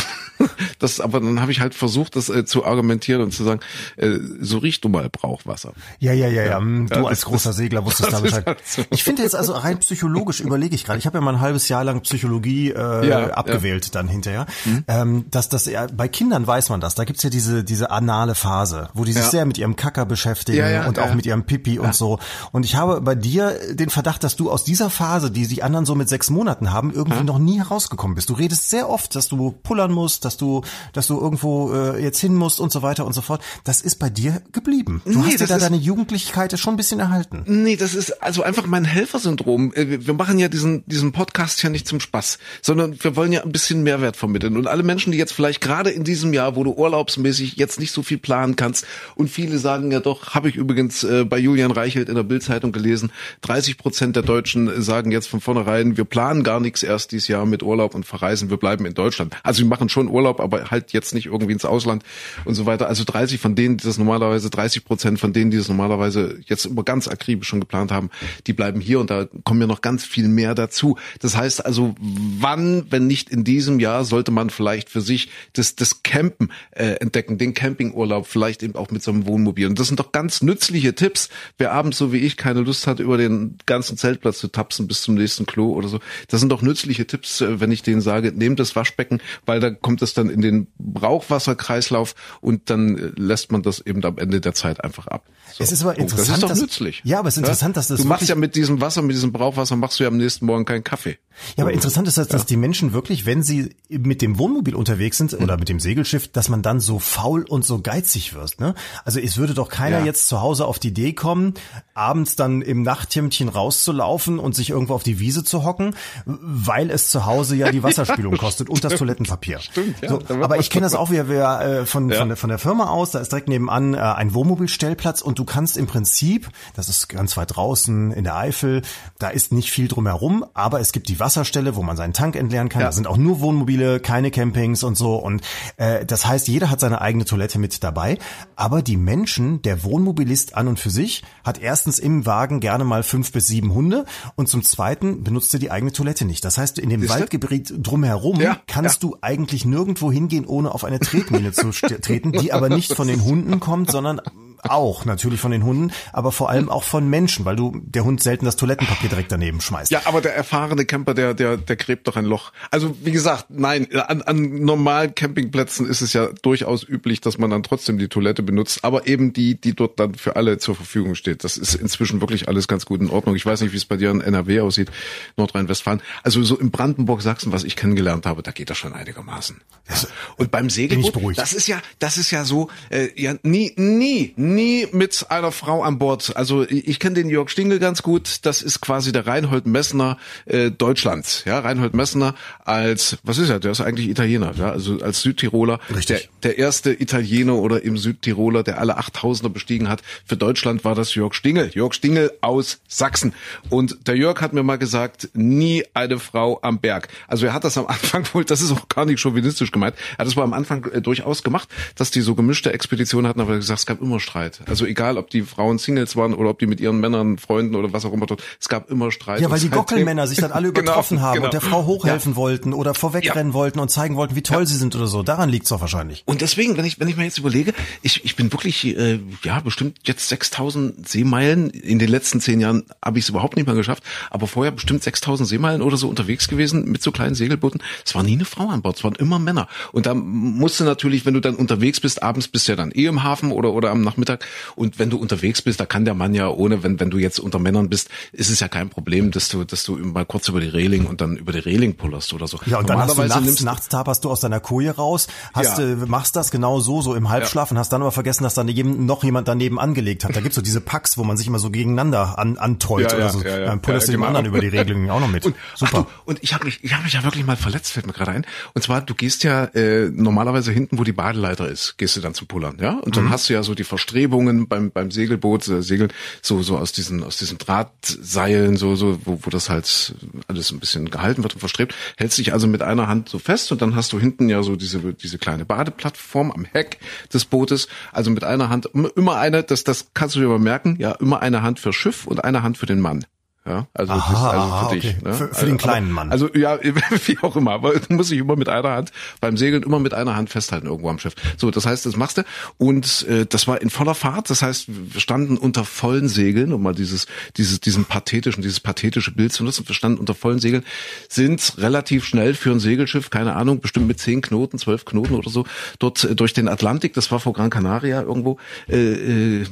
Das, 0.79 0.99
aber 0.99 1.19
dann 1.19 1.39
habe 1.39 1.51
ich 1.51 1.59
halt 1.59 1.75
versucht, 1.75 2.15
das 2.15 2.29
äh, 2.29 2.45
zu 2.45 2.65
argumentieren 2.65 3.21
und 3.21 3.31
zu 3.31 3.43
sagen, 3.43 3.59
äh, 3.97 4.17
so 4.39 4.57
riecht 4.57 4.83
du 4.83 4.89
mal 4.89 5.07
Brauchwasser. 5.07 5.73
Ja, 5.99 6.13
ja, 6.13 6.27
ja, 6.27 6.43
ja. 6.43 6.57
hm, 6.57 6.87
Du 6.87 6.95
Ja, 6.95 7.05
als 7.05 7.25
großer 7.25 7.53
Segler 7.53 7.85
wusstest 7.85 8.11
das 8.11 8.19
da 8.19 8.19
Bescheid. 8.21 8.45
halt 8.47 8.67
so. 8.67 8.83
Ich 8.89 9.03
finde 9.03 9.21
jetzt 9.21 9.35
also 9.35 9.53
rein 9.53 9.77
psychologisch 9.79 10.39
überlege 10.39 10.73
ich 10.73 10.83
gerade. 10.83 10.97
Ich 10.97 11.05
habe 11.05 11.19
ja 11.19 11.21
mal 11.21 11.35
ein 11.35 11.41
halbes 11.41 11.69
Jahr 11.69 11.83
lang 11.83 12.01
Psychologie 12.01 12.71
äh, 12.71 13.07
Ja, 13.07 13.27
abgewählt 13.27 13.93
dann 13.93 14.07
hinterher. 14.07 14.47
Ähm, 14.87 15.25
dass 15.29 15.49
das 15.49 15.65
ja, 15.65 15.85
bei 15.95 16.07
Kindern 16.07 16.47
weiß 16.47 16.69
man 16.69 16.81
das. 16.81 16.95
Da 16.95 17.03
gibt's 17.03 17.21
ja 17.21 17.29
diese 17.29 17.63
diese 17.63 17.91
anale 17.91 18.33
Phase, 18.33 18.89
wo 18.95 19.05
die 19.05 19.13
sich 19.13 19.25
sehr 19.25 19.45
mit 19.45 19.59
ihrem 19.59 19.75
Kacker 19.75 20.05
beschäftigen 20.07 20.85
und 20.87 20.97
auch 20.97 21.13
mit 21.13 21.25
ihrem 21.27 21.43
Pipi 21.43 21.77
und 21.77 21.93
so. 21.93 22.17
Und 22.51 22.65
ich 22.65 22.75
habe 22.75 23.01
bei 23.01 23.15
dir 23.15 23.59
den 23.73 23.89
Verdacht, 23.89 24.23
dass 24.23 24.35
du 24.35 24.49
aus 24.49 24.63
dieser 24.63 24.89
Phase, 24.89 25.29
die 25.31 25.47
die 25.47 25.63
anderen 25.63 25.85
so 25.85 25.95
mit 25.95 26.07
sechs 26.09 26.29
Monaten 26.29 26.71
haben, 26.71 26.93
irgendwie 26.93 27.23
noch 27.23 27.39
nie 27.39 27.57
herausgekommen 27.57 28.15
bist. 28.15 28.29
Du 28.29 28.33
redest 28.33 28.69
sehr 28.69 28.89
oft, 28.89 29.15
dass 29.15 29.27
du 29.27 29.51
pullern 29.63 29.91
musst, 29.91 30.23
dass 30.25 30.37
du 30.37 30.61
dass 30.93 31.07
du 31.07 31.19
irgendwo 31.19 31.73
äh, 31.73 32.01
jetzt 32.03 32.19
hin 32.19 32.35
musst 32.35 32.59
und 32.59 32.71
so 32.71 32.81
weiter 32.81 33.05
und 33.05 33.13
so 33.13 33.21
fort. 33.21 33.41
Das 33.63 33.81
ist 33.81 33.97
bei 33.97 34.09
dir 34.09 34.41
geblieben. 34.51 35.01
Du 35.05 35.11
Nee, 35.19 35.25
hast 35.31 35.39
dir 35.41 35.47
da 35.47 35.57
deine 35.57 35.77
Jugendlichkeit 35.77 36.57
schon 36.59 36.73
ein 36.73 36.77
bisschen 36.77 36.99
erhalten. 36.99 37.43
Nee, 37.47 37.75
das 37.75 37.95
ist 37.95 38.21
also 38.21 38.43
einfach 38.43 38.67
mein 38.67 38.85
Helfersyndrom. 38.85 39.73
Äh, 39.73 39.87
Wir 39.89 40.11
wir 40.11 40.17
machen 40.17 40.39
ja 40.39 40.49
diesen, 40.49 40.83
diesen 40.87 41.13
Podcast 41.13 41.63
ja 41.63 41.69
nicht 41.69 41.87
zum 41.87 41.99
Spaß, 42.01 42.37
sondern 42.61 43.01
wir 43.01 43.15
wollen 43.15 43.31
ja 43.31 43.43
ein 43.43 43.51
bisschen 43.51 43.81
Mehrwert 43.81 44.17
vermitteln. 44.17 44.57
Und 44.57 44.67
alle 44.67 44.83
Menschen, 44.83 45.11
die 45.13 45.17
jetzt 45.17 45.31
vielleicht 45.31 45.61
gerade 45.61 45.89
in 45.89 46.03
diesem 46.03 46.33
Jahr, 46.33 46.57
wo 46.57 46.63
du 46.65 46.71
urlaubsmäßig 46.73 47.55
jetzt 47.55 47.79
nicht 47.79 47.91
so 47.93 48.03
viel 48.03 48.17
planen 48.17 48.55
kannst, 48.57 48.85
und 49.15 49.29
viele 49.29 49.57
sagen 49.57 49.89
ja 49.91 50.01
doch, 50.01 50.31
habe 50.35 50.49
ich 50.49 50.55
übrigens 50.55 51.03
äh, 51.05 51.23
bei 51.23 51.39
Julian 51.39 51.71
Reichelt 51.71 52.09
in 52.09 52.15
der 52.15 52.23
Bildzeitung 52.23 52.71
gelesen, 52.73 53.11
30 53.41 53.77
Prozent 53.77 54.15
der 54.17 54.23
Deutschen 54.23 54.81
sagen 54.81 55.11
jetzt 55.11 55.20
von 55.27 55.41
vornherein, 55.41 55.97
wir 55.97 56.05
planen 56.05 56.43
gar 56.43 56.59
nichts 56.59 56.83
erst 56.83 57.11
dieses 57.11 57.27
Jahr 57.27 57.45
mit 57.45 57.63
Urlaub 57.63 57.95
und 57.95 58.05
verreisen, 58.05 58.49
wir 58.49 58.57
bleiben 58.57 58.85
in 58.85 58.93
Deutschland. 58.93 59.35
Also 59.43 59.61
wir 59.61 59.67
machen 59.67 59.89
schon 59.89 60.07
Urlaub 60.07 60.21
Urlaub, 60.21 60.39
aber 60.39 60.71
halt 60.71 60.93
jetzt 60.93 61.13
nicht 61.13 61.25
irgendwie 61.25 61.53
ins 61.53 61.65
Ausland 61.65 62.03
und 62.45 62.55
so 62.55 62.65
weiter. 62.65 62.87
Also 62.87 63.03
30 63.03 63.39
von 63.39 63.55
denen, 63.55 63.77
die 63.77 63.85
das 63.85 63.97
normalerweise, 63.97 64.49
30 64.49 64.85
Prozent 64.85 65.19
von 65.19 65.33
denen, 65.33 65.51
die 65.51 65.57
das 65.57 65.67
normalerweise 65.67 66.39
jetzt 66.45 66.65
immer 66.65 66.83
ganz 66.83 67.07
akribisch 67.07 67.47
schon 67.47 67.59
geplant 67.59 67.91
haben, 67.91 68.09
die 68.47 68.53
bleiben 68.53 68.79
hier 68.79 68.99
und 68.99 69.09
da 69.09 69.27
kommen 69.43 69.61
ja 69.61 69.67
noch 69.67 69.81
ganz 69.81 70.05
viel 70.05 70.27
mehr 70.27 70.55
dazu. 70.55 70.97
Das 71.19 71.35
heißt 71.35 71.65
also, 71.65 71.95
wann, 71.99 72.85
wenn 72.89 73.07
nicht 73.07 73.29
in 73.29 73.43
diesem 73.43 73.79
Jahr, 73.79 74.05
sollte 74.05 74.31
man 74.31 74.49
vielleicht 74.49 74.89
für 74.89 75.01
sich 75.01 75.29
das, 75.53 75.75
das 75.75 76.03
Campen 76.03 76.51
äh, 76.71 76.93
entdecken, 76.99 77.37
den 77.37 77.53
Campingurlaub, 77.53 78.27
vielleicht 78.27 78.63
eben 78.63 78.75
auch 78.75 78.91
mit 78.91 79.03
so 79.03 79.11
einem 79.11 79.25
Wohnmobil. 79.25 79.67
Und 79.67 79.79
das 79.79 79.87
sind 79.87 79.99
doch 79.99 80.11
ganz 80.11 80.41
nützliche 80.41 80.93
Tipps. 80.93 81.29
Wer 81.57 81.73
abends 81.73 81.97
so 81.97 82.13
wie 82.13 82.19
ich 82.19 82.37
keine 82.37 82.61
Lust 82.61 82.87
hat, 82.87 82.99
über 82.99 83.17
den 83.17 83.57
ganzen 83.65 83.97
Zeltplatz 83.97 84.39
zu 84.39 84.47
tapsen 84.47 84.87
bis 84.87 85.01
zum 85.01 85.10
nächsten 85.15 85.45
Klo 85.45 85.73
oder 85.73 85.87
so, 85.87 85.99
das 86.27 86.39
sind 86.39 86.49
doch 86.49 86.61
nützliche 86.61 87.05
Tipps, 87.07 87.41
äh, 87.41 87.59
wenn 87.59 87.71
ich 87.71 87.83
denen 87.83 88.01
sage, 88.01 88.31
nehmt 88.33 88.59
das 88.59 88.75
Waschbecken, 88.75 89.21
weil 89.45 89.59
da 89.59 89.69
kommt 89.71 90.01
es 90.01 90.13
dann 90.13 90.29
in 90.29 90.41
den 90.41 90.67
Brauchwasserkreislauf 90.79 92.15
und 92.41 92.69
dann 92.69 92.97
äh, 92.97 93.11
lässt 93.15 93.51
man 93.51 93.61
das 93.63 93.79
eben 93.85 94.03
am 94.03 94.17
Ende 94.17 94.41
der 94.41 94.53
Zeit 94.53 94.83
einfach 94.83 95.07
ab. 95.07 95.25
So. 95.53 95.63
Es 95.63 95.71
ist 95.71 95.81
aber 95.81 95.97
interessant. 95.97 96.29
Das 96.29 96.35
ist 96.37 96.43
doch 96.43 96.55
nützlich. 96.55 97.01
Ja, 97.03 97.19
aber 97.19 97.27
es 97.27 97.35
ist 97.35 97.39
interessant, 97.39 97.75
dass 97.77 97.87
das. 97.87 97.99
Du 97.99 98.07
machst 98.07 98.29
ja 98.29 98.35
mit 98.35 98.55
diesem 98.55 98.79
Wasser, 98.79 99.01
mit 99.01 99.15
diesem 99.15 99.31
Brauchwasser, 99.31 99.75
machst 99.75 99.99
du 99.99 100.03
ja 100.03 100.09
am 100.09 100.17
nächsten 100.17 100.45
Morgen 100.45 100.65
keinen 100.65 100.83
Kaffee. 100.83 101.17
Ja, 101.57 101.63
aber 101.63 101.73
interessant 101.73 102.07
ist, 102.07 102.17
dass, 102.17 102.27
dass 102.27 102.45
die 102.45 102.57
Menschen 102.57 102.93
wirklich, 102.93 103.25
wenn 103.25 103.41
sie 103.41 103.75
mit 103.89 104.21
dem 104.21 104.37
Wohnmobil 104.37 104.75
unterwegs 104.75 105.17
sind 105.17 105.33
oder 105.33 105.57
mit 105.57 105.69
dem 105.69 105.79
Segelschiff, 105.79 106.27
dass 106.27 106.49
man 106.49 106.61
dann 106.61 106.79
so 106.79 106.99
faul 106.99 107.43
und 107.43 107.65
so 107.65 107.81
geizig 107.81 108.33
wird. 108.33 108.59
Ne? 108.59 108.75
Also 109.05 109.19
es 109.19 109.37
würde 109.37 109.53
doch 109.53 109.69
keiner 109.69 109.99
Ja. 109.99 110.05
jetzt 110.05 110.27
zu 110.27 110.41
Hause 110.41 110.65
auf 110.65 110.77
die 110.79 110.89
Idee 110.89 111.13
kommen, 111.13 111.53
abends 111.93 112.35
dann 112.35 112.61
im 112.61 112.83
Nachthemdchen 112.83 113.49
rauszulaufen 113.49 114.39
und 114.39 114.55
sich 114.55 114.69
irgendwo 114.69 114.90
auf 114.93 115.03
die 115.03 115.19
Wiese 115.19 115.43
zu 115.43 115.63
hocken, 115.63 115.95
weil 116.25 116.89
es 116.89 117.09
zu 117.09 117.25
Hause 117.25 117.55
ja 117.55 117.71
die 117.71 117.83
Wasserspülung 117.83 118.37
kostet 118.37 118.69
und 118.69 118.83
das 118.83 118.95
Toilettenpapier. 118.95 119.59
Stimmt, 119.59 120.01
ja, 120.01 120.09
so, 120.09 120.21
aber 120.41 120.57
ich 120.59 120.69
kenne 120.69 120.83
das 120.83 120.95
auch 120.95 121.09
wieder 121.09 121.29
wieder, 121.29 121.81
äh, 121.81 121.85
von, 121.85 122.09
Ja. 122.09 122.19
von, 122.19 122.27
der, 122.29 122.37
von 122.37 122.49
der 122.49 122.59
Firma 122.59 122.89
aus. 122.89 123.11
Da 123.11 123.19
ist 123.19 123.31
direkt 123.31 123.47
nebenan 123.49 123.93
äh, 123.93 123.97
ein 123.97 124.33
Wohnmobilstellplatz 124.33 125.21
und 125.21 125.39
du 125.39 125.45
kannst 125.45 125.77
im 125.77 125.87
Prinzip, 125.87 126.49
das 126.75 126.89
ist 126.89 127.09
ganz 127.09 127.37
weit 127.37 127.55
draußen 127.55 128.11
in 128.11 128.23
der 128.23 128.35
Eifel, 128.35 128.81
da 129.19 129.29
ist 129.29 129.51
nicht 129.51 129.71
viel 129.71 129.87
drumherum, 129.87 130.45
aber 130.53 130.79
es 130.79 130.91
gibt 130.91 131.09
die 131.09 131.19
Wasserstelle, 131.19 131.75
wo 131.75 131.83
man 131.83 131.97
seinen 131.97 132.13
Tank 132.13 132.35
entleeren 132.35 132.69
kann. 132.69 132.81
Ja. 132.81 132.87
Da 132.87 132.91
sind 132.91 133.07
auch 133.07 133.17
nur 133.17 133.39
Wohnmobile, 133.41 133.99
keine 133.99 134.31
Campings 134.31 134.83
und 134.83 134.97
so. 134.97 135.15
Und 135.15 135.41
äh, 135.77 136.05
das 136.05 136.25
heißt, 136.25 136.47
jeder 136.47 136.69
hat 136.69 136.79
seine 136.79 137.01
eigene 137.01 137.25
Toilette 137.25 137.59
mit 137.59 137.83
dabei. 137.83 138.17
Aber 138.55 138.81
die 138.81 138.97
Menschen, 138.97 139.61
der 139.61 139.83
Wohnmobilist 139.83 140.55
an 140.55 140.67
und 140.67 140.79
für 140.79 140.89
sich, 140.89 141.23
hat 141.43 141.59
erstens 141.59 141.99
im 141.99 142.25
Wagen 142.25 142.59
gerne 142.59 142.83
mal 142.83 143.03
fünf 143.03 143.31
bis 143.31 143.47
sieben 143.47 143.73
Hunde 143.73 144.05
und 144.35 144.47
zum 144.47 144.63
Zweiten 144.63 144.80
benutzt 145.23 145.53
er 145.53 145.59
die 145.59 145.71
eigene 145.71 145.91
Toilette 145.91 146.25
nicht. 146.25 146.43
Das 146.43 146.57
heißt, 146.57 146.79
in 146.79 146.89
dem 146.89 147.01
Siehste? 147.01 147.19
Waldgebiet 147.19 147.73
drumherum 147.77 148.39
Ja, 148.39 148.57
kannst 148.67 149.03
du 149.03 149.17
eigentlich 149.21 149.65
nirgendwo 149.65 150.11
hingehen, 150.11 150.45
ohne 150.45 150.73
auf 150.73 150.83
eine 150.83 150.99
Tretmine 150.99 151.51
zu 151.51 151.71
treten, 151.71 152.31
die 152.31 152.51
aber 152.51 152.69
nicht 152.69 152.93
von 152.93 153.07
den 153.07 153.23
Hunden 153.23 153.59
kommt, 153.59 153.91
sondern 153.91 154.21
auch 154.63 155.05
natürlich 155.05 155.39
von 155.39 155.51
den 155.51 155.63
Hunden, 155.63 155.91
aber 156.13 156.31
vor 156.31 156.49
allem 156.49 156.69
auch 156.69 156.83
von 156.83 157.09
Menschen, 157.09 157.45
weil 157.45 157.55
du 157.55 157.79
der 157.83 158.03
Hund 158.03 158.21
selten 158.21 158.45
das 158.45 158.55
Toilettenpapier 158.55 159.09
direkt 159.09 159.31
daneben 159.31 159.61
schmeißt. 159.61 159.91
Ja, 159.91 160.01
aber 160.05 160.21
der 160.21 160.35
erfahrene 160.35 160.85
Camper, 160.85 161.13
der, 161.13 161.33
der, 161.33 161.57
der 161.57 161.75
gräbt 161.75 162.07
doch 162.07 162.15
ein 162.15 162.25
Loch. 162.25 162.51
Also 162.69 162.95
wie 163.03 163.11
gesagt, 163.11 163.45
nein, 163.49 163.87
an, 163.93 164.21
an 164.21 164.63
normalen 164.63 165.15
Campingplätzen 165.15 165.87
ist 165.87 166.01
es 166.01 166.13
ja 166.13 166.29
durchaus 166.41 166.87
üblich, 166.87 167.21
dass 167.21 167.37
man 167.37 167.49
dann 167.49 167.63
trotzdem 167.63 167.97
die 167.97 168.07
Toilette 168.07 168.43
benutzt, 168.43 168.83
aber 168.83 169.07
eben 169.07 169.33
die, 169.33 169.59
die 169.59 169.73
dort 169.73 169.99
dann 169.99 170.15
für 170.15 170.35
alle 170.35 170.57
zur 170.57 170.75
Verfügung 170.75 171.15
steht. 171.15 171.43
Das 171.43 171.57
ist 171.57 171.75
inzwischen 171.75 172.21
wirklich 172.21 172.47
alles 172.47 172.67
ganz 172.67 172.85
gut 172.85 173.01
in 173.01 173.09
Ordnung. 173.09 173.35
Ich 173.35 173.45
weiß 173.45 173.61
nicht, 173.61 173.73
wie 173.73 173.77
es 173.77 173.85
bei 173.85 173.97
dir 173.97 174.11
in 174.11 174.21
NRW 174.21 174.61
aussieht, 174.61 174.91
Nordrhein-Westfalen. 175.37 176.01
Also 176.23 176.43
so 176.43 176.57
in 176.57 176.71
Brandenburg, 176.71 177.21
Sachsen, 177.21 177.51
was 177.51 177.63
ich 177.63 177.75
kennengelernt 177.75 178.25
habe, 178.25 178.43
da 178.43 178.51
geht 178.51 178.69
das 178.69 178.77
schon 178.77 178.93
einigermaßen. 178.93 179.61
Ja. 179.89 179.95
Und 180.37 180.51
beim 180.51 180.69
Segelboot, 180.69 181.37
das 181.37 181.53
ist 181.53 181.67
ja, 181.67 181.81
das 181.99 182.17
ist 182.17 182.31
ja 182.31 182.45
so, 182.45 182.69
äh, 182.89 183.09
ja 183.15 183.35
nie, 183.43 183.73
nie, 183.77 184.33
nie 184.35 184.50
mit 184.91 185.25
einer 185.29 185.51
Frau 185.51 185.83
an 185.83 185.97
Bord. 185.97 186.35
Also 186.35 186.63
ich, 186.63 186.87
ich 186.87 186.99
kenne 186.99 187.15
den 187.15 187.29
Jörg 187.29 187.49
Stingel 187.49 187.79
ganz 187.79 188.03
gut. 188.03 188.39
Das 188.43 188.61
ist 188.61 188.81
quasi 188.81 189.11
der 189.11 189.27
Reinhold 189.27 189.65
Messner 189.65 190.17
äh, 190.45 190.71
Deutschlands. 190.71 191.43
Ja, 191.45 191.59
Reinhold 191.59 191.93
Messner 191.93 192.35
als, 192.63 193.17
was 193.23 193.37
ist 193.37 193.49
er? 193.49 193.59
Der 193.59 193.71
ist 193.71 193.81
eigentlich 193.81 194.09
Italiener. 194.09 194.53
Ja, 194.57 194.71
also 194.71 194.99
als 195.01 195.21
Südtiroler. 195.21 195.79
Richtig. 195.93 196.29
Der, 196.43 196.51
der 196.51 196.57
erste 196.59 196.91
Italiener 196.91 197.55
oder 197.55 197.83
im 197.83 197.97
Südtiroler, 197.97 198.63
der 198.63 198.79
alle 198.79 198.99
8000er 198.99 199.49
bestiegen 199.49 199.89
hat. 199.89 200.01
Für 200.25 200.37
Deutschland 200.37 200.83
war 200.83 200.95
das 200.95 201.15
Jörg 201.15 201.33
Stingel. 201.33 201.71
Jörg 201.73 201.93
Stingel 201.93 202.31
aus 202.41 202.79
Sachsen. 202.87 203.33
Und 203.69 204.07
der 204.07 204.15
Jörg 204.17 204.41
hat 204.41 204.53
mir 204.53 204.63
mal 204.63 204.77
gesagt, 204.77 205.29
nie 205.33 205.83
eine 205.93 206.19
Frau 206.19 206.59
am 206.61 206.79
Berg. 206.79 207.07
Also 207.27 207.45
er 207.45 207.53
hat 207.53 207.63
das 207.63 207.77
am 207.77 207.87
Anfang 207.87 208.25
wohl, 208.33 208.45
das 208.45 208.61
ist 208.61 208.71
auch 208.71 208.87
gar 208.89 209.05
nicht 209.05 209.19
chauvinistisch 209.19 209.71
gemeint, 209.71 209.95
er 210.13 210.19
hat 210.19 210.27
das 210.27 210.35
wohl 210.35 210.43
am 210.43 210.53
Anfang 210.53 210.85
äh, 210.85 211.01
durchaus 211.01 211.43
gemacht, 211.43 211.69
dass 211.95 212.11
die 212.11 212.21
so 212.21 212.35
gemischte 212.35 212.73
Expeditionen 212.73 213.27
hatten, 213.27 213.41
aber 213.41 213.51
er 213.51 213.55
hat 213.55 213.61
gesagt, 213.61 213.79
es 213.79 213.85
gab 213.85 214.01
immer 214.01 214.19
Streit. 214.19 214.40
Also 214.67 214.85
egal, 214.85 215.17
ob 215.17 215.29
die 215.29 215.43
Frauen 215.43 215.77
Singles 215.77 216.15
waren 216.15 216.33
oder 216.33 216.49
ob 216.49 216.59
die 216.59 216.67
mit 216.67 216.79
ihren 216.79 216.99
Männern, 216.99 217.37
Freunden 217.37 217.75
oder 217.75 217.93
was 217.93 218.05
auch 218.05 218.13
immer 218.13 218.25
dort, 218.25 218.41
es 218.59 218.67
gab 218.67 218.89
immer 218.89 219.11
Streit. 219.11 219.41
Ja, 219.41 219.51
weil 219.51 219.59
die 219.59 219.69
Gockelmänner 219.69 220.27
sich 220.27 220.39
dann 220.39 220.51
alle 220.51 220.71
Genau, 220.81 220.83
übertroffen 220.83 221.21
haben 221.21 221.35
genau. 221.35 221.45
und 221.45 221.53
der 221.53 221.61
Frau 221.61 221.85
hochhelfen 221.85 222.35
wollten 222.35 222.73
oder 222.73 222.93
vorwegrennen 222.93 223.53
wollten 223.53 223.79
und 223.79 223.89
zeigen 223.89 224.15
wollten, 224.15 224.35
wie 224.35 224.41
toll 224.41 224.65
sie 224.67 224.77
sind 224.77 224.95
oder 224.95 225.07
so. 225.07 225.23
Daran 225.23 225.49
liegt's 225.49 225.69
doch 225.69 225.81
wahrscheinlich. 225.81 226.23
Und 226.25 226.41
deswegen, 226.41 226.77
wenn 226.77 226.85
ich, 226.85 226.99
wenn 226.99 227.07
ich 227.07 227.17
mir 227.17 227.23
jetzt 227.25 227.37
überlege, 227.37 227.73
ich, 228.01 228.23
ich 228.23 228.35
bin 228.35 228.51
wirklich, 228.53 228.85
äh, 228.85 229.19
ja, 229.43 229.59
bestimmt 229.59 229.99
jetzt 230.03 230.29
6000 230.29 231.07
Seemeilen. 231.07 231.69
In 231.69 231.99
den 231.99 232.09
letzten 232.09 232.39
zehn 232.39 232.59
Jahren 232.61 232.83
habe 233.03 233.19
ich 233.19 233.25
es 233.25 233.29
überhaupt 233.29 233.57
nicht 233.57 233.65
mehr 233.65 233.75
geschafft, 233.75 234.03
aber 234.29 234.47
vorher 234.47 234.71
bestimmt 234.71 235.03
6000 235.03 235.47
Seemeilen 235.47 235.81
oder 235.81 235.97
so 235.97 236.07
unterwegs 236.07 236.47
gewesen 236.47 236.85
mit 236.89 237.03
so 237.03 237.11
kleinen 237.11 237.35
Segelbooten. 237.35 237.81
Es 238.05 238.15
war 238.15 238.23
nie 238.23 238.33
eine 238.33 238.45
Frau 238.45 238.69
an 238.69 238.81
Bord, 238.81 238.97
es 238.97 239.03
waren 239.03 239.15
immer 239.15 239.39
Männer. 239.39 239.67
Und 239.91 240.05
da 240.05 240.13
musst 240.13 240.79
du 240.79 240.83
natürlich, 240.83 241.25
wenn 241.25 241.33
du 241.33 241.41
dann 241.41 241.55
unterwegs 241.55 241.99
bist, 241.99 242.23
abends 242.23 242.47
bist 242.47 242.67
du 242.67 242.71
ja 242.73 242.75
dann 242.75 242.91
eh 242.91 243.05
im 243.05 243.23
Hafen 243.23 243.51
oder, 243.51 243.73
oder 243.73 243.91
am 243.91 244.01
Nachmittag. 244.01 244.30
Und 244.75 244.99
wenn 244.99 245.09
du 245.09 245.17
unterwegs 245.17 245.61
bist, 245.61 245.79
da 245.79 245.85
kann 245.85 246.05
der 246.05 246.13
Mann 246.13 246.33
ja 246.33 246.47
ohne, 246.49 246.83
wenn, 246.83 246.99
wenn 246.99 247.09
du 247.09 247.17
jetzt 247.17 247.39
unter 247.39 247.59
Männern 247.59 247.89
bist, 247.89 248.09
ist 248.31 248.49
es 248.49 248.59
ja 248.59 248.67
kein 248.67 248.89
Problem, 248.89 249.31
dass 249.31 249.49
du, 249.49 249.63
dass 249.63 249.83
du 249.83 249.97
mal 249.97 250.25
kurz 250.25 250.47
über 250.47 250.59
die 250.59 250.67
Reling 250.67 251.05
und 251.07 251.21
dann 251.21 251.37
über 251.37 251.51
die 251.51 251.59
Reling 251.59 251.95
pullerst 251.95 252.33
oder 252.33 252.47
so. 252.47 252.59
Ja, 252.65 252.79
und 252.79 252.89
dann 252.89 252.99
hast 252.99 253.17
du 253.17 253.21
nachts, 253.23 253.45
nimmst- 253.45 253.63
nachts 253.63 253.87
taperst 253.89 254.23
du 254.25 254.29
aus 254.31 254.41
deiner 254.41 254.59
Koje 254.59 254.91
raus, 254.91 255.27
hast, 255.53 255.77
Ja. 255.79 255.85
äh, 255.91 255.95
machst 255.95 256.35
das 256.35 256.51
genau 256.51 256.79
so, 256.79 257.01
so 257.01 257.15
im 257.15 257.29
Halbschlaf 257.29 257.71
und 257.71 257.77
hast 257.77 257.91
dann 257.93 258.01
aber 258.01 258.11
vergessen, 258.11 258.43
dass 258.43 258.53
dann 258.53 258.67
jedem, 258.67 259.05
noch 259.05 259.23
jemand 259.23 259.47
daneben 259.47 259.79
angelegt 259.79 260.23
hat. 260.23 260.35
Da 260.35 260.41
gibt's 260.41 260.55
so 260.55 260.61
diese 260.61 260.81
Packs, 260.81 261.17
wo 261.17 261.23
man 261.23 261.37
sich 261.37 261.47
immer 261.47 261.59
so 261.59 261.69
gegeneinander 261.71 262.37
an, 262.39 262.57
anteut 262.57 263.01
Ja, 263.11 263.15
oder 263.17 263.19
ja, 263.25 263.29
so. 263.29 263.41
ja, 263.41 263.59
ja. 263.59 263.65
Dann 263.65 263.81
pullerst 263.81 264.07
Ja, 264.07 264.11
du 264.13 264.17
dem 264.17 264.21
genau. 264.21 264.27
anderen 264.27 264.45
über 264.47 264.59
die 264.59 264.67
Regeln 264.77 265.09
auch 265.09 265.19
noch 265.19 265.27
mit. 265.29 265.45
Und, 265.45 265.55
Super. 265.75 266.01
Du, 266.03 266.07
und 266.25 266.39
ich 266.41 266.53
habe 266.53 266.65
mich, 266.65 266.83
ich 266.83 266.93
habe 266.93 267.03
mich 267.03 267.13
ja 267.13 267.23
wirklich 267.23 267.45
mal 267.45 267.55
verletzt, 267.57 267.91
fällt 267.91 268.07
mir 268.07 268.13
gerade 268.13 268.31
ein. 268.31 268.45
Und 268.73 268.81
zwar, 268.83 269.01
du 269.01 269.13
gehst 269.15 269.43
ja 269.43 269.65
äh, 269.65 270.09
normalerweise 270.13 270.71
hinten, 270.71 270.97
wo 270.99 271.03
die 271.03 271.11
Badeleiter 271.13 271.67
ist, 271.67 271.97
gehst 271.97 272.15
du 272.15 272.21
dann 272.21 272.33
zum 272.33 272.47
Pullern, 272.47 272.77
ja? 272.81 272.91
Und 272.91 273.07
Mhm. 273.07 273.11
dann 273.11 273.29
hast 273.29 273.49
du 273.49 273.53
ja 273.53 273.63
so 273.63 273.75
die 273.75 273.83
Verstrebungen 274.21 274.67
beim 274.67 274.91
beim 274.91 275.11
Segelboot, 275.11 275.67
äh, 275.67 275.81
Segeln, 275.81 276.11
so 276.41 276.61
so 276.61 276.77
aus 276.77 276.91
diesen 276.91 277.23
aus 277.23 277.37
diesen 277.37 277.57
Drahtseilen, 277.57 278.77
so 278.77 278.95
so 278.95 279.19
wo, 279.25 279.39
wo 279.41 279.49
das 279.49 279.69
halt 279.69 280.15
alles 280.47 280.71
ein 280.71 280.79
bisschen 280.79 281.09
gehalten 281.09 281.43
wird 281.43 281.53
und 281.53 281.59
verstrebt. 281.59 281.95
Hältst 282.17 282.37
dich 282.37 282.53
also 282.53 282.67
mit 282.67 282.81
einer 282.81 283.07
Hand 283.07 283.29
so 283.29 283.39
fest 283.39 283.71
und 283.71 283.81
dann 283.81 283.95
hast 283.95 284.13
du 284.13 284.19
hinten 284.19 284.49
ja 284.49 284.61
so 284.61 284.75
diese 284.75 284.99
diese 285.13 285.37
kleine 285.37 285.65
Badeplattform 285.65 286.51
am 286.51 286.65
Heck 286.65 286.99
des 287.33 287.45
Bootes. 287.45 287.87
Also 288.11 288.29
mit 288.31 288.43
einer 288.43 288.69
Hand 288.69 288.89
immer 289.15 289.37
eine, 289.37 289.63
das 289.63 289.83
das 289.83 290.07
kannst 290.13 290.35
du 290.35 290.39
dir 290.39 290.47
mal 290.47 290.59
merken, 290.59 290.97
ja, 290.99 291.11
immer 291.13 291.41
eine 291.41 291.63
Hand 291.63 291.79
für 291.79 291.93
Schiff 291.93 292.27
und 292.27 292.43
eine 292.43 292.63
Hand 292.63 292.77
für 292.77 292.85
den 292.85 292.99
Mann. 292.99 293.25
Ja, 293.63 293.85
also, 293.93 294.13
Aha, 294.13 294.31
das, 294.33 294.41
also 294.53 294.67
aha, 294.73 294.89
für 294.89 294.95
dich. 294.95 295.05
okay. 295.05 295.17
Ne? 295.23 295.33
Für- 295.35 295.47
für 295.49 295.53
Also, 295.53 295.65
den 295.67 295.77
kleinen 295.77 296.07
aber, 296.07 296.15
Mann. 296.15 296.31
Also 296.31 296.49
ja, 296.55 296.79
wie 297.25 297.37
auch 297.43 297.55
immer, 297.55 297.71
aber 297.73 297.93
du 297.99 298.13
musst 298.15 298.31
dich 298.31 298.39
immer 298.39 298.55
mit 298.55 298.67
einer 298.69 298.89
Hand 298.89 299.11
beim 299.39 299.55
Segeln 299.55 299.83
immer 299.83 299.99
mit 299.99 300.15
einer 300.15 300.35
Hand 300.35 300.49
festhalten 300.49 300.87
irgendwo 300.87 301.09
am 301.09 301.19
Schiff. 301.19 301.35
So, 301.57 301.69
das 301.69 301.85
heißt, 301.85 302.05
das 302.07 302.15
machst 302.17 302.39
du 302.39 302.43
und 302.79 303.23
äh, 303.29 303.45
das 303.45 303.67
war 303.67 303.79
in 303.79 303.91
voller 303.91 304.15
Fahrt. 304.15 304.49
Das 304.49 304.63
heißt, 304.63 304.85
wir 304.87 305.21
standen 305.21 305.57
unter 305.57 305.85
vollen 305.85 306.27
Segeln, 306.27 306.73
um 306.73 306.81
mal 306.81 306.95
dieses 306.95 307.27
dieses 307.57 307.79
diesen 307.79 308.05
pathetischen, 308.05 308.63
dieses 308.63 308.79
pathetische 308.79 309.31
Bild 309.31 309.53
zu 309.53 309.63
nutzen. 309.63 309.87
Wir 309.87 309.93
standen 309.93 310.19
unter 310.19 310.33
vollen 310.33 310.57
Segeln, 310.57 310.83
sind 311.29 311.75
relativ 311.77 312.25
schnell 312.25 312.55
für 312.55 312.71
ein 312.71 312.79
Segelschiff, 312.79 313.29
keine 313.29 313.55
Ahnung, 313.55 313.79
bestimmt 313.79 314.07
mit 314.07 314.19
zehn 314.19 314.41
Knoten, 314.41 314.79
zwölf 314.79 315.05
Knoten 315.05 315.35
oder 315.35 315.51
so, 315.51 315.65
dort 315.99 316.23
äh, 316.23 316.35
durch 316.35 316.53
den 316.53 316.67
Atlantik. 316.67 317.13
Das 317.13 317.31
war 317.31 317.39
vor 317.39 317.53
Gran 317.53 317.69
Canaria 317.69 318.21
irgendwo. 318.23 318.57
Äh, 318.89 319.61
äh, 319.61 319.65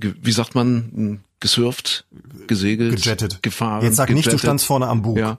wie 0.00 0.32
sagt 0.32 0.56
man? 0.56 1.20
Gesurft, 1.40 2.04
gesegelt, 2.48 3.00
Gejettet. 3.02 3.42
gefahren. 3.42 3.84
Jetzt 3.84 3.96
sag 3.96 4.08
nicht, 4.10 4.26
du 4.26 4.30
gejettet. 4.30 4.40
standst 4.40 4.66
vorne 4.66 4.88
am 4.88 5.02
Bug. 5.02 5.16
Ja. 5.18 5.38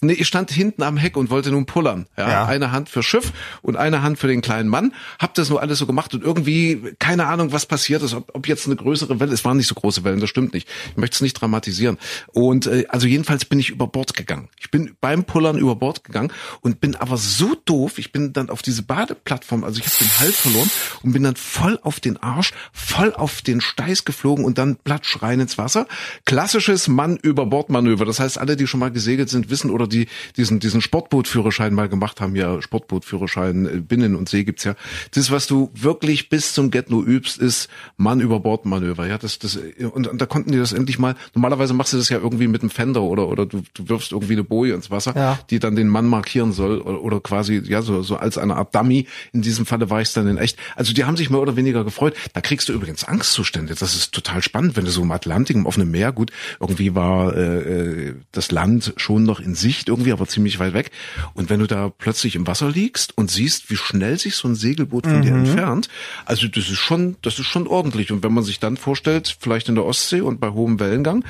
Nee, 0.00 0.12
ich 0.12 0.28
stand 0.28 0.50
hinten 0.52 0.82
am 0.84 0.96
Heck 0.96 1.16
und 1.16 1.28
wollte 1.30 1.50
nun 1.50 1.66
pullern. 1.66 2.06
Ja, 2.16 2.28
Ja. 2.28 2.46
Eine 2.46 2.70
Hand 2.70 2.88
für 2.88 3.02
Schiff 3.02 3.32
und 3.62 3.76
eine 3.76 4.02
Hand 4.02 4.18
für 4.18 4.28
den 4.28 4.42
kleinen 4.42 4.68
Mann. 4.68 4.92
Hab 5.18 5.34
das 5.34 5.48
nur 5.50 5.60
alles 5.60 5.78
so 5.78 5.86
gemacht 5.86 6.14
und 6.14 6.22
irgendwie, 6.22 6.94
keine 7.00 7.26
Ahnung, 7.26 7.50
was 7.52 7.66
passiert 7.66 8.02
ist, 8.02 8.14
ob, 8.14 8.30
ob 8.34 8.46
jetzt 8.46 8.66
eine 8.66 8.76
größere 8.76 9.18
Welle, 9.18 9.32
es 9.32 9.44
waren 9.44 9.56
nicht 9.56 9.66
so 9.66 9.74
große 9.74 10.04
Wellen, 10.04 10.20
das 10.20 10.30
stimmt 10.30 10.54
nicht. 10.54 10.68
Ich 10.92 10.96
möchte 10.96 11.14
es 11.16 11.20
nicht 11.20 11.34
dramatisieren. 11.34 11.98
Und 12.28 12.66
äh, 12.66 12.84
also 12.88 13.08
jedenfalls 13.08 13.44
bin 13.44 13.58
ich 13.58 13.70
über 13.70 13.88
Bord 13.88 14.14
gegangen. 14.14 14.48
Ich 14.60 14.70
bin 14.70 14.94
beim 15.00 15.24
Pullern 15.24 15.58
über 15.58 15.74
Bord 15.74 16.04
gegangen 16.04 16.32
und 16.60 16.80
bin 16.80 16.94
aber 16.94 17.16
so 17.16 17.56
doof, 17.64 17.98
ich 17.98 18.12
bin 18.12 18.32
dann 18.32 18.50
auf 18.50 18.62
diese 18.62 18.82
Badeplattform, 18.84 19.64
also 19.64 19.80
ich 19.80 19.86
habe 19.86 19.96
den 19.98 20.18
Halt 20.20 20.34
verloren 20.34 20.70
und 21.02 21.12
bin 21.12 21.24
dann 21.24 21.34
voll 21.36 21.78
auf 21.82 21.98
den 21.98 22.16
Arsch, 22.22 22.52
voll 22.72 23.12
auf 23.14 23.42
den 23.42 23.60
Steiß 23.60 24.04
geflogen 24.04 24.44
und 24.44 24.58
dann 24.58 24.76
platsch 24.76 25.20
rein 25.40 25.46
ins 25.46 25.58
Wasser. 25.58 25.86
Klassisches 26.24 26.88
Mann 26.88 27.16
über 27.16 27.46
Bord 27.46 27.70
Manöver. 27.70 28.04
Das 28.04 28.20
heißt, 28.20 28.38
alle, 28.38 28.56
die 28.56 28.66
schon 28.66 28.80
mal 28.80 28.90
gesegelt 28.90 29.28
sind, 29.30 29.50
wissen 29.50 29.70
oder 29.70 29.86
die 29.86 30.06
diesen 30.36 30.60
diesen 30.60 30.80
Sportbootführerschein 30.80 31.74
mal 31.74 31.88
gemacht 31.88 32.20
haben, 32.20 32.36
ja 32.36 32.60
Sportbootführerschein 32.62 33.66
äh, 33.66 33.80
Binnen 33.80 34.14
und 34.14 34.28
See 34.28 34.44
gibt's 34.44 34.64
ja. 34.64 34.74
Das, 35.12 35.30
was 35.30 35.46
du 35.46 35.70
wirklich 35.74 36.28
bis 36.28 36.52
zum 36.54 36.70
Get 36.70 36.90
No 36.90 37.02
übst, 37.02 37.38
ist 37.38 37.68
Mann 37.96 38.20
über 38.20 38.40
Bord 38.40 38.66
Manöver. 38.66 39.06
Ja, 39.06 39.18
das 39.18 39.38
das 39.38 39.58
und, 39.92 40.06
und 40.06 40.20
da 40.20 40.26
konnten 40.26 40.52
die 40.52 40.58
das 40.58 40.72
endlich 40.72 40.98
mal. 40.98 41.16
Normalerweise 41.34 41.74
machst 41.74 41.92
du 41.92 41.96
das 41.96 42.08
ja 42.08 42.18
irgendwie 42.18 42.48
mit 42.48 42.62
einem 42.62 42.70
Fender 42.70 43.02
oder 43.02 43.28
oder 43.28 43.46
du, 43.46 43.62
du 43.74 43.88
wirfst 43.88 44.12
irgendwie 44.12 44.34
eine 44.34 44.44
Boje 44.44 44.74
ins 44.74 44.90
Wasser, 44.90 45.14
Ja. 45.16 45.38
die 45.50 45.58
dann 45.58 45.76
den 45.76 45.88
Mann 45.88 46.06
markieren 46.06 46.52
soll 46.52 46.80
oder, 46.80 47.00
oder 47.02 47.20
quasi 47.20 47.62
ja 47.64 47.82
so 47.82 48.02
so 48.02 48.16
als 48.16 48.38
eine 48.38 48.56
Art 48.56 48.74
Dummy. 48.74 49.06
In 49.32 49.42
diesem 49.42 49.66
Falle 49.66 49.90
war 49.90 50.00
ich 50.00 50.12
dann 50.12 50.28
in 50.28 50.36
echt. 50.36 50.58
Also 50.76 50.92
die 50.92 51.04
haben 51.04 51.16
sich 51.16 51.30
mehr 51.30 51.40
oder 51.40 51.56
weniger 51.56 51.84
gefreut. 51.84 52.14
Da 52.32 52.40
kriegst 52.40 52.68
du 52.68 52.72
übrigens 52.72 53.04
Angstzustände. 53.04 53.74
Das 53.74 53.94
ist 53.94 54.12
total 54.12 54.42
spannend, 54.42 54.76
wenn 54.76 54.84
du 54.84 54.90
so 54.90 55.02
im 55.02 55.10
Atlantik, 55.12 55.29
im 55.30 55.66
offenen 55.66 55.90
Meer, 55.90 56.12
gut, 56.12 56.30
irgendwie 56.58 56.94
war 56.94 57.36
äh, 57.36 58.08
äh, 58.08 58.14
das 58.32 58.50
Land 58.50 58.92
schon 58.96 59.24
noch 59.24 59.40
in 59.40 59.54
Sicht 59.54 59.88
irgendwie, 59.88 60.12
aber 60.12 60.26
ziemlich 60.26 60.58
weit 60.58 60.74
weg. 60.74 60.90
Und 61.34 61.50
wenn 61.50 61.60
du 61.60 61.66
da 61.66 61.90
plötzlich 61.90 62.36
im 62.36 62.46
Wasser 62.46 62.68
liegst 62.68 63.16
und 63.16 63.30
siehst, 63.30 63.70
wie 63.70 63.76
schnell 63.76 64.18
sich 64.18 64.36
so 64.36 64.48
ein 64.48 64.54
Segelboot 64.54 65.06
von 65.06 65.22
dir 65.22 65.32
entfernt, 65.32 65.88
also 66.24 66.46
das 66.48 66.70
ist 66.70 66.78
schon, 66.78 67.16
das 67.22 67.38
ist 67.38 67.46
schon 67.46 67.66
ordentlich. 67.66 68.12
Und 68.12 68.22
wenn 68.22 68.32
man 68.32 68.44
sich 68.44 68.60
dann 68.60 68.76
vorstellt, 68.76 69.36
vielleicht 69.40 69.68
in 69.68 69.74
der 69.74 69.84
Ostsee 69.84 70.20
und 70.20 70.40
bei 70.40 70.50
hohem 70.50 70.80
Wellengang, 70.80 71.24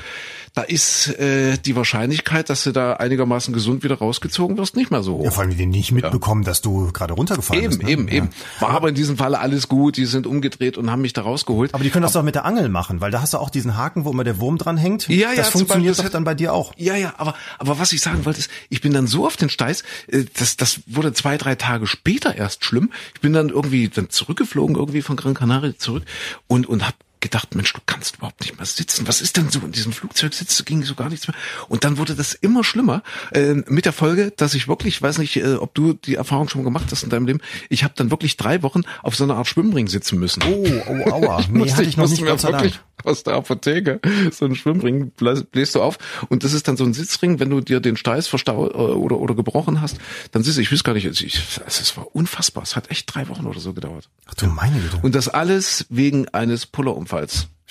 da 0.53 0.63
ist 0.63 1.07
äh, 1.17 1.57
die 1.57 1.77
Wahrscheinlichkeit, 1.77 2.49
dass 2.49 2.65
du 2.65 2.73
da 2.73 2.93
einigermaßen 2.93 3.53
gesund 3.53 3.83
wieder 3.83 3.95
rausgezogen 3.95 4.57
wirst, 4.57 4.75
nicht 4.75 4.91
mehr 4.91 5.01
so 5.01 5.15
hoch. 5.15 5.23
Ja, 5.23 5.31
vor 5.31 5.43
allem 5.43 5.55
die 5.55 5.65
nicht 5.65 5.93
mitbekommen, 5.93 6.43
dass 6.43 6.61
du 6.61 6.91
gerade 6.91 7.13
runtergefallen 7.13 7.63
Eben, 7.63 7.69
bist. 7.77 7.83
ne? 7.83 7.89
eben, 7.89 8.07
ja. 8.09 8.13
eben. 8.15 8.29
War 8.59 8.71
aber 8.71 8.89
in 8.89 8.95
diesem 8.95 9.15
Falle 9.15 9.39
alles 9.39 9.69
gut. 9.69 9.95
Die 9.95 10.05
sind 10.05 10.27
umgedreht 10.27 10.77
und 10.77 10.91
haben 10.91 11.01
mich 11.01 11.13
da 11.13 11.21
rausgeholt. 11.21 11.73
Aber 11.73 11.83
die 11.83 11.89
können 11.89 12.03
das 12.03 12.11
doch 12.11 12.23
mit 12.23 12.35
der 12.35 12.43
Angel 12.43 12.67
machen, 12.67 12.99
weil 12.99 13.11
da 13.11 13.21
hast 13.21 13.33
du 13.33 13.37
auch 13.37 13.49
diesen 13.49 13.77
Haken, 13.77 14.03
wo 14.03 14.11
immer 14.11 14.25
der 14.25 14.39
Wurm 14.39 14.57
dran 14.57 14.75
hängt. 14.75 15.07
Ja, 15.07 15.29
ja, 15.29 15.35
das 15.35 15.49
funktioniert 15.49 15.97
das 15.97 16.11
dann 16.11 16.25
bei 16.25 16.35
dir 16.35 16.53
auch. 16.53 16.73
Ja, 16.75 16.95
ja, 16.95 17.13
aber, 17.17 17.33
aber 17.57 17.79
was 17.79 17.93
ich 17.93 18.01
sagen 18.01 18.25
wollte 18.25 18.39
ist, 18.39 18.51
ich 18.67 18.81
bin 18.81 18.91
dann 18.93 19.07
so 19.07 19.25
auf 19.25 19.37
den 19.37 19.49
Steiß, 19.49 19.83
äh, 20.07 20.25
das, 20.37 20.57
das 20.57 20.81
wurde 20.85 21.13
zwei, 21.13 21.37
drei 21.37 21.55
Tage 21.55 21.87
später 21.87 22.35
erst 22.35 22.65
schlimm. 22.65 22.91
Ich 23.15 23.21
bin 23.21 23.31
dann 23.31 23.47
irgendwie 23.49 23.87
dann 23.87 24.09
zurückgeflogen, 24.09 24.75
irgendwie 24.75 25.01
von 25.01 25.15
Gran 25.15 25.33
Canaria 25.33 25.77
zurück 25.77 26.03
und, 26.47 26.67
und 26.67 26.85
hab 26.85 26.95
gedacht, 27.21 27.55
Mensch, 27.55 27.71
du 27.73 27.79
kannst 27.85 28.17
überhaupt 28.17 28.41
nicht 28.41 28.57
mehr 28.57 28.65
sitzen. 28.65 29.07
Was 29.07 29.21
ist 29.21 29.37
denn 29.37 29.49
so 29.49 29.59
in 29.59 29.71
diesem 29.71 29.93
Flugzeug 29.93 30.33
sitzt, 30.33 30.65
ging 30.65 30.83
so 30.83 30.95
gar 30.95 31.09
nichts 31.09 31.27
mehr. 31.27 31.35
Und 31.69 31.83
dann 31.83 31.97
wurde 31.97 32.15
das 32.15 32.33
immer 32.33 32.63
schlimmer, 32.63 33.03
äh, 33.31 33.53
mit 33.67 33.85
der 33.85 33.93
Folge, 33.93 34.31
dass 34.35 34.53
ich 34.53 34.67
wirklich, 34.67 34.95
ich 34.95 35.01
weiß 35.01 35.17
nicht, 35.19 35.37
äh, 35.37 35.53
ob 35.55 35.73
du 35.75 35.93
die 35.93 36.15
Erfahrung 36.15 36.49
schon 36.49 36.61
mal 36.61 36.65
gemacht 36.65 36.87
hast 36.91 37.03
in 37.03 37.09
deinem 37.09 37.25
Leben, 37.27 37.39
ich 37.69 37.83
habe 37.83 37.93
dann 37.95 38.11
wirklich 38.11 38.37
drei 38.37 38.61
Wochen 38.63 38.81
auf 39.03 39.15
so 39.15 39.23
einer 39.23 39.35
Art 39.35 39.47
Schwimmring 39.47 39.87
sitzen 39.87 40.19
müssen. 40.19 40.43
Oh, 40.43 40.65
oh, 40.87 41.11
aua. 41.11 41.41
Nee, 41.51 41.59
musste, 41.59 41.75
hatte 41.77 41.83
ich 41.89 41.97
noch 41.97 42.03
musste 42.09 42.23
nicht, 42.25 42.43
mir 42.43 42.51
wirklich 42.51 42.79
aus 43.03 43.23
der 43.23 43.33
Apotheke 43.33 43.99
so 44.31 44.45
einen 44.45 44.55
Schwimmring 44.55 45.11
blä- 45.19 45.43
bläst 45.43 45.73
du 45.75 45.81
auf 45.81 45.97
und 46.29 46.43
das 46.43 46.53
ist 46.53 46.67
dann 46.67 46.77
so 46.77 46.83
ein 46.83 46.93
Sitzring, 46.93 47.39
wenn 47.39 47.49
du 47.49 47.59
dir 47.61 47.79
den 47.79 47.97
Steiß 47.97 48.27
verstau 48.27 48.67
äh, 48.67 48.73
oder 48.73 49.17
oder 49.19 49.33
gebrochen 49.35 49.81
hast, 49.81 49.97
dann 50.31 50.43
siehst 50.43 50.57
du, 50.57 50.61
ich 50.61 50.71
weiß 50.71 50.83
gar 50.83 50.93
nicht, 50.93 51.05
es- 51.05 51.21
ich, 51.21 51.41
es, 51.65 51.79
es 51.81 51.97
war 51.97 52.15
unfassbar, 52.15 52.61
es 52.63 52.75
hat 52.75 52.91
echt 52.91 53.13
drei 53.13 53.27
Wochen 53.27 53.45
oder 53.47 53.59
so 53.59 53.73
gedauert. 53.73 54.07
Ach 54.27 54.33
du 54.35 54.45
meine 54.47 54.79
Güte. 54.79 54.99
Und 55.01 55.15
das 55.15 55.27
alles 55.29 55.85
wegen 55.89 56.27
eines 56.29 56.65
Pullerunfalls. 56.67 57.10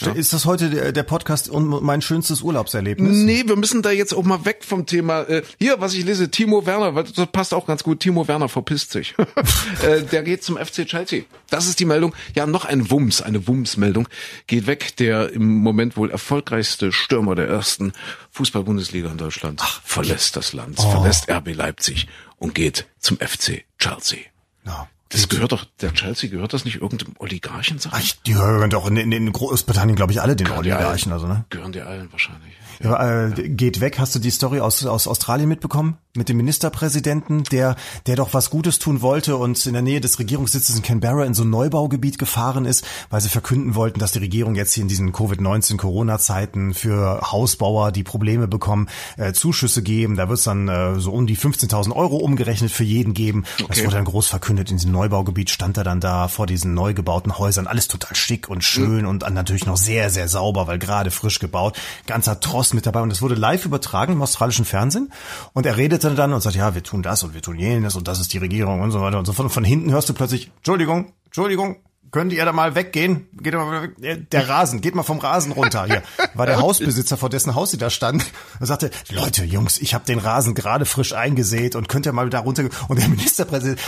Ja. 0.00 0.12
Ist 0.12 0.33
das 0.33 0.46
heute 0.46 0.92
der, 0.92 1.03
Podcast 1.03 1.50
und 1.50 1.83
mein 1.83 2.00
schönstes 2.00 2.40
Urlaubserlebnis? 2.40 3.18
Nee, 3.18 3.44
wir 3.46 3.57
müssen 3.57 3.83
da 3.83 3.90
jetzt 3.90 4.14
auch 4.14 4.22
mal 4.22 4.44
weg 4.46 4.64
vom 4.64 4.87
Thema. 4.87 5.22
Äh, 5.29 5.42
hier, 5.59 5.81
was 5.81 5.92
ich 5.92 6.05
lese, 6.05 6.31
Timo 6.31 6.64
Werner, 6.64 7.03
das 7.03 7.26
passt 7.26 7.53
auch 7.53 7.66
ganz 7.66 7.83
gut. 7.83 8.00
Timo 8.00 8.26
Werner 8.26 8.48
verpisst 8.48 8.92
sich. 8.92 9.14
äh, 9.83 10.03
der 10.03 10.22
geht 10.22 10.42
zum 10.42 10.57
FC 10.57 10.87
Chelsea. 10.87 11.24
Das 11.50 11.66
ist 11.66 11.81
die 11.81 11.85
Meldung. 11.85 12.14
Ja, 12.35 12.46
noch 12.46 12.64
ein 12.64 12.90
Wumms, 12.90 13.20
eine 13.20 13.46
Wumms-Meldung. 13.46 14.09
Geht 14.46 14.66
weg, 14.66 14.96
der 14.96 15.33
im 15.33 15.57
Moment 15.59 15.98
wohl 15.98 16.11
erfolgreichste 16.11 16.92
Stürmer 16.92 17.35
der 17.35 17.48
ersten 17.48 17.92
Fußball-Bundesliga 18.31 19.11
in 19.11 19.18
Deutschland 19.18 19.61
verlässt 19.85 20.37
das 20.37 20.53
Land, 20.55 20.79
Oh. 20.79 20.90
verlässt 20.90 21.31
RB 21.31 21.55
Leipzig 21.55 22.07
und 22.38 22.55
geht 22.55 22.87
zum 23.00 23.18
FC 23.18 23.64
Chelsea. 23.79 24.20
Ja. 24.64 24.88
Das 25.11 25.29
gehört 25.29 25.51
doch, 25.51 25.64
der 25.81 25.92
Chelsea 25.92 26.31
gehört 26.31 26.53
das 26.53 26.64
nicht 26.64 26.81
irgendeinem 26.81 27.14
Oligarchen? 27.18 27.79
Ach, 27.90 28.01
die 28.27 28.37
hören 28.37 28.70
doch 28.70 28.87
in, 28.87 28.96
in, 28.96 29.11
in 29.11 29.33
Großbritannien, 29.33 29.96
glaube 29.96 30.12
ich, 30.12 30.23
alle 30.23 30.37
den 30.37 30.46
Gehören 30.46 30.61
Oligarchen, 30.61 31.12
also, 31.12 31.27
ne? 31.27 31.44
Gehören 31.51 31.73
die 31.73 31.81
allen 31.81 32.11
wahrscheinlich. 32.12 32.55
Ja, 32.82 33.26
äh, 33.26 33.30
geht 33.48 33.80
weg. 33.80 33.98
Hast 33.98 34.14
du 34.14 34.18
die 34.18 34.30
Story 34.30 34.60
aus, 34.60 34.84
aus 34.86 35.06
Australien 35.06 35.48
mitbekommen? 35.48 35.98
Mit 36.16 36.28
dem 36.28 36.38
Ministerpräsidenten, 36.38 37.44
der, 37.44 37.76
der 38.06 38.16
doch 38.16 38.34
was 38.34 38.50
Gutes 38.50 38.78
tun 38.78 39.00
wollte 39.02 39.36
und 39.36 39.64
in 39.66 39.74
der 39.74 39.82
Nähe 39.82 40.00
des 40.00 40.18
Regierungssitzes 40.18 40.74
in 40.76 40.82
Canberra 40.82 41.24
in 41.24 41.34
so 41.34 41.44
ein 41.44 41.50
Neubaugebiet 41.50 42.18
gefahren 42.18 42.64
ist, 42.64 42.84
weil 43.10 43.20
sie 43.20 43.28
verkünden 43.28 43.74
wollten, 43.76 44.00
dass 44.00 44.12
die 44.12 44.18
Regierung 44.18 44.54
jetzt 44.56 44.72
hier 44.72 44.82
in 44.82 44.88
diesen 44.88 45.12
Covid-19-Corona-Zeiten 45.12 46.74
für 46.74 47.20
Hausbauer, 47.30 47.92
die 47.92 48.02
Probleme 48.02 48.48
bekommen, 48.48 48.88
äh, 49.16 49.32
Zuschüsse 49.32 49.82
geben. 49.82 50.16
Da 50.16 50.28
wird 50.28 50.38
es 50.38 50.44
dann 50.44 50.68
äh, 50.68 50.98
so 50.98 51.12
um 51.12 51.26
die 51.26 51.36
15.000 51.36 51.94
Euro 51.94 52.16
umgerechnet 52.16 52.70
für 52.72 52.84
jeden 52.84 53.14
geben. 53.14 53.44
Das 53.58 53.70
Okay. 53.70 53.84
wurde 53.86 53.96
dann 53.96 54.04
groß 54.04 54.26
verkündet. 54.26 54.70
In 54.70 54.78
diesem 54.78 54.92
Neubaugebiet 54.92 55.50
stand 55.50 55.76
er 55.76 55.84
dann 55.84 56.00
da 56.00 56.28
vor 56.28 56.46
diesen 56.46 56.74
neu 56.74 56.92
gebauten 56.92 57.38
Häusern. 57.38 57.66
Alles 57.66 57.88
total 57.88 58.16
schick 58.16 58.48
und 58.48 58.64
schön 58.64 59.06
und 59.06 59.22
dann 59.22 59.34
natürlich 59.34 59.64
noch 59.66 59.76
sehr, 59.76 60.10
sehr 60.10 60.28
sauber, 60.28 60.66
weil 60.66 60.78
gerade 60.78 61.10
frisch 61.10 61.38
gebaut. 61.38 61.78
Ganzer 62.06 62.40
Tross 62.70 62.74
mit 62.74 62.87
dabei 62.87 63.00
und 63.00 63.11
es 63.11 63.20
wurde 63.22 63.35
live 63.35 63.64
übertragen 63.64 64.14
im 64.14 64.22
australischen 64.22 64.64
Fernsehen. 64.64 65.12
Und 65.52 65.66
er 65.66 65.76
redete 65.76 66.14
dann 66.14 66.33
und 66.33 66.40
sagt, 66.40 66.56
ja, 66.56 66.74
wir 66.74 66.83
tun 66.83 67.02
das 67.02 67.22
und 67.22 67.35
wir 67.35 67.42
tun 67.42 67.59
jenes 67.59 67.96
und 67.96 68.06
das 68.09 68.20
ist 68.20 68.33
die 68.33 68.38
Regierung 68.38 68.80
und 68.80 68.90
so 68.92 69.00
weiter 69.00 69.18
und 69.18 69.26
so 69.26 69.33
fort. 69.33 69.46
Und 69.46 69.52
von 69.52 69.64
hinten 69.64 69.90
hörst 69.92 70.09
du 70.09 70.14
plötzlich, 70.14 70.50
Entschuldigung, 70.59 71.12
Entschuldigung, 71.26 71.76
könnt 72.11 72.33
ihr 72.33 72.44
da 72.44 72.53
mal 72.53 72.75
weggehen? 72.75 73.27
Geht 73.40 73.55
mal 73.55 73.83
weg. 73.83 73.92
Der- 73.99 74.16
Der 74.16 74.49
Rasen, 74.49 74.81
geht 74.81 74.94
mal 74.94 75.03
vom 75.03 75.18
Rasen 75.18 75.53
runter. 75.53 75.85
Hier 75.87 76.03
war 76.35 76.46
der 76.46 76.59
Hausbesitzer, 76.61 77.16
vor 77.16 77.29
dessen 77.31 77.55
Haus 77.55 77.70
sie 77.70 77.79
da 77.79 77.90
stand, 77.90 78.25
und 78.59 78.66
sagte, 78.66 78.90
Leute, 79.11 79.44
Jungs, 79.44 79.79
ich 79.79 79.94
habe 79.94 80.05
den 80.05 80.18
Rasen 80.18 80.55
gerade 80.55 80.85
frisch 80.87 81.12
eingesät 81.12 81.77
und 81.77 81.88
könnt 81.88 82.07
ihr 82.07 82.12
mal 82.12 82.29
da 82.31 82.40
runter. 82.40 82.64
Und 82.88 82.99
der 82.99 83.09
Ministerpräsident, 83.11 83.81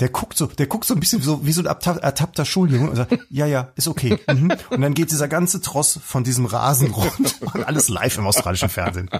der 0.00 0.08
guckt 0.08 0.36
so, 0.36 0.46
der 0.46 0.66
guckt 0.66 0.84
so 0.84 0.94
ein 0.94 1.00
bisschen 1.00 1.22
so 1.22 1.44
wie 1.46 1.52
so 1.52 1.60
ein 1.62 1.66
ertapp- 1.66 2.00
ertappter 2.00 2.44
Schuljunge 2.44 2.90
und 2.90 2.96
sagt, 2.96 3.18
ja, 3.30 3.46
ja, 3.46 3.72
ist 3.76 3.88
okay. 3.88 4.18
Mhm. 4.30 4.52
Und 4.70 4.80
dann 4.80 4.94
geht 4.94 5.10
dieser 5.10 5.26
ganze 5.28 5.60
Tross 5.60 5.98
von 6.04 6.22
diesem 6.24 6.46
Rasen 6.46 6.92
rund 6.92 7.36
und 7.52 7.64
alles 7.66 7.88
live 7.88 8.16
im 8.18 8.26
australischen 8.26 8.68
Fernsehen. 8.68 9.10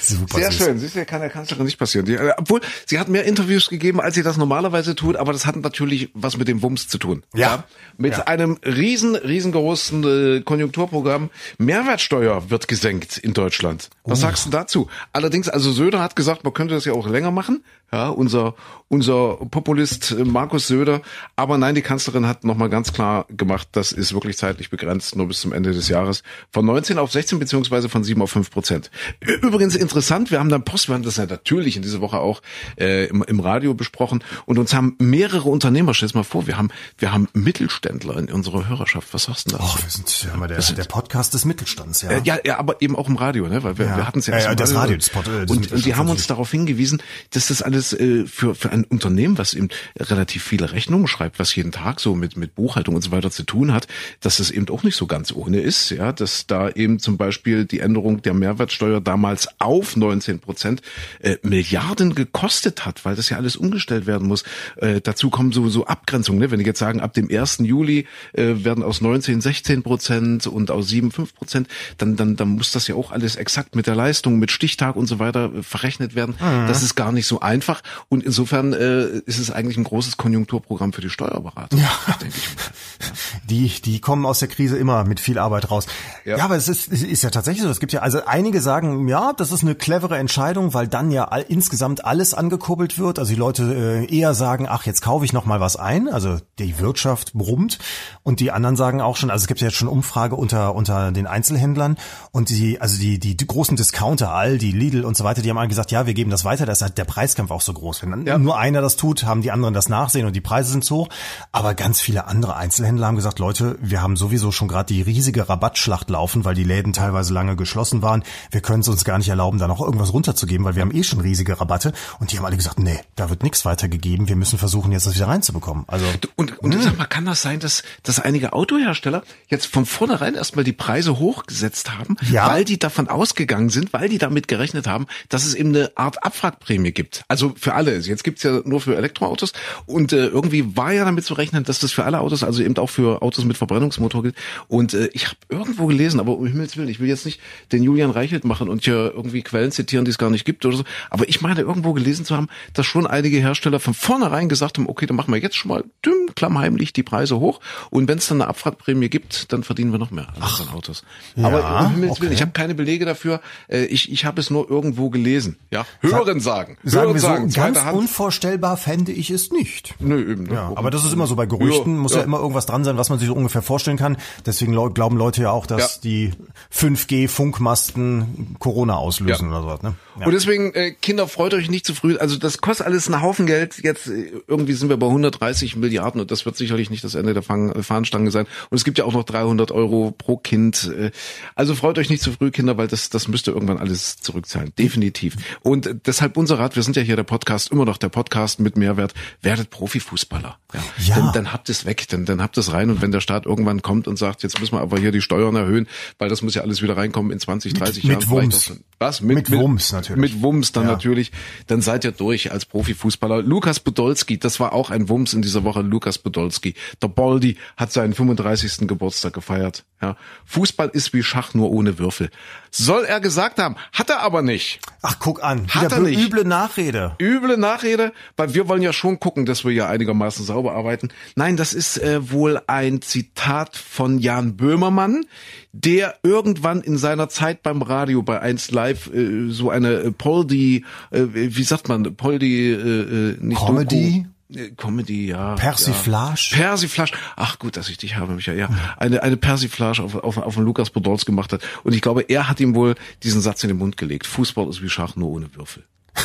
Super 0.00 0.38
Sehr 0.38 0.50
süß. 0.52 0.58
schön. 0.66 0.78
Siehst 0.78 0.96
du, 0.96 1.04
kann 1.04 1.20
der 1.20 1.30
Kanzlerin 1.30 1.64
nicht 1.64 1.78
passieren. 1.78 2.06
Die, 2.06 2.14
äh, 2.14 2.32
obwohl, 2.36 2.60
sie 2.86 2.98
hat 2.98 3.08
mehr 3.08 3.24
Interviews 3.24 3.68
gegeben, 3.68 4.00
als 4.00 4.14
sie 4.14 4.22
das 4.22 4.36
normalerweise 4.36 4.94
tut, 4.94 5.16
aber 5.16 5.32
das 5.32 5.46
hat 5.46 5.56
natürlich 5.56 6.10
was 6.14 6.36
mit 6.36 6.48
dem 6.48 6.62
Wumms 6.62 6.88
zu 6.88 6.98
tun. 6.98 7.19
Ja. 7.34 7.64
Mit 7.98 8.12
Ja. 8.16 8.24
einem 8.24 8.58
riesen, 8.64 9.14
riesengroßen 9.16 10.38
äh, 10.38 10.40
Konjunkturprogramm. 10.42 11.30
Mehrwertsteuer 11.58 12.50
wird 12.50 12.68
gesenkt 12.68 13.18
in 13.18 13.34
Deutschland. 13.34 13.90
Was 14.04 14.18
Oh. 14.18 14.22
sagst 14.22 14.46
du 14.46 14.50
dazu? 14.50 14.88
Allerdings, 15.12 15.48
also 15.48 15.70
Söder 15.72 16.00
hat 16.00 16.16
gesagt, 16.16 16.44
man 16.44 16.52
könnte 16.52 16.74
das 16.74 16.84
ja 16.84 16.92
auch 16.92 17.08
länger 17.08 17.30
machen. 17.30 17.62
Ja, 17.92 18.08
unser, 18.08 18.54
unser 18.88 19.36
Populist 19.50 20.12
äh, 20.12 20.24
Markus 20.24 20.68
Söder. 20.68 21.02
Aber 21.34 21.58
nein, 21.58 21.74
die 21.74 21.82
Kanzlerin 21.82 22.26
hat 22.26 22.44
nochmal 22.44 22.68
ganz 22.70 22.92
klar 22.92 23.26
gemacht, 23.30 23.66
das 23.72 23.90
ist 23.90 24.12
wirklich 24.14 24.36
zeitlich 24.36 24.70
begrenzt, 24.70 25.16
nur 25.16 25.26
bis 25.26 25.40
zum 25.40 25.52
Ende 25.52 25.72
des 25.72 25.88
Jahres. 25.88 26.22
Von 26.52 26.64
19 26.66 26.98
auf 26.98 27.10
16 27.10 27.38
beziehungsweise 27.40 27.88
von 27.88 28.04
7 28.04 28.22
auf 28.22 28.30
5 28.30 28.50
Prozent. 28.50 28.90
Übrigens 29.20 29.74
interessant, 29.74 30.30
wir 30.30 30.38
haben 30.38 30.48
dann 30.50 30.64
Post, 30.64 30.88
wir 30.88 30.94
haben 30.94 31.02
das 31.02 31.16
ja 31.16 31.26
natürlich 31.26 31.76
in 31.76 31.82
dieser 31.82 32.00
Woche 32.00 32.18
auch 32.18 32.42
äh, 32.78 33.06
im, 33.06 33.22
im 33.24 33.40
Radio 33.40 33.74
besprochen 33.74 34.22
und 34.46 34.58
uns 34.58 34.72
haben 34.72 34.94
mehrere 35.00 35.48
Unternehmer, 35.48 35.92
stell 35.94 36.08
dir 36.10 36.18
mal 36.18 36.24
vor, 36.24 36.46
wir 36.46 36.56
haben, 36.56 36.70
wir 36.98 37.12
haben 37.12 37.28
Mittelständler 37.32 38.16
in 38.18 38.30
unserer 38.30 38.68
Hörerschaft. 38.68 39.08
Was 39.12 39.24
sagst 39.24 39.46
du 39.46 39.56
denn 39.56 39.58
dazu? 39.66 39.78
Oh, 39.78 39.82
wir 39.82 39.90
sind 39.90 40.24
ja 40.24 40.34
immer 40.34 40.46
der, 40.48 40.62
sind- 40.62 40.78
der 40.78 40.84
Podcast 40.84 41.34
des 41.34 41.44
Mittelstands, 41.44 42.02
ja. 42.02 42.10
Äh, 42.10 42.20
Ja, 42.24 42.38
ja, 42.44 42.58
aber 42.58 42.80
eben 42.82 42.94
auch 42.96 43.08
im 43.08 43.16
Radio, 43.16 43.48
ne? 43.48 43.62
Weil 43.64 43.78
wir, 43.78 43.86
Ja. 43.86 43.96
wir 43.96 44.06
hatten 44.06 44.20
es 44.20 44.26
ja, 44.26 44.38
Ja, 44.38 44.44
ja, 44.44 44.54
das 44.54 44.74
Radio, 44.74 44.96
das 44.96 45.10
Pod- 45.10 45.26
äh, 45.26 45.46
und, 45.50 45.72
und 45.72 45.84
die 45.84 45.94
haben 45.96 46.08
uns 46.08 46.26
darauf 46.28 46.50
hingewiesen, 46.50 47.02
dass 47.30 47.48
das 47.48 47.62
alles 47.62 47.79
äh, 47.92 48.26
für 48.26 48.54
für 48.54 48.70
ein 48.70 48.84
Unternehmen, 48.84 49.38
was 49.38 49.54
eben 49.54 49.68
relativ 49.98 50.44
viele 50.44 50.72
Rechnungen 50.72 51.06
schreibt, 51.06 51.38
was 51.38 51.54
jeden 51.54 51.72
Tag 51.72 52.00
so 52.00 52.14
mit 52.14 52.36
mit 52.36 52.54
Buchhaltung 52.54 52.94
und 52.94 53.02
so 53.02 53.10
weiter 53.10 53.30
zu 53.30 53.42
tun 53.42 53.72
hat, 53.72 53.86
dass 54.20 54.38
es 54.38 54.50
eben 54.50 54.68
auch 54.68 54.82
nicht 54.82 54.96
so 54.96 55.06
ganz 55.06 55.32
ohne 55.32 55.60
ist, 55.60 55.90
ja, 55.90 56.12
dass 56.12 56.46
da 56.46 56.70
eben 56.70 56.98
zum 56.98 57.16
Beispiel 57.16 57.64
die 57.64 57.80
Änderung 57.80 58.22
der 58.22 58.34
Mehrwertsteuer 58.34 59.00
damals 59.00 59.48
auf 59.58 59.96
19 59.96 60.40
Prozent 60.40 60.82
äh, 61.20 61.36
Milliarden 61.42 62.14
gekostet 62.14 62.84
hat, 62.86 63.04
weil 63.04 63.16
das 63.16 63.28
ja 63.30 63.36
alles 63.36 63.56
umgestellt 63.56 64.06
werden 64.06 64.28
muss. 64.28 64.44
Äh, 64.76 65.00
dazu 65.00 65.30
kommen 65.30 65.52
so 65.52 65.68
so 65.68 65.86
Abgrenzungen, 65.86 66.40
ne? 66.40 66.50
wenn 66.50 66.58
die 66.58 66.66
jetzt 66.66 66.78
sagen, 66.78 67.00
ab 67.00 67.14
dem 67.14 67.30
1. 67.30 67.58
Juli 67.58 68.06
äh, 68.32 68.64
werden 68.64 68.84
aus 68.84 69.00
19 69.00 69.40
16 69.40 69.82
Prozent 69.82 70.46
und 70.46 70.70
aus 70.70 70.88
7 70.88 71.10
5 71.10 71.34
Prozent, 71.34 71.68
dann 71.98 72.16
dann 72.16 72.36
dann 72.36 72.48
muss 72.48 72.72
das 72.72 72.86
ja 72.88 72.94
auch 72.94 73.12
alles 73.12 73.36
exakt 73.36 73.74
mit 73.76 73.86
der 73.86 73.94
Leistung, 73.94 74.38
mit 74.38 74.50
Stichtag 74.50 74.96
und 74.96 75.06
so 75.06 75.18
weiter 75.18 75.52
äh, 75.54 75.62
verrechnet 75.62 76.14
werden. 76.14 76.34
Das 76.66 76.82
ist 76.82 76.94
gar 76.94 77.12
nicht 77.12 77.26
so 77.26 77.40
einfach. 77.40 77.69
Einfach. 77.70 77.82
Und 78.08 78.24
insofern 78.24 78.72
äh, 78.72 79.06
ist 79.26 79.38
es 79.38 79.50
eigentlich 79.50 79.76
ein 79.76 79.84
großes 79.84 80.16
Konjunkturprogramm 80.16 80.92
für 80.92 81.00
die 81.00 81.10
Steuerberater. 81.10 81.76
Ja. 81.76 81.90
Denke 82.20 82.36
ich 82.36 82.56
mal. 82.56 82.62
Ja. 82.64 83.06
Die, 83.48 83.68
die 83.68 84.00
kommen 84.00 84.26
aus 84.26 84.38
der 84.38 84.48
Krise 84.48 84.76
immer 84.76 85.04
mit 85.04 85.18
viel 85.18 85.38
Arbeit 85.38 85.70
raus. 85.70 85.86
Ja, 86.24 86.36
ja 86.36 86.44
aber 86.44 86.56
es 86.56 86.68
ist, 86.68 86.92
es 86.92 87.02
ist 87.02 87.22
ja 87.22 87.30
tatsächlich 87.30 87.62
so. 87.62 87.70
Es 87.70 87.80
gibt 87.80 87.92
ja, 87.92 88.00
also 88.00 88.24
einige 88.24 88.60
sagen, 88.60 89.08
ja, 89.08 89.32
das 89.32 89.50
ist 89.50 89.62
eine 89.62 89.74
clevere 89.74 90.18
Entscheidung, 90.18 90.74
weil 90.74 90.86
dann 90.86 91.10
ja 91.10 91.24
all, 91.24 91.44
insgesamt 91.48 92.04
alles 92.04 92.34
angekurbelt 92.34 92.98
wird. 92.98 93.18
Also 93.18 93.32
die 93.32 93.38
Leute 93.38 94.06
äh, 94.08 94.16
eher 94.16 94.34
sagen, 94.34 94.66
ach, 94.68 94.86
jetzt 94.86 95.02
kaufe 95.02 95.24
ich 95.24 95.32
noch 95.32 95.46
mal 95.46 95.58
was 95.58 95.76
ein. 95.76 96.08
Also 96.08 96.38
die 96.58 96.78
Wirtschaft 96.78 97.32
brummt. 97.32 97.78
Und 98.22 98.40
die 98.40 98.52
anderen 98.52 98.76
sagen 98.76 99.00
auch 99.00 99.16
schon, 99.16 99.30
also 99.30 99.42
es 99.42 99.48
gibt 99.48 99.60
ja 99.60 99.68
jetzt 99.68 99.76
schon 99.76 99.88
Umfrage 99.88 100.36
unter, 100.36 100.74
unter 100.74 101.10
den 101.10 101.26
Einzelhändlern. 101.26 101.96
Und 102.30 102.50
die, 102.50 102.80
also 102.80 103.00
die, 103.00 103.18
die, 103.18 103.36
die 103.36 103.46
großen 103.46 103.76
Discounter, 103.76 104.32
Aldi, 104.32 104.70
Lidl 104.70 105.04
und 105.04 105.16
so 105.16 105.24
weiter, 105.24 105.42
die 105.42 105.50
haben 105.50 105.58
alle 105.58 105.68
gesagt, 105.68 105.90
ja, 105.90 106.06
wir 106.06 106.14
geben 106.14 106.30
das 106.30 106.44
weiter. 106.44 106.66
Da 106.66 106.72
ist 106.72 106.82
halt 106.82 106.98
der 106.98 107.04
Preiskampf 107.04 107.50
auch 107.50 107.59
so 107.60 107.72
groß. 107.72 108.02
Wenn 108.02 108.26
ja. 108.26 108.38
nur 108.38 108.58
einer 108.58 108.80
das 108.80 108.96
tut, 108.96 109.24
haben 109.24 109.42
die 109.42 109.50
anderen 109.50 109.74
das 109.74 109.88
Nachsehen 109.88 110.26
und 110.26 110.34
die 110.34 110.40
Preise 110.40 110.70
sind 110.70 110.84
so 110.84 110.96
hoch. 110.96 111.08
Aber 111.52 111.74
ganz 111.74 112.00
viele 112.00 112.26
andere 112.26 112.56
Einzelhändler 112.56 113.06
haben 113.06 113.16
gesagt, 113.16 113.38
Leute, 113.38 113.78
wir 113.80 114.02
haben 114.02 114.16
sowieso 114.16 114.52
schon 114.52 114.68
gerade 114.68 114.92
die 114.92 115.02
riesige 115.02 115.48
Rabattschlacht 115.48 116.10
laufen, 116.10 116.44
weil 116.44 116.54
die 116.54 116.64
Läden 116.64 116.92
teilweise 116.92 117.32
lange 117.32 117.56
geschlossen 117.56 118.02
waren. 118.02 118.24
Wir 118.50 118.60
können 118.60 118.80
es 118.80 118.88
uns 118.88 119.04
gar 119.04 119.18
nicht 119.18 119.28
erlauben, 119.28 119.58
da 119.58 119.68
noch 119.68 119.80
irgendwas 119.80 120.12
runterzugeben, 120.12 120.64
weil 120.64 120.74
wir 120.74 120.82
haben 120.82 120.94
eh 120.94 121.02
schon 121.02 121.20
riesige 121.20 121.60
Rabatte. 121.60 121.92
Und 122.18 122.32
die 122.32 122.38
haben 122.38 122.44
alle 122.44 122.56
gesagt, 122.56 122.78
nee, 122.78 123.00
da 123.16 123.30
wird 123.30 123.42
nichts 123.42 123.64
weitergegeben. 123.64 124.28
Wir 124.28 124.36
müssen 124.36 124.58
versuchen, 124.58 124.92
jetzt 124.92 125.06
das 125.06 125.14
wieder 125.14 125.28
reinzubekommen. 125.28 125.84
Also 125.86 126.06
und, 126.36 126.58
und 126.58 126.74
mh. 126.74 126.82
sag 126.82 126.98
mal, 126.98 127.06
kann 127.06 127.24
das 127.24 127.42
sein, 127.42 127.60
dass, 127.60 127.82
dass 128.02 128.20
einige 128.20 128.52
Autohersteller 128.52 129.22
jetzt 129.48 129.66
von 129.66 129.86
vornherein 129.86 130.34
erstmal 130.34 130.64
die 130.64 130.72
Preise 130.72 131.18
hochgesetzt 131.18 131.92
haben, 131.96 132.16
ja? 132.30 132.48
weil 132.48 132.64
die 132.64 132.78
davon 132.78 133.08
ausgegangen 133.08 133.70
sind, 133.70 133.92
weil 133.92 134.08
die 134.08 134.18
damit 134.18 134.48
gerechnet 134.48 134.86
haben, 134.86 135.06
dass 135.28 135.44
es 135.44 135.54
eben 135.54 135.70
eine 135.70 135.92
Art 135.96 136.24
Abwrackprämie 136.24 136.92
gibt. 136.92 137.24
Also 137.28 137.49
für 137.56 137.74
alle. 137.74 137.98
Jetzt 137.98 138.24
gibt's 138.24 138.42
ja 138.42 138.60
nur 138.64 138.80
für 138.80 138.96
Elektroautos. 138.96 139.52
Und 139.86 140.12
äh, 140.12 140.26
irgendwie 140.26 140.76
war 140.76 140.92
ja 140.92 141.04
damit 141.04 141.24
zu 141.24 141.34
rechnen, 141.34 141.64
dass 141.64 141.80
das 141.80 141.92
für 141.92 142.04
alle 142.04 142.20
Autos, 142.20 142.42
also 142.42 142.62
eben 142.62 142.76
auch 142.76 142.90
für 142.90 143.22
Autos 143.22 143.44
mit 143.44 143.56
Verbrennungsmotor 143.56 144.22
gilt. 144.22 144.36
Und 144.68 144.94
äh, 144.94 145.08
ich 145.12 145.26
habe 145.26 145.36
irgendwo 145.48 145.86
gelesen, 145.86 146.20
aber 146.20 146.36
um 146.36 146.46
Himmels 146.46 146.76
Willen, 146.76 146.88
ich 146.88 147.00
will 147.00 147.08
jetzt 147.08 147.24
nicht 147.24 147.40
den 147.72 147.82
Julian 147.82 148.10
Reichelt 148.10 148.44
machen 148.44 148.68
und 148.68 148.84
hier 148.84 149.12
irgendwie 149.14 149.42
Quellen 149.42 149.72
zitieren, 149.72 150.04
die 150.04 150.10
es 150.10 150.18
gar 150.18 150.30
nicht 150.30 150.44
gibt 150.44 150.64
oder 150.64 150.76
so. 150.76 150.84
Aber 151.10 151.28
ich 151.28 151.40
meine 151.40 151.60
irgendwo 151.60 151.92
gelesen 151.92 152.24
zu 152.24 152.36
haben, 152.36 152.48
dass 152.74 152.86
schon 152.86 153.06
einige 153.06 153.38
Hersteller 153.38 153.80
von 153.80 153.94
vornherein 153.94 154.48
gesagt 154.48 154.78
haben, 154.78 154.88
okay, 154.88 155.06
dann 155.06 155.16
machen 155.16 155.32
wir 155.32 155.40
jetzt 155.40 155.56
schon 155.56 155.70
mal 155.70 155.84
dümm, 156.04 156.30
klammheimlich 156.34 156.92
die 156.92 157.02
Preise 157.02 157.40
hoch. 157.40 157.60
Und 157.90 158.08
wenn 158.08 158.18
es 158.18 158.28
dann 158.28 158.40
eine 158.40 158.48
Abfahrtprämie 158.48 159.08
gibt, 159.08 159.52
dann 159.52 159.62
verdienen 159.62 159.92
wir 159.92 159.98
noch 159.98 160.10
mehr 160.10 160.28
an 160.28 160.42
unseren 160.42 160.68
Autos. 160.70 161.04
Ja, 161.36 161.46
aber 161.46 161.86
um 161.86 161.92
Himmels 161.92 162.12
okay. 162.12 162.22
Willen, 162.22 162.32
ich 162.32 162.42
habe 162.42 162.52
keine 162.52 162.74
Belege 162.74 163.04
dafür. 163.04 163.40
Äh, 163.68 163.84
ich 163.84 164.10
ich 164.10 164.24
habe 164.24 164.40
es 164.40 164.50
nur 164.50 164.70
irgendwo 164.70 165.10
gelesen. 165.10 165.56
Ja, 165.70 165.86
hören 166.00 166.40
sagen. 166.40 166.76
Sagen 166.82 167.06
hören 167.06 167.14
wir 167.14 167.20
sagen. 167.30 167.50
So, 167.50 167.60
ganz 167.60 167.84
Hand. 167.84 167.98
unvorstellbar 167.98 168.76
fände 168.76 169.12
ich 169.12 169.30
es 169.30 169.50
nicht. 169.50 169.94
Nö, 169.98 170.20
eben. 170.20 170.44
Ne? 170.44 170.54
Ja, 170.54 170.72
aber 170.74 170.90
das 170.90 171.04
ist 171.04 171.12
immer 171.12 171.26
so 171.26 171.36
bei 171.36 171.46
Gerüchten, 171.46 171.94
ja, 171.94 172.00
muss 172.00 172.12
ja. 172.12 172.18
ja 172.18 172.24
immer 172.24 172.38
irgendwas 172.38 172.66
dran 172.66 172.84
sein, 172.84 172.96
was 172.96 173.10
man 173.10 173.18
sich 173.18 173.28
so 173.28 173.34
ungefähr 173.34 173.62
vorstellen 173.62 173.96
kann. 173.96 174.16
Deswegen 174.46 174.72
glauben 174.72 175.16
Leute 175.16 175.42
ja 175.42 175.50
auch, 175.50 175.66
dass 175.66 176.00
die 176.00 176.32
5G-Funkmasten 176.74 178.56
Corona 178.58 178.96
auslösen 178.96 179.48
oder 179.52 179.62
so. 179.62 179.88
Ne? 179.88 179.94
Und 180.24 180.32
deswegen, 180.32 180.74
äh, 180.74 180.92
Kinder, 180.92 181.28
freut 181.28 181.54
euch 181.54 181.70
nicht 181.70 181.86
zu 181.86 181.94
früh. 181.94 182.16
Also 182.16 182.36
das 182.36 182.58
kostet 182.58 182.86
alles 182.86 183.06
einen 183.06 183.22
Haufen 183.22 183.46
Geld. 183.46 183.80
Jetzt 183.82 184.08
äh, 184.08 184.32
irgendwie 184.46 184.72
sind 184.74 184.88
wir 184.88 184.96
bei 184.96 185.06
130 185.06 185.76
Milliarden 185.76 186.20
und 186.20 186.30
das 186.30 186.44
wird 186.44 186.56
sicherlich 186.56 186.90
nicht 186.90 187.04
das 187.04 187.14
Ende 187.14 187.34
der 187.34 187.42
Fahnenstange 187.42 188.30
sein. 188.30 188.46
Und 188.70 188.76
es 188.76 188.84
gibt 188.84 188.98
ja 188.98 189.04
auch 189.04 189.12
noch 189.12 189.24
300 189.24 189.72
Euro 189.72 190.14
pro 190.16 190.36
Kind. 190.36 190.92
Äh, 190.96 191.10
also 191.54 191.74
freut 191.74 191.98
euch 191.98 192.10
nicht 192.10 192.22
zu 192.22 192.32
früh, 192.32 192.50
Kinder, 192.50 192.76
weil 192.76 192.88
das, 192.88 193.10
das 193.10 193.28
müsst 193.28 193.48
ihr 193.48 193.54
irgendwann 193.54 193.78
alles 193.78 194.16
zurückzahlen. 194.18 194.72
Definitiv. 194.78 195.36
Und 195.62 195.94
deshalb 196.06 196.36
unser 196.36 196.58
Rat, 196.58 196.76
wir 196.76 196.82
sind 196.82 196.96
ja 196.96 197.02
hier 197.02 197.16
der 197.20 197.24
Podcast, 197.24 197.70
immer 197.70 197.84
noch 197.84 197.96
der 197.96 198.10
Podcast 198.10 198.60
mit 198.60 198.76
Mehrwert. 198.76 199.14
Werdet 199.40 199.70
Profifußballer. 199.70 200.58
Ja. 200.74 200.80
ja. 200.98 201.16
Dann, 201.16 201.32
dann 201.32 201.52
habt 201.52 201.70
es 201.70 201.86
weg, 201.86 202.06
dann, 202.08 202.26
dann 202.26 202.42
habt 202.42 202.58
es 202.58 202.72
rein. 202.72 202.90
Und 202.90 203.00
wenn 203.00 203.12
der 203.12 203.20
Staat 203.20 203.46
irgendwann 203.46 203.80
kommt 203.80 204.06
und 204.06 204.18
sagt, 204.18 204.42
jetzt 204.42 204.60
müssen 204.60 204.74
wir 204.74 204.80
aber 204.80 204.98
hier 204.98 205.12
die 205.12 205.22
Steuern 205.22 205.56
erhöhen, 205.56 205.88
weil 206.18 206.28
das 206.28 206.42
muss 206.42 206.54
ja 206.54 206.62
alles 206.62 206.82
wieder 206.82 206.96
reinkommen 206.96 207.32
in 207.32 207.40
20, 207.40 207.74
30 207.74 208.04
mit, 208.04 208.12
Jahren. 208.12 208.18
Mit 208.18 208.30
Wumms. 208.30 208.72
Was? 208.98 209.20
Mit, 209.22 209.50
mit 209.50 209.58
Wumms 209.58 209.92
natürlich 209.92 210.10
natürlich. 210.10 210.34
Mit 210.34 210.42
Wumms 210.42 210.72
dann 210.72 210.84
ja. 210.84 210.90
natürlich. 210.90 211.32
Dann 211.66 211.80
seid 211.80 212.04
ihr 212.04 212.12
durch 212.12 212.52
als 212.52 212.64
Profifußballer. 212.66 213.42
Lukas 213.42 213.80
Podolski, 213.80 214.38
das 214.38 214.60
war 214.60 214.72
auch 214.72 214.90
ein 214.90 215.08
Wumms 215.08 215.34
in 215.34 215.42
dieser 215.42 215.64
Woche. 215.64 215.82
Lukas 215.82 216.18
Podolski. 216.18 216.74
Der 217.02 217.08
Baldi 217.08 217.56
hat 217.76 217.92
seinen 217.92 218.14
35. 218.14 218.88
Geburtstag 218.88 219.32
gefeiert. 219.32 219.84
Ja. 220.02 220.16
Fußball 220.46 220.88
ist 220.94 221.12
wie 221.12 221.22
Schach 221.22 221.52
nur 221.52 221.70
ohne 221.70 221.98
Würfel. 221.98 222.30
Soll 222.70 223.04
er 223.04 223.20
gesagt 223.20 223.58
haben. 223.58 223.76
Hat 223.92 224.08
er 224.08 224.20
aber 224.20 224.40
nicht. 224.40 224.80
Ach, 225.02 225.18
guck 225.18 225.44
an. 225.44 225.68
Hat 225.68 225.92
er 225.92 226.00
nicht. 226.00 226.18
Üble 226.18 226.44
Nachrede. 226.44 227.16
Üble 227.20 227.58
Nachrede, 227.58 228.12
weil 228.36 228.54
wir 228.54 228.66
wollen 228.66 228.80
ja 228.80 228.94
schon 228.94 229.20
gucken, 229.20 229.44
dass 229.44 229.64
wir 229.64 229.72
ja 229.72 229.88
einigermaßen 229.88 230.44
sauber 230.44 230.72
arbeiten. 230.72 231.10
Nein, 231.34 231.58
das 231.58 231.74
ist 231.74 231.98
äh, 231.98 232.30
wohl 232.30 232.62
ein 232.66 233.02
Zitat 233.02 233.76
von 233.76 234.18
Jan 234.18 234.56
Böhmermann, 234.56 235.26
der 235.72 236.16
irgendwann 236.22 236.80
in 236.80 236.96
seiner 236.96 237.28
Zeit 237.28 237.62
beim 237.62 237.82
Radio 237.82 238.22
bei 238.22 238.40
1 238.40 238.70
Live 238.70 239.12
äh, 239.12 239.50
so 239.50 239.68
eine 239.68 239.92
äh, 239.96 240.12
Poldi, 240.12 240.86
äh, 241.10 241.26
wie 241.32 241.62
sagt 241.62 241.88
man, 241.88 242.16
Poldi, 242.16 242.72
äh, 242.72 243.32
äh 243.32 243.36
nicht 243.40 243.60
Comedy? 243.60 244.22
Doku, 244.22 244.39
Comedy, 244.76 245.28
ja. 245.28 245.54
Persiflage? 245.54 246.48
Ja. 246.52 246.56
Persiflage. 246.56 247.12
Ach 247.36 247.58
gut, 247.58 247.76
dass 247.76 247.88
ich 247.88 247.98
dich 247.98 248.16
habe, 248.16 248.34
Michael. 248.34 248.58
Ja, 248.58 248.68
eine 248.96 249.22
eine 249.22 249.36
Persiflage 249.36 250.02
auf, 250.02 250.14
auf, 250.16 250.36
auf 250.38 250.54
den 250.54 250.64
Lukas 250.64 250.90
Podolski 250.90 251.26
gemacht 251.26 251.52
hat. 251.52 251.62
Und 251.84 251.94
ich 251.94 252.00
glaube, 252.00 252.22
er 252.22 252.48
hat 252.48 252.60
ihm 252.60 252.74
wohl 252.74 252.94
diesen 253.22 253.40
Satz 253.40 253.62
in 253.62 253.68
den 253.68 253.78
Mund 253.78 253.96
gelegt. 253.96 254.26
Fußball 254.26 254.68
ist 254.68 254.82
wie 254.82 254.88
Schach, 254.88 255.16
nur 255.16 255.30
ohne 255.30 255.54
Würfel. 255.54 255.84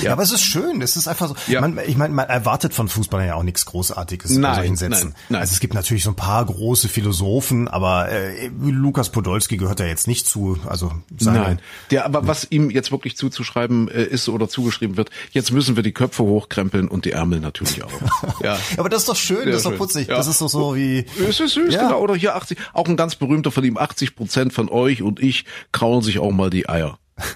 Ja. 0.00 0.06
ja. 0.06 0.12
aber 0.12 0.22
es 0.22 0.32
ist 0.32 0.42
schön. 0.42 0.80
Es 0.82 0.96
ist 0.96 1.08
einfach 1.08 1.28
so. 1.28 1.36
Ja. 1.46 1.60
Man, 1.60 1.78
ich 1.86 1.96
meine, 1.96 2.14
man 2.14 2.28
erwartet 2.28 2.74
von 2.74 2.88
Fußballern 2.88 3.26
ja 3.26 3.34
auch 3.34 3.42
nichts 3.42 3.66
Großartiges 3.66 4.30
nein, 4.32 4.42
bei 4.42 4.54
solchen 4.56 4.76
Sätzen. 4.76 5.08
Nein, 5.08 5.14
nein. 5.28 5.40
Also 5.42 5.52
es 5.52 5.60
gibt 5.60 5.74
natürlich 5.74 6.04
so 6.04 6.10
ein 6.10 6.16
paar 6.16 6.44
große 6.44 6.88
Philosophen, 6.88 7.68
aber 7.68 8.08
äh, 8.10 8.50
Lukas 8.62 9.10
Podolski 9.10 9.56
gehört 9.56 9.80
da 9.80 9.84
jetzt 9.84 10.06
nicht 10.06 10.26
zu. 10.26 10.58
Also 10.66 10.92
seine, 11.18 11.38
nein. 11.38 11.60
Der, 11.90 12.06
aber 12.06 12.26
was 12.26 12.46
ihm 12.50 12.70
jetzt 12.70 12.92
wirklich 12.92 13.16
zuzuschreiben 13.16 13.88
äh, 13.88 14.04
ist 14.04 14.28
oder 14.28 14.48
zugeschrieben 14.48 14.96
wird, 14.96 15.10
jetzt 15.32 15.52
müssen 15.52 15.76
wir 15.76 15.82
die 15.82 15.92
Köpfe 15.92 16.22
hochkrempeln 16.22 16.88
und 16.88 17.04
die 17.04 17.12
Ärmel 17.12 17.40
natürlich 17.40 17.84
auch. 17.84 17.92
ja. 18.42 18.58
aber 18.76 18.88
das 18.88 19.02
ist 19.02 19.08
doch 19.08 19.16
schön, 19.16 19.44
Sehr 19.44 19.52
das 19.52 19.56
ist 19.56 19.66
doch 19.66 19.76
putzig. 19.76 20.08
Ja. 20.08 20.16
Das 20.16 20.26
ist 20.26 20.40
doch 20.40 20.48
so 20.48 20.76
wie. 20.76 21.04
Es 21.28 21.40
ist 21.40 21.54
süß, 21.54 21.74
ja. 21.74 21.84
genau. 21.84 22.00
Oder 22.00 22.14
hier 22.14 22.36
80, 22.36 22.58
auch 22.72 22.88
ein 22.88 22.96
ganz 22.96 23.16
berühmter 23.16 23.50
von 23.50 23.64
ihm, 23.64 23.76
80 23.76 24.16
Prozent 24.16 24.52
von 24.52 24.68
euch 24.68 25.02
und 25.02 25.20
ich 25.20 25.44
kraulen 25.72 26.02
sich 26.02 26.18
auch 26.18 26.30
mal 26.30 26.50
die 26.50 26.68
Eier. 26.68 26.98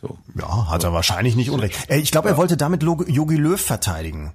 So. 0.00 0.18
Ja, 0.34 0.68
hat 0.70 0.84
er 0.84 0.92
wahrscheinlich 0.92 1.36
nicht 1.36 1.50
unrecht. 1.50 1.90
Ich 1.90 2.10
glaube, 2.10 2.28
er 2.28 2.36
wollte 2.36 2.56
damit 2.56 2.82
Yogi 2.82 3.36
Löw 3.36 3.60
verteidigen. 3.60 4.32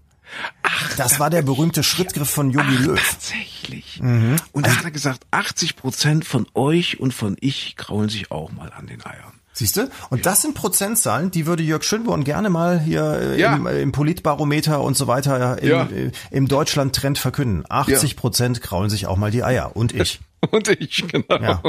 Ach, 0.63 0.95
das 0.95 1.19
war 1.19 1.29
der 1.29 1.41
berühmte 1.41 1.83
Schrittgriff 1.83 2.29
von 2.29 2.51
Yogi 2.51 2.75
Löw. 2.77 2.99
Tatsächlich. 2.99 3.99
Mhm. 4.01 4.37
Und 4.51 4.65
da 4.65 4.69
also, 4.69 4.79
hat 4.79 4.85
er 4.85 4.91
gesagt, 4.91 5.25
80 5.31 5.75
Prozent 5.75 6.25
von 6.25 6.47
euch 6.53 6.99
und 6.99 7.13
von 7.13 7.35
ich 7.39 7.75
kraulen 7.75 8.09
sich 8.09 8.31
auch 8.31 8.51
mal 8.51 8.71
an 8.71 8.87
den 8.87 9.05
Eiern. 9.05 9.33
Siehst 9.53 9.75
du? 9.75 9.89
Und 10.09 10.19
ja. 10.19 10.23
das 10.23 10.41
sind 10.41 10.55
Prozentzahlen, 10.55 11.29
die 11.29 11.45
würde 11.45 11.61
Jörg 11.61 11.83
Schönborn 11.83 12.23
gerne 12.23 12.49
mal 12.49 12.79
hier 12.79 13.03
äh, 13.03 13.39
ja. 13.39 13.55
im, 13.55 13.67
äh, 13.67 13.81
im, 13.81 13.91
Politbarometer 13.91 14.81
und 14.81 14.95
so 14.95 15.07
weiter 15.07 15.61
im, 15.61 15.69
ja. 15.69 15.83
Äh, 15.83 16.11
im 16.31 16.47
Deutschland-Trend 16.47 17.17
verkünden. 17.17 17.65
80 17.67 18.15
Prozent 18.15 18.61
kraulen 18.61 18.89
sich 18.89 19.07
auch 19.07 19.17
mal 19.17 19.31
die 19.31 19.43
Eier. 19.43 19.75
Und 19.75 19.93
ich. 19.93 20.19
Und 20.49 20.67
ich, 20.67 21.07
genau. 21.07 21.41
Ja. 21.41 21.61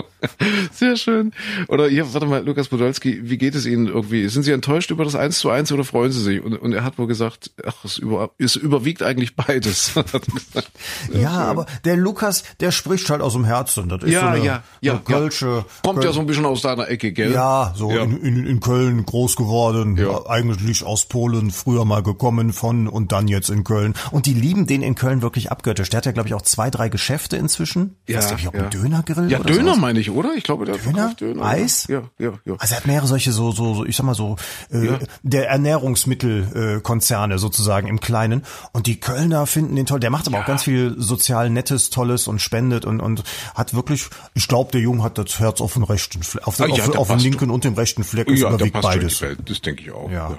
Sehr 0.72 0.96
schön. 0.96 1.32
Oder 1.68 1.88
hier, 1.88 2.12
warte 2.12 2.26
mal, 2.26 2.44
Lukas 2.44 2.68
Podolski, 2.68 3.20
wie 3.28 3.36
geht 3.36 3.54
es 3.54 3.66
Ihnen 3.66 3.88
irgendwie? 3.88 4.28
Sind 4.28 4.44
Sie 4.44 4.52
enttäuscht 4.52 4.90
über 4.90 5.04
das 5.04 5.14
1 5.14 5.38
zu 5.38 5.50
1 5.50 5.72
oder 5.72 5.84
freuen 5.84 6.10
Sie 6.10 6.22
sich? 6.22 6.42
Und, 6.42 6.56
und 6.56 6.72
er 6.72 6.82
hat 6.82 6.98
wohl 6.98 7.06
gesagt, 7.06 7.50
ach, 7.66 7.84
es, 7.84 7.98
über, 7.98 8.30
es 8.38 8.56
überwiegt 8.56 9.02
eigentlich 9.02 9.36
beides. 9.36 9.92
ja, 11.12 11.12
schön. 11.12 11.26
aber 11.26 11.66
der 11.84 11.96
Lukas, 11.96 12.44
der 12.60 12.72
spricht 12.72 13.10
halt 13.10 13.20
aus 13.20 13.34
dem 13.34 13.44
Herzen. 13.44 13.90
Das 13.90 14.02
ist 14.02 14.12
ja, 14.12 14.20
so 14.20 14.26
eine, 14.26 14.44
ja, 14.44 14.62
ja, 14.80 14.92
eine 14.92 15.02
Kölsche. 15.02 15.46
Ja. 15.46 15.64
Kommt 15.82 15.98
Köl 15.98 16.06
ja 16.06 16.12
so 16.12 16.20
ein 16.20 16.26
bisschen 16.26 16.46
aus 16.46 16.62
deiner 16.62 16.88
Ecke, 16.88 17.12
gell? 17.12 17.32
Ja, 17.32 17.74
so 17.76 17.90
ja. 17.90 18.02
In, 18.02 18.16
in, 18.22 18.46
in 18.46 18.60
Köln 18.60 19.04
groß 19.04 19.36
geworden, 19.36 19.98
ja. 19.98 20.26
eigentlich 20.26 20.82
aus 20.82 21.04
Polen 21.06 21.50
früher 21.50 21.84
mal 21.84 22.02
gekommen 22.02 22.54
von 22.54 22.88
und 22.88 23.12
dann 23.12 23.28
jetzt 23.28 23.50
in 23.50 23.64
Köln. 23.64 23.94
Und 24.10 24.24
die 24.24 24.34
lieben 24.34 24.66
den 24.66 24.80
in 24.80 24.94
Köln 24.94 25.20
wirklich 25.20 25.50
abgöttisch. 25.50 25.90
Der 25.90 25.98
hat 25.98 26.06
ja, 26.06 26.12
glaube 26.12 26.28
ich, 26.28 26.34
auch 26.34 26.42
zwei, 26.42 26.70
drei 26.70 26.88
Geschäfte 26.88 27.36
inzwischen. 27.36 27.96
Ja, 28.08 28.16
das, 28.16 28.32
ich, 28.32 28.48
auch 28.48 28.61
ja. 28.62 28.68
Dönergrill? 28.68 29.30
Ja, 29.30 29.38
Döner 29.38 29.64
sowas? 29.64 29.78
meine 29.78 30.00
ich, 30.00 30.10
oder? 30.10 30.34
Ich 30.34 30.44
glaube, 30.44 30.64
der 30.64 30.76
Döner, 30.76 31.14
Döner 31.14 31.44
Eis? 31.44 31.86
Ja, 31.88 32.02
ja, 32.18 32.32
ja. 32.44 32.54
Also 32.58 32.74
er 32.74 32.78
hat 32.78 32.86
mehrere 32.86 33.06
solche 33.06 33.32
so, 33.32 33.52
so, 33.52 33.74
so 33.74 33.84
ich 33.84 33.96
sag 33.96 34.04
mal 34.04 34.14
so, 34.14 34.36
äh, 34.72 34.86
ja. 34.86 34.98
der 35.22 35.48
Ernährungsmittelkonzerne 35.48 37.34
äh, 37.34 37.38
sozusagen 37.38 37.88
im 37.88 38.00
Kleinen. 38.00 38.44
Und 38.72 38.86
die 38.86 39.00
Kölner 39.00 39.46
finden 39.46 39.76
den 39.76 39.86
toll. 39.86 40.00
Der 40.00 40.10
macht 40.10 40.26
aber 40.26 40.38
ja. 40.38 40.42
auch 40.42 40.46
ganz 40.46 40.62
viel 40.64 40.94
sozial 40.98 41.50
Nettes, 41.50 41.90
Tolles 41.90 42.28
und 42.28 42.40
spendet 42.40 42.84
und, 42.84 43.00
und 43.00 43.24
hat 43.54 43.74
wirklich, 43.74 44.06
ich 44.34 44.48
glaube, 44.48 44.72
der 44.72 44.80
Junge 44.80 45.02
hat 45.02 45.18
das 45.18 45.38
Herz 45.38 45.60
auf 45.60 45.74
dem 45.74 45.84
rechten 45.84 46.20
auf, 46.42 46.60
ah, 46.60 46.66
ja, 46.66 46.84
auf, 46.84 46.96
auf 46.96 47.08
dem 47.08 47.18
linken 47.18 47.50
und 47.50 47.64
dem 47.64 47.74
rechten 47.74 48.04
Fleck. 48.04 48.28
Ist 48.28 48.40
ja, 48.40 48.48
überwiegt 48.48 48.80
beides. 48.80 49.24
Das 49.44 49.60
denke 49.60 49.82
ich 49.82 49.90
auch. 49.90 50.10
Ja. 50.10 50.36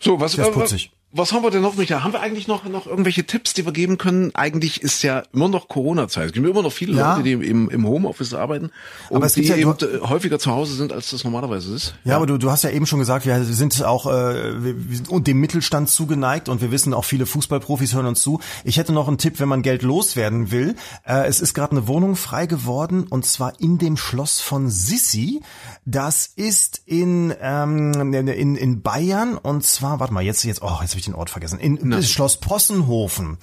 So, 0.00 0.20
was, 0.20 0.34
ist 0.34 0.52
putzig. 0.52 0.93
Was 1.16 1.32
haben 1.32 1.44
wir 1.44 1.52
denn 1.52 1.62
noch, 1.62 1.76
Michael? 1.76 2.02
Haben 2.02 2.12
wir 2.12 2.20
eigentlich 2.20 2.48
noch, 2.48 2.64
noch 2.64 2.88
irgendwelche 2.88 3.24
Tipps, 3.24 3.52
die 3.54 3.64
wir 3.64 3.70
geben 3.72 3.98
können? 3.98 4.32
Eigentlich 4.34 4.82
ist 4.82 5.04
ja 5.04 5.22
immer 5.32 5.46
noch 5.48 5.68
Corona-Zeit. 5.68 6.26
Es 6.26 6.32
gibt 6.32 6.44
immer 6.44 6.60
noch 6.62 6.72
viele 6.72 6.94
Ja. 6.96 7.12
Leute, 7.12 7.22
die 7.22 7.32
im, 7.32 7.70
im 7.70 7.86
Homeoffice 7.86 8.34
arbeiten 8.34 8.70
und 9.10 9.16
Aber 9.18 9.26
es 9.26 9.34
die 9.34 9.42
ja- 9.44 9.54
eben 9.54 9.76
du- 9.78 10.08
häufiger 10.08 10.40
zu 10.40 10.50
Hause 10.50 10.74
sind, 10.74 10.92
als 10.92 11.10
das 11.10 11.22
normalerweise 11.22 11.72
ist. 11.72 11.94
Ja, 12.02 12.16
aber 12.16 12.26
du, 12.26 12.36
du 12.36 12.50
hast 12.50 12.64
ja 12.64 12.70
eben 12.70 12.84
schon 12.86 12.98
gesagt, 12.98 13.26
wir 13.26 13.44
sind 13.44 13.80
auch 13.84 14.06
äh, 14.06 14.64
wir, 14.64 14.90
wir 14.90 14.96
sind 14.96 15.26
dem 15.28 15.38
Mittelstand 15.38 15.88
zugeneigt 15.88 16.48
und 16.48 16.60
wir 16.60 16.72
wissen 16.72 16.92
auch 16.92 17.04
viele 17.04 17.26
Fußballprofis 17.26 17.94
hören 17.94 18.06
uns 18.06 18.20
zu. 18.20 18.40
Ich 18.64 18.76
hätte 18.78 18.92
noch 18.92 19.06
einen 19.06 19.18
Tipp, 19.18 19.38
wenn 19.38 19.48
man 19.48 19.62
Geld 19.62 19.82
loswerden 19.82 20.50
will. 20.50 20.74
Äh, 21.06 21.26
es 21.28 21.40
ist 21.40 21.54
gerade 21.54 21.70
eine 21.76 21.86
Wohnung 21.86 22.16
frei 22.16 22.46
geworden 22.46 23.06
und 23.08 23.24
zwar 23.24 23.52
in 23.60 23.78
dem 23.78 23.96
Schloss 23.96 24.40
von 24.40 24.68
Sissi. 24.68 25.42
Das 25.86 26.26
ist 26.34 26.82
in 26.86 27.32
ähm, 27.40 28.12
in 28.12 28.56
in 28.56 28.82
Bayern 28.82 29.36
und 29.38 29.64
zwar 29.64 30.00
warte 30.00 30.12
mal 30.12 30.24
jetzt 30.24 30.42
jetzt 30.42 30.60
oh 30.62 30.78
jetzt 30.80 30.90
habe 30.90 30.98
ich 30.98 31.03
den 31.04 31.14
Ort 31.14 31.30
vergessen 31.30 31.58
in 31.58 31.90
das 31.90 32.10
Schloss 32.10 32.38
Possenhofen. 32.38 33.38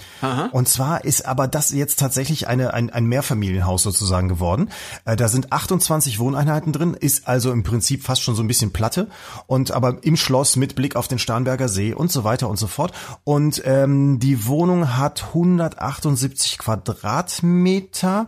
Und 0.52 0.68
zwar 0.68 1.06
ist 1.06 1.26
aber 1.26 1.48
das 1.48 1.72
jetzt 1.72 2.00
tatsächlich 2.00 2.48
eine 2.48 2.74
ein, 2.74 2.90
ein 2.90 3.06
Mehrfamilienhaus 3.06 3.84
sozusagen 3.84 4.28
geworden. 4.28 4.70
Äh, 5.06 5.16
da 5.16 5.28
sind 5.28 5.52
28 5.52 6.20
Wohneinheiten 6.20 6.74
drin, 6.74 6.94
ist 6.94 7.28
also 7.28 7.52
im 7.52 7.64
Prinzip 7.64 8.04
fast 8.04 8.22
schon 8.22 8.36
so 8.36 8.44
ein 8.44 8.48
bisschen 8.48 8.72
Platte 8.72 9.08
und 9.48 9.72
aber 9.72 10.04
im 10.04 10.18
Schloss 10.18 10.56
mit 10.56 10.76
Blick 10.76 10.96
auf 10.96 11.08
den 11.08 11.20
Starnberger 11.20 11.70
See 11.70 11.94
und 11.94 12.12
so 12.12 12.24
weiter 12.24 12.50
und 12.50 12.58
so 12.58 12.68
fort. 12.68 12.94
Und 13.24 13.62
ähm, 13.66 14.20
die 14.20 14.46
Wohnung 14.46 14.98
hat 14.98 15.26
178 15.30 16.58
Quadratmeter, 16.58 18.28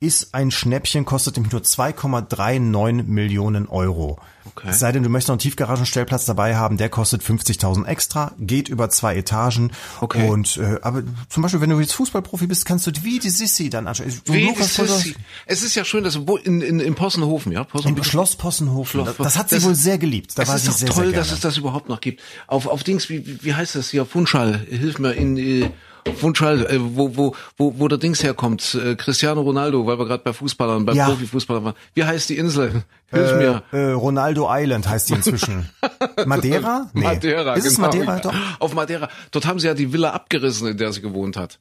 ist 0.00 0.34
ein 0.34 0.50
Schnäppchen, 0.50 1.04
kostet 1.04 1.36
nämlich 1.36 1.52
nur 1.52 1.62
2,39 1.62 3.04
Millionen 3.04 3.68
Euro. 3.68 4.18
Okay. 4.54 4.68
Es 4.70 4.78
sei 4.80 4.92
denn, 4.92 5.02
du 5.02 5.08
möchtest 5.08 5.28
noch 5.28 5.34
einen 5.34 5.38
Tiefgaragenstellplatz 5.40 6.26
dabei 6.26 6.56
haben, 6.56 6.76
der 6.76 6.88
kostet 6.90 7.22
50.000 7.22 7.86
extra, 7.86 8.32
geht 8.38 8.68
über 8.68 8.90
zwei 8.90 9.16
Etagen. 9.16 9.72
Okay. 10.00 10.28
Und 10.28 10.58
äh, 10.58 10.78
aber 10.82 11.02
zum 11.28 11.42
Beispiel, 11.42 11.60
wenn 11.62 11.70
du 11.70 11.80
jetzt 11.80 11.94
Fußballprofi 11.94 12.46
bist, 12.46 12.66
kannst 12.66 12.86
du 12.86 12.90
wie 13.02 13.18
die 13.18 13.30
Sissi 13.30 13.70
dann 13.70 13.86
anschauen. 13.86 14.12
Wie 14.26 14.44
Lukas, 14.44 14.66
ist 14.66 14.76
voll 14.76 15.14
es, 15.46 15.62
ist 15.62 15.74
ja 15.74 15.84
schön, 15.84 16.04
dass 16.04 16.26
wo 16.26 16.36
in, 16.36 16.60
in, 16.60 16.80
in 16.80 16.94
Possenhofen, 16.94 17.50
ja, 17.52 17.64
Possenhofen. 17.64 17.96
Im 17.96 18.04
Schloss 18.04 18.36
Possenhofen. 18.36 19.00
Schloss- 19.04 19.16
Das 19.16 19.38
hat 19.38 19.48
sie 19.48 19.54
das- 19.56 19.64
wohl 19.64 19.74
sehr 19.74 19.96
geliebt. 19.98 20.36
Da 20.36 20.42
es 20.42 20.48
war 20.48 20.56
ist 20.56 20.62
sie 20.62 20.68
doch 20.68 20.76
sehr, 20.76 20.88
toll, 20.90 21.04
sehr 21.10 21.12
dass 21.18 21.32
es 21.32 21.40
das 21.40 21.56
überhaupt 21.56 21.88
noch 21.88 22.00
gibt. 22.00 22.20
Auf, 22.46 22.66
auf 22.66 22.84
Dings, 22.84 23.08
wie, 23.08 23.42
wie- 23.42 23.54
heißt 23.54 23.74
das 23.74 23.88
hier? 23.90 24.04
Funchal, 24.04 24.58
hilf 24.68 24.98
mir 24.98 25.12
in 25.14 25.36
äh, 25.38 25.70
Funchal, 26.16 26.66
äh, 26.66 26.78
wo, 26.80 27.16
wo, 27.16 27.34
wo, 27.56 27.74
wo 27.78 27.88
der 27.88 27.98
Dings 27.98 28.22
herkommt. 28.22 28.74
Äh, 28.74 28.96
Cristiano 28.96 29.40
Ronaldo, 29.42 29.86
weil 29.86 29.98
wir 29.98 30.06
gerade 30.06 30.22
bei 30.24 30.32
Fußballern, 30.32 30.84
bei 30.84 30.94
Ja. 30.94 31.06
Profifußballern 31.08 31.64
waren. 31.64 31.74
Wie 31.94 32.04
heißt 32.04 32.28
die 32.28 32.36
Insel? 32.38 32.82
Hilf 33.10 33.34
mir. 33.36 33.62
äh, 33.72 33.76
äh, 33.76 33.92
Ronaldo 33.92 34.48
Island 34.50 34.88
heißt 34.88 35.10
die 35.10 35.14
inzwischen. 35.14 35.68
Madeira? 36.26 36.90
Nee. 36.92 37.02
Madeira, 37.04 37.54
Ist 37.54 37.66
es 37.66 37.76
genau. 37.76 37.88
Madeira? 37.88 38.18
Doch. 38.18 38.34
Auf 38.58 38.74
Madeira. 38.74 39.08
Dort 39.30 39.46
haben 39.46 39.58
sie 39.58 39.66
ja 39.66 39.74
die 39.74 39.92
Villa 39.92 40.10
abgerissen, 40.10 40.68
in 40.68 40.76
der 40.76 40.92
sie 40.92 41.02
gewohnt 41.02 41.36
hat. 41.36 41.58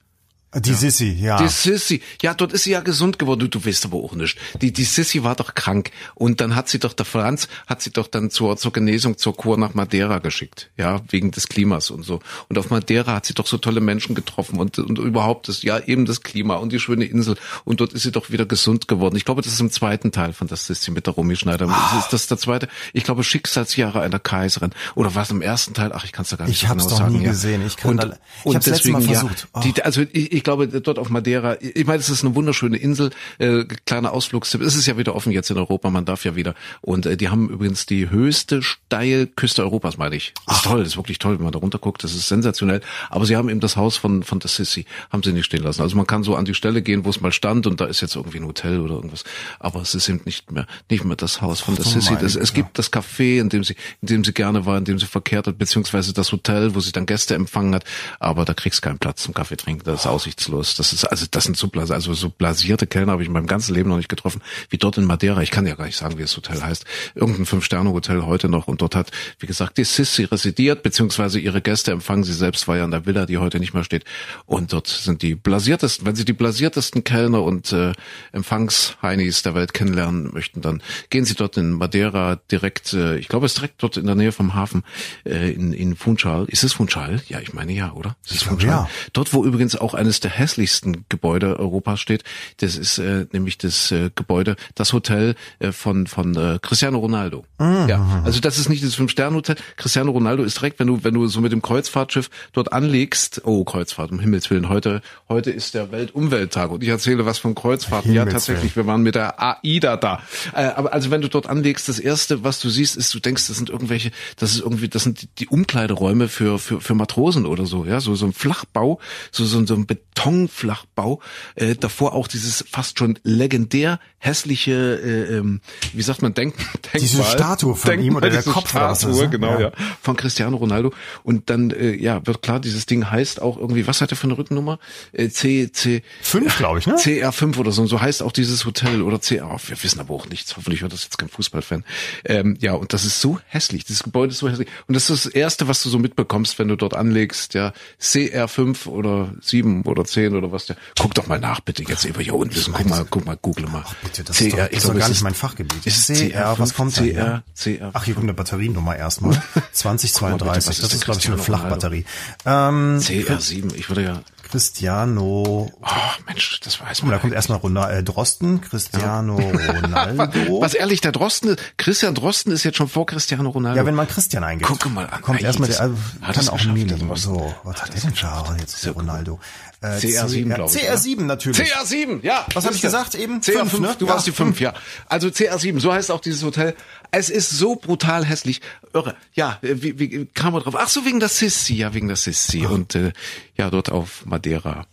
Die 0.53 0.73
Sissi, 0.73 1.11
ja. 1.11 1.37
Die 1.41 1.47
Sissy, 1.47 2.01
ja, 2.21 2.33
dort 2.33 2.51
ist 2.51 2.63
sie 2.63 2.71
ja 2.71 2.81
gesund 2.81 3.17
geworden. 3.17 3.39
Du, 3.39 3.47
du 3.47 3.65
weißt 3.65 3.85
aber 3.85 3.97
auch 3.99 4.13
nicht. 4.15 4.37
Die, 4.61 4.73
die 4.73 4.83
Sissy 4.83 5.23
war 5.23 5.35
doch 5.35 5.55
krank. 5.55 5.91
Und 6.13 6.41
dann 6.41 6.55
hat 6.55 6.67
sie 6.67 6.77
doch, 6.77 6.91
der 6.91 7.05
Franz 7.05 7.47
hat 7.67 7.81
sie 7.81 7.91
doch 7.91 8.07
dann 8.07 8.29
zur, 8.31 8.57
zur 8.57 8.73
Genesung, 8.73 9.17
zur 9.17 9.33
Kur 9.35 9.57
nach 9.57 9.75
Madeira 9.75 10.19
geschickt. 10.19 10.69
Ja, 10.77 10.99
wegen 11.09 11.31
des 11.31 11.47
Klimas 11.47 11.89
und 11.89 12.03
so. 12.03 12.19
Und 12.49 12.57
auf 12.57 12.69
Madeira 12.69 13.13
hat 13.13 13.25
sie 13.25 13.33
doch 13.33 13.47
so 13.47 13.57
tolle 13.59 13.79
Menschen 13.79 14.13
getroffen 14.13 14.59
und, 14.59 14.77
und 14.77 14.99
überhaupt 14.99 15.47
das, 15.47 15.63
ja, 15.63 15.79
eben 15.79 16.05
das 16.05 16.21
Klima 16.21 16.55
und 16.55 16.73
die 16.73 16.79
schöne 16.81 17.05
Insel. 17.05 17.37
Und 17.63 17.79
dort 17.79 17.93
ist 17.93 18.03
sie 18.03 18.11
doch 18.11 18.29
wieder 18.29 18.45
gesund 18.45 18.89
geworden. 18.89 19.15
Ich 19.15 19.23
glaube, 19.23 19.41
das 19.41 19.53
ist 19.53 19.61
im 19.61 19.71
zweiten 19.71 20.11
Teil 20.11 20.33
von 20.33 20.47
das 20.47 20.65
Sissy 20.67 20.91
mit 20.91 21.07
der 21.07 21.13
Romy 21.13 21.37
Schneider. 21.37 21.69
Ah. 21.69 21.99
Ist 21.99 22.11
das 22.11 22.27
der 22.27 22.37
zweite? 22.37 22.67
Ich 22.91 23.05
glaube, 23.05 23.23
Schicksalsjahre 23.23 24.01
einer 24.01 24.19
Kaiserin. 24.19 24.71
Oder 24.95 25.15
was 25.15 25.31
im 25.31 25.41
ersten 25.41 25.73
Teil? 25.73 25.91
Ach, 25.93 26.03
ich 26.03 26.11
kann 26.11 26.23
es 26.23 26.31
da 26.31 26.35
gar 26.35 26.45
nicht 26.47 26.55
Ich 26.55 26.61
so 26.63 26.67
hab's 26.67 26.83
genau 26.83 26.89
doch 26.89 26.97
sagen. 27.05 27.17
nie 27.19 27.23
ja. 27.23 27.31
gesehen. 27.31 27.65
Ich 27.65 27.77
kann 27.77 27.91
und, 27.91 27.97
da- 28.03 28.17
ich 28.41 28.45
und 28.45 28.55
hab's 28.55 28.65
letztes 28.65 28.91
Mal 28.91 28.99
deswegen, 28.99 29.19
versucht. 29.19 29.47
Oh. 29.53 29.59
Ja, 29.63 29.71
die, 29.71 29.83
also 29.83 30.01
ich, 30.01 30.31
ich 30.33 30.40
glaube, 30.43 30.67
dort 30.67 30.99
auf 30.99 31.09
Madeira, 31.09 31.57
ich 31.59 31.85
meine, 31.85 31.99
es 31.99 32.09
ist 32.09 32.23
eine 32.23 32.35
wunderschöne 32.35 32.77
Insel, 32.77 33.11
äh, 33.39 33.65
kleiner 33.85 34.13
Ausflugstipp. 34.13 34.61
Es 34.61 34.75
ist 34.75 34.85
ja 34.85 34.97
wieder 34.97 35.15
offen 35.15 35.31
jetzt 35.31 35.49
in 35.49 35.57
Europa, 35.57 35.89
man 35.89 36.05
darf 36.05 36.25
ja 36.25 36.35
wieder. 36.35 36.55
Und 36.81 37.05
äh, 37.05 37.17
die 37.17 37.29
haben 37.29 37.49
übrigens 37.49 37.85
die 37.85 38.09
höchste 38.09 38.61
Steilküste 38.61 39.63
Europas, 39.63 39.97
meine 39.97 40.15
ich. 40.15 40.33
Das 40.47 40.57
ist 40.57 40.65
toll, 40.65 40.79
das 40.79 40.89
ist 40.89 40.97
wirklich 40.97 41.19
toll, 41.19 41.35
wenn 41.37 41.43
man 41.43 41.51
da 41.51 41.59
runterguckt, 41.59 42.03
das 42.03 42.13
ist 42.13 42.27
sensationell. 42.27 42.81
Aber 43.09 43.25
sie 43.25 43.35
haben 43.35 43.49
eben 43.49 43.59
das 43.59 43.77
Haus 43.77 43.97
von 43.97 44.23
von 44.23 44.39
der 44.39 44.49
Sissi, 44.49 44.85
haben 45.11 45.23
sie 45.23 45.33
nicht 45.33 45.45
stehen 45.45 45.63
lassen. 45.63 45.81
Also 45.81 45.95
man 45.95 46.07
kann 46.07 46.23
so 46.23 46.35
an 46.35 46.45
die 46.45 46.53
Stelle 46.53 46.81
gehen, 46.81 47.05
wo 47.05 47.09
es 47.09 47.21
mal 47.21 47.31
stand 47.31 47.67
und 47.67 47.81
da 47.81 47.85
ist 47.85 48.01
jetzt 48.01 48.15
irgendwie 48.15 48.39
ein 48.39 48.45
Hotel 48.45 48.79
oder 48.79 48.95
irgendwas. 48.95 49.23
Aber 49.59 49.81
es 49.81 49.93
ist 49.95 50.07
eben 50.09 50.21
nicht 50.25 50.51
mehr 50.51 50.67
nicht 50.89 51.03
mehr 51.03 51.15
das 51.15 51.41
Haus 51.41 51.61
von 51.61 51.75
der 51.75 51.85
Sissi. 51.85 52.13
mein 52.13 52.23
Das, 52.23 52.35
es 52.35 52.53
gibt 52.53 52.77
das 52.77 52.91
Café, 52.91 53.39
in 53.39 53.49
dem 53.49 53.63
sie 53.63 53.75
in 54.01 54.07
dem 54.07 54.23
sie 54.23 54.33
gerne 54.33 54.65
war, 54.65 54.77
in 54.77 54.85
dem 54.85 54.99
sie 54.99 55.05
verkehrt 55.05 55.47
hat, 55.47 55.57
beziehungsweise 55.57 56.13
das 56.13 56.31
Hotel, 56.31 56.75
wo 56.75 56.79
sie 56.79 56.91
dann 56.91 57.05
Gäste 57.05 57.35
empfangen 57.35 57.75
hat. 57.75 57.83
Aber 58.19 58.45
da 58.45 58.53
kriegst 58.53 58.79
du 58.79 58.87
keinen 58.87 58.99
Platz 58.99 59.23
zum 59.23 59.33
Kaffee 59.33 59.57
trinken. 59.57 59.83
Das 59.85 60.01
ist 60.01 60.07
aussichtslos. 60.31 60.75
Das 60.75 60.93
ist 60.93 61.05
also 61.05 61.25
das 61.29 61.43
sind 61.43 61.57
so 61.57 61.67
blas 61.67 61.91
also 61.91 62.13
so 62.13 62.29
blasierte 62.29 62.87
Kellner 62.87 63.13
habe 63.13 63.21
ich 63.21 63.27
in 63.27 63.33
meinem 63.33 63.47
ganzen 63.47 63.75
Leben 63.75 63.89
noch 63.89 63.97
nicht 63.97 64.09
getroffen, 64.09 64.41
wie 64.69 64.77
dort 64.77 64.97
in 64.97 65.05
Madeira. 65.05 65.41
Ich 65.41 65.51
kann 65.51 65.67
ja 65.67 65.75
gar 65.75 65.85
nicht 65.85 65.97
sagen, 65.97 66.17
wie 66.17 66.21
das 66.21 66.35
Hotel 66.35 66.61
heißt. 66.61 66.85
Irgendein 67.15 67.45
Fünf-Sterne-Hotel 67.45 68.25
heute 68.25 68.49
noch 68.49 68.67
und 68.67 68.81
dort 68.81 68.95
hat, 68.95 69.11
wie 69.39 69.47
gesagt, 69.47 69.77
die 69.77 69.83
Sissi 69.83 70.23
residiert, 70.23 70.83
beziehungsweise 70.83 71.39
ihre 71.39 71.61
Gäste 71.61 71.91
empfangen. 71.91 72.23
Sie 72.23 72.33
selbst 72.33 72.67
war 72.67 72.77
ja 72.77 72.85
in 72.85 72.91
der 72.91 73.05
Villa, 73.05 73.25
die 73.25 73.37
heute 73.37 73.59
nicht 73.59 73.73
mehr 73.73 73.83
steht. 73.83 74.05
Und 74.45 74.73
dort 74.73 74.87
sind 74.87 75.21
die 75.21 75.35
blasiertesten, 75.35 76.05
wenn 76.05 76.15
Sie 76.15 76.25
die 76.25 76.33
blasiertesten 76.33 77.03
Kellner 77.03 77.43
und 77.43 77.71
äh, 77.73 77.93
Empfangsheinis 78.31 79.43
der 79.43 79.55
Welt 79.55 79.73
kennenlernen 79.73 80.31
möchten, 80.33 80.61
dann 80.61 80.81
gehen 81.09 81.25
Sie 81.25 81.35
dort 81.35 81.57
in 81.57 81.71
Madeira 81.71 82.39
direkt, 82.51 82.93
äh, 82.93 83.17
ich 83.17 83.27
glaube, 83.27 83.45
es 83.45 83.53
ist 83.53 83.57
direkt 83.57 83.83
dort 83.83 83.97
in 83.97 84.05
der 84.05 84.15
Nähe 84.15 84.31
vom 84.31 84.53
Hafen 84.53 84.83
äh, 85.25 85.51
in, 85.51 85.73
in 85.73 85.95
Funchal. 85.95 86.45
Ist 86.47 86.63
es 86.63 86.73
Funchal? 86.73 87.21
Ja, 87.27 87.39
ich 87.39 87.53
meine 87.53 87.73
ja, 87.73 87.91
oder? 87.93 88.15
Ist 88.23 88.35
es 88.35 88.43
Funchal? 88.43 88.69
ja. 88.69 88.89
Dort, 89.13 89.33
wo 89.33 89.43
übrigens 89.43 89.75
auch 89.75 89.93
eines 89.93 90.20
der 90.23 90.31
hässlichsten 90.31 91.05
Gebäude 91.09 91.59
Europas 91.59 91.99
steht, 91.99 92.23
das 92.57 92.77
ist 92.77 92.97
äh, 92.97 93.25
nämlich 93.31 93.57
das 93.57 93.91
äh, 93.91 94.09
Gebäude, 94.15 94.55
das 94.75 94.93
Hotel 94.93 95.35
äh, 95.59 95.71
von 95.71 96.07
von 96.07 96.35
äh, 96.35 96.59
Cristiano 96.61 96.99
Ronaldo. 96.99 97.45
Ja, 97.59 98.21
also 98.23 98.39
das 98.39 98.57
ist 98.57 98.69
nicht 98.69 98.83
das 98.83 98.95
Fünf-Sterne-Hotel. 98.95 99.55
Cristiano 99.75 100.11
Ronaldo 100.11 100.43
ist 100.43 100.57
direkt, 100.57 100.79
wenn 100.79 100.87
du 100.87 101.03
wenn 101.03 101.13
du 101.13 101.27
so 101.27 101.41
mit 101.41 101.51
dem 101.51 101.61
Kreuzfahrtschiff 101.61 102.29
dort 102.53 102.73
anlegst. 102.73 103.41
Oh, 103.45 103.63
Kreuzfahrt, 103.63 104.11
um 104.11 104.19
Himmels 104.19 104.49
Willen. 104.49 104.69
Heute 104.69 105.01
heute 105.29 105.51
ist 105.51 105.73
der 105.73 105.91
Weltumwelttag 105.91 106.71
und 106.71 106.83
ich 106.83 106.89
erzähle 106.89 107.25
was 107.25 107.37
von 107.37 107.55
Kreuzfahrten. 107.55 108.13
Ja, 108.13 108.25
tatsächlich, 108.25 108.75
wir 108.75 108.87
waren 108.87 109.01
mit 109.01 109.15
der 109.15 109.41
AIDA 109.41 109.97
da. 109.97 110.21
Äh, 110.53 110.63
aber 110.63 110.93
also 110.93 111.11
wenn 111.11 111.21
du 111.21 111.29
dort 111.29 111.47
anlegst, 111.47 111.87
das 111.89 111.99
erste, 111.99 112.43
was 112.43 112.59
du 112.59 112.69
siehst, 112.69 112.97
ist, 112.97 113.13
du 113.13 113.19
denkst, 113.19 113.47
das 113.47 113.57
sind 113.57 113.69
irgendwelche, 113.69 114.11
das 114.37 114.51
ist 114.53 114.61
irgendwie, 114.61 114.87
das 114.87 115.03
sind 115.03 115.21
die, 115.21 115.27
die 115.39 115.47
Umkleideräume 115.47 116.27
für 116.27 116.59
für 116.59 116.81
für 116.81 116.95
Matrosen 116.95 117.45
oder 117.45 117.65
so, 117.65 117.85
ja, 117.85 117.99
so 117.99 118.15
so 118.15 118.25
ein 118.25 118.33
Flachbau, 118.33 118.99
so 119.31 119.45
so, 119.45 119.65
so 119.65 119.75
ein 119.75 119.85
Betonflachbau. 120.13 121.19
Äh, 121.55 121.75
davor 121.75 122.13
auch 122.13 122.27
dieses 122.27 122.65
fast 122.69 122.99
schon 122.99 123.19
legendär 123.23 123.99
hässliche, 124.17 124.71
äh, 125.03 125.37
ähm, 125.37 125.61
wie 125.93 126.01
sagt 126.01 126.21
man, 126.21 126.33
Denk, 126.33 126.55
Denkmal, 126.93 127.01
Diese 127.01 127.23
Statue 127.23 127.75
von 127.75 127.99
ihm 127.99 128.15
oder 128.15 128.29
der 128.29 128.43
Kopf 128.43 128.71
das 128.73 128.99
ist, 128.99 129.01
Statue, 129.03 129.23
ne? 129.23 129.29
genau, 129.29 129.53
Ja. 129.53 129.59
ja. 129.59 129.71
von 130.01 130.15
Cristiano 130.15 130.57
Ronaldo. 130.57 130.93
Und 131.23 131.49
dann, 131.49 131.71
äh, 131.71 131.95
ja, 131.95 132.25
wird 132.25 132.41
klar, 132.41 132.59
dieses 132.59 132.85
Ding 132.85 133.09
heißt 133.09 133.41
auch 133.41 133.57
irgendwie, 133.57 133.87
was 133.87 134.01
hat 134.01 134.11
er 134.11 134.17
für 134.17 134.25
eine 134.25 134.37
Rückennummer? 134.37 134.79
Äh, 135.11 135.29
C, 135.29 135.71
C, 135.71 136.03
Fünf, 136.21 136.57
glaube 136.57 136.79
ich, 136.79 136.87
ne? 136.87 136.95
CR5 136.95 137.57
oder 137.57 137.71
so. 137.71 137.81
Und 137.81 137.87
so 137.87 137.99
heißt 137.99 138.21
auch 138.21 138.31
dieses 138.31 138.65
Hotel 138.65 139.01
oder 139.01 139.19
CR. 139.19 139.57
Wir 139.65 139.83
wissen 139.83 139.99
aber 139.99 140.13
auch 140.13 140.27
nichts. 140.27 140.55
Hoffentlich 140.55 140.81
hört 140.81 140.93
das 140.93 141.03
jetzt 141.03 141.17
kein 141.17 141.29
Fußballfan. 141.29 141.83
Ähm, 142.25 142.57
ja, 142.59 142.73
und 142.73 142.93
das 142.93 143.05
ist 143.05 143.21
so 143.21 143.39
hässlich. 143.47 143.85
Dieses 143.85 144.03
Gebäude 144.03 144.31
ist 144.33 144.39
so 144.39 144.49
hässlich. 144.49 144.67
Und 144.87 144.93
das 144.95 145.09
ist 145.09 145.25
das 145.25 145.33
Erste, 145.33 145.67
was 145.67 145.81
du 145.81 145.89
so 145.89 145.97
mitbekommst, 145.97 146.59
wenn 146.59 146.67
du 146.67 146.75
dort 146.75 146.93
anlegst. 146.93 147.55
Ja, 147.55 147.73
CR5 147.99 148.87
oder 148.87 149.33
7 149.41 149.81
oder 149.83 150.00
10 150.05 150.35
oder 150.35 150.51
was 150.51 150.65
der. 150.65 150.77
Guck 150.99 151.13
doch 151.13 151.27
mal 151.27 151.39
nach, 151.39 151.59
bitte. 151.61 151.83
Jetzt 151.83 152.05
über 152.05 152.21
hier 152.21 152.35
unten. 152.35 152.59
Guck 152.71 152.85
mal, 152.89 153.05
guck 153.09 153.25
mal, 153.25 153.37
google 153.41 153.67
mal. 153.67 153.83
Ach, 153.85 153.95
bitte, 154.03 154.23
das 154.23 154.39
ist 154.39 154.53
doch, 154.53 154.67
ist 154.69 154.87
doch 154.87 154.97
gar 154.97 155.09
nicht 155.09 155.23
mein 155.23 155.33
Fachgebiet. 155.33 155.85
Ist 155.85 156.07
CR, 156.07 156.55
was 156.57 156.73
kommt? 156.73 156.93
CR, 156.93 157.43
CR. 157.55 157.91
Ach, 157.93 158.03
hier 158.03 158.13
kommt 158.13 158.25
eine 158.25 158.33
Batterienummer 158.33 158.95
erstmal. 158.95 159.41
2032. 159.71 160.67
was 160.67 160.75
ist 160.75 160.83
das 160.83 160.93
ist, 160.93 161.05
glaube 161.05 161.19
ich, 161.19 161.27
eine? 161.27 161.37
Flachbatterie. 161.37 162.05
Ähm, 162.45 162.99
CR7. 162.99 163.75
Ich 163.75 163.89
würde 163.89 164.03
ja. 164.03 164.21
Cristiano. 164.51 165.71
Oh, 165.81 165.87
Mensch, 166.27 166.59
das 166.59 166.81
weiß 166.81 167.03
man. 167.03 167.11
da 167.11 167.19
kommt 167.19 167.33
erstmal 167.33 167.59
Ronaldo, 167.59 167.99
äh, 167.99 168.03
Drosten, 168.03 168.59
Cristiano 168.59 169.35
Ronaldo. 169.81 170.61
Was 170.61 170.73
ehrlich, 170.73 170.99
der 170.99 171.13
Drosten, 171.13 171.55
Christian 171.77 172.15
Drosten 172.15 172.51
ist 172.51 172.63
jetzt 172.63 172.77
schon 172.77 172.89
vor 172.89 173.05
Cristiano 173.05 173.49
Ronaldo. 173.49 173.79
Ja, 173.79 173.85
wenn 173.85 173.95
man 173.95 174.09
Christian 174.09 174.43
eingibt. 174.43 174.69
Guck 174.69 174.91
mal 174.91 175.07
an. 175.07 175.21
Kommt 175.21 175.41
erstmal 175.41 175.69
der, 175.69 175.79
äh, 175.79 175.89
hat 176.21 176.35
kann 176.35 176.49
auch 176.49 176.59
Drosten. 176.59 177.15
So, 177.15 177.55
was 177.63 177.81
hat 177.81 177.93
der 177.93 178.01
denn 178.01 178.21
Haare? 178.21 178.57
Jetzt 178.59 178.75
ist 178.75 178.85
der 178.85 178.91
Ronaldo. 178.91 179.39
Äh, 179.81 179.97
CR7, 179.97 180.45
CR 180.47 180.55
glaube 180.55 180.71
ich, 180.75 180.83
CR7 180.83 181.21
natürlich. 181.23 181.59
CR7, 181.59 182.23
ja. 182.23 182.45
Was 182.53 182.65
hab 182.65 182.73
ich 182.73 182.81
gesagt 182.81 183.15
eben? 183.15 183.39
CR5, 183.41 183.65
Fünf, 183.65 183.79
ne? 183.79 183.95
du 183.97 184.05
Ja, 184.05 184.13
warst 184.13 184.27
die 184.27 184.31
5, 184.31 184.59
ja. 184.59 184.73
Also 185.07 185.29
CR7, 185.29 185.79
so 185.79 185.91
heißt 185.91 186.11
auch 186.11 186.21
dieses 186.21 186.43
Hotel. 186.43 186.75
Es 187.09 187.29
ist 187.29 187.49
so 187.49 187.75
brutal 187.75 188.23
hässlich. 188.23 188.61
Irre. 188.93 189.15
Ja, 189.33 189.57
wie, 189.61 189.97
wie 189.97 190.25
kam 190.27 190.53
man 190.53 190.61
drauf? 190.61 190.75
Ach 190.77 190.87
so, 190.87 191.03
wegen 191.05 191.19
der 191.19 191.29
Sissi, 191.29 191.73
ja, 191.75 191.93
wegen 191.95 192.07
der 192.07 192.15
Sissi. 192.17 192.65
Und 192.65 192.93
äh, 192.95 193.11
ja, 193.57 193.69
dort 193.71 193.91
auf 193.91 194.23
Madeira. 194.25 194.85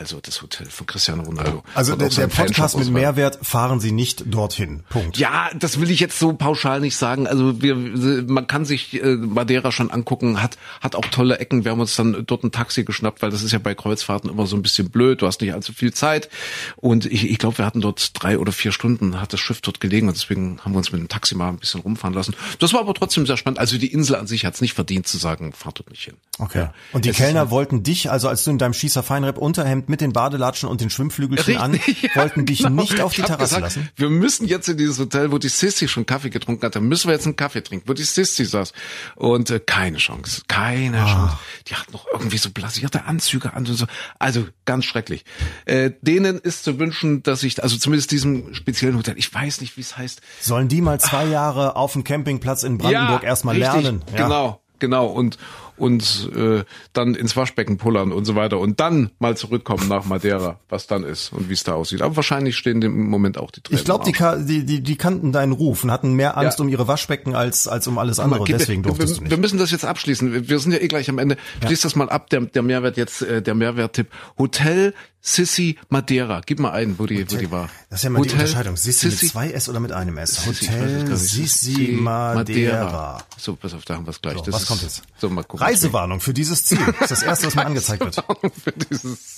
Also 0.00 0.18
das 0.20 0.40
Hotel 0.40 0.66
von 0.70 0.86
Cristiano 0.86 1.22
Ronaldo. 1.22 1.62
Also 1.74 1.94
der, 1.94 2.08
der 2.08 2.26
Podcast 2.26 2.78
mit. 2.78 2.90
Mehrwert 2.90 3.38
fahren 3.42 3.80
Sie 3.80 3.92
nicht 3.92 4.24
dorthin. 4.32 4.82
Punkt. 4.88 5.18
Ja, 5.18 5.50
das 5.54 5.78
will 5.78 5.90
ich 5.90 6.00
jetzt 6.00 6.18
so 6.18 6.32
pauschal 6.32 6.80
nicht 6.80 6.96
sagen. 6.96 7.26
Also 7.26 7.60
wir, 7.60 7.76
man 7.76 8.46
kann 8.46 8.64
sich 8.64 9.02
äh, 9.02 9.16
Madeira 9.16 9.70
schon 9.72 9.90
angucken, 9.90 10.42
hat 10.42 10.56
hat 10.80 10.96
auch 10.96 11.04
tolle 11.06 11.38
Ecken. 11.38 11.64
Wir 11.64 11.72
haben 11.72 11.80
uns 11.80 11.94
dann 11.96 12.24
dort 12.26 12.44
ein 12.44 12.50
Taxi 12.50 12.84
geschnappt, 12.84 13.20
weil 13.20 13.30
das 13.30 13.42
ist 13.42 13.52
ja 13.52 13.58
bei 13.58 13.74
Kreuzfahrten 13.74 14.30
immer 14.30 14.46
so 14.46 14.56
ein 14.56 14.62
bisschen 14.62 14.88
blöd. 14.88 15.20
Du 15.20 15.26
hast 15.26 15.42
nicht 15.42 15.52
allzu 15.52 15.74
viel 15.74 15.92
Zeit. 15.92 16.30
Und 16.76 17.04
ich, 17.04 17.30
ich 17.30 17.38
glaube, 17.38 17.58
wir 17.58 17.66
hatten 17.66 17.82
dort 17.82 18.10
drei 18.14 18.38
oder 18.38 18.52
vier 18.52 18.72
Stunden, 18.72 19.20
hat 19.20 19.34
das 19.34 19.40
Schiff 19.40 19.60
dort 19.60 19.80
gelegen 19.80 20.08
und 20.08 20.16
deswegen 20.16 20.60
haben 20.64 20.72
wir 20.72 20.78
uns 20.78 20.92
mit 20.92 21.00
dem 21.00 21.08
Taxi 21.08 21.34
mal 21.34 21.50
ein 21.50 21.58
bisschen 21.58 21.82
rumfahren 21.82 22.14
lassen. 22.14 22.34
Das 22.58 22.72
war 22.72 22.80
aber 22.80 22.94
trotzdem 22.94 23.26
sehr 23.26 23.36
spannend. 23.36 23.58
Also 23.58 23.76
die 23.76 23.92
Insel 23.92 24.16
an 24.16 24.26
sich 24.26 24.46
hat 24.46 24.54
es 24.54 24.62
nicht 24.62 24.72
verdient 24.72 25.06
zu 25.06 25.18
sagen, 25.18 25.52
fahrt 25.52 25.78
dort 25.78 25.90
nicht 25.90 26.04
hin. 26.04 26.14
Okay. 26.38 26.68
Und 26.92 27.04
die 27.04 27.10
Es 27.10 27.16
Kellner 27.16 27.50
wollten 27.50 27.82
dich, 27.82 28.10
also 28.10 28.28
als 28.28 28.44
du 28.44 28.50
in 28.50 28.58
deinem 28.58 28.72
Schießer 28.72 29.02
Feinripp 29.02 29.36
Unterhemd 29.36 29.89
mit 29.90 30.00
den 30.00 30.12
Badelatschen 30.12 30.68
und 30.68 30.80
den 30.80 30.88
Schwimmflügelchen 30.90 31.58
an, 31.58 31.72
Richtig, 31.72 32.02
ja, 32.02 32.16
wollten 32.16 32.46
dich 32.46 32.62
genau. 32.62 32.82
nicht 32.82 33.00
auf 33.00 33.12
die 33.12 33.22
Terrasse 33.22 33.56
gesagt, 33.56 33.62
lassen. 33.62 33.88
Wir 33.96 34.08
müssen 34.08 34.46
jetzt 34.46 34.68
in 34.68 34.76
dieses 34.78 34.98
Hotel, 34.98 35.32
wo 35.32 35.38
die 35.38 35.48
Sissy 35.48 35.88
schon 35.88 36.06
Kaffee 36.06 36.30
getrunken 36.30 36.64
hat, 36.64 36.74
da 36.76 36.80
müssen 36.80 37.08
wir 37.08 37.14
jetzt 37.14 37.26
einen 37.26 37.36
Kaffee 37.36 37.62
trinken, 37.62 37.88
wo 37.88 37.92
die 37.92 38.04
Sissy 38.04 38.44
saß. 38.44 38.72
Und 39.16 39.50
äh, 39.50 39.60
keine 39.60 39.98
Chance, 39.98 40.42
keine 40.48 41.00
Ah. 41.02 41.06
Chance. 41.06 41.36
Die 41.68 41.74
hat 41.74 41.92
noch 41.92 42.06
irgendwie 42.12 42.38
so 42.38 42.50
blasierte 42.50 43.04
Anzüge 43.04 43.52
an 43.52 43.66
und 43.66 43.74
so. 43.74 43.86
Also 44.18 44.46
ganz 44.64 44.84
schrecklich. 44.86 45.24
Äh, 45.66 45.90
denen 46.00 46.38
ist 46.38 46.64
zu 46.64 46.78
wünschen, 46.78 47.22
dass 47.22 47.42
ich, 47.42 47.62
also 47.62 47.76
zumindest 47.76 48.10
diesem 48.12 48.54
speziellen 48.54 48.96
Hotel, 48.96 49.14
ich 49.18 49.32
weiß 49.32 49.60
nicht, 49.60 49.76
wie 49.76 49.80
es 49.82 49.96
heißt. 49.96 50.20
Sollen 50.40 50.68
die 50.68 50.80
mal 50.80 51.00
zwei 51.00 51.26
Jahre 51.26 51.76
auf 51.76 51.92
dem 51.92 52.04
Campingplatz 52.04 52.62
in 52.62 52.78
Brandenburg 52.78 53.24
erstmal 53.24 53.56
richtig, 53.56 53.82
lernen? 53.82 54.02
Ja. 54.12 54.22
Genau, 54.24 54.60
genau. 54.78 55.06
Und 55.06 55.38
und 55.80 56.30
äh, 56.36 56.64
dann 56.92 57.14
ins 57.14 57.36
Waschbecken 57.36 57.78
pullern 57.78 58.12
und 58.12 58.24
so 58.24 58.34
weiter 58.36 58.58
und 58.58 58.80
dann 58.80 59.10
mal 59.18 59.36
zurückkommen 59.36 59.88
nach 59.88 60.04
Madeira, 60.04 60.60
was 60.68 60.86
dann 60.86 61.02
ist 61.04 61.32
und 61.32 61.48
wie 61.48 61.54
es 61.54 61.64
da 61.64 61.74
aussieht. 61.74 62.02
Aber 62.02 62.16
wahrscheinlich 62.16 62.56
stehen 62.56 62.80
im 62.82 63.08
Moment 63.08 63.38
auch 63.38 63.50
die 63.50 63.60
Tränen. 63.62 63.78
Ich 63.78 63.84
glaube, 63.84 64.04
die, 64.04 64.64
die, 64.64 64.80
die, 64.82 64.96
kannten 64.96 65.32
deinen 65.32 65.52
Ruf 65.52 65.82
und 65.84 65.90
hatten 65.90 66.14
mehr 66.14 66.36
Angst 66.36 66.58
Ja. 66.58 66.64
um 66.64 66.68
ihre 66.68 66.86
Waschbecken 66.86 67.34
als, 67.34 67.66
als 67.66 67.86
um 67.86 67.98
alles 67.98 68.20
andere. 68.20 68.44
Gib- 68.44 68.58
Deswegen 68.58 68.84
wir, 68.84 68.88
durftest 68.90 69.12
du 69.12 69.16
wir, 69.16 69.22
nicht. 69.22 69.30
wir 69.30 69.38
müssen 69.38 69.58
das 69.58 69.70
jetzt 69.70 69.84
abschließen. 69.84 70.32
Wir- 70.32 70.48
Wir 70.48 70.58
sind 70.58 70.72
ja 70.72 70.78
eh 70.78 70.88
gleich 70.88 71.08
am 71.08 71.18
Ende. 71.18 71.36
Schließ 71.64 71.80
das 71.80 71.96
mal 71.96 72.08
ab, 72.10 72.28
der, 72.30 72.40
der 72.42 72.62
Mehrwert 72.62 72.96
jetzt, 72.96 73.22
äh, 73.22 73.40
der 73.40 73.54
Mehrwerttipp. 73.54 74.08
Hotel 74.38 74.94
Sissi 75.22 75.78
Madeira. 75.90 76.40
Gib 76.44 76.60
mal 76.60 76.70
ein, 76.72 76.98
wo 76.98 77.06
die, 77.06 77.30
wo 77.30 77.36
die 77.36 77.50
war. 77.50 77.68
Das 77.90 78.00
ist 78.00 78.04
ja 78.04 78.10
mal 78.10 78.22
die 78.22 78.28
Hotel 78.30 78.40
Unterscheidung. 78.40 78.76
Sissi 78.76 79.06
mit 79.08 79.18
zwei 79.18 79.50
S 79.50 79.68
oder 79.68 79.78
mit 79.80 79.92
einem 79.92 80.16
S? 80.18 80.46
Hotel. 80.46 81.14
Sissi 81.16 81.98
Madeira. 82.00 83.22
So, 83.36 83.54
pass 83.56 83.74
auf, 83.74 83.84
da 83.84 83.96
haben 83.96 84.06
wir 84.06 84.10
es 84.10 84.20
gleich. 84.22 84.38
So, 84.38 84.44
Das 84.44 84.54
was 84.54 84.62
ist- 84.62 84.68
kommt 84.68 84.82
jetzt? 84.82 85.02
So, 85.18 85.28
mal 85.28 85.42
gucken. 85.44 85.66
Reisewarnung 85.66 86.20
für 86.20 86.32
dieses 86.32 86.64
Ziel. 86.64 86.78
Das 86.98 87.02
ist 87.02 87.10
das 87.10 87.22
erste, 87.22 87.46
was 87.48 87.54
mir 87.54 87.66
angezeigt 87.66 88.02
wird. 88.04 88.24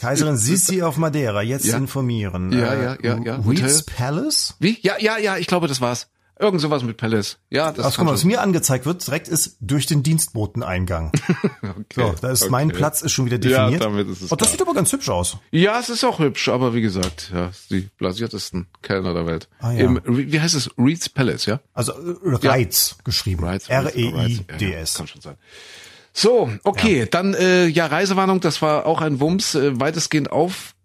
Kaiserin 0.01 0.37
Sissi 0.37 0.83
auf 0.83 0.97
Madeira, 0.97 1.43
jetzt 1.43 1.67
Ja. 1.67 1.77
informieren. 1.77 2.53
Ja, 2.53 2.73
Äh, 2.75 2.83
ja, 2.85 2.97
ja, 3.03 3.19
ja. 3.25 3.35
Reed's 3.37 3.63
Hotel. 3.63 3.83
Palace? 3.97 4.55
Wie? 4.61 4.79
Ja, 4.83 4.95
ja, 4.99 5.19
ja, 5.19 5.37
ich 5.37 5.47
glaube, 5.47 5.67
das 5.69 5.81
war's. 5.81 6.07
Irgend 6.43 6.61
sowas 6.61 6.83
mit 6.83 6.97
Palace. 6.97 7.39
Ja, 7.51 7.71
das 7.71 7.87
Ach, 7.87 7.91
kann 7.91 7.99
guck 7.99 8.05
mal, 8.07 8.13
was 8.15 8.25
mir 8.25 8.41
angezeigt 8.41 8.85
wird, 8.85 9.07
direkt 9.07 9.29
ist 9.29 9.59
durch 9.61 9.87
den 9.87 10.03
Dienstboteneingang. 10.03 11.13
So, 11.95 12.15
da 12.21 12.31
ist 12.31 12.51
mein 12.51 12.69
okay. 12.69 12.79
Platz 12.79 13.03
ist 13.03 13.13
schon 13.13 13.27
wieder 13.27 13.37
Ja, 13.49 13.67
definiert. 13.67 13.83
damit 13.85 14.09
ist 14.09 14.23
es 14.23 14.33
oh, 14.33 14.37
das 14.37 14.49
klar. 14.49 14.51
sieht 14.51 14.63
aber 14.63 14.75
ganz 14.75 14.91
hübsch 14.93 15.09
aus. 15.09 15.37
Ja, 15.51 15.79
es 15.79 15.89
ist 15.91 16.05
auch 16.05 16.19
hübsch, 16.19 16.49
aber 16.49 16.75
wie 16.75 16.81
gesagt, 16.81 17.31
ja, 17.33 17.51
die 17.71 17.89
blasiertesten 17.99 18.67
Kellner 18.83 19.15
der 19.15 19.27
Welt. 19.27 19.49
Ah, 19.61 19.73
ja. 19.73 19.81
Im, 19.85 20.01
wie 20.05 20.41
heißt 20.41 20.55
es? 20.55 20.71
Reed's 20.79 21.09
Palace, 21.09 21.47
ja? 21.47 21.61
Also 21.75 21.93
äh, 21.93 22.47
Reiz 22.47 22.97
geschrieben. 23.05 23.45
Ja, 23.45 23.53
ja, 23.55 23.83
R-E-I-D-S. 23.83 24.95
kann 24.95 25.07
schon 25.07 25.21
sein. 25.21 25.37
So, 26.13 26.51
okay, 26.65 27.07
dann 27.11 27.35
äh, 27.35 27.67
ja 27.67 27.87
Reisewarnung, 27.87 28.41
das 28.41 28.61
war 28.61 28.85
auch 28.87 29.01
ein 29.01 29.21
Wumms, 29.21 29.55
äh, 29.55 29.79
weitestgehend 29.81 30.31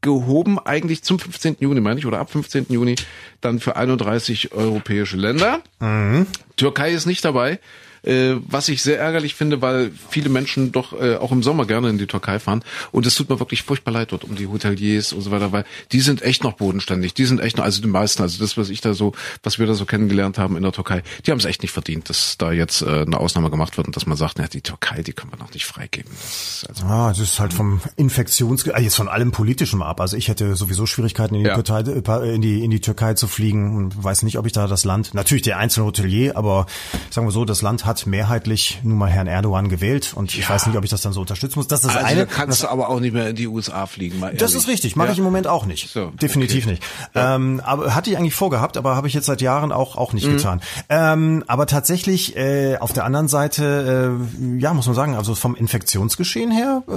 aufgehoben, 0.07 0.59
eigentlich 0.59 1.03
zum 1.03 1.19
15. 1.19 1.57
Juni, 1.59 1.81
meine 1.81 1.99
ich, 1.99 2.05
oder 2.05 2.19
ab 2.19 2.31
15. 2.31 2.67
Juni, 2.69 2.95
dann 3.41 3.59
für 3.59 3.75
31 3.75 4.53
europäische 4.53 5.17
Länder. 5.17 5.61
Mhm. 5.79 6.27
Türkei 6.55 6.91
ist 6.91 7.05
nicht 7.05 7.23
dabei. 7.25 7.59
Äh, 8.07 8.37
was 8.47 8.69
ich 8.69 8.81
sehr 8.81 8.99
ärgerlich 8.99 9.35
finde, 9.35 9.61
weil 9.61 9.91
viele 10.09 10.29
Menschen 10.29 10.71
doch 10.71 10.93
äh, 10.99 11.15
auch 11.17 11.31
im 11.33 11.43
Sommer 11.43 11.65
gerne 11.65 11.89
in 11.89 11.97
die 11.97 12.07
Türkei 12.07 12.39
fahren. 12.39 12.63
Und 12.91 13.05
es 13.05 13.15
tut 13.15 13.29
mir 13.29 13.39
wirklich 13.39 13.63
furchtbar 13.63 13.91
leid 13.91 14.11
dort 14.13 14.23
um 14.23 14.35
die 14.35 14.47
Hoteliers 14.47 15.11
und 15.11 15.21
so 15.21 15.31
weiter, 15.31 15.51
weil 15.51 15.65
die 15.91 15.99
sind 15.99 16.21
echt 16.21 16.43
noch 16.43 16.53
bodenständig. 16.53 17.13
Die 17.13 17.25
sind 17.25 17.41
echt 17.41 17.57
noch, 17.57 17.65
also 17.65 17.81
die 17.81 17.87
meisten, 17.87 18.21
also 18.21 18.39
das, 18.39 18.55
was 18.57 18.69
ich 18.69 18.79
da 18.79 18.93
so, 18.93 19.11
was 19.43 19.59
wir 19.59 19.67
da 19.67 19.73
so 19.73 19.85
kennengelernt 19.85 20.37
haben 20.37 20.55
in 20.55 20.63
der 20.63 20.71
Türkei, 20.71 21.03
die 21.25 21.31
haben 21.31 21.39
es 21.39 21.45
echt 21.45 21.61
nicht 21.63 21.71
verdient, 21.71 22.09
dass 22.09 22.37
da 22.37 22.51
jetzt 22.53 22.81
äh, 22.81 23.01
eine 23.01 23.19
Ausnahme 23.19 23.49
gemacht 23.49 23.75
wird 23.75 23.87
und 23.87 23.95
dass 23.97 24.05
man 24.05 24.15
sagt, 24.17 24.35
na, 24.39 24.47
die 24.47 24.61
Türkei, 24.61 25.03
die 25.03 25.11
können 25.13 25.33
wir 25.33 25.37
noch 25.39 25.53
nicht 25.53 25.65
freigeben. 25.65 26.09
Das 26.13 26.63
ist 26.63 26.69
also, 26.69 26.85
Ah, 26.85 27.09
das 27.09 27.19
ist 27.19 27.39
halt 27.39 27.53
vom 27.53 27.81
Infektions, 27.97 28.65
äh, 28.67 28.81
jetzt 28.81 28.95
von 28.95 29.09
allem 29.09 29.31
Politischen 29.31 29.81
ab. 29.81 29.99
Also 29.99 30.15
ich 30.15 30.29
hätte 30.29 30.55
sowieso 30.55 30.85
Schwierigkeiten 30.85 31.35
in 31.35 31.43
die, 31.43 31.49
Ja. 31.49 31.61
Türkei, 31.61 31.81
äh, 31.81 32.35
in 32.35 32.41
die 32.41 32.63
in 32.63 32.71
die 32.71 32.79
Türkei 32.79 33.15
zu 33.15 33.27
fliegen 33.27 33.75
und 33.75 34.01
weiß 34.01 34.23
nicht, 34.23 34.37
ob 34.37 34.45
ich 34.45 34.53
da 34.53 34.67
das 34.67 34.85
Land, 34.85 35.13
natürlich 35.13 35.41
der 35.43 35.57
einzelne 35.57 35.85
Hotelier, 35.87 36.37
aber 36.37 36.67
sagen 37.09 37.27
wir 37.27 37.31
so, 37.31 37.43
das 37.43 37.61
Land 37.61 37.85
hat 37.85 37.96
mehrheitlich 38.05 38.79
nun 38.83 38.97
mal 38.97 39.09
Herrn 39.09 39.27
Erdogan 39.27 39.69
gewählt 39.69 40.13
und 40.15 40.33
ich 40.33 40.41
Ja. 40.43 40.49
weiß 40.49 40.67
nicht, 40.67 40.77
ob 40.77 40.83
ich 40.83 40.89
das 40.89 41.01
dann 41.01 41.13
so 41.13 41.21
unterstützen 41.21 41.57
muss. 41.59 41.67
Das 41.67 41.83
ist 41.83 41.89
also 41.95 42.05
eine. 42.05 42.25
da 42.25 42.25
kannst 42.25 42.63
du 42.63 42.67
aber 42.67 42.89
auch 42.89 42.99
nicht 42.99 43.13
mehr 43.13 43.29
in 43.29 43.35
die 43.35 43.47
USA 43.47 43.85
fliegen, 43.87 44.19
mal 44.19 44.33
Das 44.35 44.53
ist 44.53 44.67
richtig, 44.67 44.95
mache 44.95 45.07
Ja. 45.07 45.13
ich 45.13 45.19
im 45.19 45.23
Moment 45.25 45.47
auch 45.47 45.65
nicht. 45.65 45.89
So, 45.89 46.11
Definitiv 46.11 46.65
okay. 46.65 46.71
nicht. 46.73 46.83
Ähm, 47.15 47.61
aber 47.65 47.95
hatte 47.95 48.09
ich 48.09 48.17
eigentlich 48.17 48.35
vorgehabt, 48.35 48.77
aber 48.77 48.95
habe 48.95 49.07
ich 49.07 49.13
jetzt 49.13 49.25
seit 49.25 49.41
Jahren 49.41 49.71
auch 49.71 49.95
auch 49.97 50.13
nicht 50.13 50.27
Mhm. 50.27 50.33
getan. 50.37 50.61
Ähm, 50.89 51.43
aber 51.47 51.65
tatsächlich 51.65 52.35
äh, 52.35 52.77
auf 52.77 52.93
der 52.93 53.05
anderen 53.05 53.27
Seite, 53.27 54.17
äh, 54.41 54.59
ja, 54.59 54.73
muss 54.73 54.85
man 54.85 54.95
sagen, 54.95 55.15
also 55.15 55.33
vom 55.35 55.55
Infektionsgeschehen 55.55 56.51
her 56.51 56.83
äh, 56.87 56.91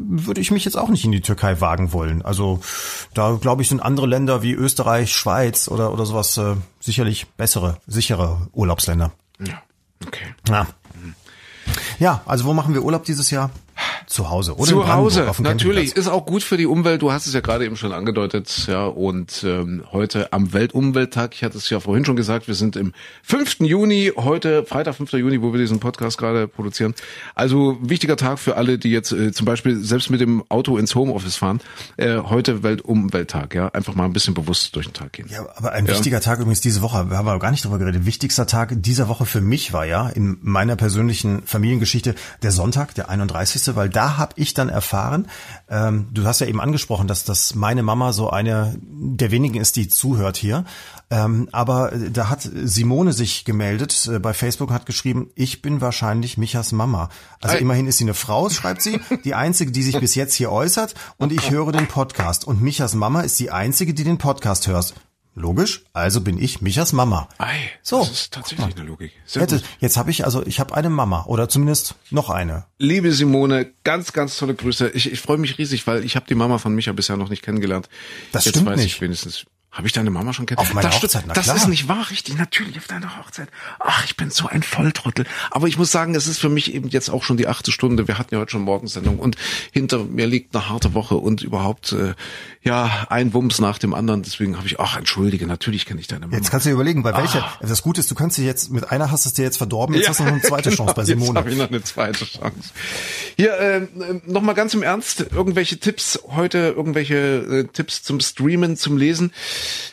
würde 0.00 0.40
ich 0.40 0.50
mich 0.50 0.64
jetzt 0.64 0.76
auch 0.76 0.88
nicht 0.88 1.04
in 1.04 1.12
die 1.12 1.20
Türkei 1.20 1.60
wagen 1.60 1.92
wollen. 1.92 2.22
Also 2.22 2.60
da 3.14 3.38
glaube 3.40 3.62
ich 3.62 3.68
sind 3.68 3.80
andere 3.80 4.06
Länder 4.06 4.42
wie 4.42 4.52
Österreich, 4.52 5.12
Schweiz 5.12 5.68
oder 5.68 5.92
oder 5.92 6.06
sowas 6.06 6.36
äh, 6.38 6.54
sicherlich 6.80 7.26
bessere, 7.36 7.76
sichere 7.86 8.48
Urlaubsländer. 8.52 9.12
Ja, 9.40 9.62
okay. 10.06 10.34
Ja. 10.48 10.66
Ja, 11.98 12.22
also 12.26 12.44
wo 12.44 12.52
machen 12.52 12.74
wir 12.74 12.82
Urlaub 12.82 13.04
dieses 13.04 13.30
Jahr? 13.30 13.50
Zu 14.12 14.28
Hause 14.28 14.54
oder 14.56 14.64
Zu 14.68 14.92
Hause, 14.92 15.30
natürlich. 15.38 15.96
Ist 15.96 16.06
auch 16.06 16.26
gut 16.26 16.42
für 16.42 16.58
die 16.58 16.66
Umwelt. 16.66 17.00
Du 17.00 17.10
hast 17.12 17.26
es 17.26 17.32
ja 17.32 17.40
gerade 17.40 17.64
eben 17.64 17.76
schon 17.76 17.92
angedeutet. 17.92 18.66
Ja, 18.66 18.84
und 18.84 19.42
ähm, 19.42 19.84
heute 19.90 20.34
am 20.34 20.52
Weltumwelttag, 20.52 21.34
ich 21.34 21.42
hatte 21.42 21.56
es 21.56 21.70
ja 21.70 21.80
vorhin 21.80 22.04
schon 22.04 22.14
gesagt, 22.16 22.46
wir 22.46 22.54
sind 22.54 22.76
im 22.76 22.92
5. 23.22 23.60
Juni, 23.60 24.12
heute 24.14 24.66
Freitag, 24.66 24.96
5. 24.96 25.12
Juni, 25.14 25.40
wo 25.40 25.52
wir 25.54 25.58
diesen 25.60 25.80
Podcast 25.80 26.18
gerade 26.18 26.46
produzieren. 26.46 26.92
Also 27.34 27.78
wichtiger 27.80 28.18
Tag 28.18 28.38
für 28.38 28.58
alle, 28.58 28.76
die 28.76 28.90
jetzt 28.90 29.12
äh, 29.12 29.32
zum 29.32 29.46
Beispiel 29.46 29.82
selbst 29.82 30.10
mit 30.10 30.20
dem 30.20 30.44
Auto 30.50 30.76
ins 30.76 30.94
Homeoffice 30.94 31.36
fahren. 31.36 31.60
Äh, 31.96 32.18
heute 32.18 32.62
Weltumwelttag, 32.62 33.54
ja. 33.54 33.68
Einfach 33.68 33.94
mal 33.94 34.04
ein 34.04 34.12
bisschen 34.12 34.34
bewusst 34.34 34.76
durch 34.76 34.86
den 34.88 34.92
Tag 34.92 35.12
gehen. 35.14 35.28
Ja, 35.30 35.46
aber 35.56 35.72
ein 35.72 35.86
Ja. 35.86 35.92
wichtiger 35.92 36.20
Tag 36.20 36.38
übrigens 36.38 36.60
diese 36.60 36.82
Woche, 36.82 37.08
wir 37.08 37.16
haben 37.16 37.28
aber 37.28 37.38
gar 37.38 37.50
nicht 37.50 37.64
drüber 37.64 37.78
geredet. 37.78 38.04
Wichtigster 38.04 38.46
Tag 38.46 38.74
dieser 38.74 39.08
Woche 39.08 39.24
für 39.24 39.40
mich 39.40 39.72
war 39.72 39.86
ja 39.86 40.10
in 40.10 40.36
meiner 40.42 40.76
persönlichen 40.76 41.42
Familiengeschichte 41.46 42.14
der 42.42 42.52
Sonntag, 42.52 42.94
der 42.94 43.08
31., 43.08 43.74
weil 43.74 43.88
da 43.88 44.01
habe 44.16 44.34
ich 44.36 44.54
dann 44.54 44.68
erfahren, 44.68 45.28
ähm, 45.68 46.08
du 46.12 46.24
hast 46.24 46.40
ja 46.40 46.46
eben 46.46 46.60
angesprochen, 46.60 47.08
dass 47.08 47.24
dass 47.24 47.54
meine 47.54 47.82
Mama 47.82 48.12
so 48.12 48.30
eine 48.30 48.76
der 48.80 49.30
wenigen 49.30 49.60
ist, 49.60 49.76
die 49.76 49.88
zuhört 49.88 50.36
hier. 50.36 50.64
Ähm, 51.10 51.48
aber 51.52 51.92
äh, 51.92 52.10
da 52.10 52.28
hat 52.28 52.48
Simone 52.52 53.12
sich 53.12 53.44
gemeldet 53.44 54.08
äh, 54.10 54.18
bei 54.18 54.34
Facebook 54.34 54.70
und 54.70 54.74
hat 54.74 54.86
geschrieben, 54.86 55.30
ich 55.34 55.62
bin 55.62 55.80
wahrscheinlich 55.80 56.38
Michas 56.38 56.72
Mama. 56.72 57.10
Also 57.40 57.56
Ei. 57.56 57.60
immerhin 57.60 57.86
ist 57.86 57.98
sie 57.98 58.04
eine 58.04 58.14
Frau, 58.14 58.48
schreibt 58.50 58.82
sie, 58.82 59.00
die 59.24 59.34
einzige, 59.34 59.72
die 59.72 59.82
sich 59.82 59.98
bis 59.98 60.14
jetzt 60.14 60.34
hier 60.34 60.50
äußert 60.50 60.94
und 61.18 61.32
ich 61.32 61.50
höre 61.50 61.72
den 61.72 61.86
Podcast. 61.86 62.46
Und 62.46 62.62
Michas 62.62 62.94
Mama 62.94 63.20
ist 63.22 63.38
die 63.40 63.50
einzige, 63.50 63.94
die 63.94 64.04
den 64.04 64.18
Podcast 64.18 64.66
hört. 64.66 64.94
Logisch, 65.34 65.82
also 65.94 66.20
bin 66.20 66.38
ich 66.38 66.60
Michas 66.60 66.92
Mama. 66.92 67.26
Ei, 67.38 67.56
So. 67.82 68.00
das 68.00 68.10
ist 68.10 68.34
tatsächlich 68.34 68.76
eine 68.76 68.84
Logik. 68.86 69.12
Hätte, 69.32 69.62
jetzt 69.80 69.96
habe 69.96 70.10
ich 70.10 70.26
also, 70.26 70.44
ich 70.44 70.60
habe 70.60 70.74
eine 70.74 70.90
Mama 70.90 71.24
oder 71.24 71.48
zumindest 71.48 71.94
noch 72.10 72.28
eine. 72.28 72.66
Liebe 72.78 73.12
Simone, 73.12 73.72
ganz, 73.82 74.12
ganz 74.12 74.36
tolle 74.36 74.54
Grüße. 74.54 74.90
Ich, 74.90 75.10
ich 75.10 75.20
freue 75.20 75.38
mich 75.38 75.56
riesig, 75.56 75.86
weil 75.86 76.04
ich 76.04 76.16
habe 76.16 76.26
die 76.28 76.34
Mama 76.34 76.58
von 76.58 76.74
Micha 76.74 76.92
bisher 76.92 77.16
noch 77.16 77.30
nicht 77.30 77.42
kennengelernt. 77.42 77.88
Das 78.32 78.44
Jetzt 78.44 78.56
stimmt 78.56 78.70
weiß 78.70 78.76
nicht. 78.80 78.86
Ich 78.94 79.00
wenigstens. 79.00 79.46
Habe 79.72 79.86
ich 79.86 79.94
deine 79.94 80.10
Mama 80.10 80.34
schon 80.34 80.44
kennengelernt? 80.44 80.70
Auf 80.70 80.74
meiner 80.74 80.90
das. 80.90 81.02
Hochzeit, 81.02 81.24
na 81.26 81.32
Das 81.32 81.44
klar. 81.44 81.56
ist 81.56 81.66
nicht 81.66 81.88
wahr, 81.88 82.10
richtig. 82.10 82.36
Natürlich 82.36 82.76
auf 82.76 82.86
deiner 82.88 83.16
Hochzeit. 83.18 83.48
Ach, 83.80 84.04
ich 84.04 84.16
bin 84.18 84.30
so 84.30 84.46
ein 84.46 84.62
Volltrottel. 84.62 85.24
Aber 85.50 85.66
ich 85.66 85.78
muss 85.78 85.90
sagen, 85.90 86.14
es 86.14 86.26
ist 86.26 86.38
für 86.38 86.50
mich 86.50 86.74
eben 86.74 86.90
jetzt 86.90 87.08
auch 87.08 87.22
schon 87.24 87.38
die 87.38 87.46
achte 87.48 87.72
Stunde. 87.72 88.06
Wir 88.06 88.18
hatten 88.18 88.34
ja 88.34 88.40
heute 88.40 88.50
schon 88.52 88.60
Morgensendung 88.62 89.18
und 89.18 89.36
hinter 89.72 90.04
mir 90.04 90.26
liegt 90.26 90.54
eine 90.54 90.68
harte 90.68 90.92
Woche 90.92 91.14
und 91.14 91.40
überhaupt 91.42 91.92
äh, 91.92 92.12
ja 92.62 93.06
ein 93.08 93.32
Wumms 93.32 93.60
nach 93.60 93.78
dem 93.78 93.94
anderen. 93.94 94.22
Deswegen 94.22 94.58
habe 94.58 94.66
ich, 94.66 94.78
ach 94.78 94.98
entschuldige, 94.98 95.46
natürlich 95.46 95.86
kenne 95.86 96.00
ich 96.00 96.06
deine 96.06 96.26
Mama. 96.26 96.36
Jetzt 96.36 96.50
kannst 96.50 96.66
du 96.66 96.70
dir 96.70 96.74
überlegen, 96.74 97.02
bei 97.02 97.16
welcher. 97.16 97.50
Das 97.62 97.80
Gute 97.82 98.00
ist, 98.00 98.10
du 98.10 98.14
kannst 98.14 98.36
dir 98.36 98.44
jetzt 98.44 98.70
mit 98.72 98.90
einer 98.90 99.10
hast 99.10 99.24
du 99.24 99.30
es 99.30 99.34
dir 99.34 99.42
jetzt 99.42 99.56
verdorben, 99.56 99.94
jetzt 99.96 100.10
hast 100.10 100.20
du 100.20 100.24
noch 100.24 100.32
eine 100.32 100.42
zweite 100.42 100.68
Chance 100.76 100.92
bei 100.94 101.00
Jetzt 101.02 101.08
Simone. 101.08 101.38
habe 101.38 101.50
ich 101.50 101.56
noch 101.56 101.68
eine 101.68 101.82
zweite 101.82 102.26
Chance. 102.26 102.70
Hier, 103.38 103.58
äh, 103.58 103.86
noch 104.26 104.42
mal 104.42 104.52
ganz 104.52 104.74
im 104.74 104.82
Ernst, 104.82 105.20
irgendwelche 105.32 105.78
Tipps 105.78 106.18
heute, 106.28 106.74
irgendwelche 106.76 107.14
äh, 107.16 107.64
Tipps 107.72 108.02
zum 108.02 108.20
Streamen, 108.20 108.76
zum 108.76 108.98
Lesen. 108.98 109.32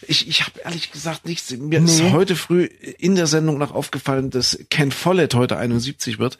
Ich, 0.07 0.27
ich 0.27 0.41
habe 0.41 0.59
ehrlich 0.63 0.91
gesagt 0.91 1.25
nichts. 1.25 1.51
Mir 1.51 1.79
nee. 1.79 1.85
ist 1.85 2.03
heute 2.11 2.35
früh 2.35 2.65
in 2.97 3.15
der 3.15 3.27
Sendung 3.27 3.57
noch 3.57 3.71
aufgefallen, 3.71 4.29
dass 4.29 4.59
Ken 4.69 4.91
Follett 4.91 5.33
heute 5.33 5.57
71 5.57 6.19
wird. 6.19 6.37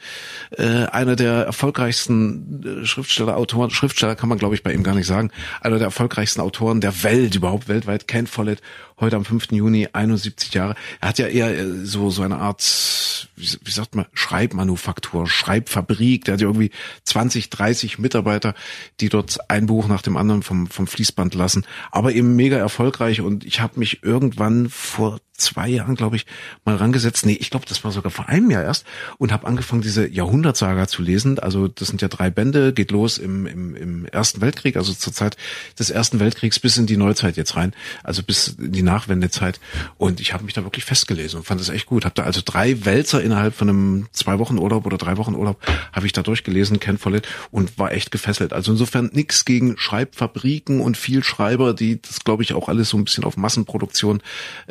Äh, 0.52 0.86
einer 0.86 1.16
der 1.16 1.34
erfolgreichsten 1.46 2.82
äh, 2.84 2.86
Schriftsteller, 2.86 3.38
Autoren, 3.38 3.70
Schriftsteller 3.70 4.16
kann 4.16 4.30
man 4.30 4.38
glaube 4.38 4.56
ich 4.56 4.64
bei 4.64 4.74
ihm 4.74 4.84
gar 4.84 4.96
nicht 4.96 5.08
sagen. 5.08 5.32
Einer 5.62 5.78
der 5.78 5.86
erfolgreichsten 5.86 6.42
Autoren 6.42 6.82
der 6.82 7.04
Welt 7.04 7.36
überhaupt 7.36 7.68
weltweit. 7.68 8.08
Ken 8.08 8.28
Follett 8.28 8.62
heute 9.00 9.16
am 9.16 9.26
5. 9.26 9.52
Juni 9.52 9.88
71 9.92 10.54
Jahre. 10.54 10.76
Er 11.02 11.10
hat 11.10 11.20
ja 11.20 11.28
eher 11.28 11.58
äh, 11.58 11.86
so 11.86 12.10
so 12.10 12.22
eine 12.22 12.38
Art, 12.38 13.30
wie, 13.36 13.72
sagt 13.72 13.96
man, 13.96 14.06
Schreibmanufaktur, 14.14 15.28
Schreibfabrik. 15.28 16.26
Der 16.26 16.34
hat 16.34 16.42
ja 16.42 16.48
irgendwie 16.48 16.72
20, 17.04 17.50
30 17.50 18.00
Mitarbeiter, 18.00 18.54
die 19.00 19.10
dort 19.10 19.38
ein 19.50 19.66
Buch 19.66 19.88
nach 19.88 20.02
dem 20.02 20.18
anderen 20.18 20.44
vom 20.44 20.68
vom 20.68 20.88
Fließband 20.88 21.36
lassen, 21.36 21.66
aber 21.92 22.14
eben 22.14 22.36
mega 22.36 22.58
erfolgreich. 22.58 23.22
Und 23.22 23.46
ich 23.46 23.62
habe 23.62 23.80
mich 23.80 24.04
irgendwann 24.04 24.70
vor 24.70 25.20
zwei 25.40 25.68
Jahren, 25.68 25.96
glaube 25.96 26.16
ich, 26.16 26.26
mal 26.66 26.76
rangesetzt. 26.76 27.26
Nee, 27.26 27.38
ich 27.40 27.50
glaube, 27.50 27.66
das 27.68 27.84
war 27.84 27.92
sogar 27.92 28.12
vor 28.12 28.30
einem 28.30 28.52
Jahr 28.52 28.64
erst 28.64 28.86
und 29.18 29.32
habe 29.32 29.48
angefangen, 29.48 29.82
diese 29.82 30.08
Jahrhundertsaga 30.08 30.88
zu 30.88 31.02
lesen. 31.02 31.40
Also 31.40 31.68
das 31.68 31.88
sind 31.88 32.02
ja 32.02 32.08
drei 32.08 32.30
Bände, 32.30 32.74
geht 32.74 32.92
los 32.92 33.18
im, 33.18 33.46
im, 33.46 33.76
im 33.76 34.06
Ersten 34.06 34.42
Weltkrieg, 34.42 34.78
also 34.78 34.94
zur 34.94 35.14
Zeit 35.14 35.38
des 35.78 35.90
Ersten 35.90 36.20
Weltkriegs 36.20 36.60
bis 36.60 36.78
in 36.78 36.86
die 36.86 36.98
Neuzeit 36.98 37.38
jetzt 37.38 37.56
rein, 37.56 37.74
also 38.04 38.24
bis 38.24 38.50
in 38.50 38.72
die 38.72 38.84
Nachwendezeit. 38.84 39.60
Und 39.98 40.20
ich 40.20 40.34
habe 40.34 40.44
mich 40.44 40.54
da 40.54 40.64
wirklich 40.64 40.86
festgelesen 40.86 41.40
und 41.40 41.46
fand 41.46 41.60
das 41.60 41.70
echt 41.70 41.86
gut. 41.86 42.06
Habe 42.06 42.16
da 42.16 42.24
also 42.24 42.42
drei 42.44 42.86
Wälzer 42.86 43.22
innerhalb 43.22 43.56
von 43.56 43.70
einem 43.70 44.08
zwei 44.12 44.40
Wochen 44.40 44.58
Urlaub 44.58 44.86
oder 44.86 44.98
drei 44.98 45.18
Wochen 45.18 45.36
Urlaub 45.36 45.62
habe 45.94 46.06
ich 46.06 46.14
da 46.14 46.22
durchgelesen, 46.22 46.80
Ken 46.80 46.98
Follett, 46.98 47.28
und 47.52 47.78
war 47.78 47.92
echt 47.92 48.12
gefesselt. 48.12 48.54
Also 48.54 48.72
insofern 48.72 49.10
nichts 49.14 49.46
gegen 49.46 49.78
Schreibfabriken 49.78 50.82
und 50.82 50.98
viel 50.98 51.24
Schreiber, 51.24 51.74
die 51.74 52.02
das 52.02 52.22
glaube 52.24 52.44
ich 52.44 52.54
auch 52.54 52.70
alles 52.70 52.90
so 52.90 52.98
ein 52.98 53.04
bisschen 53.04 53.24
auf 53.24 53.38
Massenproduktion 53.38 54.22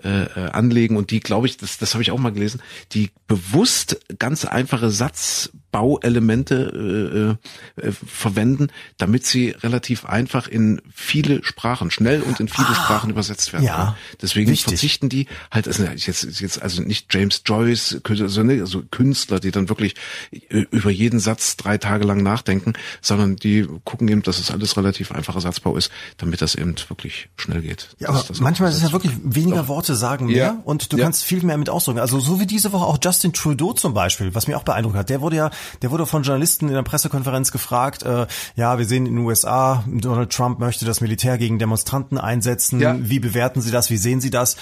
äh, 0.04 0.22
äh 0.24 0.50
anlegen 0.58 0.96
und 0.96 1.10
die, 1.10 1.20
glaube 1.20 1.46
ich, 1.46 1.56
das, 1.56 1.78
das 1.78 1.94
habe 1.94 2.02
ich 2.02 2.10
auch 2.10 2.18
mal 2.18 2.32
gelesen, 2.32 2.60
die 2.92 3.10
bewusst 3.26 4.00
ganz 4.18 4.44
einfache 4.44 4.90
Satzbauelemente 5.70 7.36
äh, 7.76 7.86
äh, 7.86 7.92
verwenden, 7.92 8.68
damit 8.96 9.26
sie 9.26 9.50
relativ 9.50 10.04
einfach 10.06 10.48
in 10.48 10.80
viele 10.94 11.44
Sprachen, 11.44 11.90
schnell 11.90 12.22
und 12.22 12.40
in 12.40 12.48
viele 12.48 12.68
ah, 12.68 12.74
Sprachen 12.74 13.10
übersetzt 13.10 13.52
werden. 13.52 13.64
Ja, 13.64 13.96
Deswegen 14.20 14.50
wichtig. 14.50 14.64
verzichten 14.64 15.08
die 15.08 15.26
halt, 15.50 15.66
also 15.66 15.84
jetzt, 15.84 16.40
jetzt 16.40 16.62
also 16.62 16.82
nicht 16.82 17.12
James 17.12 17.42
Joyce, 17.44 18.00
sondern 18.26 18.60
also 18.60 18.82
Künstler, 18.90 19.40
die 19.40 19.50
dann 19.50 19.68
wirklich 19.68 19.94
äh, 20.30 20.64
über 20.70 20.90
jeden 20.90 21.20
Satz 21.20 21.56
drei 21.56 21.78
Tage 21.78 22.04
lang 22.04 22.22
nachdenken, 22.22 22.72
sondern 23.00 23.36
die 23.36 23.66
gucken 23.84 24.08
eben, 24.08 24.22
dass 24.22 24.38
es 24.38 24.50
alles 24.50 24.76
relativ 24.76 25.12
einfacher 25.12 25.40
Satzbau 25.40 25.76
ist, 25.76 25.90
damit 26.16 26.40
das 26.40 26.54
eben 26.54 26.74
wirklich 26.88 27.28
schnell 27.36 27.62
geht. 27.62 27.90
Ja, 27.98 28.08
aber 28.08 28.24
manchmal 28.40 28.70
ist 28.70 28.76
es 28.76 28.82
ja 28.82 28.92
wirklich 28.92 29.12
weniger 29.22 29.62
Doch. 29.62 29.68
Worte 29.68 29.94
sagen 29.94 30.26
mehr. 30.26 30.36
Ja 30.36 30.62
und 30.64 30.92
du 30.92 30.96
ja. 30.96 31.04
kannst 31.04 31.24
viel 31.24 31.42
mehr 31.42 31.58
mit 31.58 31.70
ausdrücken. 31.70 31.98
Also 31.98 32.20
so 32.20 32.40
wie 32.40 32.46
diese 32.46 32.72
Woche 32.72 32.84
auch 32.84 32.98
Justin 33.02 33.32
Trudeau 33.32 33.72
zum 33.72 33.94
Beispiel, 33.94 34.34
was 34.34 34.46
mich 34.46 34.56
auch 34.56 34.62
beeindruckt 34.62 34.96
hat. 34.96 35.10
Der 35.10 35.20
wurde 35.20 35.36
ja, 35.36 35.50
der 35.82 35.90
wurde 35.90 36.06
von 36.06 36.22
Journalisten 36.22 36.68
in 36.68 36.74
der 36.74 36.82
Pressekonferenz 36.82 37.52
gefragt, 37.52 38.02
äh, 38.02 38.26
ja, 38.56 38.78
wir 38.78 38.84
sehen 38.84 39.06
in 39.06 39.16
den 39.16 39.24
USA, 39.24 39.84
Donald 39.86 40.32
Trump 40.32 40.58
möchte 40.58 40.84
das 40.84 41.00
Militär 41.00 41.38
gegen 41.38 41.58
Demonstranten 41.58 42.18
einsetzen. 42.18 42.80
Ja. 42.80 42.96
Wie 42.98 43.20
bewerten 43.20 43.60
Sie 43.60 43.70
das? 43.70 43.90
Wie 43.90 43.96
sehen 43.96 44.20
Sie 44.20 44.30
das? 44.30 44.56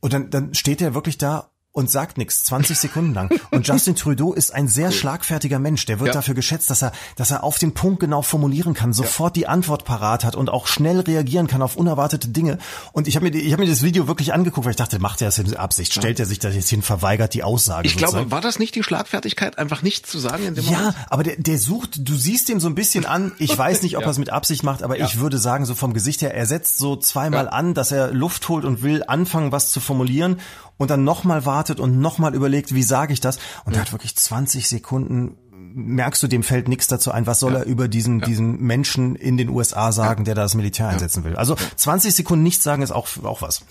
Und 0.00 0.12
dann, 0.12 0.30
dann 0.30 0.54
steht 0.54 0.80
er 0.80 0.94
wirklich 0.94 1.18
da 1.18 1.50
und 1.76 1.90
sagt 1.90 2.16
nichts, 2.16 2.42
20 2.44 2.78
Sekunden 2.78 3.12
lang. 3.12 3.28
Und 3.50 3.68
Justin 3.68 3.96
Trudeau 3.96 4.32
ist 4.32 4.54
ein 4.54 4.66
sehr 4.66 4.90
schlagfertiger 4.90 5.58
Mensch. 5.58 5.84
Der 5.84 6.00
wird 6.00 6.08
ja. 6.08 6.14
dafür 6.14 6.34
geschätzt, 6.34 6.70
dass 6.70 6.82
er, 6.82 6.90
dass 7.16 7.30
er 7.30 7.44
auf 7.44 7.58
den 7.58 7.74
Punkt 7.74 8.00
genau 8.00 8.22
formulieren 8.22 8.72
kann, 8.72 8.94
sofort 8.94 9.36
ja. 9.36 9.42
die 9.42 9.46
Antwort 9.46 9.84
parat 9.84 10.24
hat 10.24 10.36
und 10.36 10.48
auch 10.48 10.68
schnell 10.68 11.00
reagieren 11.00 11.48
kann 11.48 11.60
auf 11.60 11.76
unerwartete 11.76 12.28
Dinge. 12.28 12.56
Und 12.92 13.08
ich 13.08 13.16
habe 13.16 13.30
mir, 13.30 13.36
ich 13.36 13.52
habe 13.52 13.62
mir 13.62 13.68
das 13.68 13.82
Video 13.82 14.08
wirklich 14.08 14.32
angeguckt, 14.32 14.64
weil 14.64 14.70
ich 14.70 14.78
dachte, 14.78 14.98
macht 15.00 15.20
er 15.20 15.28
das 15.28 15.36
in 15.36 15.54
Absicht? 15.54 15.92
Stellt 15.92 16.18
er 16.18 16.24
sich 16.24 16.38
da 16.38 16.48
jetzt 16.48 16.70
hin, 16.70 16.80
verweigert 16.80 17.34
die 17.34 17.42
Aussage? 17.42 17.86
Ich 17.86 17.92
sozusagen? 17.92 18.12
glaube, 18.14 18.30
war 18.30 18.40
das 18.40 18.58
nicht 18.58 18.74
die 18.74 18.82
Schlagfertigkeit, 18.82 19.58
einfach 19.58 19.82
nichts 19.82 20.10
zu 20.10 20.18
sagen 20.18 20.46
in 20.46 20.54
dem 20.54 20.64
Moment? 20.64 20.82
Ja, 20.82 20.94
aber 21.10 21.24
der, 21.24 21.36
der 21.36 21.58
sucht, 21.58 22.08
du 22.08 22.14
siehst 22.14 22.48
ihm 22.48 22.58
so 22.58 22.68
ein 22.68 22.74
bisschen 22.74 23.04
an. 23.04 23.32
Ich 23.38 23.56
weiß 23.56 23.82
nicht, 23.82 23.98
ob 23.98 24.02
ja. 24.02 24.08
er 24.08 24.12
es 24.12 24.18
mit 24.18 24.30
Absicht 24.30 24.62
macht, 24.62 24.82
aber 24.82 24.98
ich 24.98 25.18
würde 25.18 25.36
sagen, 25.36 25.66
so 25.66 25.74
vom 25.74 25.92
Gesicht 25.92 26.22
her, 26.22 26.32
er 26.32 26.46
setzt 26.46 26.78
so 26.78 26.96
zweimal 26.96 27.50
an, 27.50 27.74
dass 27.74 27.92
er 27.92 28.12
Luft 28.12 28.48
holt 28.48 28.64
und 28.64 28.82
will 28.82 29.04
anfangen, 29.06 29.52
was 29.52 29.70
zu 29.70 29.80
formulieren 29.80 30.40
und 30.78 30.90
dann 30.90 31.04
nochmal 31.04 31.46
wartet 31.46 31.80
und 31.80 32.00
nochmal 32.00 32.34
überlegt, 32.34 32.74
wie 32.74 32.82
sage 32.82 33.12
ich 33.12 33.20
das? 33.20 33.38
Und 33.64 33.72
ja. 33.72 33.78
er 33.78 33.80
hat 33.82 33.92
wirklich 33.92 34.16
20 34.16 34.68
Sekunden 34.68 35.36
merkst 35.76 36.22
du, 36.22 36.26
dem 36.26 36.42
fällt 36.42 36.68
nichts 36.68 36.86
dazu 36.86 37.10
ein. 37.10 37.26
Was 37.26 37.40
soll 37.40 37.52
ja. 37.52 37.60
er 37.60 37.66
über 37.66 37.88
diesen, 37.88 38.20
ja. 38.20 38.26
diesen 38.26 38.60
Menschen 38.62 39.14
in 39.16 39.36
den 39.36 39.48
USA 39.48 39.92
sagen, 39.92 40.24
der 40.24 40.34
da 40.34 40.42
das 40.42 40.54
Militär 40.54 40.88
einsetzen 40.88 41.24
will? 41.24 41.36
Also 41.36 41.56
20 41.76 42.14
Sekunden 42.14 42.42
nichts 42.42 42.64
sagen 42.64 42.82
ist 42.82 42.90
auch, 42.90 43.08
auch 43.24 43.42
was. 43.42 43.62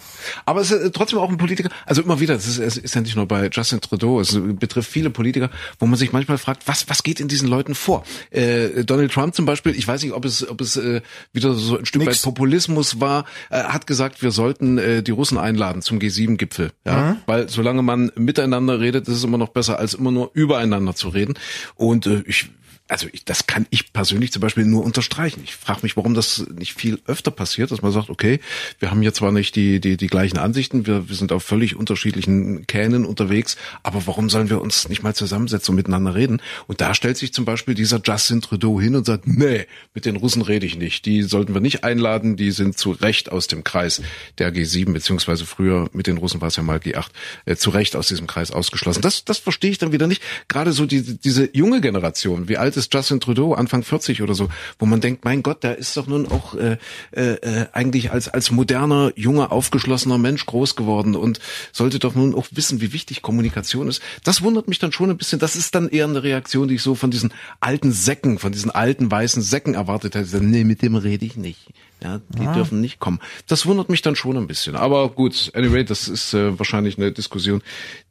Aber 0.46 0.62
es 0.62 0.72
ist 0.72 0.82
äh, 0.82 0.92
trotzdem 0.92 1.20
auch 1.20 1.30
ein 1.30 1.38
Politiker, 1.38 1.70
also 1.86 2.02
immer 2.02 2.20
wieder, 2.20 2.36
es 2.36 2.48
ist, 2.48 2.60
es 2.60 2.78
ist 2.78 2.96
ja 2.96 3.02
nicht 3.02 3.16
nur 3.16 3.28
bei 3.28 3.50
Justin 3.52 3.82
Trudeau, 3.82 4.20
es 4.20 4.38
betrifft 4.60 4.92
viele 4.92 5.10
Politiker, 5.10 5.50
wo 5.80 5.86
man 5.86 5.98
sich 5.98 6.12
manchmal 6.14 6.38
fragt, 6.38 6.68
was, 6.68 6.88
was 6.90 7.04
geht 7.04 7.20
in 7.20 7.28
diesen 7.28 7.48
Leuten 7.48 7.76
vor? 7.76 8.04
Äh, 8.32 8.84
Donald 8.84 9.12
Trump 9.12 9.36
zum 9.36 9.46
Beispiel, 9.46 9.76
ich 9.76 9.88
weiß 9.88 10.04
nicht, 10.04 10.14
ob 10.14 10.26
es, 10.26 10.48
ob 10.48 10.62
es 10.62 10.78
äh, 10.78 11.02
wieder 11.34 11.54
so 11.54 11.78
ein 11.80 11.86
Stück 11.86 12.04
Nix. 12.04 12.18
weit 12.18 12.24
Populismus 12.24 13.00
war, 13.00 13.26
äh, 13.50 13.64
hat 13.64 13.88
gesagt, 13.88 14.22
wir 14.22 14.32
sollten 14.32 14.78
äh, 14.78 15.02
die 15.02 15.12
Russen 15.12 15.38
einladen 15.38 15.82
zum 15.82 16.00
G7-Gipfel. 16.00 16.72
Ja? 16.86 17.14
Mhm. 17.14 17.18
Weil 17.26 17.50
solange 17.50 17.82
man 17.82 18.12
miteinander 18.16 18.80
redet, 18.80 19.08
ist 19.08 19.18
es 19.18 19.24
immer 19.24 19.38
noch 19.38 19.50
besser, 19.50 19.80
als 19.80 19.94
immer 19.94 20.12
nur 20.12 20.32
übereinander 20.34 20.96
zu 20.96 21.10
reden. 21.10 21.36
Und 21.76 22.08
äh, 22.08 22.24
ich 22.26 22.50
also 22.88 23.08
ich, 23.12 23.26
das 23.26 23.48
kann 23.48 23.66
ich 23.72 23.94
persönlich 23.94 24.32
zum 24.32 24.42
Beispiel 24.42 24.64
nur 24.64 24.84
unterstreichen. 24.84 25.42
Ich 25.44 25.56
frage 25.56 25.80
mich, 25.82 25.98
warum 25.98 26.14
das 26.14 26.46
nicht 26.56 26.74
viel 26.74 27.00
öfter 27.08 27.32
passiert, 27.32 27.72
dass 27.72 27.82
man 27.82 27.92
sagt, 27.92 28.12
okay, 28.12 28.40
wir 28.78 28.92
haben 28.92 29.02
hier 29.02 29.14
zwar 29.14 29.32
nicht 29.32 29.56
die, 29.56 29.80
die, 29.80 29.98
die 29.98 30.08
gleichen 30.08 30.38
Ansichten, 30.38 30.86
wir, 30.86 31.10
wir 31.10 31.16
sind 31.16 31.32
auf 31.32 31.44
völlig 31.44 31.76
unterschiedlichen 31.76 32.68
Kähnen 32.68 33.06
unterwegs, 33.06 33.58
aber 33.82 34.06
warum 34.06 34.30
sollen 34.30 34.52
wir 34.52 34.62
uns 34.62 34.88
nicht 34.88 35.02
mal 35.02 35.16
zusammensetzen 35.16 35.72
und 35.72 35.78
miteinander 35.78 36.14
reden? 36.14 36.42
Und 36.68 36.80
da 36.80 36.94
stellt 36.94 37.18
sich 37.18 37.34
zum 37.34 37.44
Beispiel 37.44 37.74
dieser 37.74 38.00
Justin 38.04 38.42
Trudeau 38.42 38.80
hin 38.80 38.96
und 38.96 39.06
sagt, 39.06 39.26
nee, 39.26 39.66
mit 39.96 40.06
den 40.06 40.16
Russen 40.16 40.44
rede 40.44 40.68
ich 40.68 40.78
nicht. 40.78 41.06
Die 41.08 41.24
sollten 41.24 41.56
wir 41.56 41.62
nicht 41.62 41.84
einladen, 41.84 42.36
die 42.36 42.52
sind 42.52 42.78
zu 42.78 42.92
Recht 42.92 43.32
aus 43.32 43.48
dem 43.48 43.64
Kreis 43.64 44.04
der 44.38 44.54
G7, 44.54 44.94
beziehungsweise 44.94 45.48
früher 45.48 45.90
mit 45.94 46.06
den 46.06 46.18
Russen 46.18 46.40
war 46.40 46.50
es 46.50 46.56
ja 46.56 46.62
mal 46.62 46.78
G8, 46.78 47.08
äh, 47.46 47.56
zu 47.56 47.72
Recht 47.72 47.96
aus 47.96 48.10
diesem 48.10 48.28
Kreis 48.28 48.52
ausgeschlossen. 48.52 49.02
Das, 49.02 49.26
das 49.26 49.40
verstehe 49.40 49.72
ich 49.72 49.80
dann 49.80 49.92
wieder 49.92 50.06
nicht. 50.06 50.22
Gerade 50.48 50.72
so 50.72 50.86
die, 50.86 51.18
diese 51.18 51.50
junge 51.52 51.82
Generation, 51.82 52.48
wie 52.48 52.58
alt 52.58 52.75
alt 52.76 52.78
ist 52.78 52.94
Justin 52.94 53.20
Trudeau, 53.20 53.54
Anfang 53.54 53.84
40 53.84 54.22
oder 54.22 54.36
so, 54.36 54.50
wo 54.80 54.86
man 54.86 55.02
denkt, 55.02 55.24
mein 55.26 55.44
Gott, 55.44 55.64
der 55.64 55.78
ist 55.78 55.96
doch 55.98 56.08
nun 56.08 56.28
auch 56.28 56.56
äh, 56.56 56.78
äh, 57.12 57.34
äh, 57.34 57.66
eigentlich 57.72 58.12
als 58.12 58.28
als 58.28 58.52
moderner, 58.52 59.12
junger, 59.16 59.52
aufgeschlossener 59.52 60.18
Mensch 60.18 60.46
groß 60.46 60.76
geworden 60.76 61.16
und 61.16 61.40
sollte 61.72 62.00
doch 62.00 62.16
nun 62.16 62.36
auch 62.36 62.48
wissen, 62.52 62.82
wie 62.82 62.94
wichtig 62.94 63.22
Kommunikation 63.22 63.88
ist. 63.88 64.02
Das 64.24 64.42
wundert 64.42 64.68
mich 64.68 64.80
dann 64.80 64.92
schon 64.92 65.10
ein 65.10 65.18
bisschen. 65.18 65.40
Das 65.40 65.56
ist 65.56 65.76
dann 65.76 65.90
eher 65.90 66.06
eine 66.06 66.24
Reaktion, 66.24 66.68
die 66.68 66.76
ich 66.76 66.82
so 66.82 66.96
von 66.96 67.12
diesen 67.12 67.34
alten 67.60 67.92
Säcken, 67.92 68.40
von 68.40 68.52
diesen 68.52 68.72
alten 68.72 69.10
weißen 69.10 69.42
Säcken 69.42 69.74
erwartet 69.74 70.16
hätte. 70.16 70.44
Nee, 70.44 70.64
mit 70.64 70.82
dem 70.82 70.96
rede 70.96 71.26
ich 71.26 71.38
nicht. 71.38 71.68
Ja, 72.04 72.20
die 72.30 72.46
ah. 72.46 72.54
dürfen 72.54 72.82
nicht 72.82 73.00
kommen. 73.00 73.20
Das 73.48 73.66
wundert 73.66 73.90
mich 73.90 74.02
dann 74.02 74.16
schon 74.16 74.38
ein 74.38 74.48
bisschen. 74.48 74.76
Aber 74.76 75.10
gut, 75.10 75.52
anyway, 75.56 75.84
das 75.84 76.08
ist 76.08 76.34
äh, 76.34 76.58
wahrscheinlich 76.60 76.98
eine 76.98 77.12
Diskussion, 77.12 77.62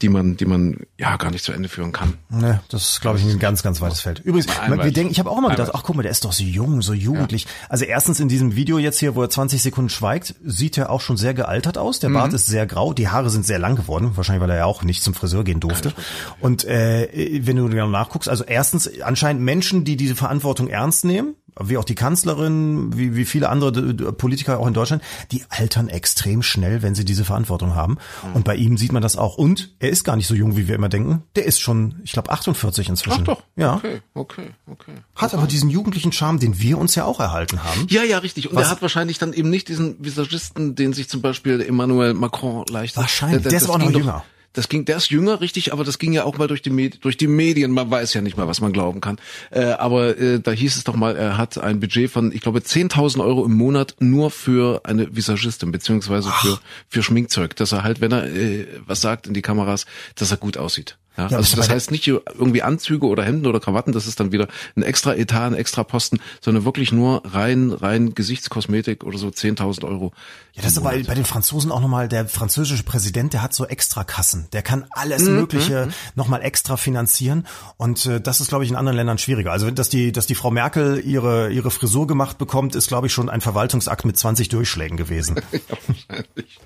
die 0.03 0.09
man, 0.09 0.37
die 0.37 0.47
man 0.47 0.81
ja 0.99 1.17
gar 1.17 1.31
nicht 1.31 1.45
zu 1.45 1.53
Ende 1.53 1.69
führen 1.69 1.93
kann. 1.93 2.15
Ne, 2.31 2.61
das 2.69 2.95
ist, 2.95 3.01
glaube 3.01 3.19
ich, 3.19 3.25
ein 3.25 3.39
ganz, 3.39 3.63
ganz 3.63 3.81
weites 3.81 4.01
Feld. 4.01 4.21
Übrigens, 4.21 4.47
wir 4.49 4.91
denken, 4.91 5.13
ich 5.13 5.19
habe 5.19 5.31
auch 5.31 5.39
immer 5.39 5.51
gedacht, 5.51 5.73
ach 5.75 5.83
guck 5.85 5.97
mal, 5.97 6.03
der 6.03 6.11
ist 6.11 6.25
doch 6.25 6.33
so 6.33 6.43
jung, 6.43 6.83
so 6.83 6.93
jugendlich. 6.93 7.45
Ja. 7.45 7.51
Also 7.69 7.85
erstens 7.85 8.21
in 8.21 8.29
diesem 8.29 8.57
Video 8.57 8.79
jetzt 8.79 8.99
hier, 8.99 9.15
wo 9.15 9.23
er 9.23 9.31
20 9.31 9.63
Sekunden 9.63 9.91
schweigt, 9.91 10.35
sieht 10.43 10.79
er 10.79 10.91
auch 10.91 11.01
schon 11.01 11.17
sehr 11.17 11.35
gealtert 11.35 11.79
aus. 11.79 12.01
Der 12.01 12.11
mhm. 12.11 12.15
Bart 12.15 12.33
ist 12.33 12.47
sehr 12.47 12.67
grau, 12.67 12.95
die 12.95 13.09
Haare 13.09 13.31
sind 13.31 13.45
sehr 13.45 13.59
lang 13.59 13.77
geworden, 13.77 14.13
wahrscheinlich 14.15 14.43
weil 14.43 14.51
er 14.51 14.57
ja 14.57 14.65
auch 14.65 14.83
nicht 14.83 15.03
zum 15.03 15.15
Friseur 15.15 15.45
gehen 15.45 15.61
durfte. 15.61 15.93
Und 16.41 16.65
äh, 16.65 17.41
wenn 17.47 17.57
du 17.57 17.69
genau 17.69 17.89
nachguckst, 17.89 18.29
also 18.29 18.45
erstens 18.45 19.01
anscheinend 19.01 19.43
Menschen, 19.43 19.85
die 19.85 19.97
diese 19.97 20.17
Verantwortung 20.17 20.69
ernst 20.69 21.05
nehmen, 21.05 21.35
wie 21.61 21.77
auch 21.77 21.85
die 21.85 21.95
Kanzlerin, 21.95 22.97
wie, 22.97 23.15
wie 23.15 23.25
viele 23.25 23.49
andere 23.49 24.13
Politiker 24.13 24.59
auch 24.59 24.67
in 24.67 24.75
Deutschland, 24.75 25.03
die 25.33 25.45
altern 25.49 25.89
extrem 25.89 26.43
schnell, 26.43 26.83
wenn 26.83 26.95
sie 26.95 27.05
diese 27.05 27.25
Verantwortung 27.25 27.75
haben. 27.75 27.99
Mhm. 28.27 28.37
Und 28.37 28.45
bei 28.45 28.57
ihm 28.57 28.77
sieht 28.77 28.93
man 28.93 29.03
das 29.03 29.17
auch. 29.17 29.37
Und 29.37 29.75
er 29.79 29.91
ist 29.91 30.05
gar 30.05 30.17
nicht 30.17 30.27
so 30.27 30.35
jung, 30.35 30.57
wie 30.57 30.69
wir 30.69 30.75
immer 30.75 30.89
denken. 30.89 31.23
Der 31.37 31.45
ist 31.45 31.61
schon, 31.61 32.01
ich 32.05 32.13
glaube, 32.13 32.31
48 32.31 32.89
inzwischen. 32.89 33.21
Ach 33.23 33.25
doch. 33.25 33.43
Ja. 33.57 33.75
Okay, 33.77 34.01
okay, 34.15 34.51
okay. 34.67 34.95
Hat 35.15 35.35
aber 35.35 35.47
diesen 35.47 35.71
jugendlichen 35.71 36.13
Charme, 36.13 36.41
den 36.41 36.59
wir 36.61 36.79
uns 36.79 36.95
ja 36.95 37.05
auch 37.05 37.21
erhalten 37.21 37.63
haben. 37.63 37.87
Ja, 37.89 38.03
ja, 38.03 38.19
richtig. 38.19 38.51
Und 38.51 38.59
er 38.59 38.69
hat 38.69 38.83
wahrscheinlich 38.83 39.19
dann 39.19 39.33
eben 39.33 39.51
nicht 39.51 39.69
diesen 39.69 40.05
Visagisten, 40.05 40.75
den 40.75 40.93
sich 40.93 41.09
zum 41.09 41.23
Beispiel 41.23 41.61
Emmanuel 41.61 42.15
Macron 42.15 42.65
leicht. 42.69 42.97
Wahrscheinlich. 42.97 43.43
Der, 43.43 43.51
der, 43.51 43.59
der 43.59 43.69
ist 43.69 43.71
auch 43.71 43.79
noch 43.79 43.91
jünger. 43.91 44.25
Das 44.55 44.69
ging, 44.69 44.85
der 44.85 44.97
ist 44.97 45.11
jünger, 45.11 45.41
richtig, 45.41 45.73
aber 45.73 45.85
das 45.85 45.99
ging 45.99 46.13
ja 46.13 46.25
auch 46.25 46.39
mal 46.39 46.49
durch 46.49 46.63
die, 46.63 46.71
Med 46.71 47.05
durch 47.05 47.17
die 47.17 47.27
Medien. 47.27 47.73
Man 47.73 47.91
weiß 47.91 48.15
ja 48.15 48.23
nicht 48.23 48.37
mal, 48.37 48.49
was 48.49 48.61
man 48.61 48.73
glauben 48.73 49.01
kann. 49.01 49.19
Äh, 49.51 49.65
aber 49.65 50.19
äh, 50.19 50.41
da 50.41 50.53
hieß 50.53 50.77
es 50.77 50.85
doch 50.85 50.97
mal, 50.97 51.17
er 51.17 51.37
hat 51.37 51.59
ein 51.59 51.81
Budget 51.81 52.11
von, 52.11 52.33
ich 52.33 52.41
glaube, 52.41 52.61
10.000 52.61 53.23
Euro 53.23 53.45
im 53.45 53.55
Monat 53.55 53.97
nur 53.99 54.31
für 54.31 54.81
eine 54.85 55.15
Visagistin 55.15 55.73
beziehungsweise 55.73 56.31
für 56.31 56.59
für 56.89 57.03
Schminkzeug, 57.03 57.57
dass 57.57 57.73
er 57.73 57.83
halt, 57.83 58.01
wenn 58.01 58.13
er 58.13 58.27
äh, 58.27 58.67
was 58.87 59.01
sagt 59.01 59.27
in 59.27 59.35
die 59.35 59.43
Kameras, 59.43 59.87
dass 60.15 60.31
er 60.31 60.37
gut 60.37 60.57
aussieht. 60.57 60.97
Ja, 61.17 61.29
ja 61.29 61.37
also 61.37 61.57
das 61.57 61.69
heißt 61.69 61.91
nicht 61.91 62.07
irgendwie 62.07 62.63
Anzüge 62.63 63.07
oder 63.07 63.23
Hemden 63.25 63.47
oder 63.47 63.61
Krawatten, 63.61 63.93
das 63.93 64.07
ist 64.07 64.21
dann 64.21 64.33
wieder 64.33 64.49
ein 64.77 64.83
extra 64.83 65.15
Etat, 65.15 65.47
ein 65.47 65.55
extra 65.55 65.85
Posten, 65.85 66.21
sondern 66.41 66.65
wirklich 66.65 66.93
nur 66.93 67.23
rein, 67.25 67.71
rein 67.71 68.15
Gesichtskosmetik 68.15 69.05
oder 69.05 69.19
so 69.19 69.29
10.000 69.29 69.85
Euro. 69.85 70.13
Ja, 70.55 70.63
das 70.63 70.73
ist 70.73 70.79
aber 70.79 70.91
bei 70.91 71.15
den 71.15 71.25
Franzosen 71.25 71.73
auch 71.73 71.81
nochmal, 71.81 72.07
der 72.09 72.29
französische 72.29 72.85
Präsident, 72.85 73.33
der 73.33 73.43
hat 73.43 73.53
so 73.53 73.67
extra 73.67 74.05
Kassen. 74.05 74.47
Der 74.53 74.63
kann 74.63 74.87
alles 74.91 75.25
mhm. 75.25 75.35
Mögliche 75.35 75.87
mhm. 75.87 75.93
nochmal 76.15 76.43
extra 76.43 76.77
finanzieren. 76.77 77.45
Und 77.77 78.07
äh, 78.07 78.21
das 78.21 78.41
ist, 78.41 78.51
glaube 78.51 78.63
ich, 78.63 78.71
in 78.71 78.77
anderen 78.77 78.97
Ländern 78.97 79.19
schwieriger. 79.19 79.51
Also, 79.51 79.69
dass 79.73 79.89
die, 79.89 80.13
dass 80.13 80.29
die 80.29 80.37
Frau 80.37 80.53
Merkel 80.53 81.03
ihre, 81.05 81.51
ihre 81.51 81.73
Frisur 81.73 82.07
gemacht 82.07 82.39
bekommt, 82.39 82.77
ist, 82.77 82.87
glaube 82.87 83.09
ich, 83.09 83.13
schon 83.13 83.29
ein 83.29 83.41
Verwaltungsakt 83.41 84.05
mit 84.05 84.17
20 84.17 84.49
Durchschlägen 84.49 84.97
gewesen. 84.97 85.41
ja, 85.53 85.77
wahrscheinlich. 85.89 86.61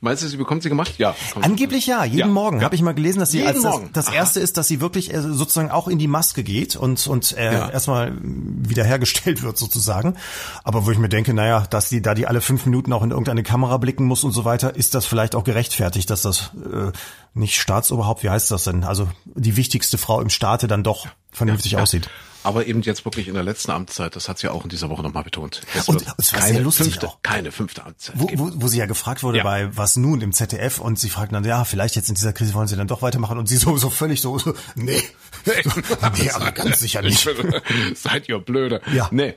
Meinst 0.00 0.22
du, 0.22 0.28
sie 0.28 0.36
bekommt 0.36 0.62
sie 0.62 0.68
gemacht? 0.70 0.94
Ja. 0.96 1.14
Angeblich 1.40 1.86
ja, 1.86 2.04
jeden 2.04 2.18
ja, 2.18 2.26
Morgen. 2.26 2.58
Ja. 2.58 2.64
Habe 2.64 2.74
ich 2.74 2.82
mal 2.82 2.94
gelesen, 2.94 3.18
dass 3.18 3.32
sie 3.32 3.40
jeden 3.40 3.48
als 3.48 3.62
das, 3.92 4.06
das 4.06 4.14
erste 4.14 4.40
ist, 4.40 4.56
dass 4.56 4.68
sie 4.68 4.80
wirklich 4.80 5.12
äh, 5.12 5.20
sozusagen 5.20 5.70
auch 5.70 5.88
in 5.88 5.98
die 5.98 6.08
Maske 6.08 6.42
geht 6.42 6.76
und, 6.76 7.06
und 7.06 7.36
äh, 7.36 7.52
ja. 7.52 7.68
erstmal 7.68 8.16
wiederhergestellt 8.22 9.42
wird 9.42 9.58
sozusagen. 9.58 10.16
Aber 10.64 10.86
wo 10.86 10.90
ich 10.90 10.98
mir 10.98 11.08
denke, 11.08 11.34
naja, 11.34 11.66
dass 11.68 11.88
die, 11.88 12.00
da 12.00 12.14
die 12.14 12.26
alle 12.26 12.40
fünf 12.40 12.64
Minuten 12.64 12.92
auch 12.92 13.02
in 13.02 13.12
irgendeine 13.26 13.42
Kamera 13.42 13.76
blicken 13.78 14.04
muss 14.04 14.24
und 14.24 14.32
so 14.32 14.44
weiter, 14.44 14.74
ist 14.74 14.94
das 14.94 15.06
vielleicht 15.06 15.34
auch 15.34 15.44
gerechtfertigt, 15.44 16.10
dass 16.10 16.22
das 16.22 16.52
äh, 16.56 16.92
nicht 17.34 17.60
Staatsoberhaupt, 17.60 18.22
wie 18.22 18.30
heißt 18.30 18.50
das 18.50 18.64
denn? 18.64 18.84
Also 18.84 19.08
die 19.24 19.56
wichtigste 19.56 19.98
Frau 19.98 20.20
im 20.20 20.30
Staate 20.30 20.66
dann 20.66 20.82
doch 20.82 21.06
vernünftig 21.30 21.72
ja, 21.72 21.80
aussieht. 21.80 22.08
Aber 22.46 22.64
eben 22.68 22.80
jetzt 22.82 23.04
wirklich 23.04 23.26
in 23.26 23.34
der 23.34 23.42
letzten 23.42 23.72
Amtszeit, 23.72 24.14
das 24.14 24.28
hat 24.28 24.38
sie 24.38 24.46
ja 24.46 24.52
auch 24.52 24.62
in 24.62 24.70
dieser 24.70 24.88
Woche 24.88 25.02
nochmal 25.02 25.24
betont. 25.24 25.62
Es 25.74 25.88
und 25.88 26.04
es 26.16 26.32
war 26.32 26.40
keine 26.40 26.52
sehr 26.52 26.62
lustig 26.62 26.86
fünfte, 26.86 27.08
auch. 27.08 27.18
keine 27.22 27.50
fünfte 27.50 27.84
Amtszeit. 27.84 28.14
Wo, 28.16 28.28
wo, 28.34 28.50
wo 28.54 28.68
sie 28.68 28.78
ja 28.78 28.86
gefragt 28.86 29.24
wurde 29.24 29.38
ja. 29.38 29.44
bei 29.44 29.76
Was 29.76 29.96
nun 29.96 30.20
im 30.20 30.32
ZDF 30.32 30.78
und 30.78 30.96
sie 30.96 31.10
fragten 31.10 31.34
dann, 31.34 31.44
ja, 31.44 31.64
vielleicht 31.64 31.96
jetzt 31.96 32.08
in 32.08 32.14
dieser 32.14 32.32
Krise 32.32 32.54
wollen 32.54 32.68
sie 32.68 32.76
dann 32.76 32.86
doch 32.86 33.02
weitermachen 33.02 33.36
und 33.38 33.48
sie 33.48 33.56
so, 33.56 33.76
so 33.76 33.90
völlig 33.90 34.20
so, 34.20 34.38
so 34.38 34.54
nee, 34.76 35.02
nee, 36.18 36.30
aber 36.30 36.52
ganz 36.52 36.78
sicher 36.78 37.02
nicht. 37.02 37.28
Seid 37.96 38.28
ihr 38.28 38.38
blöde. 38.38 38.80
Ja. 38.94 39.08
Nee. 39.10 39.34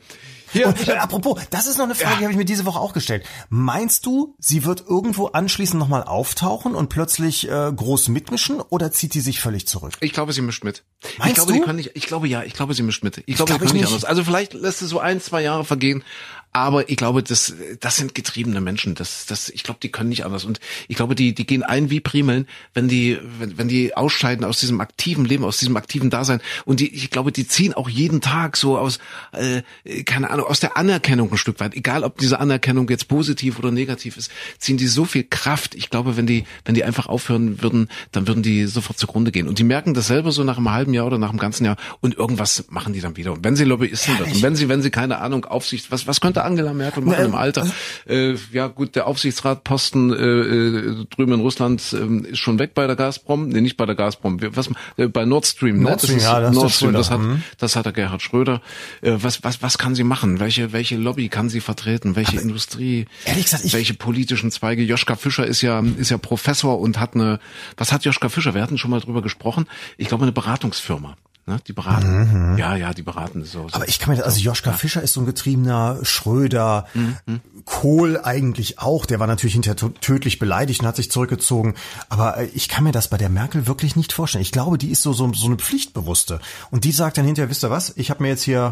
Hier. 0.51 0.67
Und, 0.67 0.87
äh, 0.87 0.93
apropos, 0.93 1.41
das 1.49 1.67
ist 1.67 1.77
noch 1.77 1.85
eine 1.85 1.95
Frage, 1.95 2.13
ja. 2.13 2.17
die 2.19 2.23
habe 2.25 2.31
ich 2.31 2.37
mir 2.37 2.45
diese 2.45 2.65
Woche 2.65 2.79
auch 2.79 2.93
gestellt. 2.93 3.25
Meinst 3.49 4.05
du, 4.05 4.35
sie 4.39 4.65
wird 4.65 4.83
irgendwo 4.87 5.27
anschließend 5.27 5.79
nochmal 5.79 6.03
auftauchen 6.03 6.75
und 6.75 6.89
plötzlich 6.89 7.49
äh, 7.49 7.71
groß 7.73 8.09
mitmischen 8.09 8.61
oder 8.61 8.91
zieht 8.91 9.13
die 9.13 9.21
sich 9.21 9.39
völlig 9.39 9.67
zurück? 9.67 9.93
Ich 9.99 10.13
glaube, 10.13 10.33
sie 10.33 10.41
mischt 10.41 10.63
mit. 10.63 10.83
Meinst 11.17 11.29
ich 11.29 11.35
glaube, 11.35 11.53
du? 11.53 11.59
Die 11.59 11.65
kann 11.65 11.75
nicht, 11.75 11.91
ich 11.93 12.07
glaube 12.07 12.27
ja, 12.27 12.43
ich 12.43 12.53
glaube, 12.53 12.73
sie 12.73 12.83
mischt 12.83 13.03
mit. 13.03 13.17
Ich, 13.17 13.23
ich 13.27 13.35
glaube, 13.35 13.49
glaube, 13.49 13.65
die 13.65 13.71
kann 13.71 13.77
nicht 13.77 13.87
anders. 13.87 14.05
Also 14.05 14.23
vielleicht 14.23 14.53
lässt 14.53 14.81
es 14.81 14.89
so 14.89 14.99
ein, 14.99 15.21
zwei 15.21 15.41
Jahre 15.41 15.65
vergehen, 15.65 16.03
aber 16.51 16.89
ich 16.89 16.97
glaube, 16.97 17.21
das, 17.21 17.53
das 17.79 17.97
sind 17.97 18.15
getriebene 18.15 18.59
Menschen. 18.59 18.95
Das, 18.95 19.27
das, 19.27 19.49
ich 19.49 19.63
glaube, 19.63 19.79
die 19.83 19.89
können 19.89 20.09
nicht 20.09 20.25
anders. 20.25 20.45
Und 20.45 20.59
ich 20.87 20.95
glaube, 20.95 21.13
die, 21.13 21.35
die 21.35 21.45
gehen 21.45 21.61
ein 21.61 21.91
wie 21.91 21.99
Primeln, 21.99 22.47
wenn 22.73 22.87
die, 22.87 23.19
wenn, 23.37 23.57
wenn 23.59 23.67
die 23.67 23.95
ausscheiden 23.95 24.43
aus 24.43 24.59
diesem 24.59 24.81
aktiven 24.81 25.25
Leben, 25.25 25.43
aus 25.43 25.57
diesem 25.57 25.77
aktiven 25.77 26.09
Dasein. 26.09 26.41
Und 26.65 26.79
die, 26.79 26.91
ich 26.93 27.11
glaube, 27.11 27.31
die 27.31 27.47
ziehen 27.47 27.73
auch 27.73 27.87
jeden 27.87 28.19
Tag 28.19 28.57
so 28.57 28.79
aus, 28.79 28.97
äh, 29.31 29.61
keine 30.03 30.31
Ahnung, 30.31 30.47
aus 30.47 30.59
der 30.59 30.75
Anerkennung 30.75 31.31
ein 31.31 31.37
Stück 31.37 31.59
weit. 31.59 31.75
Egal, 31.75 32.03
ob 32.03 32.17
diese 32.17 32.39
Anerkennung 32.39 32.89
jetzt 32.89 33.07
positiv 33.07 33.59
oder 33.59 33.69
negativ 33.69 34.17
ist, 34.17 34.31
ziehen 34.57 34.77
die 34.77 34.87
so 34.87 35.05
viel 35.05 35.25
Kraft. 35.29 35.75
Ich 35.75 35.91
glaube, 35.91 36.17
wenn 36.17 36.25
die, 36.25 36.45
wenn 36.65 36.73
die 36.73 36.83
einfach 36.83 37.05
aufhören 37.05 37.61
würden, 37.61 37.89
dann 38.11 38.27
würden 38.27 38.41
die 38.41 38.65
sofort 38.65 38.97
zugrunde 38.97 39.31
gehen. 39.31 39.47
Und 39.47 39.59
die 39.59 39.63
merken 39.63 39.93
das 39.93 40.07
selber 40.07 40.31
so 40.31 40.43
nach 40.43 40.57
einem 40.57 40.71
halben 40.71 40.95
Jahr 40.95 41.05
oder 41.05 41.19
nach 41.19 41.29
einem 41.29 41.39
ganzen 41.39 41.65
Jahr. 41.65 41.77
Und 42.01 42.17
irgendwas 42.17 42.65
machen 42.69 42.93
die 42.93 43.01
dann 43.01 43.17
wieder. 43.17 43.33
Und 43.33 43.43
wenn 43.43 43.55
sie 43.55 43.65
Lobbyisten 43.65 44.17
werden, 44.17 44.33
und 44.33 44.41
wenn 44.41 44.55
sie, 44.55 44.67
wenn 44.67 44.81
sie 44.81 44.89
keine 44.89 45.19
Ahnung, 45.19 45.45
Aufsicht, 45.45 45.91
was, 45.91 46.07
was 46.07 46.19
könnte 46.21 46.38
könnte 46.39 46.43
Angela 46.43 46.73
Merkel 46.73 47.03
machen 47.03 47.25
im 47.25 47.35
Alter. 47.35 47.67
Äh, 48.07 48.35
ja 48.51 48.67
gut, 48.67 48.95
der 48.95 49.07
Aufsichtsratposten 49.07 50.11
äh, 50.11 50.15
äh, 50.15 51.05
drüben 51.09 51.33
in 51.33 51.39
Russland 51.41 51.81
äh, 51.93 52.31
ist 52.31 52.39
schon 52.39 52.59
weg 52.59 52.73
bei 52.73 52.87
der 52.87 52.95
Gazprom. 52.95 53.49
Nee, 53.49 53.61
nicht 53.61 53.77
bei 53.77 53.85
der 53.85 53.95
Gazprom. 53.95 54.39
Was, 54.55 54.69
äh, 54.97 55.07
bei 55.07 55.25
Nord 55.25 55.45
Stream. 55.45 55.81
Nord 55.81 56.01
Stream, 56.01 56.17
ne? 56.17 56.23
das 56.23 56.31
ja, 56.31 56.39
das 56.39 56.55
Nord 56.55 56.71
Stream, 56.71 56.93
das 56.93 57.11
hat, 57.11 57.19
mhm. 57.19 57.43
das 57.57 57.75
hat 57.75 57.85
der 57.85 57.93
Gerhard 57.93 58.21
Schröder. 58.21 58.61
Äh, 59.01 59.17
was, 59.21 59.43
was, 59.43 59.61
was 59.61 59.77
kann 59.77 59.95
sie 59.95 60.03
machen? 60.03 60.39
Welche, 60.39 60.71
welche 60.73 60.97
Lobby 60.97 61.29
kann 61.29 61.49
sie 61.49 61.61
vertreten? 61.61 62.15
Welche 62.15 62.33
Aber 62.33 62.41
Industrie? 62.41 63.05
Ehrlich 63.25 63.45
gesagt, 63.45 63.65
ich 63.65 63.73
welche 63.73 63.93
politischen 63.93 64.51
Zweige? 64.51 64.83
Joschka 64.83 65.15
Fischer 65.15 65.45
ist 65.45 65.61
ja, 65.61 65.83
ist 65.97 66.11
ja 66.11 66.17
Professor 66.17 66.79
und 66.79 66.99
hat 66.99 67.15
eine, 67.15 67.39
was 67.77 67.91
hat 67.91 68.05
Joschka 68.05 68.29
Fischer? 68.29 68.53
Wir 68.53 68.61
hatten 68.61 68.77
schon 68.77 68.91
mal 68.91 68.99
drüber 68.99 69.21
gesprochen. 69.21 69.67
Ich 69.97 70.07
glaube, 70.07 70.23
eine 70.23 70.31
Beratungsfirma. 70.31 71.15
Ne? 71.49 71.59
Die 71.65 71.73
beraten. 71.73 72.51
Mhm. 72.51 72.57
Ja, 72.59 72.75
ja, 72.75 72.93
die 72.93 73.01
beraten 73.01 73.43
so. 73.43 73.65
Aber 73.71 73.87
ich 73.89 73.97
kann 73.97 74.15
mir, 74.15 74.23
also 74.23 74.39
Joschka 74.39 74.69
ja. 74.69 74.77
Fischer 74.77 75.01
ist 75.01 75.13
so 75.13 75.21
ein 75.21 75.25
getriebener 75.25 75.97
Schröder, 76.03 76.85
mhm. 76.93 77.41
Kohl 77.65 78.19
eigentlich 78.23 78.77
auch. 78.77 79.07
Der 79.07 79.19
war 79.19 79.25
natürlich 79.25 79.53
hinterher 79.53 79.75
tödlich 79.99 80.37
beleidigt 80.37 80.81
und 80.81 80.87
hat 80.87 80.95
sich 80.95 81.09
zurückgezogen. 81.09 81.73
Aber 82.07 82.37
äh, 82.37 82.45
ich 82.53 82.69
kann 82.69 82.83
mir 82.83 82.91
das 82.91 83.07
bei 83.07 83.17
der 83.17 83.29
Merkel 83.29 83.65
wirklich 83.65 83.95
nicht 83.95 84.13
vorstellen. 84.13 84.43
Ich 84.43 84.51
glaube, 84.51 84.77
die 84.77 84.91
ist 84.91 85.01
so, 85.01 85.11
so, 85.11 85.33
so 85.33 85.47
eine 85.47 85.55
Pflichtbewusste. 85.55 86.39
Und 86.69 86.83
die 86.83 86.91
sagt 86.91 87.17
dann 87.17 87.25
hinterher, 87.25 87.49
wisst 87.49 87.63
ihr 87.63 87.71
was? 87.71 87.93
Ich 87.97 88.11
habe 88.11 88.21
mir 88.21 88.29
jetzt 88.29 88.43
hier 88.43 88.71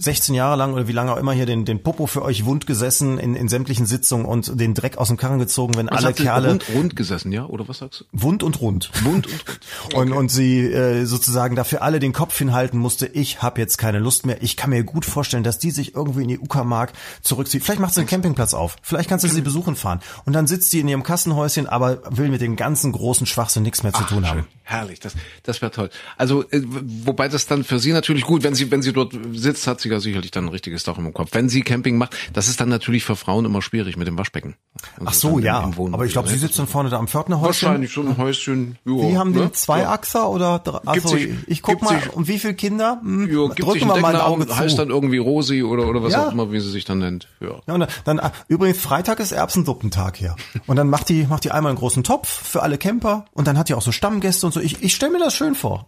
16 0.00 0.34
Jahre 0.34 0.56
lang 0.56 0.72
oder 0.72 0.88
wie 0.88 0.92
lange 0.92 1.12
auch 1.12 1.18
immer 1.18 1.32
hier 1.32 1.44
den, 1.44 1.66
den 1.66 1.82
Popo 1.82 2.06
für 2.06 2.22
euch 2.22 2.46
wund 2.46 2.66
gesessen 2.66 3.18
in, 3.18 3.36
in 3.36 3.48
sämtlichen 3.48 3.84
Sitzungen 3.84 4.24
und 4.24 4.58
den 4.58 4.72
Dreck 4.72 4.96
aus 4.96 5.08
dem 5.08 5.18
Karren 5.18 5.38
gezogen, 5.38 5.76
wenn 5.76 5.90
was 5.90 6.04
alle 6.04 6.14
Kerle. 6.14 6.48
Rund, 6.48 6.64
rund 6.74 6.96
gesessen, 6.96 7.32
ja? 7.32 7.44
Oder 7.44 7.68
was 7.68 7.78
sagst 7.78 8.00
du? 8.00 8.04
Wund 8.12 8.42
und 8.42 8.60
rund. 8.60 8.90
Wund 9.04 9.26
und 9.26 9.32
rund. 9.32 9.60
Okay. 9.82 9.96
Und, 9.96 10.12
und 10.12 10.30
sie 10.30 10.60
äh, 10.60 11.04
sozusagen 11.04 11.56
dafür 11.56 11.82
alle 11.82 12.00
den 12.00 12.12
Kopf 12.12 12.36
hinhalten 12.36 12.78
musste, 12.78 13.06
ich 13.06 13.42
habe 13.42 13.60
jetzt 13.60 13.78
keine 13.78 13.98
Lust 13.98 14.26
mehr. 14.26 14.42
Ich 14.42 14.56
kann 14.56 14.70
mir 14.70 14.84
gut 14.84 15.04
vorstellen, 15.04 15.42
dass 15.42 15.58
die 15.58 15.70
sich 15.70 15.94
irgendwie 15.94 16.22
in 16.22 16.28
die 16.28 16.38
Uckermark 16.38 16.92
zurückzieht. 17.22 17.64
Vielleicht 17.64 17.80
macht 17.80 17.94
sie 17.94 18.00
einen 18.00 18.08
Campingplatz 18.08 18.54
auf. 18.54 18.76
Vielleicht 18.82 19.08
kannst 19.08 19.24
du 19.24 19.28
sie 19.28 19.40
besuchen 19.40 19.76
fahren. 19.76 20.00
Und 20.26 20.34
dann 20.34 20.46
sitzt 20.46 20.70
sie 20.70 20.80
in 20.80 20.88
ihrem 20.88 21.02
Kassenhäuschen, 21.02 21.66
aber 21.66 22.02
will 22.10 22.28
mit 22.28 22.40
dem 22.40 22.56
ganzen 22.56 22.92
großen 22.92 23.26
Schwachsinn 23.26 23.62
nichts 23.62 23.82
mehr 23.82 23.92
zu 23.92 24.02
Ach, 24.04 24.08
tun 24.08 24.28
haben. 24.28 24.46
Herrlich, 24.62 25.00
das, 25.00 25.14
das 25.42 25.60
wäre 25.62 25.72
toll. 25.72 25.90
Also, 26.16 26.42
äh, 26.50 26.62
wobei 26.64 27.28
das 27.28 27.46
dann 27.46 27.64
für 27.64 27.80
sie 27.80 27.92
natürlich 27.92 28.24
gut, 28.24 28.42
wenn 28.44 28.54
sie, 28.54 28.70
wenn 28.70 28.82
sie 28.82 28.92
dort 28.92 29.12
sitzt, 29.32 29.66
hat 29.66 29.80
sie 29.80 29.88
ja 29.90 30.00
sicherlich 30.00 30.30
dann 30.30 30.46
ein 30.46 30.48
richtiges 30.48 30.84
Dach 30.84 30.98
im 30.98 31.12
Kopf. 31.12 31.30
Wenn 31.32 31.48
sie 31.48 31.62
Camping 31.62 31.98
macht, 31.98 32.16
das 32.32 32.48
ist 32.48 32.60
dann 32.60 32.68
natürlich 32.68 33.04
für 33.04 33.16
Frauen 33.16 33.44
immer 33.44 33.62
schwierig 33.62 33.96
mit 33.96 34.06
dem 34.06 34.18
Waschbecken. 34.18 34.56
Also 34.96 35.06
Ach 35.06 35.14
so, 35.14 35.38
ja. 35.38 35.70
Aber 35.92 36.04
ich 36.04 36.12
glaube, 36.12 36.28
sie 36.28 36.38
sitzt 36.38 36.58
dann 36.58 36.66
vorne 36.66 36.90
da 36.90 36.98
am 36.98 37.08
Pförtnerhäuschen. 37.08 37.68
Wahrscheinlich 37.68 37.92
schon 37.92 38.08
ein 38.08 38.16
Häuschen. 38.16 38.78
Jo, 38.84 39.08
Die 39.08 39.18
haben 39.18 39.32
ne? 39.32 39.40
den 39.40 39.54
Zweiachser 39.54 40.30
oder 40.30 40.62
also 40.86 41.08
sich, 41.08 41.30
ich 41.46 41.62
guck 41.62 41.82
mal, 41.82 42.00
sich, 42.00 42.12
um 42.12 42.28
wie 42.28 42.38
viele 42.38 42.54
Kinder? 42.54 43.00
Hm, 43.02 43.30
jo, 43.30 43.48
drücken 43.48 43.88
wir 43.88 43.96
mal 43.96 44.14
ein 44.14 44.20
Auge 44.20 44.46
zu. 44.46 44.56
Heißt 44.56 44.78
dann 44.78 44.90
irgendwie 44.90 45.18
Rosi 45.18 45.62
oder 45.62 45.86
oder 45.86 46.02
was 46.02 46.12
ja. 46.12 46.26
auch 46.26 46.32
immer, 46.32 46.52
wie 46.52 46.60
sie 46.60 46.70
sich 46.70 46.84
dann 46.84 46.98
nennt. 46.98 47.28
Ja. 47.40 47.60
ja 47.66 47.74
und 47.74 47.80
dann, 47.80 47.88
dann 48.04 48.20
ah, 48.20 48.32
übrigens 48.48 48.78
Freitag 48.78 49.20
ist 49.20 49.32
Erbsensuppentag 49.32 50.16
hier. 50.16 50.36
Und 50.66 50.76
dann 50.76 50.88
macht 50.88 51.08
die 51.08 51.24
macht 51.24 51.44
die 51.44 51.50
einmal 51.50 51.70
einen 51.70 51.78
großen 51.78 52.04
Topf 52.04 52.28
für 52.28 52.62
alle 52.62 52.78
Camper 52.78 53.26
und 53.32 53.46
dann 53.46 53.58
hat 53.58 53.68
die 53.68 53.74
auch 53.74 53.82
so 53.82 53.92
Stammgäste 53.92 54.46
und 54.46 54.52
so. 54.52 54.60
Ich 54.60 54.82
ich 54.82 54.94
stelle 54.94 55.12
mir 55.12 55.18
das 55.18 55.34
schön 55.34 55.54
vor. 55.54 55.86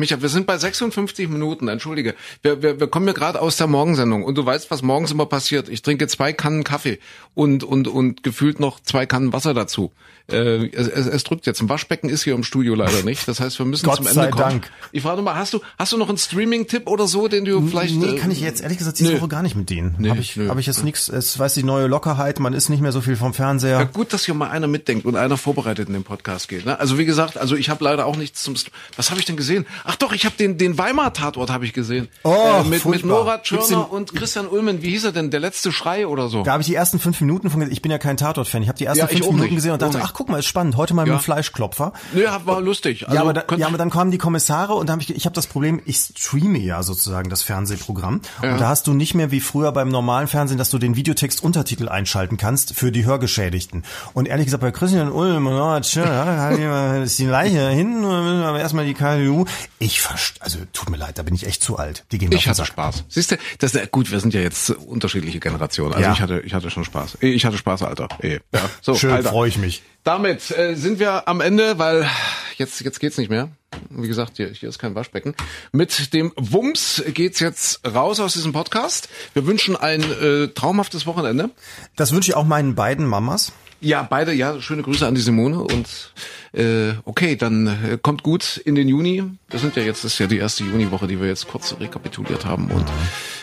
Micha, 0.00 0.22
wir 0.22 0.30
sind 0.30 0.46
bei 0.46 0.56
56 0.56 1.28
Minuten, 1.28 1.68
entschuldige. 1.68 2.14
Wir, 2.40 2.62
wir, 2.62 2.80
wir 2.80 2.88
kommen 2.88 3.06
ja 3.06 3.12
gerade 3.12 3.40
aus 3.40 3.58
der 3.58 3.66
Morgensendung 3.66 4.24
und 4.24 4.36
du 4.36 4.46
weißt, 4.46 4.70
was 4.70 4.80
morgens 4.80 5.10
immer 5.10 5.26
passiert. 5.26 5.68
Ich 5.68 5.82
trinke 5.82 6.08
zwei 6.08 6.32
Kannen 6.32 6.64
Kaffee 6.64 6.98
und, 7.34 7.64
und, 7.64 7.86
und 7.86 8.22
gefühlt 8.22 8.60
noch 8.60 8.80
zwei 8.80 9.04
Kannen 9.04 9.34
Wasser 9.34 9.52
dazu. 9.52 9.92
Äh, 10.32 10.68
es, 10.72 10.88
es, 10.88 11.06
es 11.06 11.24
drückt 11.24 11.46
jetzt. 11.46 11.60
Ein 11.60 11.68
Waschbecken 11.68 12.08
ist 12.08 12.22
hier 12.22 12.34
im 12.34 12.44
Studio 12.44 12.74
leider 12.74 13.02
nicht. 13.02 13.26
Das 13.28 13.40
heißt, 13.40 13.58
wir 13.58 13.66
müssen 13.66 13.84
Gott 13.84 13.96
zum 13.96 14.06
Ende 14.06 14.14
sei 14.14 14.30
kommen. 14.30 14.42
Dank. 14.42 14.70
Ich 14.92 15.02
frage 15.02 15.22
mal, 15.22 15.34
hast 15.34 15.52
du, 15.52 15.60
hast 15.78 15.92
du 15.92 15.98
noch 15.98 16.08
einen 16.08 16.18
Streaming-Tipp 16.18 16.86
oder 16.86 17.06
so, 17.06 17.28
den 17.28 17.44
du 17.44 17.66
vielleicht... 17.66 17.96
Nee, 17.96 18.16
kann 18.16 18.30
ich 18.30 18.40
jetzt 18.40 18.62
ehrlich 18.62 18.78
gesagt 18.78 18.98
diese. 18.98 19.20
Woche 19.20 19.28
gar 19.28 19.42
nicht 19.42 19.56
mit 19.56 19.70
denen. 19.70 19.96
Nee, 19.98 20.10
habe 20.10 20.20
ich, 20.20 20.38
hab 20.38 20.58
ich 20.58 20.66
jetzt 20.66 20.84
nichts. 20.84 21.08
Es 21.08 21.38
weiß 21.38 21.54
die 21.54 21.62
neue 21.62 21.88
Lockerheit, 21.88 22.40
man 22.40 22.54
ist 22.54 22.68
nicht 22.68 22.80
mehr 22.80 22.92
so 22.92 23.00
viel 23.00 23.16
vom 23.16 23.34
Fernseher. 23.34 23.80
Ja, 23.80 23.84
gut, 23.84 24.12
dass 24.12 24.24
hier 24.24 24.34
mal 24.34 24.50
einer 24.50 24.66
mitdenkt 24.66 25.04
und 25.04 25.16
einer 25.16 25.36
vorbereitet 25.36 25.88
in 25.88 25.94
den 25.94 26.04
Podcast 26.04 26.48
geht. 26.48 26.64
Ne? 26.64 26.78
Also 26.78 26.96
wie 26.96 27.04
gesagt, 27.04 27.36
also 27.36 27.56
ich 27.56 27.68
habe 27.68 27.84
leider 27.84 28.06
auch 28.06 28.16
nichts 28.16 28.42
zum... 28.42 28.54
Was 28.96 29.10
habe 29.10 29.20
ich 29.20 29.26
denn 29.26 29.36
gesehen? 29.36 29.66
Ach 29.90 29.96
doch, 29.96 30.12
ich 30.12 30.24
habe 30.24 30.36
den, 30.36 30.56
den 30.56 30.78
Weimar-Tatort 30.78 31.50
habe 31.50 31.64
ich 31.64 31.72
gesehen. 31.72 32.06
Oh, 32.22 32.32
äh, 32.32 32.68
mit, 32.68 32.84
mit 32.84 33.04
Nora 33.04 33.38
Tschirner 33.38 33.90
und 33.90 34.14
Christian 34.14 34.46
Ulmen. 34.46 34.82
Wie 34.82 34.90
hieß 34.90 35.06
er 35.06 35.10
denn? 35.10 35.32
Der 35.32 35.40
letzte 35.40 35.72
Schrei 35.72 36.06
oder 36.06 36.28
so? 36.28 36.44
Da 36.44 36.52
habe 36.52 36.60
ich 36.60 36.68
die 36.68 36.76
ersten 36.76 37.00
fünf 37.00 37.20
Minuten 37.20 37.50
von... 37.50 37.68
Ich 37.68 37.82
bin 37.82 37.90
ja 37.90 37.98
kein 37.98 38.16
Tatort-Fan. 38.16 38.62
Ich 38.62 38.68
habe 38.68 38.78
die 38.78 38.84
ersten 38.84 39.00
ja, 39.00 39.06
fünf 39.08 39.26
Minuten 39.26 39.40
nicht. 39.40 39.56
gesehen 39.56 39.72
und 39.72 39.82
dachte, 39.82 39.98
ach 40.00 40.12
guck 40.14 40.28
mal, 40.28 40.38
ist 40.38 40.46
spannend. 40.46 40.76
Heute 40.76 40.94
mal 40.94 41.08
ja. 41.08 41.14
mit 41.14 41.22
Fleischklopfer. 41.22 41.92
Nee, 42.12 42.22
war 42.44 42.60
lustig. 42.60 43.08
Also, 43.08 43.16
ja, 43.16 43.20
aber 43.20 43.32
da, 43.32 43.56
ja, 43.56 43.66
aber 43.66 43.78
dann 43.78 43.90
kamen 43.90 44.12
die 44.12 44.18
Kommissare 44.18 44.74
und 44.74 44.88
da 44.88 44.92
habe 44.92 45.02
ich, 45.02 45.10
ich 45.10 45.24
habe 45.24 45.34
das 45.34 45.48
Problem, 45.48 45.82
ich 45.84 45.96
streame 45.96 46.60
ja 46.60 46.84
sozusagen 46.84 47.28
das 47.28 47.42
Fernsehprogramm 47.42 48.20
ja. 48.44 48.52
und 48.52 48.60
da 48.60 48.68
hast 48.68 48.86
du 48.86 48.94
nicht 48.94 49.14
mehr 49.14 49.32
wie 49.32 49.40
früher 49.40 49.72
beim 49.72 49.88
normalen 49.88 50.28
Fernsehen, 50.28 50.58
dass 50.58 50.70
du 50.70 50.78
den 50.78 50.94
Videotext 50.94 51.42
Untertitel 51.42 51.88
einschalten 51.88 52.36
kannst 52.36 52.76
für 52.76 52.92
die 52.92 53.06
Hörgeschädigten. 53.06 53.82
Und 54.14 54.28
ehrlich 54.28 54.44
gesagt 54.44 54.60
bei 54.60 54.70
Christian 54.70 55.10
Ulm, 55.10 55.48
oh, 55.48 55.74
ist 57.02 57.18
die 57.18 57.26
Leiche 57.26 57.70
hin, 57.70 58.04
aber 58.04 58.60
erstmal 58.60 58.86
die 58.86 58.94
KU. 58.94 59.46
Ich 59.82 60.02
verstehe, 60.02 60.42
also 60.42 60.58
tut 60.74 60.90
mir 60.90 60.98
leid, 60.98 61.16
da 61.16 61.22
bin 61.22 61.34
ich 61.34 61.46
echt 61.46 61.62
zu 61.62 61.78
alt. 61.78 62.04
Die 62.12 62.18
gehen 62.18 62.30
Ich 62.32 62.46
hatte 62.46 62.66
Spaß. 62.66 63.04
Siehst 63.08 63.30
du, 63.30 63.38
das 63.60 63.74
ist, 63.74 63.90
gut, 63.90 64.10
wir 64.10 64.20
sind 64.20 64.34
ja 64.34 64.42
jetzt 64.42 64.68
unterschiedliche 64.68 65.40
Generationen. 65.40 65.94
Also 65.94 66.04
ja. 66.04 66.12
ich 66.12 66.20
hatte, 66.20 66.40
ich 66.40 66.52
hatte 66.52 66.70
schon 66.70 66.84
Spaß. 66.84 67.16
Ich 67.20 67.46
hatte 67.46 67.56
Spaß, 67.56 67.84
Alter. 67.84 68.08
Ja, 68.22 68.38
so, 68.82 68.94
Schön, 68.94 69.22
freue 69.22 69.48
ich 69.48 69.56
mich. 69.56 69.82
Damit 70.04 70.50
äh, 70.50 70.74
sind 70.74 70.98
wir 70.98 71.26
am 71.28 71.40
Ende, 71.40 71.78
weil 71.78 72.06
jetzt 72.58 72.82
jetzt 72.82 73.00
geht's 73.00 73.16
nicht 73.16 73.30
mehr. 73.30 73.48
Wie 73.88 74.06
gesagt, 74.06 74.36
hier, 74.36 74.50
hier 74.50 74.68
ist 74.68 74.78
kein 74.78 74.94
Waschbecken. 74.94 75.34
Mit 75.72 76.12
dem 76.12 76.34
Wumms 76.36 77.02
geht's 77.14 77.40
jetzt 77.40 77.80
raus 77.86 78.20
aus 78.20 78.34
diesem 78.34 78.52
Podcast. 78.52 79.08
Wir 79.32 79.46
wünschen 79.46 79.76
ein 79.76 80.02
äh, 80.02 80.48
traumhaftes 80.48 81.06
Wochenende. 81.06 81.48
Das 81.96 82.12
wünsche 82.12 82.32
ich 82.32 82.36
auch 82.36 82.44
meinen 82.44 82.74
beiden 82.74 83.06
Mamas. 83.06 83.52
Ja, 83.82 84.02
beide, 84.02 84.32
ja, 84.32 84.60
schöne 84.60 84.82
Grüße 84.82 85.06
an 85.06 85.14
die 85.14 85.22
Simone 85.22 85.58
und 85.58 86.12
äh, 86.52 86.92
okay, 87.04 87.36
dann 87.36 87.66
äh, 87.66 87.98
kommt 88.00 88.22
gut 88.22 88.58
in 88.58 88.74
den 88.74 88.88
Juni. 88.88 89.22
Wir 89.48 89.58
sind 89.58 89.74
ja 89.76 89.82
jetzt, 89.82 90.04
das 90.04 90.12
ist 90.12 90.18
ja 90.18 90.26
die 90.26 90.36
erste 90.36 90.64
Juniwoche, 90.64 91.06
die 91.06 91.18
wir 91.18 91.28
jetzt 91.28 91.48
kurz 91.48 91.74
rekapituliert 91.80 92.44
haben 92.44 92.70
und 92.70 92.84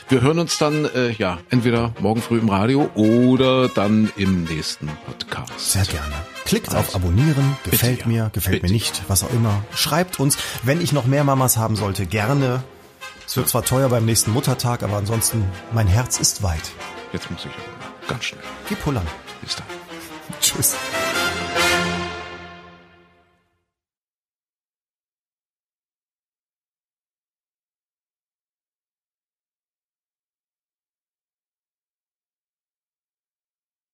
wir 0.10 0.22
hören 0.22 0.38
uns 0.38 0.60
dann 0.60 0.86
äh, 0.86 1.12
ja 1.14 1.40
entweder 1.50 1.94
morgen 2.00 2.22
früh 2.22 2.38
im 2.38 2.50
Radio 2.50 2.90
oder 2.94 3.68
dann 3.68 4.12
im 4.16 4.44
nächsten 4.44 4.88
Podcast. 5.06 5.72
Sehr 5.72 5.86
gerne. 5.86 6.14
Klickt 6.46 6.76
auf 6.76 6.94
Abonnieren, 6.94 7.58
gefällt 7.64 7.98
Bitte, 7.98 8.10
mir, 8.10 8.30
gefällt 8.32 8.62
Bitte. 8.62 8.68
mir 8.68 8.74
nicht, 8.74 9.02
was 9.08 9.24
auch 9.24 9.34
immer. 9.34 9.64
Schreibt 9.74 10.20
uns, 10.20 10.38
wenn 10.62 10.82
ich 10.82 10.94
noch 10.94 11.06
mehr 11.06 11.24
Mamas 11.24 11.58
haben 11.58 11.76
sollte, 11.76 12.06
gerne. 12.06 12.64
Es 13.26 13.36
wird 13.36 13.50
zwar 13.50 13.66
teuer 13.66 13.90
beim 13.90 14.06
nächsten 14.06 14.32
Muttertag, 14.32 14.84
aber 14.84 14.98
ansonsten, 14.98 15.44
mein 15.74 15.88
Herz 15.88 16.20
ist 16.20 16.44
weit. 16.44 16.72
Jetzt 17.12 17.30
muss 17.32 17.42
ich 17.42 17.52
aber 17.52 18.08
ganz 18.08 18.26
schnell. 18.26 18.44
Geh 18.70 18.76
pullern. 18.76 19.06
Bis 19.42 19.56
dann. 19.56 19.87
Tschüss. 20.42 20.76